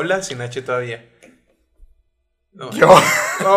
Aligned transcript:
¿Quién 0.00 0.12
escribe 0.12 0.14
hola 0.14 0.22
sin 0.22 0.40
H 0.40 0.62
todavía? 0.62 1.08
No. 2.52 2.70
Yo. 2.72 2.88
No, 3.40 3.56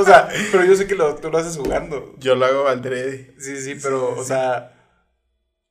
o 0.00 0.04
sea, 0.04 0.28
pero 0.52 0.64
yo 0.64 0.76
sé 0.76 0.86
que 0.86 0.94
lo, 0.94 1.16
tú 1.16 1.28
lo 1.28 1.38
haces 1.38 1.56
jugando. 1.56 2.14
Yo 2.18 2.36
lo 2.36 2.46
hago 2.46 2.68
al 2.68 2.80
drede. 2.82 3.34
Sí, 3.36 3.60
sí, 3.60 3.74
pero, 3.82 4.12
Sí, 4.14 4.20
o 4.20 4.22
sí. 4.22 4.28
sea. 4.28 4.74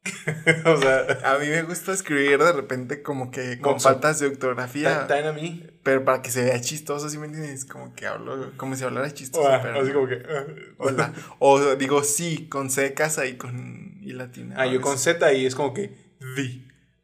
o 0.65 0.77
sea. 0.81 1.05
A 1.23 1.37
mí 1.39 1.47
me 1.47 1.61
gusta 1.63 1.93
escribir 1.93 2.37
de 2.39 2.51
repente 2.51 3.01
como 3.01 3.31
que 3.31 3.59
con 3.61 3.73
Mozo. 3.75 3.87
faltas 3.87 4.19
de 4.19 4.27
ortografía. 4.27 4.89
ta- 4.89 5.07
También 5.07 5.27
a 5.29 5.31
mí. 5.31 5.65
Pero 5.83 6.03
para 6.03 6.21
que 6.21 6.29
se 6.29 6.43
vea 6.43 6.59
chistoso, 6.59 7.07
¿sí 7.09 7.17
me 7.17 7.27
entiendes? 7.27 7.63
Como 7.63 7.93
que 7.95 8.05
hablo, 8.05 8.51
como 8.57 8.75
si 8.75 8.83
hablara 8.83 9.13
chistoso, 9.13 9.47
Ah, 9.47 9.61
pero 9.63 9.79
así 9.81 9.93
como 9.93 10.07
que. 10.07 10.21
ah. 10.29 10.43
Hola. 10.79 11.13
O 11.39 11.75
digo 11.77 12.03
sí, 12.03 12.49
con 12.49 12.69
C 12.69 12.93
casa 12.93 13.25
y 13.27 13.37
con 13.37 13.99
y 14.01 14.11
latina. 14.11 14.55
Ah, 14.57 14.65
yo 14.65 14.81
con 14.81 14.97
Z 14.97 15.31
y 15.31 15.45
es 15.45 15.55
como 15.55 15.73
que. 15.73 15.95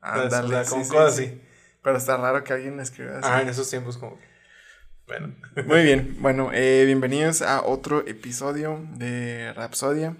Ándale, 0.01 0.45
o 0.45 0.49
sea, 0.49 0.65
con 0.69 0.83
sí, 0.83 0.91
cosas 0.91 1.15
sí. 1.15 1.23
así. 1.23 1.41
Pero 1.83 1.97
está 1.97 2.17
raro 2.17 2.43
que 2.43 2.53
alguien 2.53 2.79
escriba 2.79 3.19
así. 3.19 3.27
Ah, 3.29 3.41
en 3.41 3.49
esos 3.49 3.69
tiempos, 3.69 3.97
como 3.97 4.17
que. 4.17 4.25
Bueno. 5.05 5.35
Muy 5.65 5.83
bien, 5.83 6.15
bueno, 6.19 6.49
eh, 6.53 6.83
bienvenidos 6.85 7.41
a 7.41 7.61
otro 7.61 8.07
episodio 8.07 8.79
de 8.95 9.51
Rapsodia. 9.53 10.15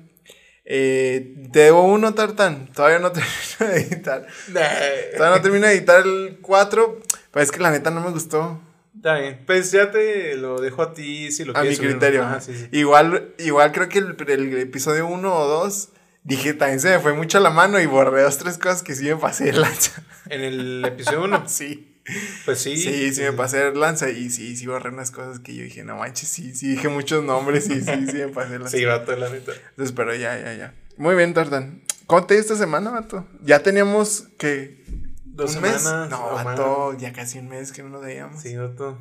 Eh, 0.66 1.34
debo 1.36 1.84
uno, 1.84 2.14
Tartan. 2.14 2.68
Todavía 2.74 3.00
no 3.00 3.12
termino 3.14 3.74
de 3.74 3.80
editar. 3.82 4.28
Todavía 4.52 5.38
no 5.38 5.42
termino 5.42 5.68
de 5.68 5.74
editar 5.74 6.06
el 6.06 6.40
4. 6.42 7.00
Pues 7.32 7.46
es 7.46 7.52
que 7.52 7.60
la 7.60 7.72
neta 7.72 7.92
no 7.92 8.02
me 8.02 8.12
gustó. 8.12 8.60
Está 8.96 9.18
bien. 9.18 9.42
Pues 9.46 9.72
ya 9.72 9.90
te 9.90 10.36
lo 10.36 10.60
dejo 10.60 10.82
a 10.82 10.94
ti 10.94 11.32
si 11.32 11.46
lo 11.46 11.52
A 11.56 11.62
mi 11.62 11.62
quieres 11.62 11.78
subir. 11.78 11.92
criterio. 11.92 12.24
Ajá, 12.24 12.42
sí, 12.42 12.54
sí. 12.54 12.68
Igual, 12.72 13.34
igual 13.40 13.72
creo 13.72 13.88
que 13.90 14.00
el, 14.00 14.16
el 14.28 14.58
episodio 14.60 15.08
1 15.08 15.34
o 15.34 15.48
2 15.48 15.90
dije 16.24 16.54
también 16.54 16.80
se 16.80 16.90
me 16.90 17.00
fue 17.00 17.14
mucho 17.14 17.40
la 17.40 17.50
mano 17.50 17.80
y 17.80 17.86
borré 17.86 18.22
dos, 18.24 18.38
tres 18.38 18.58
cosas 18.58 18.84
que 18.84 18.96
sí 18.96 19.06
me 19.06 19.16
pasé 19.18 19.46
de 19.46 19.54
lanza. 19.54 20.04
En 20.30 20.42
el 20.42 20.86
episodio 20.86 21.24
1, 21.24 21.44
Sí. 21.48 22.02
pues 22.46 22.60
sí. 22.60 22.78
Sí, 22.78 23.14
sí, 23.14 23.22
me 23.22 23.34
pasé 23.34 23.58
de 23.72 23.76
lanza 23.76 24.10
y 24.10 24.30
sí, 24.30 24.56
sí 24.58 24.66
borré 24.68 24.90
unas 24.90 25.12
cosas 25.12 25.40
que 25.40 25.56
yo 25.56 25.64
dije, 25.64 25.84
no 25.84 25.98
manches, 25.98 26.30
sí, 26.30 26.54
sí 26.56 26.70
dije 26.70 26.88
muchos 26.90 27.24
nombres 27.24 27.70
y 27.70 27.82
sí, 27.82 28.08
sí 28.08 28.18
me 28.18 28.28
pasé 28.30 28.54
de 28.54 28.60
lanza. 28.60 28.78
Sí, 28.78 28.86
vato, 28.86 29.16
la 29.16 29.30
neta. 29.30 29.52
Entonces, 29.72 29.94
pero 29.96 30.14
ya, 30.16 30.38
ya, 30.40 30.54
ya. 30.54 30.74
Muy 30.98 31.16
bien, 31.16 31.34
Tartan. 31.34 31.82
¿Cómo 32.08 32.26
te 32.26 32.34
dio 32.36 32.42
esta 32.42 32.56
semana, 32.56 32.92
vato? 32.92 33.26
Ya 33.42 33.60
teníamos 33.64 34.28
que. 34.38 34.84
Dos 35.26 35.56
¿Un 35.56 35.62
mes? 35.64 35.82
semanas. 35.82 36.10
No, 36.10 36.32
vato, 36.32 36.96
ya 36.98 37.12
casi 37.14 37.40
un 37.40 37.48
mes 37.50 37.72
que 37.72 37.82
no 37.82 37.90
nos 37.90 38.02
veíamos. 38.04 38.42
Sí, 38.42 38.56
vato. 38.56 39.00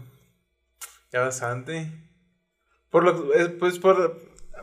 Ya 1.13 1.21
bastante. 1.21 1.91
Por 2.89 3.05
lo 3.05 3.29
pues 3.59 3.79
por 3.79 4.19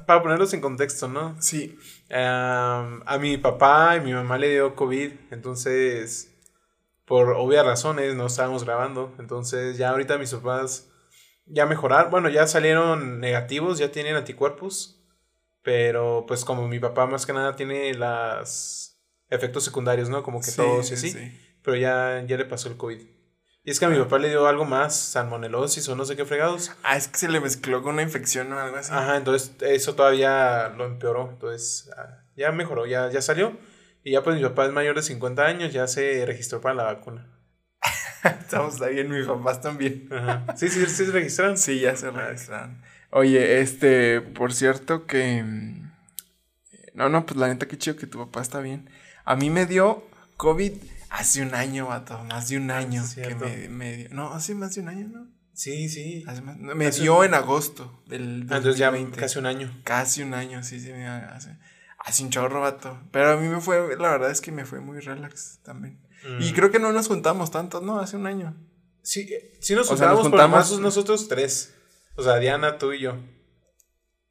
para 0.07 0.23
ponerlos 0.23 0.53
en 0.53 0.61
contexto, 0.61 1.07
¿no? 1.07 1.39
Sí. 1.41 1.78
A 2.12 3.18
mi 3.20 3.38
papá 3.38 3.97
y 3.97 4.02
mi 4.02 4.14
mamá 4.14 4.38
le 4.38 4.50
dio 4.50 4.75
COVID, 4.75 5.12
entonces 5.31 6.36
por 7.06 7.31
obvias 7.31 7.66
razones 7.66 8.16
no 8.16 8.28
estábamos 8.28 8.64
grabando, 8.64 9.14
entonces 9.20 9.78
ya 9.78 9.90
ahorita 9.90 10.18
mis 10.18 10.34
papás 10.34 10.90
ya 11.46 11.66
mejoraron, 11.66 12.12
bueno, 12.12 12.30
ya 12.30 12.46
salieron 12.46 13.20
negativos, 13.20 13.80
ya 13.80 13.92
tienen 13.92 14.16
anticuerpos, 14.16 15.03
pero 15.64 16.25
pues 16.28 16.46
como 16.46 16.68
mi 16.68 16.80
papá 16.80 17.08
más 17.08 17.25
que 17.25 17.34
nada 17.34 17.56
tiene 17.56 17.94
las 17.96 19.00
efectos 19.30 19.64
secundarios, 19.64 20.09
¿no? 20.09 20.24
Como 20.24 20.40
que 20.40 20.52
Sí, 20.52 20.58
todos 20.58 20.91
y 20.91 20.94
así, 20.94 21.12
sí. 21.12 21.40
pero 21.64 21.78
ya, 21.78 22.24
ya 22.28 22.38
le 22.38 22.46
pasó 22.46 22.70
el 22.70 22.78
COVID. 22.78 23.02
Y 23.69 23.72
es 23.72 23.80
que 23.80 23.85
a 23.85 23.90
mi 23.90 24.00
papá 24.00 24.18
le 24.18 24.30
dio 24.30 24.47
algo 24.47 24.66
más, 24.66 24.96
salmonelosis 24.97 25.88
o 25.90 25.96
no 25.96 26.03
sé 26.03 26.16
qué 26.16 26.25
fregados. 26.25 26.72
Ah, 26.81 26.97
es 26.97 27.07
que 27.07 27.19
se 27.19 27.30
le 27.30 27.40
mezcló 27.40 27.84
con 27.84 27.94
una 27.94 28.02
infección 28.02 28.52
o 28.52 28.59
algo 28.59 28.75
así. 28.78 28.91
Ajá, 28.91 29.16
entonces 29.16 29.52
eso 29.62 29.94
todavía 29.94 30.69
lo 30.69 30.88
empeoró. 30.88 31.30
Entonces 31.30 31.88
ah, 31.96 32.24
ya 32.35 32.52
mejoró, 32.52 32.88
ya, 32.88 33.12
ya 33.12 33.22
salió. 33.22 33.56
Y 34.03 34.13
ya 34.13 34.24
pues 34.24 34.38
mi 34.38 34.41
papá 34.41 34.66
es 34.66 34.72
mayor 34.72 34.96
de 34.96 35.03
50 35.03 35.46
años, 35.46 35.72
ya 35.72 35.85
se 35.85 36.25
registró 36.25 36.62
para 36.62 36.74
la 36.74 36.84
vacuna. 36.85 37.28
Estamos 38.24 38.79
bien, 38.90 39.08
mis 39.12 39.28
papás 39.28 39.62
también. 39.62 40.09
Ajá. 40.12 40.47
Sí, 40.58 40.68
sí, 40.69 40.84
sí 40.88 41.06
se 41.06 41.12
registraron. 41.12 41.56
Sí, 41.56 41.79
ya 41.79 41.96
se 41.96 42.09
registraron. 42.09 42.81
Oye, 43.12 43.62
este, 43.62 44.22
por 44.22 44.52
cierto 44.52 45.06
que. 45.06 45.44
mm, 45.44 45.91
No, 46.96 47.08
no, 47.08 47.24
pues 47.24 47.38
la 47.38 47.47
neta, 47.47 47.68
qué 47.68 47.78
chido 47.78 47.97
que 47.97 48.08
tu 48.08 48.18
papá 48.18 48.41
está 48.41 48.62
bien. 48.62 48.90
A 49.25 49.35
mí 49.35 49.52
me 49.52 49.68
dio 49.68 50.09
COVID 50.38 50.74
hace 51.09 51.42
un 51.42 51.53
año, 51.53 51.88
vato. 51.88 52.24
Más 52.25 52.50
de 52.50 52.58
un 52.58 52.72
año 52.72 53.03
sí, 53.06 53.22
que 53.22 53.36
me, 53.36 53.70
me 53.70 53.97
dio. 53.97 54.09
No, 54.12 54.34
hace 54.34 54.56
más 54.56 54.75
de 54.75 54.81
un 54.81 54.90
año, 54.90 55.08
¿no? 55.08 55.28
Sí, 55.53 55.90
sí. 55.90 56.24
Hace 56.28 56.42
más- 56.42 56.58
me 56.58 56.88
Hace 56.88 57.02
dio 57.02 57.20
un- 57.20 57.25
en 57.25 57.34
agosto 57.34 58.02
del 58.08 58.47
Ah, 58.50 58.58
entonces 58.58 58.78
ya 58.78 58.88
2020. 58.88 59.20
casi 59.20 59.40
un 59.40 59.46
año. 59.46 59.81
Casi 59.84 60.22
un 60.24 60.34
año, 60.34 60.64
sí, 60.64 60.80
sí, 60.80 60.92
me 60.92 61.06
hace, 61.08 61.58
hace 61.97 62.24
un 62.24 62.30
chorro, 62.30 62.62
vato. 62.62 62.97
Pero 63.12 63.31
a 63.31 63.38
mí 63.38 63.47
me 63.47 63.59
fue, 63.59 63.96
la 63.97 64.09
verdad 64.12 64.31
es 64.31 64.40
que 64.42 64.52
me 64.52 64.66
fue 64.66 64.80
muy 64.80 65.00
relax 65.00 65.59
también. 65.64 66.00
Y 66.40 66.52
Mm. 66.52 66.53
creo 66.56 66.72
que 66.72 66.80
no 66.80 66.92
nos 66.94 67.08
juntamos 67.08 67.52
tanto, 67.52 67.81
¿no? 67.81 68.00
Hace 68.00 68.16
un 68.18 68.26
año. 68.28 68.56
Sí, 69.02 69.22
eh, 69.31 69.58
sí 69.62 69.74
nos 69.76 69.90
O 69.91 69.97
sea, 69.97 70.08
nos 70.09 70.20
juntábamos, 70.22 70.31
pero 70.31 70.44
juntamos- 70.44 70.72
más 70.72 70.80
nosotros 70.80 71.28
tres. 71.28 71.74
O 72.16 72.24
sea, 72.24 72.38
Diana, 72.38 72.78
tú 72.78 72.91
y 72.94 73.00
yo. 73.00 73.18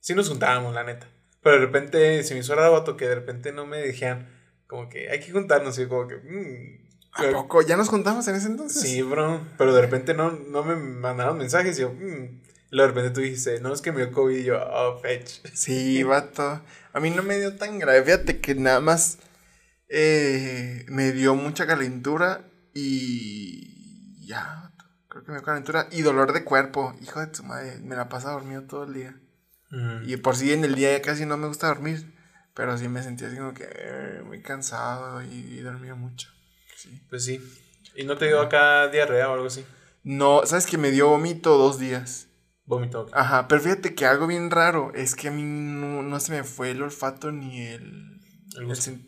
Sí 0.01 0.15
nos 0.15 0.29
juntábamos, 0.29 0.75
la 0.75 0.85
neta. 0.85 1.09
Pero 1.43 1.57
de 1.57 1.67
repente 1.67 2.23
se 2.25 2.35
me 2.35 2.41
hizo 2.41 2.55
raro, 2.55 2.73
vato, 2.73 2.97
que 2.97 3.09
de 3.09 3.15
repente 3.15 3.53
no 3.53 3.67
me 3.67 3.83
dijeran 3.83 4.29
como 4.69 4.89
que 4.89 5.11
hay 5.11 5.19
que 5.19 5.33
juntarnos. 5.33 5.77
Y 5.81 5.87
como 5.87 6.07
que... 6.07 6.15
mm, 6.17 6.89
¿A 7.15 7.23
pero- 7.23 7.33
poco? 7.33 7.63
¿Ya 7.63 7.77
nos 7.77 7.89
juntamos 7.89 8.29
en 8.29 8.37
ese 8.37 8.47
entonces? 8.47 8.81
Sí, 8.81 9.03
bro. 9.03 9.45
Pero 9.59 9.75
de 9.75 9.81
repente 9.81 10.15
no, 10.15 10.31
no 10.31 10.63
me 10.63 10.77
mandaron 10.77 11.39
mensajes 11.39 11.77
y 11.79 11.83
yo, 11.83 11.93
mm. 11.93 12.43
Y 12.71 12.77
luego 12.77 12.93
de 12.93 12.95
repente 12.95 13.15
tú 13.15 13.21
dijiste, 13.23 13.61
no, 13.61 13.73
es 13.73 13.81
que 13.81 13.93
me 13.93 14.03
dio 14.05 14.13
COVID 14.13 14.37
y 14.37 14.45
yo, 14.45 14.61
oh, 14.63 14.99
fetch. 15.01 15.41
Sí, 15.55 16.03
vato. 16.03 16.63
A 16.93 17.01
mí 17.01 17.09
no 17.11 17.23
me 17.23 17.39
dio 17.39 17.57
tan 17.57 17.79
grave. 17.79 18.03
Fíjate 18.03 18.41
que 18.41 18.55
nada 18.55 18.81
más 18.81 19.19
eh, 19.89 20.85
me 20.89 21.13
dio 21.13 21.35
mucha 21.35 21.67
calentura 21.67 22.45
y 22.75 24.27
ya. 24.27 24.71
Creo 25.09 25.25
que 25.25 25.33
me 25.33 25.39
dio 25.39 25.45
calentura 25.47 25.89
y 25.91 26.03
dolor 26.03 26.35
de 26.35 26.45
cuerpo. 26.45 26.95
Hijo 27.01 27.21
de 27.21 27.29
tu 27.29 27.43
madre, 27.43 27.79
me 27.81 27.97
la 27.97 28.11
pasa 28.11 28.33
dormido 28.33 28.65
todo 28.65 28.85
el 28.85 28.93
día. 28.93 29.17
Y 30.07 30.17
por 30.19 30.37
si 30.37 30.53
en 30.53 30.65
el 30.65 30.75
día 30.75 30.93
ya 30.93 31.03
casi 31.03 31.25
no 31.27 31.37
me 31.39 31.47
gusta 31.47 31.69
dormir. 31.69 32.15
Pero 32.59 32.77
sí 32.77 32.89
me 32.89 33.05
sentía 33.05 33.29
así 33.29 33.37
como 33.37 33.55
que 33.55 33.69
eh, 33.71 34.21
muy 34.27 34.43
cansado 34.43 35.23
y, 35.23 35.29
y 35.29 35.61
dormía 35.61 35.95
mucho. 35.95 36.29
Sí. 36.77 37.01
Pues 37.09 37.25
sí. 37.25 37.41
¿Y 37.95 38.03
no 38.03 38.19
te 38.19 38.27
dio 38.27 38.41
acá 38.41 38.89
diarrea 38.89 39.31
o 39.31 39.35
algo 39.35 39.47
así? 39.47 39.65
No, 40.03 40.45
¿sabes 40.45 40.67
que 40.67 40.77
me 40.77 40.91
dio 40.91 41.07
vómito 41.07 41.57
dos 41.57 41.79
días? 41.79 42.27
Vómito. 42.65 43.07
Ajá, 43.13 43.47
pero 43.47 43.61
fíjate 43.61 43.95
que 43.95 44.07
algo 44.07 44.27
bien 44.27 44.51
raro 44.51 44.91
es 44.93 45.15
que 45.15 45.29
a 45.29 45.31
mí 45.31 45.45
no, 45.45 46.03
no 46.03 46.19
se 46.19 46.33
me 46.33 46.43
fue 46.43 46.73
el 46.73 46.83
olfato 46.83 47.31
ni 47.31 47.61
el, 47.61 48.21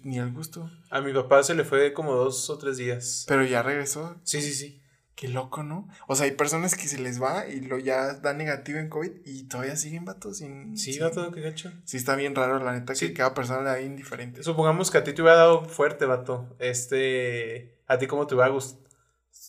ni 0.04 0.18
el 0.20 0.32
gusto. 0.32 0.70
A 0.88 1.00
mi 1.00 1.12
papá 1.12 1.42
se 1.42 1.56
le 1.56 1.64
fue 1.64 1.92
como 1.92 2.14
dos 2.14 2.48
o 2.50 2.56
tres 2.56 2.76
días. 2.76 3.24
Pero 3.26 3.44
ya 3.44 3.64
regresó. 3.64 4.16
Sí, 4.22 4.40
sí, 4.42 4.54
sí. 4.54 4.79
Qué 5.20 5.28
loco, 5.28 5.62
¿no? 5.62 5.86
O 6.06 6.16
sea, 6.16 6.24
hay 6.24 6.30
personas 6.32 6.74
que 6.74 6.88
se 6.88 6.98
les 6.98 7.20
va 7.22 7.46
y 7.46 7.60
lo 7.60 7.78
ya 7.78 8.14
da 8.14 8.32
negativo 8.32 8.78
en 8.78 8.88
COVID 8.88 9.10
y 9.26 9.46
todavía 9.48 9.76
siguen 9.76 10.06
vatos 10.06 10.38
sin. 10.38 10.78
Sí, 10.78 10.94
sin- 10.94 11.02
vato, 11.02 11.30
qué 11.30 11.42
gacho. 11.42 11.70
Sí, 11.84 11.98
está 11.98 12.16
bien 12.16 12.34
raro, 12.34 12.58
la 12.58 12.72
neta, 12.72 12.94
Sí. 12.94 13.08
que 13.08 13.12
cada 13.14 13.34
persona 13.34 13.58
le 13.60 13.68
da 13.68 13.80
indiferente. 13.82 14.42
Supongamos 14.42 14.90
que 14.90 14.96
a 14.96 15.04
ti 15.04 15.12
te 15.12 15.20
hubiera 15.20 15.36
dado 15.36 15.66
fuerte, 15.66 16.06
vato. 16.06 16.56
Este. 16.58 17.82
¿A 17.86 17.98
ti 17.98 18.06
cómo 18.06 18.26
te 18.26 18.34
hubiera 18.34 18.48
gustado? 18.50 18.82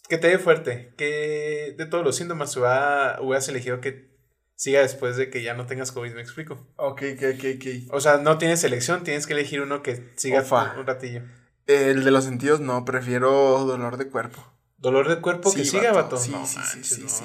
Que 0.09 0.17
te 0.17 0.27
dé 0.27 0.39
fuerte. 0.39 0.93
Que 0.97 1.73
de 1.77 1.85
todos 1.85 2.03
los 2.03 2.17
síntomas 2.17 2.55
hubiera- 2.57 3.17
hubieras 3.21 3.47
elegido 3.47 3.79
que 3.79 4.11
siga 4.55 4.81
después 4.81 5.15
de 5.15 5.29
que 5.29 5.41
ya 5.41 5.53
no 5.53 5.67
tengas 5.67 5.93
COVID, 5.93 6.13
¿me 6.13 6.21
explico? 6.21 6.67
Ok, 6.75 7.01
ok, 7.15 7.23
ok, 7.35 7.45
ok. 7.55 7.93
O 7.95 8.01
sea, 8.01 8.17
no 8.17 8.37
tienes 8.37 8.63
elección, 8.65 9.03
tienes 9.03 9.25
que 9.25 9.33
elegir 9.33 9.61
uno 9.61 9.81
que 9.81 10.11
siga 10.17 10.41
Ofa. 10.41 10.75
un 10.77 10.85
ratillo. 10.85 11.21
El 11.65 12.03
de 12.03 12.11
los 12.11 12.25
sentidos 12.25 12.59
no, 12.59 12.83
prefiero 12.83 13.63
dolor 13.63 13.95
de 13.95 14.09
cuerpo. 14.09 14.45
Dolor 14.81 15.07
de 15.07 15.21
cuerpo 15.21 15.53
que 15.53 15.63
siga, 15.63 15.93
vato. 15.93 16.15
vato. 16.15 16.17
Sí, 16.17 16.31
No 16.31 16.45
sí, 16.45 16.53
sí, 16.53 16.59
manches, 16.77 16.87
sí, 16.89 17.01
no. 17.03 17.09
sí. 17.09 17.23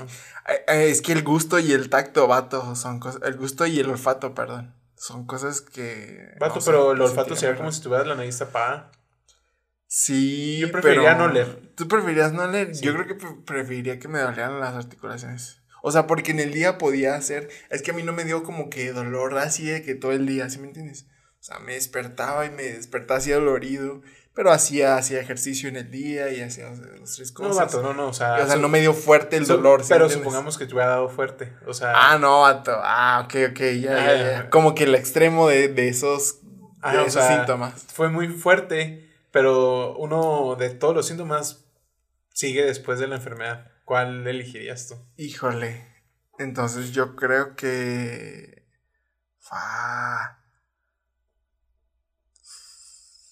Eh, 0.48 0.64
eh, 0.68 0.90
Es 0.90 1.02
que 1.02 1.12
el 1.12 1.22
gusto 1.24 1.58
y 1.58 1.72
el 1.72 1.88
tacto, 1.90 2.28
vato, 2.28 2.76
son 2.76 3.00
cosas. 3.00 3.20
El 3.24 3.36
gusto 3.36 3.66
y 3.66 3.80
el 3.80 3.88
olfato, 3.90 4.34
perdón. 4.34 4.74
Son 4.96 5.26
cosas 5.26 5.60
que. 5.62 6.34
Vato, 6.38 6.56
no 6.56 6.64
pero 6.64 6.92
el 6.92 6.98
se 6.98 7.04
olfato 7.04 7.34
sería 7.36 7.56
como 7.56 7.72
si 7.72 7.82
tuvieras 7.82 8.06
la 8.06 8.14
nariz 8.14 8.38
tapada. 8.38 8.92
Sí, 9.86 10.58
Yo 10.60 10.70
preferiría 10.72 11.16
pero- 11.16 11.26
no 11.28 11.32
leer. 11.32 11.72
¿Tú 11.76 11.88
preferirías 11.88 12.32
no 12.32 12.46
leer? 12.46 12.74
Sí. 12.74 12.84
Yo 12.84 12.92
creo 12.94 13.06
que 13.06 13.14
pre- 13.14 13.36
preferiría 13.46 13.98
que 13.98 14.08
me 14.08 14.18
dolieran 14.18 14.58
las 14.60 14.74
articulaciones. 14.74 15.60
O 15.82 15.92
sea, 15.92 16.06
porque 16.06 16.32
en 16.32 16.40
el 16.40 16.52
día 16.52 16.78
podía 16.78 17.14
hacer. 17.14 17.48
Es 17.70 17.82
que 17.82 17.92
a 17.92 17.94
mí 17.94 18.02
no 18.02 18.12
me 18.12 18.24
dio 18.24 18.42
como 18.42 18.68
que 18.70 18.92
dolor 18.92 19.36
así 19.38 19.64
de 19.66 19.82
que 19.82 19.94
todo 19.94 20.12
el 20.12 20.26
día, 20.26 20.50
¿sí 20.50 20.58
me 20.58 20.66
entiendes? 20.66 21.06
O 21.40 21.44
sea, 21.46 21.58
me 21.60 21.74
despertaba 21.74 22.44
y 22.46 22.50
me 22.50 22.64
despertaba 22.64 23.18
así 23.18 23.30
dolorido. 23.30 24.02
Pero 24.36 24.52
hacía, 24.52 24.96
hacía 24.96 25.18
ejercicio 25.18 25.68
en 25.68 25.76
el 25.76 25.90
día 25.90 26.30
y 26.30 26.42
hacía 26.42 26.68
o 26.70 26.76
sea, 26.76 26.84
las 27.00 27.14
tres 27.16 27.32
No, 27.32 27.48
cosas. 27.48 27.56
vato, 27.56 27.82
no, 27.82 27.94
no. 27.94 28.08
O 28.08 28.12
sea, 28.12 28.38
Y, 28.38 28.42
o 28.42 28.46
sea, 28.46 28.56
no 28.56 28.68
me 28.68 28.80
dio 28.80 28.92
fuerte 28.92 29.36
el 29.38 29.46
dolor. 29.46 29.82
¿sí 29.82 29.92
me 29.92 29.96
pero 29.98 30.10
supongamos 30.10 30.58
que 30.58 30.66
te 30.66 30.74
hubiera 30.74 30.90
dado 30.90 31.08
fuerte. 31.08 31.54
O 31.66 31.72
sea, 31.72 31.92
Ah, 31.96 32.18
no, 32.18 32.42
vato. 32.42 32.72
Ah, 32.84 33.22
ok, 33.24 33.34
ok, 33.52 33.58
ya, 33.58 33.80
ya, 33.80 33.96
Ah, 34.10 34.14
ya. 34.42 34.50
Como 34.50 34.74
que 34.74 34.84
el 34.84 34.94
extremo 34.94 35.48
de, 35.48 35.68
de 35.68 35.88
esos, 35.88 36.42
de 36.42 36.48
Ajá, 36.82 36.98
o 37.02 37.06
esos 37.06 37.24
sea, 37.24 37.34
síntomas. 37.38 37.82
fue 37.92 38.10
muy 38.10 38.28
fuerte, 38.28 39.10
pero 39.32 39.96
uno 39.96 40.54
de 40.56 40.68
todos 40.70 40.94
los 40.94 41.06
síntomas 41.06 41.64
sigue 42.34 42.62
después 42.62 42.98
de 42.98 43.08
la 43.08 43.16
enfermedad. 43.16 43.72
¿Cuál 43.86 44.26
elegirías 44.26 44.86
tú? 44.88 44.96
Híjole. 45.16 45.82
Entonces 46.38 46.92
yo 46.92 47.16
creo 47.16 47.56
que. 47.56 48.66
Fa. 49.40 50.42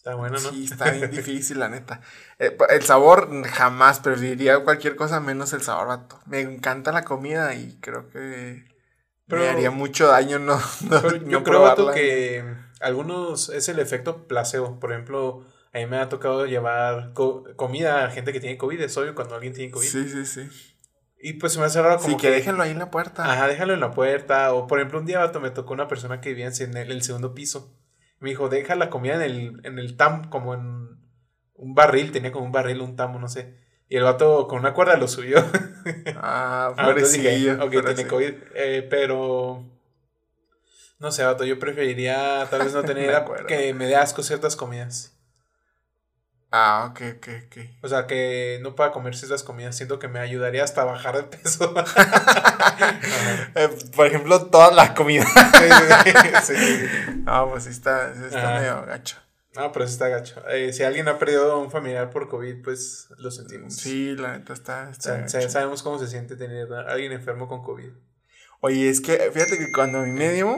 Está 0.04 0.16
bueno, 0.16 0.38
¿no? 0.38 0.50
Sí, 0.50 0.64
está 0.70 0.90
bien 0.90 1.10
difícil, 1.10 1.58
la 1.58 1.70
neta. 1.70 2.02
Eh, 2.38 2.54
el 2.68 2.82
sabor 2.82 3.42
jamás 3.46 4.00
preferiría 4.00 4.62
cualquier 4.62 4.96
cosa 4.96 5.18
menos 5.18 5.54
el 5.54 5.62
sabor, 5.62 5.88
vato. 5.88 6.20
Me 6.26 6.40
encanta 6.40 6.92
la 6.92 7.04
comida 7.04 7.54
y 7.54 7.78
creo 7.80 8.10
que 8.10 8.66
me 9.28 9.48
haría 9.48 9.70
mucho 9.70 10.08
daño 10.08 10.38
no, 10.38 10.60
yo 11.26 11.42
creo, 11.42 11.62
vato, 11.62 11.90
que 11.92 12.44
algunos 12.82 13.48
es 13.48 13.70
el 13.70 13.78
efecto 13.78 14.28
placebo. 14.28 14.78
Por 14.78 14.92
ejemplo, 14.92 15.46
a 15.72 15.78
mí 15.78 15.86
me 15.86 15.96
ha 15.96 16.10
tocado 16.10 16.44
llevar 16.44 17.14
comida 17.56 18.04
a 18.04 18.10
gente 18.10 18.34
que 18.34 18.40
tiene 18.40 18.58
COVID. 18.58 18.82
Es 18.82 18.94
obvio 18.98 19.14
cuando 19.14 19.36
alguien 19.36 19.54
tiene 19.54 19.72
COVID. 19.72 19.88
Sí, 19.88 20.06
sí, 20.06 20.26
sí. 20.26 20.50
Y 21.18 21.32
pues 21.32 21.54
se 21.54 21.60
me 21.60 21.64
hace 21.64 21.80
raro 21.80 21.96
como 21.96 22.10
sí, 22.10 22.16
que, 22.18 22.28
déjenlo 22.28 22.62
ahí 22.62 22.72
en 22.72 22.78
la 22.78 22.90
puerta. 22.90 23.24
Ajá, 23.24 23.48
déjalo 23.48 23.72
en 23.72 23.80
la 23.80 23.92
puerta. 23.92 24.52
O 24.52 24.66
por 24.66 24.80
ejemplo, 24.80 24.98
un 24.98 25.06
día, 25.06 25.20
vato, 25.20 25.40
me 25.40 25.48
tocó 25.48 25.72
una 25.72 25.88
persona 25.88 26.20
que 26.20 26.28
vivía 26.28 26.50
en 26.58 26.76
el 26.76 27.02
segundo 27.02 27.32
piso. 27.32 27.74
Me 28.20 28.30
dijo, 28.30 28.48
deja 28.48 28.74
la 28.74 28.90
comida 28.90 29.16
en 29.16 29.22
el, 29.22 29.60
en 29.64 29.78
el 29.78 29.96
tam, 29.96 30.28
como 30.30 30.54
en 30.54 30.98
un 31.54 31.74
barril, 31.74 32.12
tenía 32.12 32.32
como 32.32 32.44
un 32.44 32.52
barril, 32.52 32.80
un 32.80 32.96
tamo, 32.96 33.18
no 33.18 33.28
sé. 33.28 33.54
Y 33.88 33.96
el 33.96 34.04
vato 34.04 34.48
con 34.48 34.58
una 34.58 34.74
cuerda 34.74 34.96
lo 34.96 35.08
subió. 35.08 35.44
Ah, 36.16 36.72
pobrecillo. 36.74 37.62
ok, 37.62 37.70
tiene 37.70 38.06
COVID. 38.06 38.34
Eh, 38.54 38.86
pero. 38.88 39.66
No 40.98 41.12
sé, 41.12 41.22
vato, 41.22 41.44
yo 41.44 41.58
preferiría 41.58 42.46
tal 42.48 42.62
vez 42.62 42.72
no 42.72 42.82
tener 42.84 43.22
que 43.46 43.74
me 43.74 43.86
dé 43.86 43.94
asco 43.94 44.22
ciertas 44.22 44.56
comidas. 44.56 45.13
Ah, 46.50 46.88
ok, 46.90 47.00
ok, 47.16 47.28
ok. 47.46 47.56
O 47.82 47.88
sea, 47.88 48.06
que 48.06 48.60
no 48.62 48.76
pueda 48.76 48.92
comer 48.92 49.16
ciertas 49.16 49.42
comidas. 49.42 49.76
Siento 49.76 49.98
que 49.98 50.06
me 50.06 50.20
ayudaría 50.20 50.62
hasta 50.62 50.82
a 50.82 50.84
bajar 50.84 51.16
de 51.16 51.22
peso. 51.24 51.74
Eh, 53.56 53.68
por 53.94 54.06
ejemplo, 54.06 54.46
todas 54.46 54.74
las 54.74 54.90
comidas. 54.90 55.28
sí, 56.44 56.54
No, 57.24 57.50
pues 57.50 57.64
sí 57.64 57.70
está, 57.70 58.10
está 58.12 58.58
medio 58.58 58.84
gacho. 58.84 59.16
No, 59.54 59.70
pero 59.70 59.86
sí 59.86 59.92
está 59.92 60.08
gacho. 60.08 60.42
Eh, 60.48 60.72
si 60.72 60.82
alguien 60.82 61.06
ha 61.08 61.18
perdido 61.18 61.52
a 61.52 61.58
un 61.58 61.70
familiar 61.70 62.10
por 62.10 62.28
COVID, 62.28 62.62
pues 62.62 63.08
lo 63.18 63.30
sentimos. 63.30 63.76
Sí, 63.76 64.16
la 64.16 64.36
neta 64.36 64.52
está. 64.52 64.90
está 64.90 65.28
sabemos 65.48 65.82
cómo 65.82 65.98
se 65.98 66.08
siente 66.08 66.36
tener 66.36 66.72
a 66.72 66.80
alguien 66.92 67.12
enfermo 67.12 67.46
con 67.46 67.62
COVID. 67.62 67.90
Oye, 68.60 68.88
es 68.88 69.00
que 69.00 69.30
fíjate 69.32 69.58
que 69.58 69.70
cuando 69.70 69.98
a 69.98 70.02
mí 70.02 70.10
me 70.10 70.32
dio, 70.32 70.56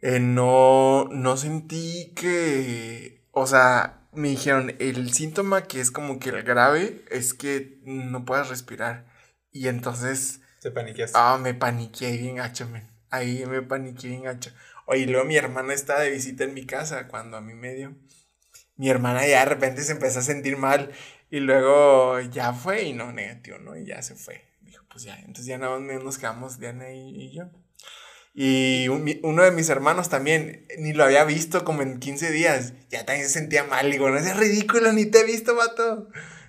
eh, 0.00 0.20
no, 0.20 1.08
no 1.10 1.36
sentí 1.36 2.12
que. 2.14 3.24
O 3.32 3.46
sea, 3.46 4.01
me 4.12 4.28
dijeron, 4.28 4.74
el 4.78 5.12
síntoma 5.12 5.62
que 5.64 5.80
es 5.80 5.90
como 5.90 6.18
que 6.18 6.30
el 6.30 6.42
grave 6.42 7.04
es 7.10 7.34
que 7.34 7.80
no 7.84 8.24
puedes 8.24 8.48
respirar. 8.48 9.06
Y 9.50 9.68
entonces... 9.68 10.40
Te 10.60 10.70
paniqueaste. 10.70 11.18
Ah, 11.18 11.38
me 11.40 11.54
paniqué 11.54 12.16
bien 12.16 12.36
gacho, 12.36 12.68
men. 12.68 12.88
Ahí 13.10 13.44
me 13.46 13.62
paniqué 13.62 14.08
bien 14.08 14.22
gacho. 14.24 14.50
Oye, 14.86 15.06
luego 15.06 15.26
mi 15.26 15.36
hermana 15.36 15.74
estaba 15.74 16.00
de 16.00 16.10
visita 16.10 16.44
en 16.44 16.54
mi 16.54 16.66
casa 16.66 17.08
cuando 17.08 17.36
a 17.36 17.40
mí 17.40 17.54
me 17.54 17.74
dio. 17.74 17.94
Mi 18.76 18.88
hermana 18.88 19.26
ya 19.26 19.40
de 19.40 19.46
repente 19.46 19.82
se 19.82 19.92
empezó 19.92 20.20
a 20.20 20.22
sentir 20.22 20.56
mal 20.56 20.92
y 21.30 21.40
luego 21.40 22.20
ya 22.20 22.52
fue 22.52 22.82
y 22.82 22.92
no, 22.92 23.12
negativo, 23.12 23.58
¿no? 23.58 23.76
Y 23.76 23.86
ya 23.86 24.02
se 24.02 24.14
fue. 24.14 24.48
Dijo, 24.60 24.84
pues 24.90 25.04
ya, 25.04 25.16
entonces 25.18 25.46
ya 25.46 25.58
nada 25.58 25.78
más 25.78 26.02
nos 26.02 26.18
quedamos 26.18 26.58
Diana 26.58 26.92
y 26.92 27.32
yo. 27.32 27.50
Y 28.34 28.88
uno 28.88 29.42
de 29.42 29.50
mis 29.50 29.68
hermanos 29.68 30.08
también, 30.08 30.66
ni 30.78 30.94
lo 30.94 31.04
había 31.04 31.24
visto 31.24 31.64
como 31.64 31.82
en 31.82 32.00
15 32.00 32.30
días. 32.30 32.72
Ya 32.90 33.04
también 33.04 33.26
se 33.26 33.34
sentía 33.34 33.64
mal. 33.64 33.90
Digo, 33.90 34.08
no 34.08 34.18
es 34.18 34.36
ridículo, 34.36 34.92
ni 34.92 35.06
te 35.06 35.20
he 35.20 35.24
visto, 35.24 35.54
vato. 35.54 36.08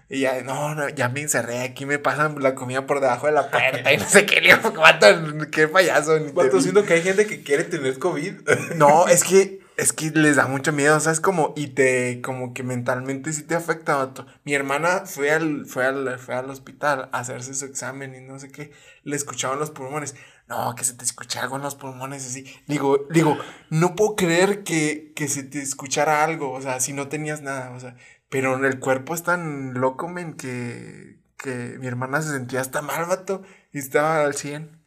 Y 0.09 0.21
ya, 0.21 0.41
no, 0.44 0.75
no, 0.75 0.89
ya 0.89 1.09
me 1.09 1.21
encerré, 1.21 1.62
aquí 1.62 1.85
me 1.85 1.97
pasan 1.97 2.35
la 2.39 2.53
comida 2.53 2.85
por 2.85 3.00
debajo 3.00 3.25
de 3.25 3.33
la 3.33 3.50
puerta 3.50 3.91
y 3.91 3.97
no 3.97 4.07
sé 4.07 4.25
qué, 4.25 4.41
vato, 4.77 5.07
qué 5.50 5.68
payaso. 5.68 6.19
Ni 6.19 6.31
vato, 6.31 6.62
siento 6.62 6.85
que 6.85 6.94
hay 6.94 7.01
gente 7.01 7.25
que 7.25 7.41
quiere 7.41 7.63
tener 7.63 7.97
COVID. 7.97 8.33
No, 8.75 9.07
es 9.07 9.24
que, 9.24 9.62
es 9.75 9.91
que 9.91 10.12
les 10.12 10.36
da 10.36 10.45
mucho 10.45 10.71
miedo, 10.71 11.00
¿sabes? 11.00 11.19
Como, 11.19 11.53
y 11.56 11.68
te, 11.68 12.21
como 12.21 12.53
que 12.53 12.63
mentalmente 12.63 13.33
sí 13.33 13.44
te 13.44 13.56
afecta, 13.56 13.95
vato. 13.95 14.27
Mi 14.44 14.53
hermana 14.53 15.03
fue 15.06 15.31
al, 15.31 15.65
fue 15.65 15.86
al, 15.86 16.19
fue 16.19 16.36
al 16.36 16.50
hospital 16.50 17.09
a 17.12 17.19
hacerse 17.19 17.56
su 17.56 17.65
examen 17.65 18.13
y 18.13 18.21
no 18.21 18.38
sé 18.38 18.51
qué, 18.51 18.71
le 19.03 19.15
escuchaban 19.15 19.57
los 19.57 19.71
pulmones 19.71 20.15
no, 20.53 20.75
que 20.75 20.83
se 20.83 20.94
te 20.94 21.03
escucha 21.03 21.41
algo 21.41 21.55
en 21.57 21.63
los 21.63 21.75
pulmones 21.75 22.25
así. 22.25 22.45
Digo, 22.67 23.07
digo, 23.09 23.38
no 23.69 23.95
puedo 23.95 24.15
creer 24.15 24.63
que, 24.63 25.13
que 25.15 25.27
se 25.27 25.44
te 25.44 25.61
escuchara 25.61 26.23
algo, 26.23 26.51
o 26.51 26.61
sea, 26.61 26.79
si 26.79 26.94
no 26.94 27.07
tenías 27.07 27.41
nada, 27.41 27.71
o 27.71 27.79
sea, 27.79 27.95
pero 28.29 28.55
el 28.65 28.79
cuerpo 28.79 29.13
es 29.13 29.23
tan 29.23 29.73
loco, 29.73 30.07
men, 30.07 30.35
que, 30.35 31.19
que 31.38 31.77
mi 31.79 31.88
hermana 31.88 32.21
se 32.21 32.31
sentía 32.31 32.61
hasta 32.61 32.81
mal, 32.81 33.05
vato, 33.05 33.44
y 33.71 33.79
estaba 33.79 34.23
al 34.23 34.35
100. 34.35 34.81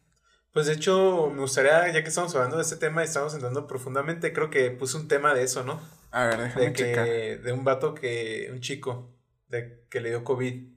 Pues 0.53 0.65
de 0.65 0.73
hecho, 0.73 1.29
me 1.33 1.41
gustaría, 1.41 1.91
ya 1.91 2.01
que 2.01 2.09
estamos 2.09 2.33
hablando 2.35 2.57
de 2.57 2.63
este 2.63 2.77
tema 2.77 3.01
y 3.01 3.05
estamos 3.05 3.33
entrando 3.33 3.67
profundamente, 3.67 4.33
creo 4.33 4.49
que 4.49 4.71
puse 4.71 4.97
un 4.97 5.07
tema 5.07 5.33
de 5.33 5.43
eso, 5.43 5.63
¿no? 5.63 5.79
A 6.11 6.25
ver, 6.25 6.41
déjame 6.41 6.65
de 6.65 6.73
que, 6.73 7.37
De 7.43 7.51
un 7.51 7.63
vato 7.63 7.93
que, 7.93 8.49
un 8.51 8.59
chico, 8.59 9.13
de 9.49 9.85
que 9.89 10.01
le 10.01 10.09
dio 10.09 10.23
COVID. 10.23 10.67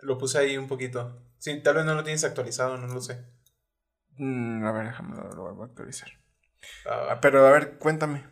Lo 0.00 0.18
puse 0.18 0.38
ahí 0.38 0.56
un 0.56 0.68
poquito. 0.68 1.20
Sí, 1.38 1.60
tal 1.60 1.74
vez 1.74 1.84
no 1.84 1.94
lo 1.94 2.04
tienes 2.04 2.24
actualizado, 2.24 2.76
no 2.76 2.86
lo 2.86 3.00
sé. 3.00 3.24
Mm, 4.18 4.64
a 4.64 4.72
ver, 4.72 4.86
déjame 4.86 5.16
lo, 5.16 5.42
vuelvo 5.42 5.62
a 5.62 5.66
actualizar. 5.66 6.08
Ah, 6.90 7.18
pero 7.20 7.46
a 7.46 7.50
ver, 7.50 7.78
cuéntame. 7.78 8.24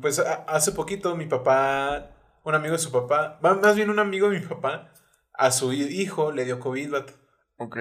pues 0.00 0.18
hace 0.18 0.72
poquito 0.72 1.16
mi 1.16 1.26
papá, 1.26 2.10
un 2.44 2.54
amigo 2.54 2.72
de 2.72 2.78
su 2.78 2.92
papá, 2.92 3.38
más 3.42 3.76
bien 3.76 3.90
un 3.90 3.98
amigo 3.98 4.28
de 4.28 4.40
mi 4.40 4.46
papá, 4.46 4.92
a 5.32 5.50
su 5.50 5.72
hijo 5.72 6.32
le 6.32 6.44
dio 6.44 6.60
COVID, 6.60 6.90
vato. 6.90 7.12
Ok. 7.56 7.78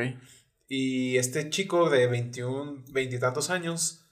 Y 0.67 1.17
este 1.17 1.49
chico 1.49 1.89
de 1.89 2.07
21, 2.07 2.85
veintitantos 2.91 3.49
años 3.49 4.05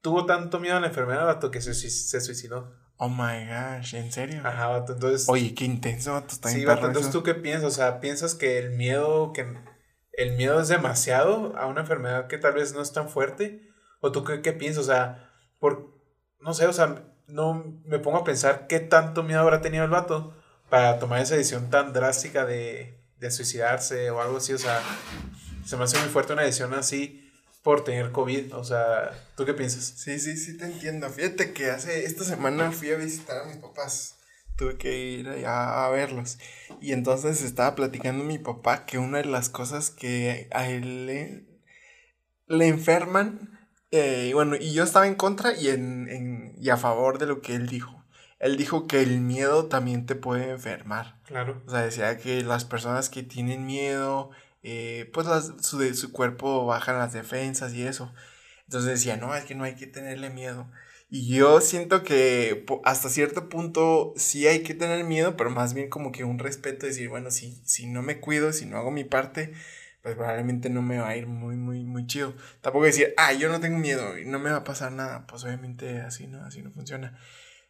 tuvo 0.00 0.26
tanto 0.26 0.58
miedo 0.58 0.76
a 0.76 0.80
la 0.80 0.86
enfermedad, 0.88 1.26
vato, 1.26 1.50
que 1.50 1.60
se, 1.60 1.74
se 1.74 2.20
suicidó. 2.20 2.74
Oh 2.96 3.08
my 3.08 3.46
gosh, 3.46 3.94
¿en 3.94 4.10
serio? 4.10 4.40
Ajá, 4.44 4.68
vato, 4.68 4.94
entonces. 4.94 5.28
Oye, 5.28 5.54
qué 5.54 5.64
intenso, 5.64 6.14
vato, 6.14 6.34
está 6.34 6.48
Sí, 6.48 6.64
vato, 6.64 6.86
entonces 6.86 7.12
tú 7.12 7.22
qué 7.22 7.34
piensas, 7.34 7.64
o 7.64 7.70
sea, 7.70 8.00
piensas 8.00 8.34
que 8.34 8.58
el 8.58 8.70
miedo 8.70 9.32
que 9.32 9.46
el 10.18 10.32
miedo 10.32 10.60
es 10.60 10.66
demasiado 10.66 11.56
a 11.56 11.66
una 11.66 11.82
enfermedad 11.82 12.26
que 12.26 12.38
tal 12.38 12.54
vez 12.54 12.74
no 12.74 12.82
es 12.82 12.92
tan 12.92 13.08
fuerte? 13.08 13.70
¿O 14.00 14.10
tú 14.10 14.24
qué, 14.24 14.52
piensas? 14.52 14.84
O 14.84 14.86
sea, 14.86 15.30
por, 15.60 15.94
no 16.40 16.54
sé, 16.54 16.66
o 16.66 16.72
sea, 16.72 17.04
no 17.28 17.80
me 17.84 18.00
pongo 18.00 18.18
a 18.18 18.24
pensar 18.24 18.66
qué 18.66 18.80
tanto 18.80 19.22
miedo 19.22 19.40
habrá 19.40 19.60
tenido 19.60 19.84
el 19.84 19.90
vato 19.90 20.34
para 20.68 20.98
tomar 20.98 21.22
esa 21.22 21.36
decisión 21.36 21.70
tan 21.70 21.92
drástica 21.92 22.44
de, 22.44 23.00
de 23.18 23.30
suicidarse 23.30 24.10
o 24.10 24.20
algo 24.20 24.38
así. 24.38 24.52
O 24.52 24.58
sea, 24.58 24.82
se 25.64 25.76
me 25.76 25.84
hace 25.84 26.00
muy 26.00 26.08
fuerte 26.08 26.32
una 26.32 26.42
decisión 26.42 26.74
así 26.74 27.32
por 27.62 27.84
tener 27.84 28.10
COVID. 28.10 28.56
O 28.56 28.64
sea, 28.64 29.12
¿tú 29.36 29.44
qué 29.44 29.54
piensas? 29.54 29.84
Sí, 29.84 30.18
sí, 30.18 30.36
sí, 30.36 30.56
te 30.56 30.64
entiendo. 30.64 31.08
Fíjate 31.10 31.52
que 31.52 31.70
hace 31.70 32.04
esta 32.04 32.24
semana 32.24 32.72
fui 32.72 32.90
a 32.90 32.96
visitar 32.96 33.38
a 33.38 33.44
mis 33.44 33.58
papás 33.58 34.17
tuve 34.58 34.76
que 34.76 34.98
ir 34.98 35.28
a 35.46 35.88
verlos. 35.88 36.38
Y 36.80 36.92
entonces 36.92 37.42
estaba 37.42 37.74
platicando 37.74 38.24
mi 38.24 38.38
papá 38.38 38.84
que 38.84 38.98
una 38.98 39.18
de 39.18 39.24
las 39.24 39.48
cosas 39.48 39.90
que 39.90 40.48
a 40.52 40.68
él 40.68 41.06
le, 41.06 41.46
le 42.48 42.66
enferman, 42.66 43.68
eh, 43.90 44.32
bueno, 44.34 44.56
y 44.56 44.74
yo 44.74 44.82
estaba 44.84 45.06
en 45.06 45.14
contra 45.14 45.54
y, 45.56 45.68
en, 45.68 46.54
y 46.58 46.68
a 46.68 46.76
favor 46.76 47.18
de 47.18 47.26
lo 47.26 47.40
que 47.40 47.54
él 47.54 47.68
dijo. 47.68 48.04
Él 48.40 48.56
dijo 48.56 48.86
que 48.86 49.00
el 49.00 49.20
miedo 49.20 49.66
también 49.66 50.06
te 50.06 50.14
puede 50.14 50.50
enfermar. 50.50 51.20
Claro. 51.24 51.62
O 51.66 51.70
sea, 51.70 51.80
decía 51.80 52.18
que 52.18 52.42
las 52.42 52.64
personas 52.64 53.08
que 53.08 53.22
tienen 53.22 53.64
miedo, 53.64 54.30
eh, 54.62 55.10
pues 55.12 55.26
las, 55.26 55.52
su, 55.60 55.78
de, 55.78 55.94
su 55.94 56.12
cuerpo 56.12 56.66
bajan 56.66 56.98
las 56.98 57.12
defensas 57.12 57.72
y 57.74 57.82
eso. 57.84 58.12
Entonces 58.64 58.90
decía, 58.90 59.16
no, 59.16 59.34
es 59.34 59.44
que 59.44 59.54
no 59.54 59.64
hay 59.64 59.76
que 59.76 59.86
tenerle 59.86 60.30
miedo. 60.30 60.70
Y 61.10 61.34
yo 61.34 61.60
siento 61.62 62.02
que 62.02 62.66
hasta 62.84 63.08
cierto 63.08 63.48
punto 63.48 64.12
sí 64.16 64.46
hay 64.46 64.62
que 64.62 64.74
tener 64.74 65.04
miedo, 65.04 65.36
pero 65.36 65.48
más 65.50 65.72
bien 65.72 65.88
como 65.88 66.12
que 66.12 66.24
un 66.24 66.38
respeto, 66.38 66.84
decir, 66.84 67.08
bueno, 67.08 67.30
si, 67.30 67.62
si 67.64 67.86
no 67.86 68.02
me 68.02 68.20
cuido, 68.20 68.52
si 68.52 68.66
no 68.66 68.76
hago 68.76 68.90
mi 68.90 69.04
parte, 69.04 69.54
pues 70.02 70.16
probablemente 70.16 70.68
no 70.68 70.82
me 70.82 70.98
va 70.98 71.08
a 71.08 71.16
ir 71.16 71.26
muy, 71.26 71.56
muy, 71.56 71.84
muy 71.84 72.06
chido. 72.06 72.34
Tampoco 72.60 72.84
decir, 72.84 73.14
ah, 73.16 73.32
yo 73.32 73.48
no 73.48 73.58
tengo 73.60 73.78
miedo 73.78 74.18
y 74.18 74.26
no 74.26 74.38
me 74.38 74.50
va 74.50 74.58
a 74.58 74.64
pasar 74.64 74.92
nada, 74.92 75.26
pues 75.26 75.44
obviamente 75.44 76.00
así 76.02 76.26
no, 76.26 76.44
así 76.44 76.62
no 76.62 76.72
funciona. 76.72 77.18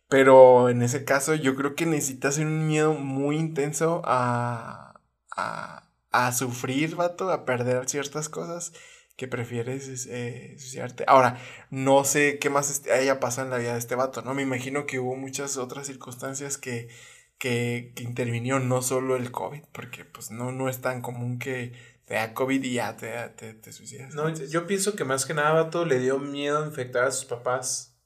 Pero 0.09 0.68
en 0.68 0.83
ese 0.83 1.04
caso 1.04 1.35
yo 1.35 1.54
creo 1.54 1.76
que 1.76 1.87
necesitas 1.87 2.38
un 2.38 2.66
miedo 2.66 2.95
muy 2.95 3.37
intenso 3.37 4.02
a, 4.04 5.00
a, 5.37 5.88
a 6.11 6.33
sufrir, 6.33 6.97
vato, 6.97 7.30
a 7.30 7.45
perder 7.45 7.88
ciertas 7.88 8.28
cosas 8.28 8.73
que 9.18 9.26
prefieres 9.26 10.06
eh, 10.06 10.54
suicidarte. 10.58 11.02
Ahora, 11.08 11.40
no 11.70 12.04
sé 12.04 12.38
qué 12.38 12.50
más 12.50 12.84
haya 12.87 13.18
pasado 13.18 13.48
en 13.48 13.50
la 13.50 13.58
vida 13.58 13.72
de 13.72 13.80
este 13.80 13.96
vato, 13.96 14.22
¿no? 14.22 14.32
Me 14.32 14.42
imagino 14.42 14.87
que 14.87 15.00
hubo 15.00 15.16
muchas 15.16 15.56
otras 15.56 15.88
circunstancias 15.88 16.56
que, 16.56 16.88
que, 17.37 17.92
que 17.96 18.60
no 18.60 18.80
solo 18.80 19.16
el 19.16 19.32
COVID, 19.32 19.64
porque 19.72 20.04
pues 20.04 20.30
no, 20.30 20.52
no 20.52 20.68
es 20.68 20.80
tan 20.80 21.02
común 21.02 21.40
que 21.40 21.72
te 22.04 22.14
da 22.14 22.32
COVID 22.32 22.62
y 22.62 22.75
ya 22.75 22.96
te, 22.96 23.10
te, 23.30 23.54
te 23.54 23.72
suicidas. 23.72 24.14
No, 24.14 24.32
yo 24.32 24.68
pienso 24.68 24.94
que 24.94 25.04
más 25.04 25.26
que 25.26 25.34
nada, 25.34 25.50
vato, 25.50 25.84
le 25.84 25.98
dio 25.98 26.20
miedo 26.20 26.62
a 26.62 26.66
infectar 26.66 27.02
a 27.02 27.10
sus 27.10 27.25
papás. 27.25 27.98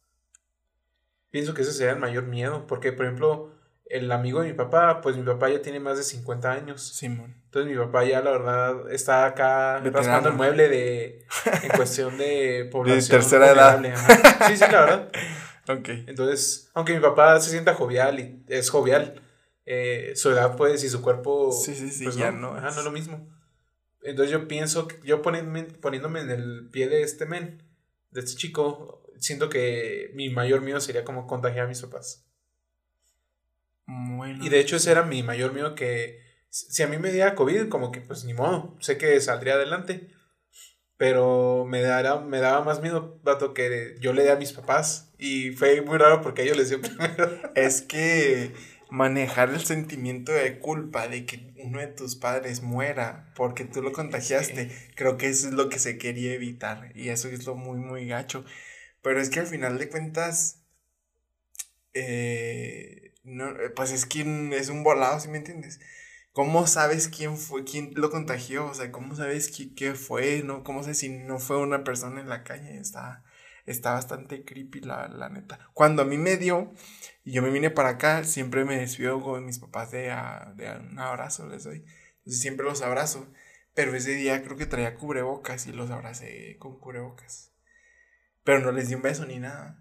Pienso 1.29 1.53
que 1.53 1.61
ese 1.61 1.75
sería 1.75 1.93
el 1.93 1.99
mayor 1.99 2.25
miedo, 2.25 2.67
porque, 2.67 2.91
por 2.91 3.05
ejemplo, 3.05 3.55
el 3.85 4.11
amigo 4.13 4.41
de 4.41 4.49
mi 4.49 4.55
papá, 4.55 5.03
pues 5.03 5.19
mi 5.19 5.25
papá 5.25 5.51
ya 5.51 5.61
tiene 5.61 5.79
más 5.79 5.99
de 5.99 6.05
50 6.05 6.51
años. 6.51 6.83
Simón. 6.83 7.42
Entonces 7.53 7.71
mi 7.71 7.85
papá 7.85 8.03
ya 8.07 8.23
la 8.23 8.31
verdad 8.31 8.91
está 8.91 9.27
acá 9.27 9.79
rascando 9.81 10.31
el 10.31 10.37
mueble 10.37 10.71
de 10.71 11.27
en 11.63 11.69
cuestión 11.77 12.17
de 12.17 12.67
población. 12.73 13.03
De 13.03 13.09
tercera 13.09 13.53
edad. 13.53 13.79
Sí, 14.49 14.57
sí, 14.57 14.65
la 14.73 14.81
verdad. 14.81 15.13
Entonces, 16.07 16.71
aunque 16.73 16.95
mi 16.95 17.01
papá 17.01 17.39
se 17.41 17.51
sienta 17.51 17.75
jovial 17.75 18.19
y 18.21 18.43
es 18.49 18.71
jovial, 18.71 19.21
eh, 19.67 20.15
su 20.17 20.31
edad, 20.31 20.57
pues, 20.57 20.83
y 20.83 20.89
su 20.89 21.03
cuerpo. 21.03 21.53
Sí, 21.53 21.75
sí, 21.75 21.91
sí, 21.91 22.05
pues 22.05 22.17
ya 22.17 22.31
no. 22.31 22.55
no. 22.55 22.61
no 22.63 22.69
es 22.71 22.83
lo 22.83 22.91
mismo. 22.91 23.29
Entonces 24.01 24.33
yo 24.33 24.49
pienso, 24.49 24.89
que 24.89 24.97
yo 25.05 25.21
poniéndome, 25.21 25.65
poniéndome 25.65 26.21
en 26.21 26.31
el 26.31 26.71
pie 26.71 26.89
de 26.89 27.03
este 27.03 27.27
men, 27.27 27.63
de 28.13 28.21
este 28.21 28.35
chico, 28.35 29.03
siento 29.19 29.51
que 29.51 30.11
mi 30.15 30.31
mayor 30.31 30.63
miedo 30.63 30.81
sería 30.81 31.05
como 31.05 31.27
contagiar 31.27 31.67
a 31.67 31.69
mis 31.69 31.83
papás. 31.83 32.25
y 34.41 34.49
de 34.49 34.59
hecho 34.59 34.77
ese 34.77 34.91
era 34.91 35.03
mi 35.03 35.23
mayor 35.23 35.53
miedo 35.53 35.75
que 35.75 36.22
si 36.53 36.83
a 36.83 36.87
mí 36.87 36.99
me 36.99 37.11
diera 37.11 37.35
COVID, 37.35 37.69
como 37.71 37.91
que 37.91 38.03
pues 38.03 38.25
ni 38.25 38.35
modo, 38.35 38.77
sé 38.79 38.99
que 38.99 39.19
saldría 39.21 39.55
adelante. 39.55 40.09
Pero 40.99 41.65
me, 41.67 41.81
dará, 41.81 42.21
me 42.21 42.39
daba 42.39 42.63
más 42.63 42.81
miedo, 42.81 43.19
vato, 43.25 43.55
que 43.55 43.97
yo 44.01 44.13
le 44.13 44.23
dé 44.23 44.31
a 44.31 44.37
mis 44.37 44.53
papás. 44.53 45.13
Y 45.19 45.53
fue 45.53 45.81
muy 45.81 45.99
raro 45.99 46.21
porque 46.21 46.43
a 46.43 46.45
ellos 46.45 46.59
les 46.59 46.69
dio 46.69 46.81
primero. 46.83 47.41
Es 47.55 47.81
que 47.81 48.53
manejar 48.91 49.49
el 49.49 49.65
sentimiento 49.65 50.31
de 50.31 50.59
culpa 50.59 51.09
de 51.09 51.25
que 51.25 51.55
uno 51.57 51.81
de 51.81 51.87
tus 51.87 52.17
padres 52.17 52.61
muera 52.61 53.33
porque 53.35 53.65
tú 53.65 53.81
lo 53.81 53.93
contagiaste, 53.93 54.71
creo 54.95 55.17
que 55.17 55.29
eso 55.29 55.49
es 55.49 55.55
lo 55.55 55.71
que 55.71 55.79
se 55.79 55.97
quería 55.97 56.35
evitar. 56.35 56.93
Y 56.95 57.09
eso 57.09 57.29
es 57.29 57.47
lo 57.47 57.55
muy, 57.55 57.79
muy 57.79 58.07
gacho. 58.07 58.45
Pero 59.03 59.21
es 59.21 59.31
que 59.31 59.41
al 59.41 59.47
final 59.47 59.79
de 59.79 59.89
cuentas, 59.89 60.63
eh, 61.95 63.15
no, 63.25 63.55
pues 63.75 63.91
es 63.91 64.05
quien 64.05 64.53
es 64.53 64.69
un 64.69 64.85
volado, 64.85 65.19
¿sí 65.19 65.29
me 65.29 65.39
entiendes? 65.39 65.81
¿Cómo 66.33 66.67
sabes 66.67 67.09
quién 67.09 67.37
fue, 67.37 67.65
quién 67.65 67.93
lo 67.95 68.11
contagió? 68.11 68.67
O 68.67 68.75
sea, 68.75 68.91
¿cómo 68.91 69.15
sabes 69.15 69.51
qué, 69.51 69.75
qué 69.75 69.95
fue? 69.95 70.43
¿No? 70.43 70.65
¿Cómo 70.65 70.83
sé 70.83 70.95
si 70.95 71.11
no 71.11 71.39
fue 71.39 71.59
una 71.59 71.85
persona 71.85 72.21
en 72.23 72.29
la 72.31 72.43
calle? 72.43 72.79
Está, 72.79 73.23
está 73.67 73.93
bastante 73.93 74.45
creepy, 74.45 74.81
la, 74.81 75.09
la 75.09 75.29
neta. 75.29 75.59
Cuando 75.75 76.03
a 76.03 76.05
mí 76.07 76.17
me 76.17 76.39
dio 76.39 76.73
y 77.25 77.33
yo 77.33 77.43
me 77.43 77.51
vine 77.51 77.71
para 77.71 77.91
acá, 77.91 78.25
siempre 78.25 78.65
me 78.65 78.79
despido 78.79 79.21
con 79.23 79.45
mis 79.45 79.59
papás 79.59 79.91
de, 79.91 80.05
de 80.57 80.79
un 80.91 80.99
abrazo, 80.99 81.47
les 81.49 81.65
doy. 81.65 81.85
Entonces 82.19 82.41
siempre 82.41 82.65
los 82.65 82.83
abrazo. 82.83 83.31
Pero 83.75 83.95
ese 83.95 84.13
día 84.13 84.43
creo 84.43 84.57
que 84.57 84.67
traía 84.67 84.97
cubrebocas 84.97 85.67
y 85.67 85.73
los 85.73 85.91
abracé 85.91 86.57
con 86.59 86.79
cubrebocas. 86.79 87.53
Pero 88.45 88.61
no 88.61 88.73
les 88.73 88.89
di 88.89 88.95
un 88.95 89.03
beso 89.03 89.27
ni 89.27 89.39
nada. 89.39 89.79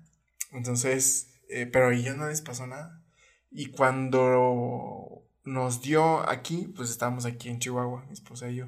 Entonces, 0.52 1.42
eh, 1.50 1.66
pero 1.66 1.88
a 1.88 1.94
ellos 1.94 2.18
no 2.18 2.28
les 2.28 2.42
pasó 2.42 2.68
nada. 2.68 3.02
Y 3.50 3.72
cuando 3.72 5.28
nos 5.44 5.82
dio 5.82 6.28
aquí, 6.30 6.72
pues 6.76 6.90
estábamos 6.90 7.26
aquí 7.26 7.50
en 7.50 7.60
Chihuahua, 7.60 8.06
mi 8.06 8.14
esposa 8.14 8.50
y 8.50 8.56
yo. 8.56 8.68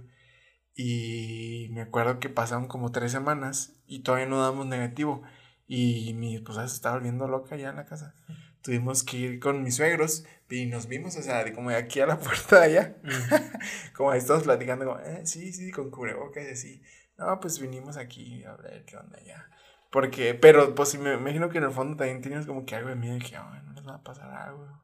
Y 0.75 1.68
me 1.72 1.82
acuerdo 1.82 2.20
que 2.20 2.30
pasaron 2.30 2.68
como 2.68 2.92
tres 2.92 3.12
semanas 3.12 3.75
y 3.86 4.00
todavía 4.00 4.27
no 4.27 4.42
damos 4.42 4.65
negativo. 4.65 5.22
Y 5.68 6.13
mi 6.15 6.36
esposa 6.36 6.68
se 6.68 6.75
estaba 6.75 6.96
volviendo 6.96 7.27
loca 7.27 7.56
ya 7.56 7.70
en 7.70 7.75
la 7.77 7.86
casa. 7.86 8.15
Tuvimos 8.62 9.03
que 9.03 9.18
ir 9.18 9.39
con 9.39 9.63
mis 9.63 9.75
suegros 9.75 10.25
y 10.50 10.65
nos 10.68 10.88
vimos, 10.88 11.18
o 11.18 11.22
sea, 11.22 11.44
de 11.44 11.53
como 11.53 11.70
de 11.70 11.75
aquí 11.75 12.00
a 12.00 12.06
la 12.06 12.20
puerta 12.20 12.62
de 12.62 12.65
allá. 12.65 12.96
como 13.96 14.12
ahí 14.12 14.20
estamos 14.20 14.44
platicando, 14.44 14.86
como, 14.86 15.00
eh, 15.00 15.25
sí, 15.25 15.51
sí, 15.53 15.72
con 15.72 15.92
cubrebocas 15.92 16.44
y 16.46 16.51
así. 16.51 16.82
No, 17.18 17.39
pues 17.39 17.60
vinimos 17.60 17.98
aquí 17.98 18.44
a 18.44 18.56
ver 18.56 18.86
qué 18.86 18.98
onda 18.98 19.20
ya. 19.24 19.50
Porque, 19.92 20.34
pero 20.34 20.74
pues 20.74 20.98
me 20.98 21.13
imagino 21.13 21.50
que 21.50 21.60
en 21.60 21.65
el 21.65 21.72
fondo 21.72 21.98
también 21.98 22.22
tienes 22.22 22.46
como 22.46 22.65
que 22.65 22.75
algo 22.75 22.89
de 22.89 22.96
miedo 22.96 23.13
de 23.13 23.20
que, 23.20 23.36
no 23.36 23.74
les 23.74 23.88
va 23.88 23.96
a 23.96 24.03
pasar 24.03 24.32
algo 24.32 24.83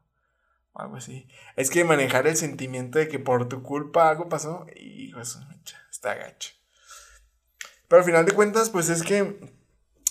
algo 0.74 0.96
así. 0.96 1.28
Es 1.56 1.70
que 1.70 1.84
manejar 1.84 2.26
el 2.26 2.36
sentimiento 2.36 2.98
de 2.98 3.08
que 3.08 3.18
por 3.18 3.48
tu 3.48 3.62
culpa 3.62 4.08
algo 4.08 4.28
pasó, 4.28 4.66
y 4.76 5.18
eso 5.18 5.40
está 5.90 6.14
gacho. 6.14 6.52
Pero 7.88 8.00
al 8.00 8.06
final 8.06 8.24
de 8.24 8.32
cuentas, 8.32 8.70
pues 8.70 8.88
es 8.88 9.02
que 9.02 9.40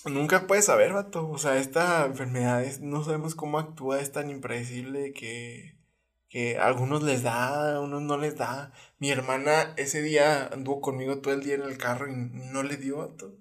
nunca 0.06 0.48
puedes 0.48 0.66
saber, 0.66 0.94
vato. 0.94 1.30
O 1.30 1.38
sea, 1.38 1.58
esta 1.58 2.06
enfermedad 2.06 2.66
no 2.82 3.04
sabemos 3.04 3.36
cómo 3.36 3.60
actúa, 3.60 4.02
es 4.02 4.12
tan 4.12 4.30
impredecible 4.30 5.14
que, 5.14 5.78
que 6.28 6.58
a 6.58 6.68
algunos 6.68 7.04
les 7.04 7.24
da, 7.24 7.76
a 7.76 7.80
unos 7.80 8.02
no 8.02 8.18
les 8.18 8.36
da. 8.36 8.74
Mi 8.98 9.12
hermana 9.12 9.74
ese 9.78 10.02
día 10.02 10.48
anduvo 10.48 10.82
conmigo 10.82 11.20
todo 11.20 11.34
el 11.34 11.44
día 11.44 11.56
en 11.56 11.64
el 11.64 11.78
carro 11.78 12.10
y 12.10 12.14
no 12.14 12.64
le 12.64 12.78
dio, 12.78 12.98
vato. 12.98 13.34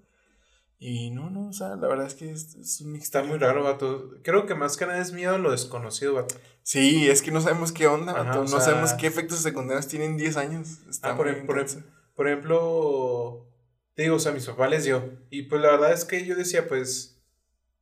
Y 0.81 1.11
no, 1.11 1.29
no, 1.29 1.49
o 1.49 1.53
sea, 1.53 1.75
la 1.75 1.89
verdad 1.89 2.07
es 2.07 2.15
que 2.15 2.31
es, 2.31 2.55
es 2.55 2.81
un 2.81 2.95
Está 2.95 3.25
muy 3.25 3.39
raro, 3.39 3.65
vato. 3.65 4.11
Creo 4.23 4.47
que 4.47 4.55
más 4.55 4.77
que 4.77 4.87
nada 4.87 5.01
es 5.01 5.13
miedo 5.13 5.35
a 5.35 5.39
lo 5.39 5.51
desconocido, 5.51 6.15
vato. 6.15 6.37
Sí, 6.63 7.09
es 7.09 7.21
que 7.21 7.33
no 7.33 7.41
sabemos 7.41 7.73
qué 7.73 7.89
onda, 7.89 8.13
vato. 8.13 8.45
no 8.45 8.61
sabemos 8.61 8.93
qué 8.93 9.09
efectos 9.09 9.41
secundarios 9.41 9.89
tienen 9.89 10.17
10 10.17 10.37
años. 10.37 10.79
Está 10.89 11.13
ah, 11.13 11.17
por, 11.17 11.27
por, 11.47 11.67
por, 12.15 12.29
ejemplo, 12.29 13.49
te 13.95 14.05
digo, 14.05 14.17
o 14.17 14.21
sea, 14.21 14.31
mis 14.31 14.47
papás 14.47 14.71
les 14.71 14.85
dio. 14.85 15.19
Y 15.31 15.43
pues 15.43 15.61
la 15.61 15.73
verdad 15.73 15.93
es 15.93 16.05
que 16.05 16.25
yo 16.25 16.37
decía, 16.37 16.69
pues, 16.69 17.21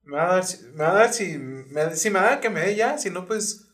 me 0.03 0.17
va 0.17 0.31
a 0.31 0.37
dar, 0.37 0.45
me 0.73 0.85
va 0.85 0.91
a 0.91 0.95
dar 0.95 1.13
si, 1.13 1.37
me, 1.37 1.95
si 1.97 2.09
me 2.09 2.21
da 2.21 2.41
que 2.41 2.49
me 2.49 2.61
dé 2.61 2.77
ya, 2.77 2.97
si 2.97 3.11
no, 3.11 3.27
pues, 3.27 3.67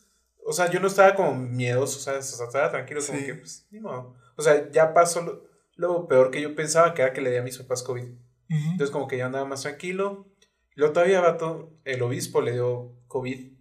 o 0.45 0.51
sea, 0.51 0.69
yo 0.69 0.81
no 0.81 0.87
estaba 0.87 1.15
como 1.15 1.33
miedoso, 1.35 1.97
o 1.97 2.01
sea, 2.01 2.17
estaba 2.17 2.71
tranquilo, 2.71 2.99
como 3.05 3.19
que, 3.19 3.35
pues, 3.35 3.67
ni 3.71 3.79
modo. 3.79 4.15
O 4.35 4.41
sea, 4.41 4.69
ya 4.69 4.93
pasó 4.93 5.21
lo, 5.21 5.43
lo 5.75 6.07
peor 6.09 6.29
que 6.29 6.41
yo 6.41 6.55
pensaba, 6.55 6.93
que 6.93 7.03
era 7.03 7.13
que 7.13 7.21
le 7.21 7.31
di 7.31 7.37
a 7.37 7.43
mis 7.43 7.57
papás 7.57 7.83
COVID. 7.83 8.22
Entonces 8.49 8.91
como 8.91 9.07
que 9.07 9.17
ya 9.17 9.25
andaba 9.25 9.45
más 9.45 9.63
tranquilo. 9.63 10.27
Luego 10.75 10.93
todavía, 10.93 11.21
vato, 11.21 11.71
el 11.85 12.01
obispo 12.01 12.41
le 12.41 12.53
dio 12.53 12.95
COVID. 13.07 13.51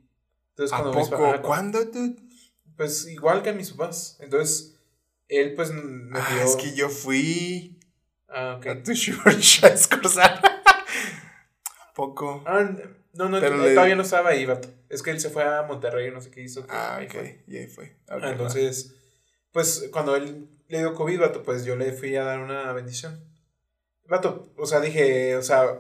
Entonces, 0.51 0.73
¿A 0.73 0.83
poco? 0.83 1.43
¿Cuándo 1.43 1.91
tú? 1.91 2.17
Pues 2.77 3.07
igual 3.07 3.43
que 3.43 3.51
a 3.51 3.55
mis 3.55 3.71
papás. 3.71 4.19
Entonces, 4.21 4.79
él 5.29 5.55
pues 5.55 5.73
me 5.73 6.19
ah, 6.19 6.29
dio... 6.35 6.45
es 6.45 6.57
que 6.57 6.75
yo 6.75 6.89
fui... 6.89 7.79
Ah, 8.29 8.57
ok. 8.59 8.67
A 8.67 8.83
tu 8.83 8.95
church 8.95 9.65
a 9.65 9.69
escorzar. 9.69 10.43
poco. 11.95 12.43
Ah, 12.47 12.71
no, 13.15 13.29
no, 13.29 13.41
todavía 13.41 13.95
no 13.95 14.03
estaba 14.03 14.31
ahí, 14.31 14.47
vato. 14.47 14.69
Es 14.89 15.03
que 15.03 15.11
él 15.11 15.21
se 15.21 15.31
fue 15.31 15.45
a 15.45 15.63
Monterrey, 15.63 16.11
no 16.11 16.21
sé 16.21 16.31
qué 16.31 16.43
hizo. 16.43 16.65
Ah, 16.69 17.01
ok. 17.03 17.15
Y 17.47 17.59
ahí 17.59 17.67
fue. 17.67 17.97
Ah, 18.09 18.19
entonces, 18.23 18.95
pues 19.53 19.89
cuando 19.93 20.17
él 20.17 20.49
le 20.69 20.79
dio 20.79 20.95
COVID, 20.95 21.21
vato, 21.21 21.43
pues 21.43 21.65
yo 21.65 21.77
le 21.77 21.93
fui 21.93 22.17
a 22.17 22.25
dar 22.25 22.41
una 22.41 22.73
bendición. 22.73 23.32
Vato, 24.13 24.53
o 24.59 24.67
sea, 24.67 24.81
dije, 24.81 25.37
o 25.37 25.43
sea, 25.43 25.79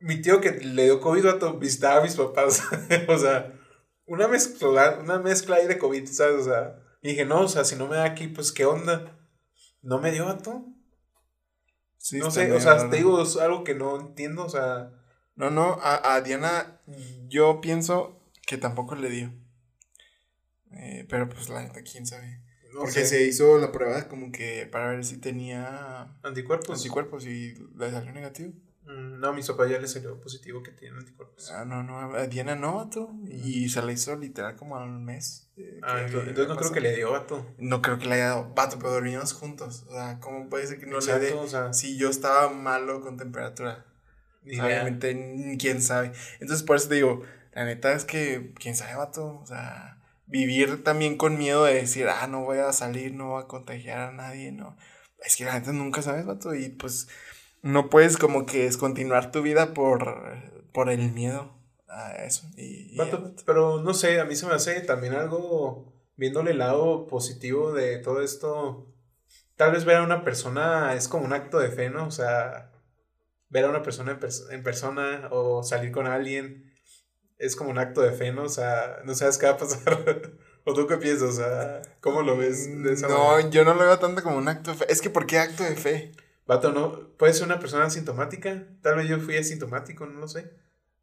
mi 0.00 0.20
tío 0.20 0.42
que 0.42 0.50
le 0.50 0.84
dio 0.84 1.00
COVID, 1.00 1.24
vato, 1.24 1.54
visitaba 1.54 2.00
a 2.00 2.02
mis 2.02 2.14
papás. 2.14 2.62
o 3.08 3.16
sea, 3.16 3.58
una 4.04 4.28
mezcla, 4.28 4.98
una 5.00 5.18
mezcla 5.18 5.56
ahí 5.56 5.66
de 5.66 5.78
COVID, 5.78 6.06
¿sabes? 6.06 6.42
O 6.42 6.44
sea, 6.44 6.78
dije, 7.02 7.24
no, 7.24 7.40
o 7.40 7.48
sea, 7.48 7.64
si 7.64 7.76
no 7.76 7.86
me 7.86 7.96
da 7.96 8.04
aquí, 8.04 8.28
pues, 8.28 8.52
¿qué 8.52 8.66
onda? 8.66 9.18
No 9.80 9.98
me 9.98 10.12
dio, 10.12 10.26
vato. 10.26 10.66
Sí, 11.96 12.18
no 12.18 12.30
sé, 12.30 12.52
o 12.52 12.60
sea, 12.60 12.90
te 12.90 12.98
digo, 12.98 13.22
es 13.22 13.38
algo 13.38 13.64
que 13.64 13.74
no 13.74 13.98
entiendo, 13.98 14.44
o 14.44 14.50
sea. 14.50 14.92
No, 15.34 15.48
no, 15.48 15.78
a, 15.80 16.16
a 16.16 16.20
Diana 16.20 16.82
yo 17.28 17.62
pienso 17.62 18.20
que 18.46 18.58
tampoco 18.58 18.94
le 18.94 19.08
dio. 19.08 19.32
Eh, 20.72 21.06
pero 21.08 21.30
pues 21.30 21.48
la 21.48 21.62
neta, 21.62 21.80
quién 21.82 22.06
sabe. 22.06 22.42
Porque 22.72 23.04
se 23.04 23.24
hizo 23.24 23.58
la 23.58 23.72
prueba 23.72 24.08
como 24.08 24.32
que 24.32 24.68
para 24.70 24.90
ver 24.90 25.04
si 25.04 25.18
tenía 25.18 26.14
anticuerpos. 26.22 26.78
Anticuerpos 26.78 27.26
y 27.26 27.54
le 27.76 27.90
salió 27.90 28.12
negativo. 28.12 28.52
Mm, 28.84 29.20
no, 29.20 29.28
a 29.28 29.32
mi 29.32 29.42
papá 29.42 29.68
ya 29.68 29.78
le 29.78 29.86
salió 29.86 30.20
positivo 30.20 30.62
que 30.62 30.72
tiene 30.72 30.98
anticuerpos. 30.98 31.50
Ah, 31.50 31.64
no, 31.64 31.82
no, 31.82 32.14
a 32.14 32.26
Diana 32.26 32.56
no, 32.56 32.76
vato. 32.76 33.14
Y 33.26 33.68
se 33.68 33.82
la 33.82 33.92
hizo 33.92 34.16
literal 34.16 34.56
como 34.56 34.76
al 34.76 34.90
mes. 34.90 35.48
ah, 35.82 36.02
entonces, 36.04 36.48
no 36.48 36.56
creo 36.56 36.72
que 36.72 36.80
le 36.80 36.96
dio, 36.96 37.12
vato. 37.12 37.46
No 37.58 37.82
creo 37.82 37.98
que 37.98 38.06
le 38.06 38.14
haya 38.14 38.28
dado, 38.28 38.52
vato, 38.54 38.78
pero 38.78 38.92
dormimos 38.92 39.32
juntos. 39.32 39.84
O 39.88 39.92
sea, 39.92 40.18
¿cómo 40.20 40.48
puede 40.48 40.66
ser 40.66 40.80
que 40.80 40.86
no 40.86 40.98
le 40.98 41.18
dé? 41.18 41.32
O 41.34 41.46
sea, 41.46 41.72
si 41.72 41.96
yo 41.96 42.08
estaba 42.10 42.50
malo 42.50 43.00
con 43.00 43.16
temperatura. 43.16 43.86
obviamente, 44.44 45.56
quién 45.58 45.82
sabe. 45.82 46.12
Entonces, 46.40 46.64
por 46.64 46.76
eso 46.76 46.88
te 46.88 46.96
digo, 46.96 47.22
la 47.52 47.64
neta 47.64 47.92
es 47.92 48.04
que, 48.04 48.52
quién 48.58 48.74
sabe, 48.74 48.96
vato. 48.96 49.38
O 49.40 49.46
sea 49.46 49.99
vivir 50.30 50.84
también 50.84 51.16
con 51.16 51.36
miedo 51.36 51.64
de 51.64 51.74
decir, 51.74 52.08
ah, 52.08 52.26
no 52.28 52.44
voy 52.44 52.58
a 52.58 52.72
salir, 52.72 53.12
no 53.12 53.30
voy 53.30 53.42
a 53.42 53.46
contagiar 53.46 53.98
a 53.98 54.12
nadie, 54.12 54.52
no. 54.52 54.76
Es 55.24 55.36
que 55.36 55.44
la 55.44 55.52
gente 55.52 55.72
nunca 55.72 56.02
sabes, 56.02 56.24
vato, 56.24 56.54
y 56.54 56.70
pues 56.70 57.08
no 57.62 57.90
puedes 57.90 58.16
como 58.16 58.46
que 58.46 58.64
descontinuar 58.64 59.32
tu 59.32 59.42
vida 59.42 59.74
por, 59.74 60.16
por 60.72 60.88
el 60.88 61.12
miedo 61.12 61.52
a 61.88 62.12
eso. 62.24 62.48
Y, 62.56 62.96
pero 63.44 63.82
no 63.82 63.92
sé, 63.92 64.20
a 64.20 64.24
mí 64.24 64.36
se 64.36 64.46
me 64.46 64.54
hace 64.54 64.80
también 64.82 65.14
algo, 65.14 65.92
viéndole 66.16 66.52
el 66.52 66.58
lado 66.58 67.06
positivo 67.06 67.72
de 67.72 67.98
todo 67.98 68.22
esto, 68.22 68.86
tal 69.56 69.72
vez 69.72 69.84
ver 69.84 69.96
a 69.96 70.04
una 70.04 70.24
persona 70.24 70.94
es 70.94 71.08
como 71.08 71.24
un 71.24 71.32
acto 71.32 71.58
de 71.58 71.70
fe, 71.70 71.90
¿no? 71.90 72.06
O 72.06 72.10
sea, 72.10 72.70
ver 73.48 73.64
a 73.64 73.70
una 73.70 73.82
persona 73.82 74.12
en, 74.12 74.54
en 74.54 74.62
persona 74.62 75.28
o 75.32 75.64
salir 75.64 75.90
con 75.90 76.06
alguien 76.06 76.69
es 77.40 77.56
como 77.56 77.70
un 77.70 77.78
acto 77.78 78.02
de 78.02 78.12
fe, 78.12 78.32
¿no? 78.32 78.44
O 78.44 78.48
sea, 78.48 79.00
no 79.04 79.14
sabes 79.14 79.38
qué 79.38 79.46
va 79.46 79.52
a 79.52 79.58
pasar. 79.58 80.32
¿O 80.64 80.74
tú 80.74 80.86
qué 80.86 80.98
piensas? 80.98 81.30
O 81.30 81.32
sea, 81.32 81.82
¿cómo 82.00 82.22
lo 82.22 82.36
ves 82.36 82.82
de 82.82 82.92
esa 82.92 83.08
No, 83.08 83.40
yo 83.48 83.64
no 83.64 83.72
lo 83.74 83.80
veo 83.80 83.98
tanto 83.98 84.22
como 84.22 84.36
un 84.36 84.46
acto 84.46 84.70
de 84.70 84.76
fe. 84.76 84.86
Es 84.90 85.00
que, 85.00 85.08
¿por 85.08 85.26
qué 85.26 85.38
acto 85.38 85.64
de 85.64 85.74
fe? 85.74 86.12
Vato, 86.46 86.70
¿no? 86.70 87.16
Puede 87.16 87.32
ser 87.32 87.46
una 87.46 87.58
persona 87.58 87.86
asintomática. 87.86 88.66
Tal 88.82 88.96
vez 88.96 89.08
yo 89.08 89.18
fui 89.18 89.38
asintomático, 89.38 90.04
no 90.04 90.20
lo 90.20 90.28
sé. 90.28 90.52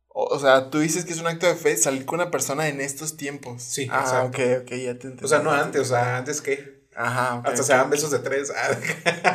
O, 0.09 0.39
sea, 0.39 0.69
tú 0.69 0.79
dices 0.79 1.05
que 1.05 1.13
es 1.13 1.19
un 1.19 1.27
acto 1.27 1.47
de 1.47 1.55
fe 1.55 1.75
salir 1.77 2.05
con 2.05 2.19
una 2.19 2.31
persona 2.31 2.67
en 2.67 2.81
estos 2.81 3.17
tiempos. 3.17 3.61
Sí, 3.61 3.87
ah, 3.91 4.23
ok, 4.25 4.39
ok, 4.61 4.69
ya 4.69 4.97
te 4.97 5.07
entiendo. 5.07 5.25
O 5.25 5.27
sea, 5.27 5.39
no 5.39 5.51
antes, 5.51 5.81
o 5.81 5.85
sea, 5.85 6.17
antes 6.17 6.41
qué. 6.41 6.87
Ajá, 6.95 7.41
Hasta 7.45 7.61
se 7.61 7.73
dan 7.73 7.89
besos 7.89 8.09
de 8.09 8.19
tres. 8.19 8.51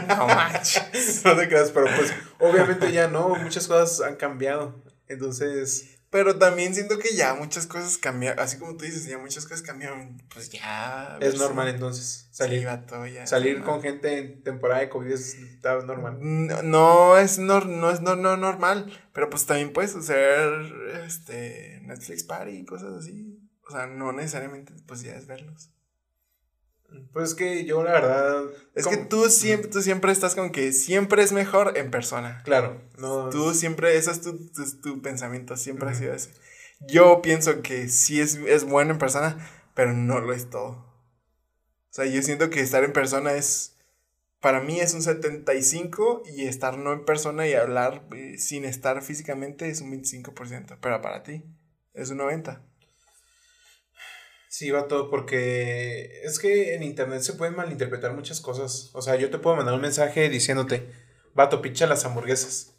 no 0.08 0.26
manches. 0.26 1.22
no 1.24 1.36
te 1.36 1.48
creas, 1.48 1.70
pero 1.70 1.86
pues, 1.96 2.12
obviamente 2.40 2.90
ya 2.90 3.06
no, 3.06 3.28
muchas 3.36 3.68
cosas 3.68 4.00
han 4.00 4.16
cambiado. 4.16 4.82
Entonces, 5.06 6.01
Pero 6.12 6.36
también 6.38 6.74
siento 6.74 6.98
que 6.98 7.16
ya 7.16 7.32
muchas 7.34 7.66
cosas 7.66 7.96
cambiaron, 7.96 8.38
así 8.38 8.58
como 8.58 8.76
tú 8.76 8.84
dices, 8.84 9.06
ya 9.06 9.16
muchas 9.16 9.44
cosas 9.46 9.62
cambiaron, 9.62 10.22
pues 10.32 10.50
ya. 10.50 11.16
Es 11.22 11.36
normal 11.38 11.68
entonces 11.68 12.28
salir. 12.30 12.58
Sí, 12.60 12.64
vato, 12.66 13.06
ya 13.06 13.26
Salir 13.26 13.56
normal. 13.60 13.72
con 13.74 13.82
gente 13.82 14.18
en 14.18 14.42
temporada 14.44 14.80
de 14.82 14.90
COVID 14.90 15.10
es 15.10 15.34
está 15.34 15.80
normal. 15.80 16.18
No, 16.20 16.62
no 16.62 17.16
es, 17.16 17.38
nor- 17.40 17.64
no 17.66 17.90
es 17.90 18.02
no, 18.02 18.14
no 18.14 18.36
normal, 18.36 18.92
pero 19.14 19.30
pues 19.30 19.46
también 19.46 19.72
puedes 19.72 19.96
hacer 19.96 20.52
este 21.06 21.80
Netflix 21.84 22.24
Party 22.24 22.58
y 22.58 22.64
cosas 22.66 22.92
así. 22.92 23.38
O 23.66 23.72
sea, 23.72 23.86
no 23.86 24.12
necesariamente 24.12 24.74
pues 24.86 25.00
ya 25.00 25.14
es 25.16 25.26
verlos. 25.26 25.70
Pues 27.12 27.30
es 27.30 27.34
que 27.34 27.64
yo 27.64 27.82
la 27.82 27.92
verdad... 27.92 28.44
Es 28.74 28.86
que 28.86 28.96
tú 28.96 29.28
siempre, 29.28 29.70
tú 29.70 29.82
siempre 29.82 30.12
estás 30.12 30.34
con 30.34 30.50
que 30.50 30.72
siempre 30.72 31.22
es 31.22 31.32
mejor 31.32 31.76
en 31.76 31.90
persona. 31.90 32.42
Claro, 32.44 32.80
no... 32.98 33.28
Tú 33.30 33.54
siempre, 33.54 33.96
ese 33.96 34.10
es 34.10 34.20
tu, 34.20 34.48
tu, 34.50 34.80
tu 34.80 35.02
pensamiento, 35.02 35.56
siempre 35.56 35.90
ha 35.90 35.94
sido 35.94 36.14
ese. 36.14 36.30
Yo 36.88 37.22
pienso 37.22 37.62
que 37.62 37.88
sí 37.88 38.20
es, 38.20 38.36
es 38.36 38.64
bueno 38.64 38.92
en 38.92 38.98
persona, 38.98 39.36
pero 39.74 39.92
no 39.92 40.20
lo 40.20 40.32
es 40.32 40.50
todo. 40.50 40.70
O 40.70 41.94
sea, 41.94 42.06
yo 42.06 42.22
siento 42.22 42.50
que 42.50 42.60
estar 42.60 42.84
en 42.84 42.92
persona 42.92 43.34
es, 43.34 43.76
para 44.40 44.60
mí 44.60 44.80
es 44.80 44.94
un 44.94 45.02
75 45.02 46.22
y 46.34 46.46
estar 46.46 46.78
no 46.78 46.92
en 46.92 47.04
persona 47.04 47.46
y 47.46 47.54
hablar 47.54 48.06
eh, 48.16 48.38
sin 48.38 48.64
estar 48.64 49.02
físicamente 49.02 49.68
es 49.68 49.82
un 49.82 49.92
25%, 49.92 50.78
pero 50.80 51.02
para 51.02 51.22
ti 51.22 51.44
es 51.92 52.10
un 52.10 52.18
90%. 52.18 52.60
Sí, 54.52 54.70
va 54.70 54.86
todo 54.86 55.08
porque 55.08 56.20
es 56.24 56.38
que 56.38 56.74
en 56.74 56.82
internet 56.82 57.22
se 57.22 57.32
pueden 57.32 57.56
malinterpretar 57.56 58.12
muchas 58.12 58.42
cosas. 58.42 58.90
O 58.92 59.00
sea, 59.00 59.16
yo 59.16 59.30
te 59.30 59.38
puedo 59.38 59.56
mandar 59.56 59.74
un 59.74 59.80
mensaje 59.80 60.28
diciéndote, 60.28 60.92
vato, 61.34 61.62
picha 61.62 61.86
las 61.86 62.04
hamburguesas. 62.04 62.74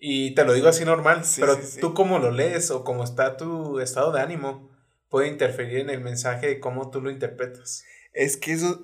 Y 0.00 0.34
te 0.34 0.46
lo 0.46 0.54
digo 0.54 0.68
así 0.68 0.86
normal, 0.86 1.26
Sí, 1.26 1.42
pero 1.42 1.54
sí, 1.56 1.66
sí. 1.66 1.80
tú 1.80 1.92
cómo 1.92 2.18
lo 2.18 2.30
lees 2.30 2.70
o 2.70 2.82
cómo 2.82 3.04
está 3.04 3.36
tu 3.36 3.78
estado 3.78 4.10
de 4.10 4.22
ánimo 4.22 4.70
puede 5.10 5.28
interferir 5.28 5.80
en 5.80 5.90
el 5.90 6.00
mensaje 6.00 6.46
de 6.46 6.60
cómo 6.60 6.90
tú 6.90 7.02
lo 7.02 7.10
interpretas. 7.10 7.84
Es 8.14 8.38
que 8.38 8.52
eso, 8.54 8.82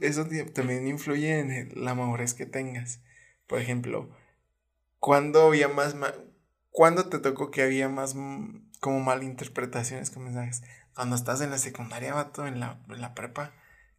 también 0.53 0.87
influye 0.89 1.39
en 1.39 1.73
la 1.83 1.95
madurez 1.95 2.35
que 2.35 2.45
tengas. 2.45 3.01
Por 3.47 3.59
ejemplo, 3.59 4.11
¿cuándo 4.99 5.47
había 5.47 5.69
más, 5.69 5.95
ma- 5.95 6.15
¿cuándo 6.69 7.09
te 7.09 7.21
tocó 7.21 7.51
que 7.51 7.63
había 7.63 7.89
más 7.89 8.15
mm, 8.15 8.71
como 8.81 9.01
malinterpretaciones 9.01 10.11
con 10.11 10.25
mensajes? 10.25 10.61
Cuando 10.95 11.17
estás 11.17 11.41
en 11.41 11.51
la 11.51 11.59
secundaria, 11.59 12.15
vato, 12.15 12.47
en 12.47 12.61
la, 12.61 12.79
en 12.91 13.01
la 13.01 13.15
prepa, 13.15 13.53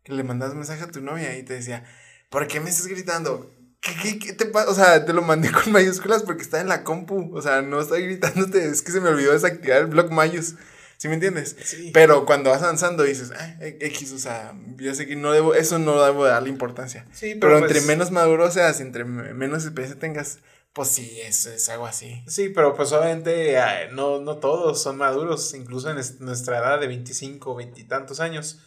que 0.04 0.14
le 0.14 0.24
mandas 0.24 0.54
mensaje 0.54 0.84
a 0.84 0.92
tu 0.92 1.02
novia 1.02 1.38
y 1.38 1.44
te 1.44 1.54
decía, 1.54 1.84
¿por 2.30 2.48
qué 2.48 2.60
me 2.60 2.70
estás 2.70 2.88
gritando? 2.88 3.52
¿Qué, 3.82 3.92
qué, 4.02 4.20
qué 4.20 4.34
te 4.34 4.46
pasa? 4.46 4.70
O 4.70 4.76
sea, 4.76 5.04
te 5.06 5.12
lo 5.14 5.22
mandé 5.22 5.52
con 5.52 5.72
mayúsculas 5.72 6.24
porque 6.24 6.44
está 6.44 6.62
en 6.62 6.68
la 6.70 6.84
compu. 6.84 7.36
O 7.36 7.42
sea, 7.42 7.62
no 7.62 7.82
estoy 7.82 8.04
gritándote, 8.06 8.66
es 8.68 8.82
que 8.82 8.92
se 8.92 9.02
me 9.02 9.10
olvidó 9.10 9.34
desactivar 9.34 9.80
el 9.80 9.88
block 9.88 10.10
mayús. 10.12 10.56
¿Sí 10.98 11.10
me 11.10 11.16
entiendes? 11.16 11.58
Sí. 11.66 11.92
Pero 11.94 12.26
cuando 12.26 12.50
vas 12.52 12.62
avanzando 12.64 13.04
dices, 13.04 13.32
ah, 13.38 13.56
X, 13.60 14.14
o 14.14 14.20
sea, 14.20 14.54
yo 14.78 14.94
sé 14.96 15.06
que 15.06 15.18
no 15.18 15.34
debo, 15.34 15.54
eso 15.54 15.78
no 15.80 16.02
debo 16.02 16.24
darle 16.24 16.48
importancia. 16.50 17.06
Sí, 17.12 17.36
Pero, 17.42 17.60
pues- 17.60 17.72
entre 17.72 17.86
menos 17.88 18.12
maduro 18.12 18.50
seas, 18.52 18.80
entre 18.80 19.04
me- 19.04 19.34
menos 19.34 19.64
experiencia 19.66 20.00
tengas, 20.00 20.38
pues 20.74 20.90
sí, 20.90 21.20
es, 21.22 21.46
es 21.46 21.70
algo 21.70 21.86
así. 21.86 22.24
Sí, 22.28 22.50
pero 22.50 22.74
pues 22.76 22.92
obviamente 22.92 23.60
ay, 23.60 23.90
no, 23.94 24.20
no 24.20 24.38
todos 24.38 24.82
son 24.82 24.98
maduros, 24.98 25.54
incluso 25.54 25.90
en 25.92 25.98
es- 26.00 26.20
nuestra 26.20 26.58
edad 26.58 26.80
de 26.80 26.88
25, 26.88 27.56
20 27.56 27.82
y 27.82 27.84
tantos 27.88 28.20
años. 28.20 28.60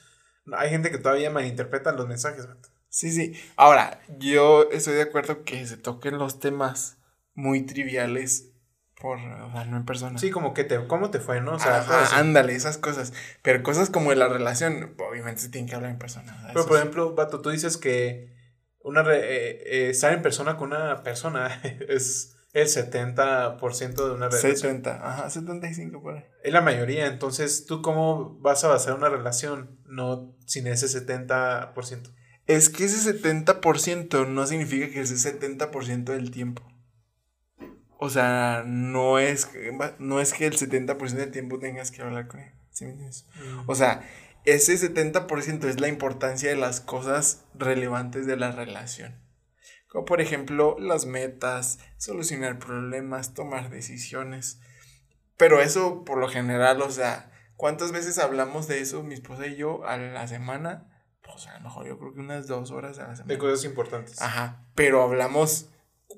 Hay 0.57 0.71
gente 0.71 0.91
que 0.91 0.99
todavía 0.99 1.31
malinterpreta 1.31 1.91
los 1.93 2.07
mensajes. 2.07 2.47
Sí, 2.89 3.11
sí. 3.11 3.35
Ahora, 3.57 4.01
yo 4.19 4.71
estoy 4.71 4.95
de 4.95 5.03
acuerdo 5.03 5.43
que 5.45 5.67
se 5.67 5.77
toquen 5.77 6.19
los 6.19 6.39
temas 6.39 6.99
muy 7.35 7.67
triviales 7.67 8.53
por, 9.01 9.19
o 9.19 9.53
sea, 9.53 9.65
no 9.65 9.77
en 9.77 9.85
persona. 9.85 10.19
Sí, 10.19 10.31
como 10.31 10.55
que 10.55 10.63
te, 10.65 10.87
¿cómo 10.87 11.11
te 11.11 11.19
fue, 11.21 11.41
no? 11.41 11.55
O 11.57 11.59
sea, 11.59 11.79
Ajá, 11.81 12.17
ándale, 12.17 12.55
esas 12.55 12.79
cosas. 12.79 13.13
Pero 13.43 13.63
cosas 13.63 13.91
como 13.91 14.11
de 14.11 14.17
la 14.17 14.29
relación, 14.29 14.95
obviamente 14.99 15.41
se 15.43 15.49
tienen 15.49 15.69
que 15.69 15.75
hablar 15.75 15.91
en 15.91 15.99
persona. 15.99 16.45
Pero 16.55 16.65
por 16.67 16.77
ejemplo, 16.79 17.15
Vato, 17.15 17.41
tú 17.43 17.51
dices 17.51 17.77
que 17.77 18.36
una 18.87 19.03
eh, 19.13 19.63
eh, 19.67 19.91
estar 19.91 20.13
en 20.13 20.23
persona 20.23 20.57
con 20.57 20.69
una 20.73 21.03
persona 21.03 21.61
es 21.89 22.37
el 22.53 22.69
70% 22.69 23.95
de 23.97 24.11
una 24.15 24.29
relación. 24.29 24.57
70, 24.57 25.09
ajá, 25.13 25.29
75 25.31 26.01
por 26.01 26.15
ahí. 26.17 26.25
Es 26.43 26.53
la 26.53 26.61
mayoría, 26.63 27.07
entonces, 27.07 27.67
¿tú 27.67 27.83
cómo 27.83 28.39
vas 28.41 28.65
a 28.65 28.69
basar 28.69 28.95
una 28.95 29.09
relación 29.09 29.79
no 29.87 30.35
sin 30.47 30.67
ese 30.67 30.87
70%? 30.87 32.13
Es 32.47 32.69
que 32.71 32.85
ese 32.85 33.13
70% 33.23 34.27
no 34.29 34.47
significa 34.47 34.89
que 34.89 35.01
ese 35.01 35.17
70% 35.17 36.05
del 36.05 36.31
tiempo. 36.31 36.63
O 37.99 38.09
sea, 38.09 38.63
no 38.67 39.19
es, 39.19 39.47
que- 39.47 39.77
no 39.99 40.21
es 40.21 40.33
que 40.33 40.47
el 40.47 40.55
70% 40.57 40.97
del 41.15 41.31
tiempo 41.33 41.59
tengas 41.59 41.91
que 41.91 42.03
hablar 42.03 42.29
con 42.29 42.41
él. 42.41 42.53
¿sí 42.71 42.85
me 42.85 42.91
entiendes? 42.91 43.27
O 43.67 43.75
sea, 43.75 44.03
ese 44.47 44.75
70% 44.75 45.65
es 45.65 45.81
la 45.81 45.89
importancia 45.89 46.49
de 46.49 46.57
las 46.57 46.81
cosas 46.81 47.45
relevantes 47.55 48.27
de 48.27 48.37
la 48.37 48.53
relación. 48.53 49.21
Como 49.89 50.05
por 50.05 50.21
ejemplo 50.21 50.77
las 50.79 51.05
metas, 51.05 51.79
solucionar 51.97 52.59
problemas, 52.59 53.35
tomar 53.35 53.71
decisiones. 53.71 54.61
Pero 55.37 55.61
eso 55.61 56.05
por 56.05 56.19
lo 56.19 56.29
general, 56.29 56.81
o 56.81 56.91
sea, 56.91 57.33
¿cuántas 57.57 57.93
veces 57.93 58.19
hablamos 58.19 58.69
de 58.69 58.81
eso 58.81 59.03
mi 59.03 59.15
esposa 59.15 59.47
y 59.47 59.57
yo 59.57 59.85
a 59.85 59.97
la 59.97 60.27
semana? 60.29 60.93
Pues 61.23 61.49
a 61.49 61.55
lo 61.59 61.65
mejor 61.65 61.87
yo 61.87 61.99
creo 61.99 62.15
que 62.15 62.21
unas 62.21 62.47
dos 62.47 62.71
horas 62.71 62.99
a 63.01 63.03
la 63.03 63.11
de 63.11 63.17
semana. 63.17 63.39
cosas 63.39 63.65
importantes. 63.65 64.23
Ajá, 64.23 64.65
pero 64.77 65.03
hablamos 65.03 65.71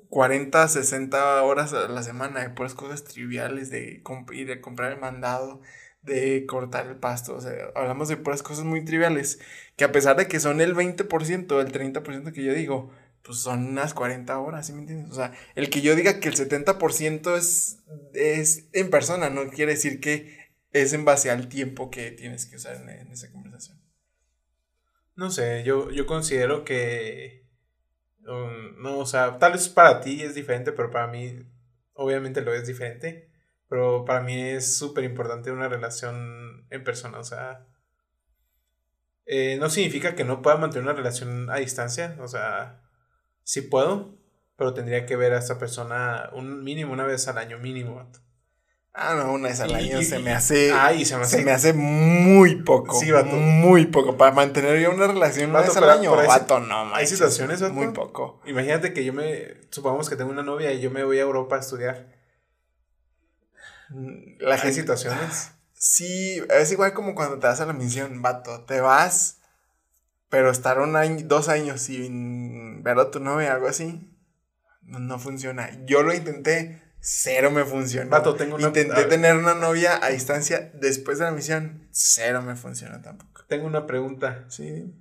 40, 0.09 0.67
60 0.67 1.43
horas 1.43 1.73
a 1.73 1.87
la 1.87 2.03
semana 2.03 2.41
de 2.41 2.49
puras 2.49 2.75
cosas 2.75 3.03
triviales, 3.03 3.71
de 3.71 4.03
ir 4.33 4.51
a 4.51 4.61
comprar 4.61 4.91
el 4.91 4.99
mandado, 4.99 5.61
de 6.09 6.45
cortar 6.45 6.87
el 6.87 6.97
pasto, 6.97 7.35
o 7.35 7.41
sea, 7.41 7.53
hablamos 7.75 8.09
de 8.09 8.17
puras 8.17 8.43
cosas 8.43 8.65
muy 8.65 8.83
triviales, 8.83 9.39
que 9.77 9.85
a 9.85 9.91
pesar 9.91 10.17
de 10.17 10.27
que 10.27 10.39
son 10.39 10.59
el 10.59 10.75
20%, 10.75 11.61
el 11.61 11.71
30% 11.71 12.33
que 12.33 12.43
yo 12.43 12.53
digo, 12.53 12.91
pues 13.23 13.39
son 13.39 13.67
unas 13.67 13.93
40 13.93 14.37
horas, 14.39 14.67
¿sí 14.67 14.73
me 14.73 14.79
entiendes? 14.79 15.11
O 15.11 15.15
sea, 15.15 15.33
el 15.55 15.69
que 15.69 15.81
yo 15.81 15.95
diga 15.95 16.19
que 16.19 16.29
el 16.29 16.35
70% 16.35 17.37
es, 17.37 17.79
es 18.13 18.67
en 18.73 18.89
persona, 18.89 19.29
no 19.29 19.49
quiere 19.49 19.73
decir 19.73 19.99
que 19.99 20.37
es 20.71 20.93
en 20.93 21.05
base 21.05 21.31
al 21.31 21.49
tiempo 21.49 21.89
que 21.89 22.11
tienes 22.11 22.45
que 22.45 22.55
usar 22.55 22.75
en, 22.75 23.11
esa 23.11 23.31
conversación. 23.31 23.79
No 25.15 25.31
sé, 25.31 25.63
yo, 25.63 25.91
yo 25.91 26.05
considero 26.05 26.63
que. 26.63 27.45
um, 28.25 28.81
no, 28.81 28.99
o 28.99 29.05
sea, 29.05 29.37
tal 29.37 29.53
vez 29.53 29.67
para 29.67 30.01
ti 30.01 30.21
es 30.21 30.35
diferente, 30.35 30.71
pero 30.71 30.91
para 30.91 31.07
mí, 31.07 31.45
obviamente 31.93 32.41
lo 32.41 32.53
es 32.53 32.67
diferente. 32.67 33.28
Pero 33.69 34.03
para 34.03 34.21
mí 34.21 34.41
es 34.41 34.77
súper 34.77 35.03
importante 35.03 35.51
una 35.51 35.69
relación 35.69 36.65
en 36.71 36.83
persona, 36.83 37.19
o 37.19 37.23
sea. 37.23 37.65
eh, 39.25 39.57
no 39.59 39.69
significa 39.69 40.15
que 40.15 40.23
no 40.23 40.41
pueda 40.41 40.57
mantener 40.57 40.83
una 40.83 40.93
relación 40.97 41.49
a 41.51 41.57
distancia, 41.57 42.17
o 42.19 42.27
sea, 42.27 42.81
sí 43.43 43.61
puedo, 43.61 44.17
pero 44.57 44.73
tendría 44.73 45.05
que 45.05 45.15
ver 45.15 45.33
a 45.33 45.37
esa 45.39 45.59
persona 45.59 46.29
un 46.33 46.63
mínimo, 46.63 46.93
una 46.93 47.05
vez 47.05 47.27
al 47.27 47.37
año, 47.37 47.59
mínimo. 47.59 48.09
Ah, 48.91 49.13
no, 49.15 49.31
una 49.33 49.49
vez 49.49 49.59
al 49.59 49.69
Y- 49.69 49.73
año 49.75 50.01
y- 50.01 50.03
se 50.03 50.17
me 50.17 50.33
hace... 50.33 50.73
Ay, 50.73 51.05
se 51.05 51.15
me 51.15 51.21
hace. 51.23 51.37
Se 51.37 51.45
me 51.45 51.51
hace 51.51 51.73
muy 51.73 52.63
poco. 52.63 52.99
Sí, 52.99 53.11
vato. 53.11 53.27
Muy 53.35 53.85
poco. 53.85 54.17
Para 54.17 54.31
mantener 54.33 54.79
yo 54.81 54.89
una 54.91 55.05
relación 55.07 55.51
una 55.51 55.61
vez 55.61 55.77
al 55.77 55.89
año. 55.89 56.09
pero 56.09 56.21
hay- 56.23 56.27
vato, 56.27 56.59
no, 56.59 56.79
hay 56.85 56.89
manches, 56.89 57.09
situaciones, 57.11 57.61
vato. 57.61 57.73
Muy 57.75 57.89
poco. 57.93 58.41
Imagínate 58.47 58.91
que 58.91 59.05
yo 59.05 59.13
me. 59.13 59.61
Supongamos 59.69 60.09
que 60.09 60.15
tengo 60.15 60.31
una 60.31 60.41
novia 60.43 60.73
y 60.73 60.81
yo 60.81 60.89
me 60.89 61.03
voy 61.03 61.19
a 61.19 61.21
Europa 61.21 61.55
a 61.55 61.59
estudiar. 61.59 62.18
La 64.39 64.55
Hay 64.55 64.73
situaciones. 64.73 65.51
Sí, 65.73 66.41
es 66.49 66.71
igual 66.71 66.93
como 66.93 67.15
cuando 67.15 67.39
te 67.39 67.47
vas 67.47 67.61
a 67.61 67.65
la 67.65 67.73
misión, 67.73 68.21
vato. 68.21 68.65
Te 68.65 68.81
vas, 68.81 69.37
pero 70.29 70.51
estar 70.51 70.79
un 70.79 70.95
año, 70.95 71.25
dos 71.25 71.47
años 71.49 71.81
sin 71.81 72.83
ver 72.83 72.99
a 72.99 73.11
tu 73.11 73.19
novia, 73.19 73.53
algo 73.53 73.67
así, 73.67 74.13
no, 74.81 74.99
no 74.99 75.19
funciona. 75.19 75.69
Yo 75.85 76.03
lo 76.03 76.13
intenté, 76.13 76.81
cero 76.99 77.49
me 77.49 77.63
funcionó. 77.63 78.09
Vato, 78.11 78.35
tengo 78.35 78.55
una- 78.55 78.67
Intenté 78.67 79.05
tener 79.05 79.35
una 79.37 79.55
novia 79.55 80.03
a 80.03 80.09
distancia 80.09 80.69
después 80.73 81.17
de 81.19 81.25
la 81.25 81.31
misión, 81.31 81.87
cero 81.91 82.41
me 82.41 82.55
funcionó 82.55 83.01
tampoco. 83.01 83.45
Tengo 83.47 83.65
una 83.65 83.87
pregunta. 83.87 84.45
Sí. 84.49 84.93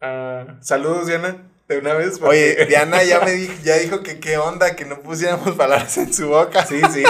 Ah, 0.00 0.58
saludos, 0.60 1.06
Diana. 1.08 1.50
De 1.68 1.78
una 1.78 1.94
vez. 1.94 2.18
porque- 2.18 2.56
Oye, 2.56 2.66
Diana 2.66 3.02
ya 3.04 3.20
me 3.20 3.32
dijo, 3.32 3.54
ya 3.62 3.76
dijo 3.78 4.02
que 4.02 4.20
qué 4.20 4.36
onda, 4.36 4.76
que 4.76 4.84
no 4.84 5.00
pusiéramos 5.00 5.54
palabras 5.56 5.96
en 5.98 6.12
su 6.12 6.28
boca. 6.28 6.66
Sí, 6.66 6.80
sí. 6.92 7.02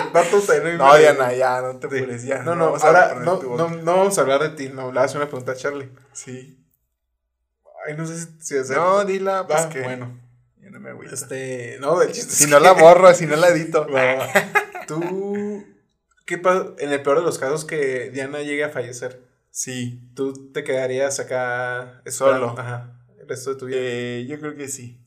No, 0.79 0.97
Diana, 0.97 1.33
ya, 1.33 1.61
no 1.61 1.77
te 1.79 1.89
Sí. 1.91 1.97
apures, 1.97 2.23
ya. 2.25 2.39
No, 2.43 2.55
no, 2.55 2.77
a 2.77 2.79
ahora 2.79 3.15
no, 3.17 3.43
no, 3.43 3.69
no 3.69 3.97
vamos 3.97 4.17
a 4.17 4.21
hablar 4.21 4.43
de 4.43 4.51
ti. 4.51 4.69
No, 4.73 4.93
le 4.93 5.01
hace 5.01 5.17
una 5.17 5.27
pregunta 5.27 5.53
a 5.53 5.57
Charlie. 5.57 5.91
Sí. 6.13 6.61
Ay, 7.87 7.97
no 7.97 8.07
sé 8.07 8.17
si, 8.19 8.27
si 8.41 8.57
hacer. 8.59 8.77
No, 8.77 9.05
dila, 9.05 9.47
pues 9.47 9.63
Va, 9.63 9.69
que. 9.69 9.81
bueno. 9.83 10.21
Yo 10.61 10.71
no 10.71 10.81
me 10.81 10.91
agüito. 10.91 11.15
Este. 11.15 11.77
No, 11.81 11.99
del 11.99 12.13
chiste. 12.13 12.33
Si 12.35 12.47
no 12.47 12.59
que- 12.59 12.63
la 12.65 12.73
borro, 12.73 13.13
si 13.13 13.27
no 13.27 13.37
la 13.37 13.49
edito. 13.49 13.87
Va. 13.93 14.29
Tú. 14.87 15.65
¿Qué 16.27 16.39
pasa? 16.39 16.69
En 16.79 16.93
el 16.93 17.03
peor 17.03 17.19
de 17.19 17.25
los 17.25 17.39
casos 17.39 17.65
que 17.65 18.11
Diana 18.11 18.39
llegue 18.41 18.65
a 18.65 18.71
fallecer, 18.71 19.21
Sí. 19.51 20.01
¿tú 20.15 20.53
te 20.53 20.65
quedarías 20.65 21.21
acá 21.21 22.01
Solo. 22.07 22.55
Ajá. 22.59 22.93
El 23.25 23.29
resto 23.31 23.51
de 23.55 23.57
tu 23.57 23.67
vida. 23.67 23.79
Eh, 23.81 24.27
yo 24.29 24.39
creo 24.39 24.55
que 24.55 24.69
sí. 24.69 25.01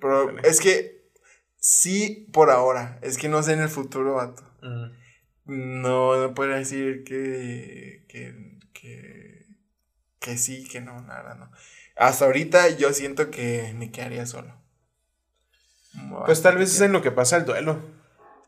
Pero 0.00 0.38
es 0.40 0.60
que 0.60 1.10
sí 1.58 2.26
por 2.32 2.50
ahora. 2.50 2.98
Es 3.02 3.18
que 3.18 3.28
no 3.28 3.42
sé 3.42 3.52
en 3.52 3.60
el 3.60 3.68
futuro, 3.68 4.14
vato. 4.14 4.42
Mm. 4.62 5.80
no, 5.80 6.16
no 6.20 6.34
podría 6.34 6.56
decir 6.56 7.02
que, 7.04 8.04
que, 8.08 8.58
que, 8.72 9.46
que 10.18 10.36
sí, 10.36 10.66
que 10.68 10.80
no, 10.80 11.00
nada, 11.02 11.34
no. 11.34 11.50
Hasta 11.96 12.24
ahorita 12.24 12.70
yo 12.70 12.92
siento 12.92 13.30
que 13.30 13.74
me 13.76 13.90
quedaría 13.90 14.26
solo. 14.26 14.54
Pues 16.24 16.40
tal 16.42 16.56
vez 16.56 16.74
es 16.74 16.80
en 16.80 16.92
lo 16.92 17.02
que 17.02 17.10
pasa 17.10 17.36
el 17.36 17.44
duelo. 17.44 17.82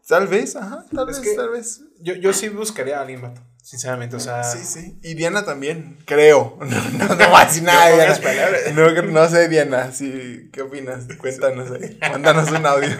Tal 0.06 0.26
vez, 0.26 0.56
ajá, 0.56 0.84
tal 0.92 1.08
Es 1.08 1.20
vez, 1.20 1.36
tal 1.36 1.50
vez. 1.50 1.84
Yo, 2.00 2.14
yo 2.14 2.32
sí 2.32 2.48
buscaría 2.48 2.98
a 2.98 3.02
alguien, 3.02 3.22
vato. 3.22 3.42
Sinceramente, 3.62 4.16
o 4.16 4.20
sea. 4.20 4.42
Sí, 4.42 4.64
sí. 4.64 4.98
Y 5.02 5.14
Diana 5.14 5.44
también, 5.44 5.98
creo. 6.04 6.58
No, 6.60 6.90
no, 6.98 7.14
no 7.14 7.28
voy 7.30 7.40
a 7.40 7.44
decir 7.46 7.62
nada 7.62 7.86
de 7.88 7.94
Diana. 7.94 8.20
palabras. 8.20 8.74
No, 8.74 9.02
no 9.02 9.28
sé, 9.28 9.48
Diana. 9.48 9.92
Sí, 9.92 10.50
¿Qué 10.52 10.62
opinas? 10.62 11.06
Cuéntanos 11.16 11.70
ahí. 11.70 11.96
Mándanos 12.00 12.50
un 12.50 12.66
audio. 12.66 12.88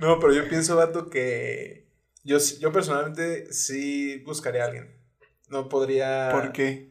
No, 0.00 0.18
pero 0.18 0.32
yo 0.32 0.48
pienso, 0.48 0.74
vato, 0.74 1.08
que. 1.08 1.86
Yo, 2.24 2.38
yo 2.58 2.72
personalmente 2.72 3.52
sí 3.52 4.18
buscaría 4.26 4.64
a 4.64 4.66
alguien. 4.66 5.00
No 5.48 5.68
podría. 5.68 6.30
¿Por 6.32 6.50
qué? 6.50 6.90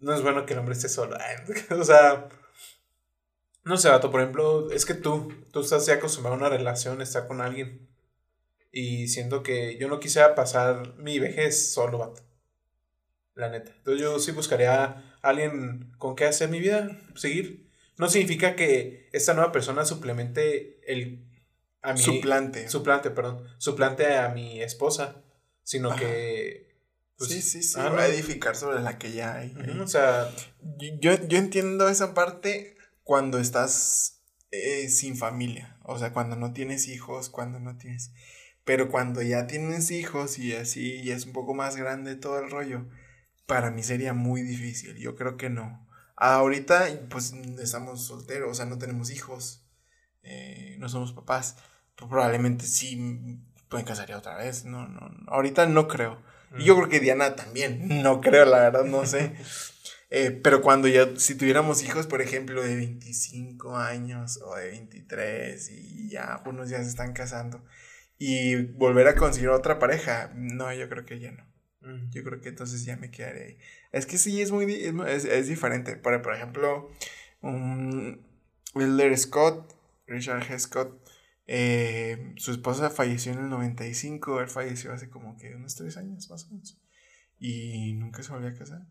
No 0.00 0.14
es 0.14 0.22
bueno 0.22 0.46
que 0.46 0.52
el 0.52 0.60
hombre 0.60 0.74
esté 0.74 0.88
solo. 0.88 1.16
O 1.70 1.82
sea. 1.82 2.28
No 3.64 3.78
sé, 3.78 3.88
vato, 3.88 4.12
por 4.12 4.20
ejemplo, 4.20 4.70
es 4.70 4.84
que 4.84 4.94
tú, 4.94 5.32
tú 5.50 5.62
estás 5.62 5.86
ya 5.86 5.94
acostumbrado 5.94 6.36
a 6.36 6.38
una 6.38 6.50
relación, 6.50 7.00
estar 7.02 7.26
con 7.26 7.40
alguien. 7.40 7.88
Y 8.76 9.06
siento 9.06 9.44
que 9.44 9.78
yo 9.78 9.86
no 9.86 10.00
quisiera 10.00 10.34
pasar 10.34 10.96
mi 10.96 11.20
vejez 11.20 11.72
solo, 11.72 11.98
vato. 11.98 12.22
La 13.36 13.48
neta. 13.48 13.70
Entonces 13.78 14.02
yo 14.02 14.18
sí 14.18 14.32
buscaría 14.32 14.82
a 14.82 15.18
alguien 15.22 15.92
con 15.96 16.16
qué 16.16 16.24
hacer 16.24 16.48
mi 16.48 16.58
vida, 16.58 16.90
seguir. 17.14 17.70
No 17.98 18.08
significa 18.08 18.56
que 18.56 19.08
esta 19.12 19.32
nueva 19.32 19.52
persona 19.52 19.84
suplemente 19.84 20.80
el... 20.92 21.24
A 21.82 21.92
mi, 21.92 22.00
Suplante. 22.00 22.68
Suplante, 22.68 23.10
perdón. 23.10 23.46
Suplante 23.58 24.16
a 24.16 24.30
mi 24.30 24.60
esposa. 24.60 25.22
Sino 25.62 25.90
Ajá. 25.90 26.00
que... 26.00 26.76
pues, 27.16 27.30
sí, 27.30 27.42
sí, 27.42 27.62
sí. 27.62 27.78
ah, 27.78 27.90
va 27.90 28.02
a 28.02 28.08
edificar 28.08 28.56
sobre 28.56 28.80
la 28.80 28.98
que 28.98 29.12
ya 29.12 29.36
hay. 29.36 29.54
O 29.80 29.86
sea, 29.86 30.34
Yo, 31.00 31.12
yo 31.28 31.38
entiendo 31.38 31.88
esa 31.88 32.12
parte 32.12 32.76
cuando 33.04 33.38
estás 33.38 34.24
eh, 34.50 34.88
sin 34.88 35.16
familia. 35.16 35.78
O 35.84 35.96
sea, 35.96 36.12
cuando 36.12 36.34
no 36.34 36.52
tienes 36.52 36.88
hijos, 36.88 37.30
cuando 37.30 37.60
no 37.60 37.76
tienes. 37.76 38.10
Pero 38.64 38.90
cuando 38.90 39.20
ya 39.22 39.46
tienes 39.46 39.90
hijos 39.90 40.38
y 40.38 40.54
así, 40.54 40.94
y 41.02 41.10
es 41.10 41.26
un 41.26 41.32
poco 41.32 41.54
más 41.54 41.76
grande 41.76 42.16
todo 42.16 42.38
el 42.38 42.50
rollo, 42.50 42.86
para 43.46 43.70
mí 43.70 43.82
sería 43.82 44.14
muy 44.14 44.42
difícil. 44.42 44.96
Yo 44.96 45.16
creo 45.16 45.36
que 45.36 45.50
no. 45.50 45.86
Ahorita, 46.16 46.86
pues 47.10 47.34
estamos 47.60 48.06
solteros, 48.06 48.50
o 48.50 48.54
sea, 48.54 48.64
no 48.64 48.78
tenemos 48.78 49.10
hijos, 49.10 49.66
eh, 50.22 50.76
no 50.78 50.88
somos 50.88 51.12
papás. 51.12 51.56
Pues, 51.96 52.08
probablemente 52.08 52.64
sí 52.66 52.96
me 53.70 53.84
casaría 53.84 54.16
otra 54.16 54.38
vez. 54.38 54.64
No, 54.64 54.88
no. 54.88 55.10
Ahorita 55.26 55.66
no 55.66 55.86
creo. 55.86 56.22
Y 56.56 56.64
yo 56.64 56.76
creo 56.76 56.88
que 56.88 57.00
Diana 57.00 57.36
también. 57.36 58.02
No 58.02 58.20
creo, 58.20 58.46
la 58.46 58.60
verdad, 58.60 58.84
no 58.84 59.06
sé. 59.06 59.34
Eh, 60.10 60.30
pero 60.30 60.62
cuando 60.62 60.86
ya, 60.86 61.08
si 61.16 61.34
tuviéramos 61.34 61.82
hijos, 61.82 62.06
por 62.06 62.22
ejemplo, 62.22 62.62
de 62.62 62.76
25 62.76 63.76
años 63.76 64.38
o 64.44 64.54
de 64.54 64.68
23 64.68 65.70
y 65.70 66.08
ya 66.08 66.40
unos 66.46 66.68
ya 66.68 66.80
se 66.84 66.90
están 66.90 67.14
casando 67.14 67.64
y 68.18 68.56
volver 68.56 69.08
a 69.08 69.14
conseguir 69.16 69.48
otra 69.50 69.78
pareja, 69.78 70.32
no, 70.34 70.72
yo 70.72 70.88
creo 70.88 71.04
que 71.04 71.18
ya 71.20 71.32
no. 71.32 71.44
mm, 71.82 72.10
Yo 72.10 72.22
creo 72.24 72.40
que 72.40 72.48
entonces 72.50 72.84
ya 72.84 72.96
me 72.96 73.10
quedaré 73.10 73.44
ahí. 73.46 73.58
Es 73.92 74.06
que 74.06 74.18
sí, 74.18 74.40
es 74.40 74.50
muy, 74.52 74.72
es, 74.72 75.24
es- 75.24 75.48
diferente. 75.48 75.96
Por, 75.96 76.20
por 76.22 76.34
ejemplo, 76.34 76.90
un 77.40 78.24
Wilder 78.74 79.16
Scott, 79.18 79.74
Richard 80.06 80.42
G. 80.44 80.58
Scott, 80.58 81.00
eh, 81.46 82.32
su 82.36 82.52
esposa 82.52 82.90
falleció 82.90 83.32
en 83.32 83.38
el 83.40 83.48
95, 83.50 84.40
él 84.40 84.48
falleció 84.48 84.92
hace 84.92 85.10
como 85.10 85.36
que 85.36 85.54
unos 85.54 85.74
tres 85.74 85.96
años 85.96 86.30
más 86.30 86.44
o 86.46 86.50
menos. 86.50 86.80
Y 87.38 87.92
nunca 87.94 88.22
se 88.22 88.32
volvió 88.32 88.48
a 88.48 88.54
casar. 88.54 88.86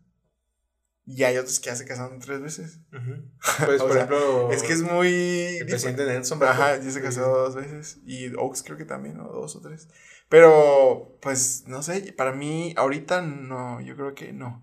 Y 1.06 1.22
hay 1.24 1.36
otros 1.36 1.60
que 1.60 1.66
ya 1.66 1.76
se 1.76 1.84
casaron 1.84 2.18
tres 2.18 2.40
veces. 2.40 2.78
Pues, 3.64 3.80
por 3.82 3.92
sea, 3.92 4.04
ejemplo... 4.04 4.50
Es 4.50 4.62
que 4.62 4.72
es 4.72 4.82
muy... 4.82 5.58
El 5.58 5.66
presidente 5.66 6.06
Nelson. 6.06 6.42
Ajá, 6.42 6.72
vato. 6.72 6.82
ya 6.82 6.90
se 6.90 7.02
casó 7.02 7.20
dos 7.20 7.54
veces. 7.54 7.98
Y 8.06 8.34
Oaks 8.34 8.62
creo 8.62 8.78
que 8.78 8.86
también, 8.86 9.20
o 9.20 9.28
dos 9.28 9.54
o 9.56 9.60
tres. 9.60 9.88
Pero, 10.28 11.18
pues, 11.20 11.64
no 11.66 11.82
sé, 11.82 12.12
para 12.16 12.32
mí 12.32 12.74
ahorita 12.76 13.20
no, 13.20 13.80
yo 13.80 13.96
creo 13.96 14.14
que 14.14 14.32
no. 14.32 14.62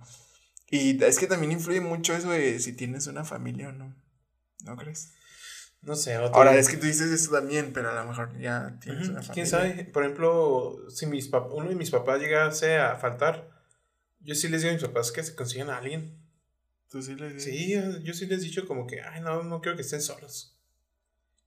Y 0.70 1.04
es 1.04 1.20
que 1.20 1.28
también 1.28 1.52
influye 1.52 1.82
mucho 1.82 2.14
eso 2.14 2.32
de 2.32 2.60
si 2.60 2.74
tienes 2.74 3.06
una 3.08 3.24
familia 3.24 3.70
o 3.70 3.72
no. 3.72 3.96
¿No 4.66 4.76
crees? 4.78 5.14
No 5.82 5.96
sé. 5.96 6.16
Ahora, 6.16 6.56
es 6.56 6.70
que 6.70 6.78
tú 6.78 6.86
dices 6.86 7.12
eso 7.12 7.32
también, 7.32 7.74
pero 7.74 7.90
a 7.90 7.96
lo 7.96 8.08
mejor 8.08 8.38
ya 8.40 8.78
tienes 8.80 9.04
Ujú, 9.04 9.12
una 9.12 9.22
familia. 9.22 9.34
¿Quién 9.34 9.48
sabe? 9.48 9.86
Por 9.86 10.04
ejemplo, 10.04 10.78
si 10.90 11.08
mis 11.08 11.30
uno 11.52 11.70
de 11.70 11.76
mis 11.76 11.90
papás 11.90 12.20
llegase 12.20 12.78
a 12.78 12.96
faltar, 12.98 13.50
yo 14.20 14.36
sí 14.36 14.48
les 14.48 14.62
digo 14.62 14.72
a 14.72 14.76
mis 14.76 14.84
papás 14.84 15.12
que 15.12 15.24
se 15.24 15.36
consigan 15.36 15.70
a 15.70 15.78
alguien. 15.78 16.21
Tú 16.92 17.02
sí 17.02 17.16
yo 18.04 18.14
sí 18.14 18.26
les 18.26 18.42
he 18.42 18.44
dicho 18.46 18.68
como 18.68 18.86
que, 18.86 19.02
ay, 19.02 19.22
no, 19.22 19.44
no 19.44 19.62
quiero 19.62 19.78
que 19.78 19.82
estén 19.82 20.02
solos. 20.02 20.58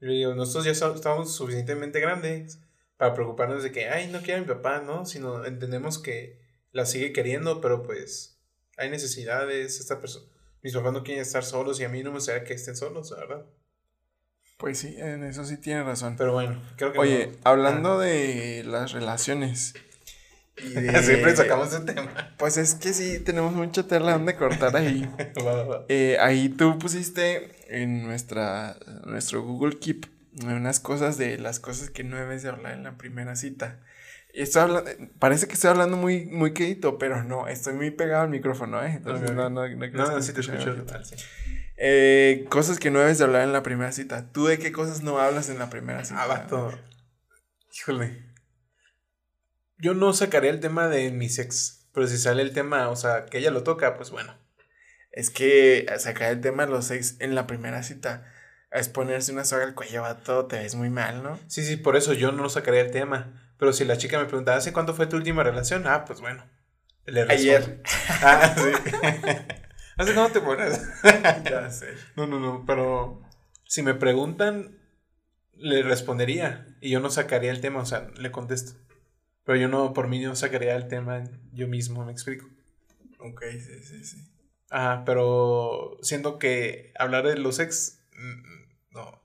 Yo 0.01 0.09
digo, 0.09 0.35
nosotros 0.35 0.65
ya 0.65 0.75
so- 0.75 0.95
estamos 0.95 1.35
suficientemente 1.37 2.01
grandes 2.01 2.61
para 2.97 3.13
preocuparnos 3.13 3.63
de 3.63 3.71
que, 3.71 3.89
ay, 3.91 4.09
no 4.11 4.21
quiero 4.23 4.39
a 4.39 4.41
mi 4.43 4.49
papá, 4.49 4.81
¿no? 4.81 5.05
Sino 5.05 5.45
entendemos 5.45 5.99
que 5.99 6.41
la 6.73 6.87
sigue 6.87 7.13
queriendo, 7.13 7.61
pero 7.61 7.83
pues 7.83 8.39
hay 8.79 8.89
necesidades, 8.89 9.81
esta 9.81 10.01
persona, 10.01 10.27
mis 10.63 10.73
papás 10.75 10.93
no 10.95 11.03
quieren 11.05 11.21
estar 11.23 11.45
solos 11.45 11.79
y 11.79 11.85
a 11.85 11.89
mí 11.91 12.03
no 12.03 12.11
me 12.11 12.17
gustaría 12.17 12.45
que 12.45 12.55
estén 12.55 12.75
solos, 12.77 13.11
la 13.11 13.19
verdad. 13.19 13.47
Pues 14.57 14.79
sí, 14.79 14.95
en 14.99 15.25
eso 15.25 15.45
sí 15.45 15.59
tienes 15.59 15.85
razón. 15.85 16.15
Pero 16.17 16.33
bueno, 16.33 16.63
creo 16.77 16.93
que 16.93 16.99
Oye, 16.99 17.27
no. 17.27 17.33
hablando 17.45 17.99
de 17.99 18.63
las 18.65 18.93
relaciones. 18.93 19.75
De- 20.75 20.88
Ah. 20.90 21.03
Siempre 21.03 21.35
sacamos 21.35 21.73
ese 21.73 21.85
tema. 21.85 22.35
Pues 22.38 22.57
es 22.57 22.75
que 22.75 22.93
sí, 22.93 23.19
tenemos 23.21 23.53
mucha 23.53 23.87
tela 23.87 24.12
donde 24.12 24.37
cortar 24.37 24.77
ahí. 24.77 25.09
Va, 25.45 25.53
va, 25.55 25.64
va. 25.64 25.85
Eh, 25.88 26.17
ahí 26.21 26.49
tú 26.49 26.79
pusiste 26.79 27.51
en 27.69 28.05
nuestra, 28.05 28.77
nuestro 29.05 29.43
Google 29.43 29.79
Keep 29.79 30.07
unas 30.45 30.81
cosas 30.81 31.17
de 31.19 31.38
las 31.38 31.61
cosas 31.61 31.90
que 31.90 32.03
no 32.05 32.17
debes 32.17 32.43
de 32.43 32.49
hablar 32.49 32.73
en 32.75 32.83
la 32.85 32.97
primera 32.97 33.37
cita. 33.37 33.81
Estoy 34.33 34.62
hablando, 34.62 34.90
parece 35.21 35.47
que 35.47 35.55
estoy 35.55 35.71
hablando 35.71 35.97
muy, 35.97 36.27
muy 36.27 36.53
quedito, 36.55 36.99
pero 36.99 37.23
no, 37.23 37.47
estoy 37.47 37.75
muy 37.75 37.90
pegado 37.93 38.23
al 38.25 38.31
micrófono, 38.31 38.83
¿eh? 38.85 38.95
Entonces, 38.97 39.31
Ok. 39.31 39.37
no, 39.37 39.49
no, 39.49 39.69
no, 39.69 39.87
No, 39.87 40.11
no, 40.11 40.21
sí 40.23 40.33
te 40.33 40.40
escucho. 40.40 40.75
Ah, 40.93 41.05
sí. 41.05 41.14
Eh, 41.77 42.45
cosas 42.49 42.81
que 42.81 42.90
no 42.90 42.99
debes 42.99 43.19
de 43.19 43.25
hablar 43.25 43.43
en 43.43 43.53
la 43.53 43.62
primera 43.62 43.93
cita. 43.93 44.31
¿Tú 44.33 44.47
de 44.47 44.59
qué 44.59 44.73
cosas 44.73 45.03
no 45.03 45.19
hablas 45.21 45.51
en 45.51 45.59
la 45.61 45.71
primera 45.71 46.05
cita? 46.05 46.21
Ah, 46.23 46.27
vato. 46.27 46.77
Híjole. 47.77 48.25
Yo 49.79 49.95
no 49.95 50.13
sacaría 50.13 50.51
el 50.51 50.61
tema 50.61 50.89
de 50.89 51.11
mis 51.11 51.39
ex. 51.39 51.89
Pero 51.93 52.07
si 52.09 52.19
sale 52.19 52.43
el 52.43 52.53
tema, 52.53 52.89
o 52.89 52.97
sea, 52.97 53.27
que 53.27 53.39
ella 53.39 53.51
lo 53.51 53.63
toca, 53.63 53.97
pues 53.97 54.11
bueno. 54.11 54.37
Es 55.13 55.31
que 55.31 55.87
sacar 55.99 56.33
el 56.33 56.41
tema 56.41 56.67
de 56.67 56.73
los 56.73 56.87
seis 56.87 57.17
en 57.21 57.35
la 57.35 57.47
primera 57.47 57.83
cita 57.85 58.31
es 58.73 58.89
ponerse 58.89 59.31
una 59.31 59.45
soga 59.45 59.65
al 59.65 59.75
cuello, 59.75 60.03
vato, 60.03 60.47
te 60.47 60.59
ves 60.59 60.75
muy 60.75 60.91
mal, 60.91 61.23
¿no? 61.23 61.39
Sí, 61.47 61.65
sí, 61.65 61.77
por 61.77 61.97
eso 61.97 62.13
yo 62.13 62.33
no 62.33 62.49
sacaría 62.49 62.81
el 62.81 62.91
tema. 62.91 63.53
Pero 63.57 63.73
si 63.73 63.85
la 63.85 63.97
chica 63.97 64.19
me 64.19 64.25
pregunta, 64.25 64.57
¿hace 64.57 64.73
cuánto 64.73 64.95
fue 64.95 65.07
tu 65.07 65.17
última 65.17 65.45
relación? 65.45 65.87
Ah, 65.87 66.05
pues 66.05 66.21
bueno. 66.21 66.45
Le. 67.07 67.23
Ayer. 67.23 67.83
Ah, 68.23 68.55
sí. 68.57 68.91
¿Hace 69.97 70.15
cuánto 70.15 70.33
te 70.33 70.41
pones? 70.41 70.83
ya 71.45 71.71
sé. 71.71 71.87
No, 72.17 72.27
no, 72.27 72.41
no, 72.41 72.65
pero 72.67 73.23
si 73.65 73.83
me 73.83 73.95
preguntan, 73.95 74.79
le 75.57 75.83
respondería 75.83 76.67
y 76.81 76.91
yo 76.91 76.99
no 76.99 77.11
sacaría 77.11 77.53
el 77.53 77.61
tema, 77.61 77.81
o 77.81 77.87
sea, 77.87 78.09
le 78.17 78.33
contesto. 78.33 78.73
Pero 79.45 79.59
yo 79.59 79.69
no, 79.69 79.93
por 79.93 80.09
mí 80.09 80.21
no 80.21 80.35
sacaría 80.35 80.75
el 80.75 80.89
tema 80.89 81.23
yo 81.53 81.69
mismo, 81.69 82.05
me 82.05 82.13
explico. 82.13 82.49
Ok, 83.19 83.43
sí, 83.53 83.83
sí, 83.83 84.05
sí. 84.05 84.31
Ajá, 84.71 85.05
pero 85.05 85.99
siento 86.03 86.39
que 86.39 86.93
hablar 86.99 87.27
de 87.27 87.37
los 87.37 87.59
ex, 87.59 88.01
mm, 88.17 88.95
no. 88.95 89.23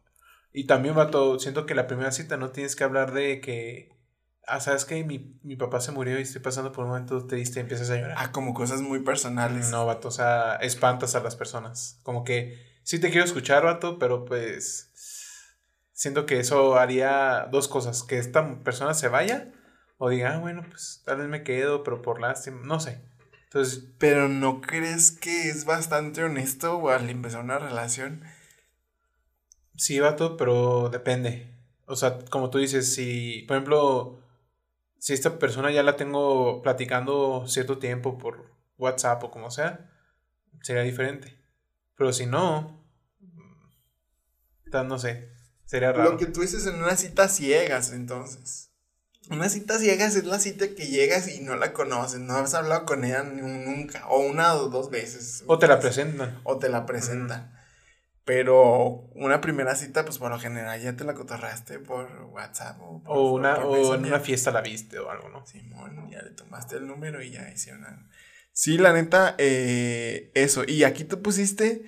Y 0.52 0.66
también, 0.66 0.96
vato, 0.96 1.40
siento 1.40 1.66
que 1.66 1.76
la 1.76 1.88
primera 1.88 2.12
cita 2.12 2.38
no 2.38 2.52
tienes 2.52 2.76
que 2.76 2.84
hablar 2.84 3.14
de 3.14 3.40
que, 3.40 3.96
ah, 4.46 4.60
¿sabes 4.60 4.84
que 4.84 5.04
mi, 5.04 5.40
mi 5.42 5.56
papá 5.56 5.80
se 5.80 5.92
murió 5.92 6.20
y 6.20 6.24
estoy 6.24 6.42
pasando 6.42 6.72
por 6.72 6.84
un 6.84 6.92
momento 6.92 7.26
triste 7.26 7.60
y 7.60 7.62
empiezas 7.62 7.90
a 7.90 7.96
llorar? 7.96 8.16
Ah, 8.18 8.32
como 8.32 8.54
cosas 8.54 8.82
muy 8.82 9.00
personales. 9.00 9.70
No, 9.72 9.86
vato, 9.86 10.10
o 10.10 10.12
sea, 10.12 10.56
espantas 10.58 11.16
a 11.16 11.22
las 11.22 11.36
personas. 11.36 12.00
Como 12.04 12.24
que 12.24 12.60
sí 12.84 13.00
te 13.00 13.10
quiero 13.10 13.26
escuchar, 13.26 13.64
vato, 13.64 14.00
pero 14.00 14.26
pues 14.26 14.92
siento 15.94 16.26
que 16.26 16.40
eso 16.40 16.76
haría 16.78 17.48
dos 17.52 17.68
cosas. 17.68 18.04
Que 18.04 18.18
esta 18.18 18.64
persona 18.64 18.94
se 18.94 19.08
vaya 19.08 19.54
o 20.00 20.10
diga, 20.10 20.34
ah, 20.36 20.40
bueno, 20.40 20.64
pues 20.68 21.04
tal 21.06 21.18
vez 21.20 21.28
me 21.30 21.44
quedo, 21.44 21.84
pero 21.84 22.02
por 22.02 22.20
lástima, 22.22 22.62
no 22.64 22.80
sé. 22.80 23.02
Entonces, 23.44 23.86
Pero 24.00 24.28
¿no 24.30 24.62
crees 24.62 25.12
que 25.12 25.50
es 25.50 25.66
bastante 25.66 26.24
honesto 26.24 26.90
al 26.90 27.10
empezar 27.10 27.44
una 27.44 27.60
relación? 27.60 28.24
sí, 29.76 30.00
vato, 30.00 30.38
pero 30.38 30.90
depende. 30.90 31.56
O 31.86 31.96
sea, 31.96 32.20
como 32.30 32.50
tú 32.50 32.60
dices, 32.60 32.94
si, 32.94 33.44
por 33.48 33.58
ejemplo, 33.58 34.22
si 35.00 35.14
esta 35.14 35.40
persona 35.40 35.72
ya 35.72 35.84
la 35.84 35.96
tengo 35.96 36.62
platicando 36.62 37.46
cierto 37.48 37.80
tiempo 37.80 38.18
por 38.18 38.52
WhatsApp 38.78 39.24
o 39.24 39.32
como 39.32 39.52
sea, 39.52 39.90
sería 40.62 40.84
diferente. 40.84 41.38
Pero 41.96 42.14
si 42.14 42.26
no, 42.26 42.86
mm, 43.20 44.88
no 44.88 45.00
sé, 45.00 45.32
sería 45.66 45.92
raro. 45.92 46.12
Lo 46.12 46.18
que 46.18 46.28
tú 46.28 46.42
dices 46.42 46.66
en 46.68 46.76
una 46.76 46.96
cita 46.96 47.28
ciegas, 47.28 47.92
entonces. 47.92 48.69
Una 49.30 49.50
cita 49.50 49.78
ciegas 49.78 50.16
es 50.16 50.26
la 50.26 50.40
cita 50.40 50.68
que 50.70 50.88
llegas 50.88 51.28
y 51.28 51.42
no 51.42 51.56
la 51.56 51.74
conoces, 51.74 52.20
no 52.20 52.36
has 52.36 52.54
hablado 52.54 52.86
con 52.86 53.04
ella 53.04 53.24
nunca, 53.24 54.08
o 54.08 54.20
una 54.20 54.56
o 54.56 54.70
dos 54.70 54.90
veces. 54.90 55.44
O 55.46 55.60
te 55.60 55.68
la 55.68 55.80
presentan. 55.80 56.40
O 56.44 56.58
te 56.58 56.70
la 56.70 56.86
presentan. 56.86 57.54
Pero 58.24 59.10
una 59.16 59.42
primera 59.42 59.76
cita, 59.76 60.06
pues 60.06 60.18
por 60.20 60.32
lo 60.32 60.40
general 60.40 60.80
ya 60.82 60.96
te 60.96 61.04
la 61.04 61.14
cotorraste 61.14 61.80
por 61.80 62.08
WhatsApp 62.32 62.80
o, 62.82 63.04
por, 63.04 63.18
o, 63.18 63.32
una, 63.34 63.58
o 63.66 63.96
en 63.96 64.06
una 64.06 64.20
fiesta 64.20 64.52
la 64.52 64.62
viste 64.62 65.00
o 65.00 65.10
algo, 65.10 65.30
¿no? 65.30 65.46
Simón, 65.46 66.10
ya 66.12 66.22
le 66.22 66.32
tomaste 66.32 66.78
el 66.78 66.88
número 66.88 67.22
y 67.24 67.32
ya 67.32 67.52
hicieron 67.52 67.86
algo. 67.86 68.04
Sí, 68.52 68.78
la 68.78 68.94
neta, 68.94 69.36
eh, 69.38 70.32
eso. 70.36 70.64
Y 70.68 70.84
aquí 70.84 71.06
tú 71.06 71.22
pusiste 71.22 71.84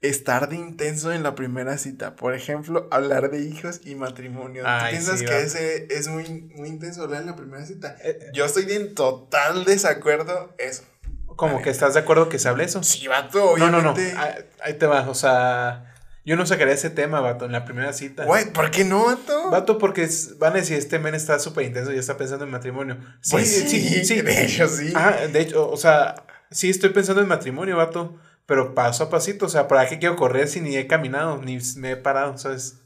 estar 0.00 0.48
de 0.48 0.56
intenso 0.56 1.12
en 1.12 1.22
la 1.22 1.34
primera 1.34 1.76
cita. 1.78 2.14
Por 2.14 2.34
ejemplo, 2.34 2.88
hablar 2.90 3.30
de 3.30 3.40
hijos 3.40 3.80
y 3.84 3.94
matrimonio. 3.94 4.62
¿Tú 4.62 4.90
piensas 4.90 5.22
que 5.22 5.40
ese 5.40 5.86
es 5.90 6.08
muy, 6.08 6.28
muy 6.54 6.68
intenso 6.68 7.02
hablar 7.02 7.22
en 7.22 7.26
la 7.26 7.36
primera 7.36 7.64
cita? 7.66 7.96
Eh, 8.02 8.30
Yo 8.32 8.44
estoy 8.44 8.70
en 8.70 8.94
total 8.94 9.64
desacuerdo 9.64 10.54
eso. 10.58 10.84
Como 11.26 11.62
que 11.62 11.70
estás 11.70 11.94
de 11.94 12.00
acuerdo 12.00 12.28
que 12.28 12.38
se 12.38 12.48
hable 12.48 12.64
eso. 12.64 12.82
Sí, 12.82 13.06
vato, 13.06 13.52
obviamente. 13.52 13.82
No, 13.82 13.92
no, 13.94 13.94
no. 13.94 14.34
Ahí 14.62 14.74
te 14.74 14.86
va, 14.86 15.08
o 15.08 15.14
sea. 15.14 15.84
Yo 16.24 16.36
no 16.36 16.44
sacaría 16.44 16.74
ese 16.74 16.90
tema, 16.90 17.20
vato, 17.20 17.46
en 17.46 17.52
la 17.52 17.64
primera 17.64 17.92
cita. 17.94 18.24
Güey, 18.24 18.52
¿por 18.52 18.70
qué 18.70 18.84
no, 18.84 19.06
vato? 19.06 19.50
Vato, 19.50 19.78
porque 19.78 20.06
van 20.36 20.52
a 20.52 20.56
decir, 20.56 20.76
este 20.76 20.98
men 20.98 21.14
está 21.14 21.38
súper 21.38 21.64
intenso 21.64 21.90
y 21.90 21.96
está 21.96 22.18
pensando 22.18 22.44
en 22.44 22.50
matrimonio. 22.50 22.98
Sí, 23.22 23.30
pues 23.30 23.48
sí, 23.48 24.04
sí, 24.04 24.20
De 24.22 24.44
hecho, 24.44 24.68
sí. 24.68 24.92
Ah, 24.94 25.12
de 25.32 25.40
hecho, 25.40 25.70
o 25.70 25.76
sea, 25.78 26.26
sí 26.50 26.68
estoy 26.68 26.90
pensando 26.90 27.22
en 27.22 27.28
matrimonio, 27.28 27.78
vato. 27.78 28.20
Pero 28.48 28.74
paso 28.74 29.04
a 29.04 29.10
pasito, 29.10 29.44
o 29.44 29.48
sea, 29.50 29.68
¿para 29.68 29.86
qué 29.86 29.98
quiero 29.98 30.16
correr 30.16 30.48
si 30.48 30.62
ni 30.62 30.74
he 30.74 30.86
caminado, 30.86 31.36
ni 31.42 31.58
me 31.76 31.90
he 31.90 31.96
parado, 31.96 32.38
sabes? 32.38 32.78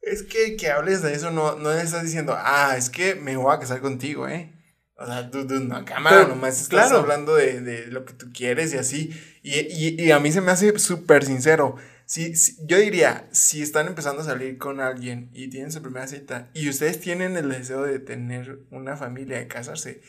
Es 0.00 0.22
que 0.22 0.56
que 0.56 0.70
hables 0.70 1.02
de 1.02 1.12
eso 1.12 1.30
no, 1.30 1.56
no 1.56 1.70
estás 1.72 2.04
diciendo, 2.04 2.34
ah, 2.38 2.74
es 2.78 2.88
que 2.88 3.16
me 3.16 3.36
voy 3.36 3.54
a 3.54 3.58
casar 3.58 3.82
contigo, 3.82 4.26
¿eh? 4.26 4.50
O 4.96 5.04
sea, 5.04 5.30
tú, 5.30 5.46
tú 5.46 5.60
no, 5.60 5.84
cámara, 5.84 6.26
nomás 6.26 6.58
estás 6.58 6.90
hablando 6.92 7.34
de, 7.34 7.60
de, 7.60 7.88
lo 7.88 8.06
que 8.06 8.14
tú 8.14 8.30
quieres 8.32 8.72
y 8.72 8.78
así. 8.78 9.10
Y, 9.42 9.58
y, 9.58 10.02
y 10.02 10.10
a 10.10 10.20
mí 10.20 10.32
se 10.32 10.40
me 10.40 10.52
hace 10.52 10.78
súper 10.78 11.26
sincero. 11.26 11.76
Si, 12.06 12.32
yo 12.66 12.78
diría, 12.78 13.28
si 13.30 13.60
están 13.60 13.88
empezando 13.88 14.22
a 14.22 14.24
salir 14.24 14.56
con 14.56 14.80
alguien 14.80 15.28
y 15.34 15.48
tienen 15.48 15.70
su 15.70 15.82
primera 15.82 16.06
cita 16.06 16.50
y 16.54 16.70
ustedes 16.70 16.98
tienen 16.98 17.36
el 17.36 17.50
deseo 17.50 17.82
de 17.82 17.98
tener 17.98 18.60
una 18.70 18.96
familia, 18.96 19.36
de 19.36 19.48
casarse, 19.48 20.00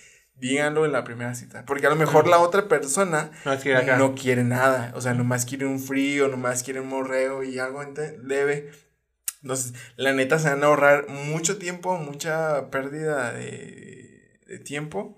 díganlo 0.41 0.86
en 0.86 0.91
la 0.91 1.06
primera 1.06 1.34
cita. 1.36 1.65
Porque 1.65 1.88
a 1.88 1.89
lo 1.89 1.95
mejor 1.95 2.27
la 2.27 2.39
otra 2.39 2.67
persona 2.67 3.32
no 3.97 4.15
quiere, 4.15 4.43
nada. 4.43 4.91
O 4.95 5.01
sea, 5.01 5.13
nomás 5.13 5.45
quiere 5.45 5.65
un 5.65 5.80
frío, 5.80 6.27
nomás 6.27 6.63
quiere 6.63 6.82
un 6.82 6.89
morreo 6.89 7.43
y 7.43 7.60
algo 7.60 7.82
leve. 8.23 8.71
Entonces, 9.41 9.73
la 9.95 10.12
neta 10.12 10.38
se 10.38 10.49
van 10.49 10.63
a 10.63 10.67
ahorrar 10.67 11.08
mucho 11.08 11.58
tiempo, 11.58 11.97
mucha 11.97 12.69
pérdida 12.69 13.32
de 13.32 14.12
de 14.51 14.60
tiempo 14.60 15.17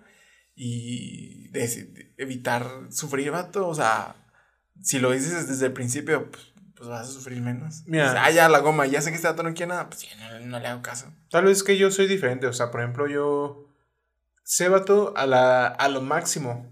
y 0.56 1.50
de, 1.50 2.14
evitar 2.18 2.66
sufrir, 2.90 3.32
vato. 3.32 3.68
O 3.68 3.76
sea, 3.76 4.16
si 4.82 5.00
lo 5.00 5.12
dices 5.12 5.48
desde 5.48 5.68
el 5.68 5.74
principio, 5.74 6.30
pues, 6.32 6.54
pues 6.76 6.90
vas 6.90 7.10
a 7.10 7.12
sufrir 7.12 7.42
menos. 7.42 7.84
Mira. 7.86 8.24
ah, 8.24 8.32
ya 8.32 8.48
la 8.48 8.60
goma, 8.60 8.86
ya 8.86 9.02
sé 9.02 9.10
que 9.10 9.16
este 9.16 9.28
vato 9.28 9.44
no 9.44 9.54
quiere 9.54 9.72
nada, 9.72 9.90
pues 9.90 10.08
ya 10.08 10.40
no, 10.40 10.60
le 10.60 10.68
hago 10.68 10.82
caso. 10.82 11.12
Tal 11.30 11.46
vez 11.46 11.64
que 11.64 11.78
yo 11.78 11.92
soy 11.92 12.08
diferente, 12.08 12.48
o 12.48 12.54
sea, 12.54 12.72
por 12.72 12.82
ejemplo, 12.82 13.08
yo 13.08 13.68
sé, 14.44 14.70
vato, 14.70 15.14
a, 15.16 15.26
la, 15.26 15.68
a 15.68 15.90
lo 15.90 16.02
máximo. 16.02 16.72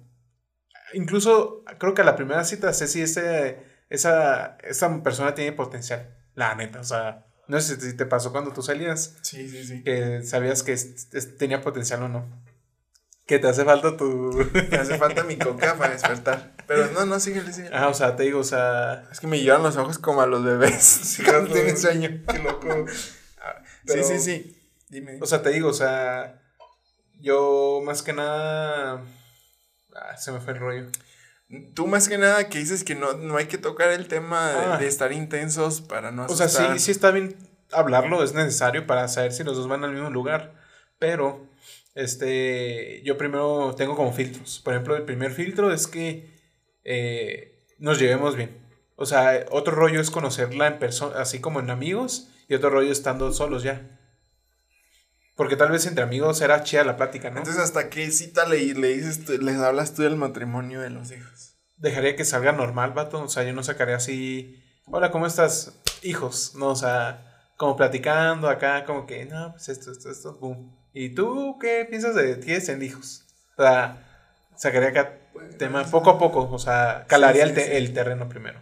Incluso 0.93 1.63
creo 1.79 1.93
que 1.93 2.01
a 2.01 2.05
la 2.05 2.15
primera 2.15 2.43
cita 2.43 2.73
sé 2.73 2.87
si 2.87 3.01
ese, 3.01 3.63
esa, 3.89 4.57
esa 4.63 5.03
persona 5.03 5.33
tiene 5.35 5.53
potencial. 5.53 6.17
La 6.35 6.55
neta, 6.55 6.79
o 6.79 6.83
sea, 6.83 7.25
no 7.47 7.59
sé 7.59 7.79
si 7.79 7.97
te 7.97 8.05
pasó 8.05 8.31
cuando 8.31 8.53
tú 8.53 8.61
salías. 8.61 9.17
Sí, 9.21 9.49
sí, 9.49 9.65
sí. 9.65 9.83
Que 9.83 10.23
sabías 10.23 10.63
que 10.63 10.77
tenía 11.37 11.61
potencial 11.61 12.03
o 12.03 12.07
no. 12.07 12.25
Que 13.25 13.39
te 13.39 13.47
hace 13.47 13.65
falta 13.65 13.97
tu. 13.97 14.05
Me 14.71 14.77
hace 14.77 14.97
falta 14.97 15.23
mi 15.23 15.37
coca 15.37 15.77
para 15.77 15.93
despertar. 15.93 16.55
Pero 16.67 16.91
no, 16.91 17.05
no, 17.05 17.19
síguele, 17.19 17.51
síguele. 17.51 17.75
Ah, 17.75 17.89
o 17.89 17.93
sea, 17.93 18.15
te 18.15 18.23
digo, 18.23 18.39
o 18.39 18.43
sea. 18.43 19.07
Es 19.11 19.19
que 19.19 19.27
me 19.27 19.39
llevan 19.39 19.63
los 19.63 19.77
ojos 19.77 19.99
como 19.99 20.21
a 20.21 20.27
los 20.27 20.43
bebés. 20.43 20.81
Sí, 21.03 21.23
cuando 21.25 21.53
tienen 21.53 21.77
sueño. 21.77 22.21
Qué 22.25 22.39
loco. 22.39 22.85
sí, 23.85 24.03
sí, 24.03 24.19
sí. 24.19 24.71
Dime. 24.89 25.19
O 25.21 25.25
sea, 25.25 25.41
te 25.41 25.49
digo, 25.49 25.69
o 25.69 25.73
sea. 25.73 26.40
Yo 27.21 27.81
más 27.83 28.01
que 28.01 28.13
nada. 28.13 29.03
Ah, 29.95 30.17
se 30.17 30.31
me 30.31 30.39
fue 30.39 30.53
el 30.53 30.59
rollo. 30.59 30.85
Tú 31.73 31.87
más 31.87 32.07
que 32.07 32.17
nada 32.17 32.47
que 32.49 32.59
dices 32.59 32.83
que 32.83 32.95
no, 32.95 33.13
no 33.13 33.37
hay 33.37 33.47
que 33.47 33.57
tocar 33.57 33.89
el 33.91 34.07
tema 34.07 34.51
de, 34.51 34.57
ah. 34.57 34.79
estar 34.81 35.11
intensos 35.11 35.81
para 35.81 36.11
no 36.11 36.23
asustar. 36.23 36.47
O 36.47 36.49
sea, 36.49 36.73
sí, 36.73 36.79
sí 36.79 36.91
está 36.91 37.11
bien 37.11 37.35
hablarlo, 37.71 38.23
es 38.23 38.33
necesario 38.33 38.87
para 38.87 39.07
saber 39.07 39.33
si 39.33 39.43
los 39.43 39.57
dos 39.57 39.67
van 39.67 39.83
al 39.83 39.93
mismo 39.93 40.09
lugar. 40.09 40.53
Pero 40.97 41.45
este, 41.93 43.01
yo 43.03 43.17
primero 43.17 43.75
tengo 43.75 43.95
como 43.95 44.13
filtros. 44.13 44.61
Por 44.63 44.73
ejemplo, 44.73 44.95
el 44.95 45.03
primer 45.03 45.31
filtro 45.31 45.73
es 45.73 45.87
que 45.87 46.29
eh, 46.83 47.65
nos 47.79 47.99
llevemos 47.99 48.35
bien. 48.35 48.57
O 48.95 49.05
sea, 49.05 49.45
otro 49.51 49.73
rollo 49.73 49.99
es 49.99 50.11
conocerla 50.11 50.67
en 50.67 50.79
persona, 50.79 51.19
así 51.19 51.41
como 51.41 51.59
en 51.59 51.69
amigos, 51.69 52.29
y 52.47 52.53
otro 52.53 52.69
rollo 52.69 52.91
estando 52.91 53.31
solos 53.33 53.63
ya. 53.63 53.99
Porque 55.35 55.55
tal 55.55 55.71
vez 55.71 55.85
entre 55.85 56.03
amigos 56.03 56.41
era 56.41 56.63
chida 56.63 56.83
la 56.83 56.97
plática, 56.97 57.29
¿no? 57.29 57.39
Entonces, 57.39 57.61
¿hasta 57.61 57.89
qué 57.89 58.11
cita 58.11 58.47
le, 58.47 58.73
le 58.73 58.89
dices, 58.89 59.27
les 59.29 59.57
hablas 59.57 59.93
tú 59.93 60.03
del 60.03 60.15
matrimonio 60.17 60.81
de 60.81 60.89
los 60.89 61.11
hijos? 61.11 61.55
Dejaría 61.77 62.15
que 62.15 62.25
salga 62.25 62.51
normal, 62.51 62.91
vato. 62.91 63.21
O 63.21 63.29
sea, 63.29 63.43
yo 63.43 63.53
no 63.53 63.63
sacaría 63.63 63.95
así, 63.95 64.61
hola, 64.85 65.11
¿cómo 65.11 65.25
estás? 65.25 65.79
Hijos, 66.03 66.53
¿no? 66.55 66.67
O 66.67 66.75
sea, 66.75 67.51
como 67.57 67.75
platicando 67.75 68.49
acá, 68.49 68.85
como 68.85 69.05
que, 69.05 69.25
no, 69.25 69.51
pues 69.51 69.69
esto, 69.69 69.91
esto, 69.91 70.11
esto, 70.11 70.37
boom. 70.39 70.75
¿Y 70.93 71.15
tú 71.15 71.57
qué 71.59 71.85
piensas 71.89 72.15
de 72.15 72.35
tienes 72.35 72.67
en 72.69 72.83
hijos? 72.83 73.25
O 73.57 73.63
sea, 73.63 74.51
sacaría 74.57 74.89
acá 74.89 75.17
tema 75.57 75.83
poco 75.85 76.11
a 76.11 76.19
poco, 76.19 76.49
o 76.51 76.59
sea, 76.59 77.05
calaría 77.07 77.43
el, 77.43 77.93
terreno 77.93 78.27
primero. 78.27 78.59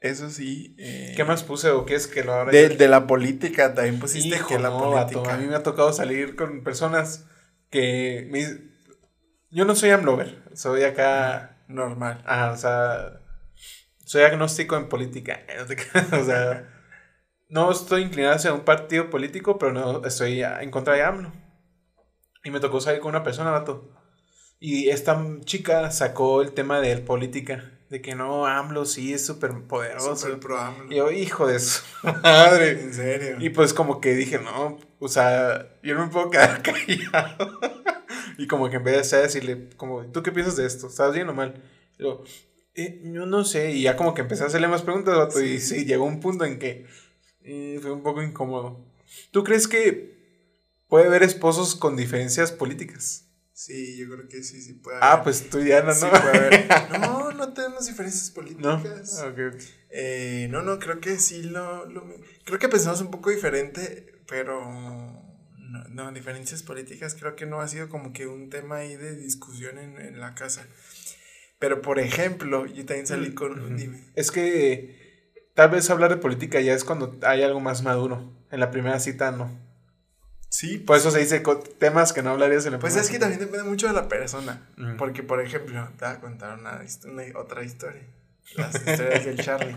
Eso 0.00 0.30
sí. 0.30 0.76
Eh, 0.78 1.12
¿Qué 1.16 1.24
más 1.24 1.42
puse 1.42 1.70
o 1.70 1.84
qué 1.84 1.94
es 1.94 2.06
que 2.06 2.22
lo 2.22 2.32
ahora? 2.32 2.52
De, 2.52 2.68
de, 2.68 2.88
la 2.88 3.06
política, 3.06 3.74
también 3.74 3.98
pusiste 3.98 4.40
que 4.46 4.58
la 4.58 4.70
política. 4.70 5.34
a 5.34 5.36
mí 5.36 5.46
me 5.46 5.56
ha 5.56 5.62
tocado 5.62 5.92
salir 5.92 6.36
con 6.36 6.62
personas 6.62 7.26
que. 7.70 8.30
yo 9.50 9.64
no 9.64 9.74
soy 9.74 9.90
amlover, 9.90 10.42
soy 10.54 10.84
acá. 10.84 11.56
Normal. 11.66 12.22
Ah, 12.26 12.52
o 12.54 12.56
sea. 12.56 13.20
Soy 14.04 14.22
agnóstico 14.22 14.76
en 14.76 14.88
política. 14.88 15.40
o 16.12 16.24
sea. 16.24 16.74
No 17.50 17.70
estoy 17.72 18.02
inclinado 18.02 18.36
hacia 18.36 18.52
un 18.52 18.60
partido 18.60 19.08
político, 19.08 19.58
pero 19.58 19.72
no 19.72 20.04
estoy 20.04 20.42
en 20.42 20.70
contra 20.70 20.94
de 20.94 21.02
AMLO. 21.02 21.32
Y 22.44 22.50
me 22.50 22.60
tocó 22.60 22.80
salir 22.80 23.00
con 23.00 23.10
una 23.10 23.24
persona, 23.24 23.50
vato. 23.50 23.90
Y 24.60 24.90
esta 24.90 25.24
chica 25.44 25.90
sacó 25.90 26.42
el 26.42 26.52
tema 26.52 26.80
de 26.80 26.98
política. 26.98 27.77
De 27.90 28.02
que 28.02 28.14
no, 28.14 28.46
AMLO 28.46 28.84
sí 28.84 29.14
es 29.14 29.24
súper 29.24 29.52
poderoso. 29.62 30.14
Súper 30.16 30.40
pro 30.40 30.58
AMLO. 30.58 30.92
Y 30.92 30.96
yo, 30.96 31.10
hijo 31.10 31.46
de 31.46 31.58
su 31.58 31.82
madre. 32.22 32.70
En 32.82 32.92
serio. 32.92 33.36
Y 33.40 33.50
pues 33.50 33.72
como 33.72 34.00
que 34.00 34.14
dije, 34.14 34.38
no, 34.38 34.78
o 34.98 35.08
sea, 35.08 35.78
yo 35.82 35.94
no 35.94 36.06
me 36.06 36.12
puedo 36.12 36.30
quedar 36.30 36.62
callado. 36.62 37.60
y 38.36 38.46
como 38.46 38.68
que 38.68 38.76
en 38.76 38.84
vez 38.84 39.10
de 39.10 39.18
decirle, 39.18 39.70
como, 39.76 40.04
¿tú 40.06 40.22
qué 40.22 40.32
piensas 40.32 40.56
de 40.56 40.66
esto? 40.66 40.88
¿Estás 40.88 41.14
bien 41.14 41.28
o 41.28 41.34
mal? 41.34 41.62
Y 41.98 42.02
yo, 42.02 42.24
eh, 42.74 43.00
yo 43.04 43.26
no 43.26 43.44
sé. 43.44 43.72
Y 43.72 43.82
ya 43.82 43.96
como 43.96 44.14
que 44.14 44.20
empecé 44.20 44.44
a 44.44 44.46
hacerle 44.46 44.68
más 44.68 44.82
preguntas, 44.82 45.16
vato. 45.16 45.40
Y 45.42 45.60
sí, 45.60 45.84
llegó 45.84 46.04
un 46.04 46.20
punto 46.20 46.44
en 46.44 46.58
que 46.58 46.86
eh, 47.42 47.78
fue 47.80 47.92
un 47.92 48.02
poco 48.02 48.22
incómodo. 48.22 48.84
¿Tú 49.30 49.42
crees 49.44 49.66
que 49.66 50.18
puede 50.88 51.06
haber 51.06 51.22
esposos 51.22 51.74
con 51.74 51.96
diferencias 51.96 52.50
políticas. 52.50 53.27
Sí, 53.58 53.96
yo 53.96 54.08
creo 54.08 54.28
que 54.28 54.44
sí, 54.44 54.62
sí 54.62 54.74
puede 54.74 54.98
ah, 54.98 55.14
haber. 55.14 55.18
Ah, 55.18 55.24
pues 55.24 55.50
tú 55.50 55.60
ya 55.60 55.82
no, 55.82 55.92
sí 55.92 56.06
Puede 56.08 56.46
haber. 56.46 56.68
No, 57.00 57.32
no 57.32 57.52
tenemos 57.52 57.88
diferencias 57.88 58.30
políticas. 58.30 59.20
No, 59.20 59.30
okay, 59.30 59.50
eh, 59.90 60.46
no, 60.48 60.62
no, 60.62 60.78
creo 60.78 61.00
que 61.00 61.18
sí 61.18 61.42
lo, 61.42 61.84
lo, 61.86 62.06
Creo 62.44 62.60
que 62.60 62.68
pensamos 62.68 63.00
un 63.00 63.10
poco 63.10 63.30
diferente, 63.30 64.22
pero... 64.28 64.60
No, 64.62 65.88
no, 65.88 66.12
diferencias 66.12 66.62
políticas 66.62 67.16
creo 67.18 67.34
que 67.34 67.46
no 67.46 67.60
ha 67.60 67.66
sido 67.66 67.88
como 67.88 68.12
que 68.12 68.28
un 68.28 68.48
tema 68.48 68.76
ahí 68.76 68.94
de 68.94 69.16
discusión 69.16 69.76
en, 69.78 70.00
en 70.00 70.20
la 70.20 70.36
casa. 70.36 70.64
Pero, 71.58 71.82
por 71.82 71.98
ejemplo, 71.98 72.64
yo 72.64 72.86
también 72.86 73.08
salí 73.08 73.34
con... 73.34 73.76
Dime. 73.76 74.04
Es 74.14 74.30
que 74.30 75.34
tal 75.54 75.70
vez 75.70 75.90
hablar 75.90 76.10
de 76.10 76.18
política 76.18 76.60
ya 76.60 76.74
es 76.74 76.84
cuando 76.84 77.18
hay 77.22 77.42
algo 77.42 77.58
más 77.58 77.82
maduro. 77.82 78.46
En 78.52 78.60
la 78.60 78.70
primera 78.70 79.00
cita 79.00 79.32
no. 79.32 79.67
Sí. 80.48 80.78
Por 80.78 80.96
eso 80.96 81.10
se 81.10 81.18
dice 81.18 81.42
temas 81.78 82.12
que 82.12 82.22
no 82.22 82.30
hablarías 82.30 82.64
en 82.66 82.72
la 82.72 82.78
Pues 82.78 82.96
es 82.96 83.10
que 83.10 83.18
también 83.18 83.40
depende 83.40 83.64
mucho 83.64 83.86
de 83.86 83.92
la 83.92 84.08
persona. 84.08 84.68
Porque, 84.96 85.22
por 85.22 85.40
ejemplo, 85.40 85.88
te 85.98 86.04
voy 86.04 86.14
a 86.14 86.20
contar 86.20 86.58
una, 86.58 86.82
otra 87.36 87.62
historia. 87.62 88.02
Las 88.56 88.74
historias 88.74 89.24
del 89.24 89.38
Charlie. 89.38 89.76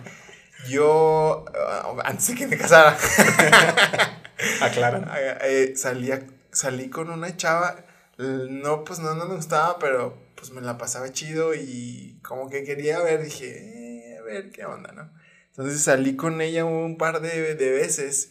Yo, 0.69 1.45
uh, 1.45 1.99
antes 2.03 2.27
de 2.27 2.35
que 2.35 2.47
me 2.47 2.57
casara, 2.57 2.97
aclara. 4.61 5.11
Eh, 5.43 5.73
salí 5.75 6.89
con 6.89 7.09
una 7.09 7.35
chava. 7.35 7.83
No, 8.17 8.83
pues 8.83 8.99
no, 8.99 9.15
no 9.15 9.25
me 9.25 9.35
gustaba, 9.35 9.79
pero 9.79 10.17
pues 10.35 10.51
me 10.51 10.61
la 10.61 10.77
pasaba 10.77 11.11
chido 11.11 11.55
y 11.55 12.19
como 12.23 12.49
que 12.49 12.63
quería 12.63 12.99
ver, 12.99 13.23
dije, 13.23 14.13
eh, 14.13 14.17
a 14.19 14.21
ver 14.21 14.51
qué 14.51 14.65
onda, 14.65 14.91
¿no? 14.91 15.09
Entonces 15.49 15.81
salí 15.81 16.15
con 16.15 16.41
ella 16.41 16.63
un 16.63 16.97
par 16.97 17.21
de, 17.21 17.55
de 17.55 17.71
veces 17.71 18.29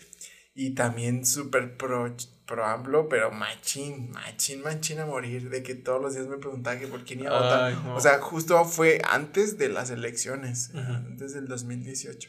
y 0.60 0.74
también 0.74 1.24
súper 1.24 1.78
pro, 1.78 2.14
pro 2.44 2.66
AMLO, 2.66 3.08
pero 3.08 3.30
machín, 3.30 4.10
machín, 4.10 4.60
machín 4.60 4.98
a 4.98 5.06
morir, 5.06 5.48
de 5.48 5.62
que 5.62 5.74
todos 5.74 6.02
los 6.02 6.12
días 6.12 6.26
me 6.26 6.36
preguntaba 6.36 6.78
que 6.78 6.86
por 6.86 7.02
quién 7.02 7.20
iba 7.20 7.30
a 7.30 7.40
votar. 7.72 7.96
O 7.96 7.98
sea, 7.98 8.20
justo 8.20 8.62
fue 8.66 9.00
antes 9.08 9.56
de 9.56 9.70
las 9.70 9.88
elecciones, 9.88 10.70
antes 10.74 11.32
del 11.32 11.48
2018. 11.48 12.28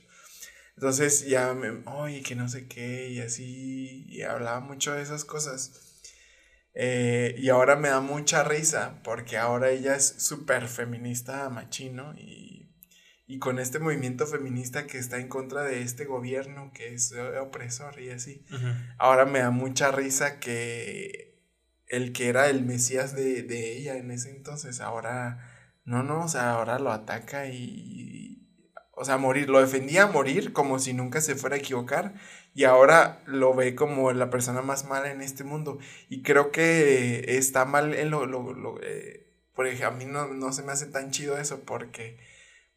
Entonces 0.77 1.27
ya 1.27 1.53
me, 1.53 1.83
oye, 1.91 2.23
que 2.23 2.35
no 2.35 2.47
sé 2.47 2.67
qué, 2.69 3.09
y 3.09 3.19
así, 3.19 4.05
y 4.07 4.21
hablaba 4.21 4.61
mucho 4.61 4.93
de 4.93 5.01
esas 5.01 5.25
cosas. 5.25 5.73
Eh, 6.73 7.35
y 7.37 7.49
ahora 7.49 7.75
me 7.75 7.89
da 7.89 7.99
mucha 7.99 8.45
risa 8.45 9.01
porque 9.03 9.37
ahora 9.37 9.71
ella 9.71 9.93
es 9.93 10.07
súper 10.07 10.69
feminista 10.69 11.49
machino 11.49 12.13
y, 12.17 12.50
y, 13.31 13.39
con 13.39 13.59
este 13.59 13.79
movimiento 13.79 14.27
feminista 14.27 14.87
que 14.87 14.97
está 14.97 15.17
en 15.17 15.27
contra 15.27 15.63
de 15.63 15.81
este 15.81 16.05
gobierno 16.05 16.71
que 16.73 16.93
es 16.93 17.13
opresor 17.41 17.99
y 17.99 18.09
así. 18.09 18.45
Ahora 18.97 19.25
me 19.25 19.39
da 19.39 19.51
mucha 19.51 19.91
risa 19.91 20.39
que 20.39 21.39
el 21.87 22.13
que 22.13 22.29
era 22.29 22.49
el 22.49 22.63
mesías 22.63 23.15
de, 23.15 23.43
de 23.43 23.77
ella 23.77 23.97
en 23.97 24.11
ese 24.11 24.29
entonces, 24.29 24.79
ahora 24.79 25.51
no, 25.83 26.03
no, 26.03 26.25
o 26.25 26.27
sea, 26.27 26.51
ahora 26.51 26.79
lo 26.79 26.91
ataca 26.91 27.47
y, 27.47 28.47
o 28.93 29.03
sea, 29.03 29.17
morir, 29.17 29.49
lo 29.49 29.59
defendía 29.59 30.03
a 30.03 30.11
morir 30.11 30.53
como 30.53 30.79
si 30.79 30.93
nunca 30.93 31.21
se 31.21 31.35
fuera 31.35 31.55
a 31.55 31.59
equivocar 31.59 32.13
y 32.53 32.65
ahora 32.65 33.23
lo 33.25 33.53
ve 33.53 33.75
como 33.75 34.11
la 34.11 34.29
persona 34.29 34.61
más 34.61 34.85
mala 34.85 35.11
en 35.11 35.21
este 35.21 35.43
mundo. 35.43 35.79
Y 36.09 36.21
creo 36.21 36.51
que 36.51 37.37
está 37.37 37.65
mal 37.65 37.93
en 37.93 38.09
lo, 38.11 38.25
lo, 38.25 38.53
lo 38.53 38.81
eh, 38.83 39.31
por 39.55 39.67
ejemplo, 39.67 39.87
a 39.87 39.91
mí 39.91 40.05
no, 40.05 40.27
no, 40.27 40.53
se 40.53 40.63
me 40.63 40.71
hace 40.71 40.85
tan 40.85 41.11
chido 41.11 41.37
eso 41.37 41.61
porque 41.61 42.17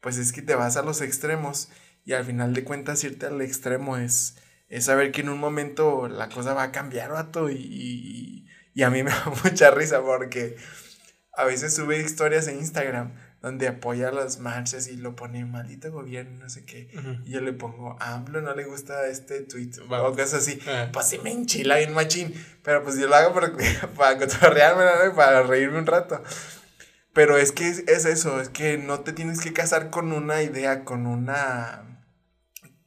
pues 0.05 0.19
es 0.19 0.31
que 0.31 0.43
te 0.43 0.53
vas 0.53 0.77
a 0.77 0.83
los 0.83 1.01
extremos 1.01 1.69
y 2.05 2.13
al 2.13 2.23
final 2.25 2.53
de 2.53 2.63
cuentas 2.63 3.03
irte 3.03 3.25
al 3.25 3.41
extremo 3.41 3.97
es, 3.97 4.35
es 4.69 4.85
saber 4.85 5.11
que 5.11 5.21
en 5.21 5.29
un 5.29 5.39
momento 5.39 6.07
la 6.07 6.29
cosa 6.29 6.53
va 6.53 6.61
a 6.61 6.71
cambiar, 6.71 7.09
vato, 7.09 7.49
y, 7.49 7.55
y, 7.55 8.47
y 8.75 8.83
a 8.83 8.91
mí 8.91 9.01
me 9.03 9.09
da 9.09 9.33
mucha 9.43 9.71
risa 9.71 10.03
porque 10.03 10.57
a 11.33 11.45
veces 11.45 11.73
sube 11.73 11.97
historias 11.97 12.47
en 12.47 12.59
Instagram 12.59 13.15
donde 13.41 13.67
apoya 13.67 14.11
las 14.11 14.39
marchas 14.39 14.87
y 14.89 14.95
lo 14.95 15.15
pone 15.15 15.43
maldito 15.43 15.91
gobierno, 15.91 16.43
no 16.43 16.49
sé 16.51 16.65
qué. 16.65 16.87
Y 17.25 17.31
yo 17.31 17.41
le 17.41 17.53
pongo, 17.53 17.97
a 17.99 18.13
AMLO 18.13 18.41
no 18.41 18.53
le 18.53 18.65
gusta 18.65 19.07
este 19.07 19.41
tweet 19.41 19.71
o 19.89 20.11
cosas 20.11 20.35
así. 20.35 20.59
Pues 20.93 21.07
sí 21.07 21.17
me 21.23 21.31
enchila 21.31 21.77
bien 21.77 21.93
machín. 21.93 22.31
Pero 22.61 22.83
pues 22.83 22.99
yo 22.99 23.07
lo 23.07 23.15
hago 23.15 23.33
para, 23.33 23.51
para 23.97 24.19
cotorrearme, 24.19 25.15
para 25.15 25.41
reírme 25.41 25.79
un 25.79 25.87
rato. 25.87 26.21
Pero 27.15 27.37
es 27.37 27.53
que 27.53 27.69
es, 27.69 27.79
eso, 27.87 28.41
es 28.41 28.49
que 28.49 28.77
no 28.77 28.99
te 28.99 29.13
tienes 29.13 29.39
que 29.39 29.53
casar 29.53 29.89
con 29.89 30.11
una 30.11 30.43
idea, 30.43 30.83
con 30.83 31.07
una. 31.07 32.03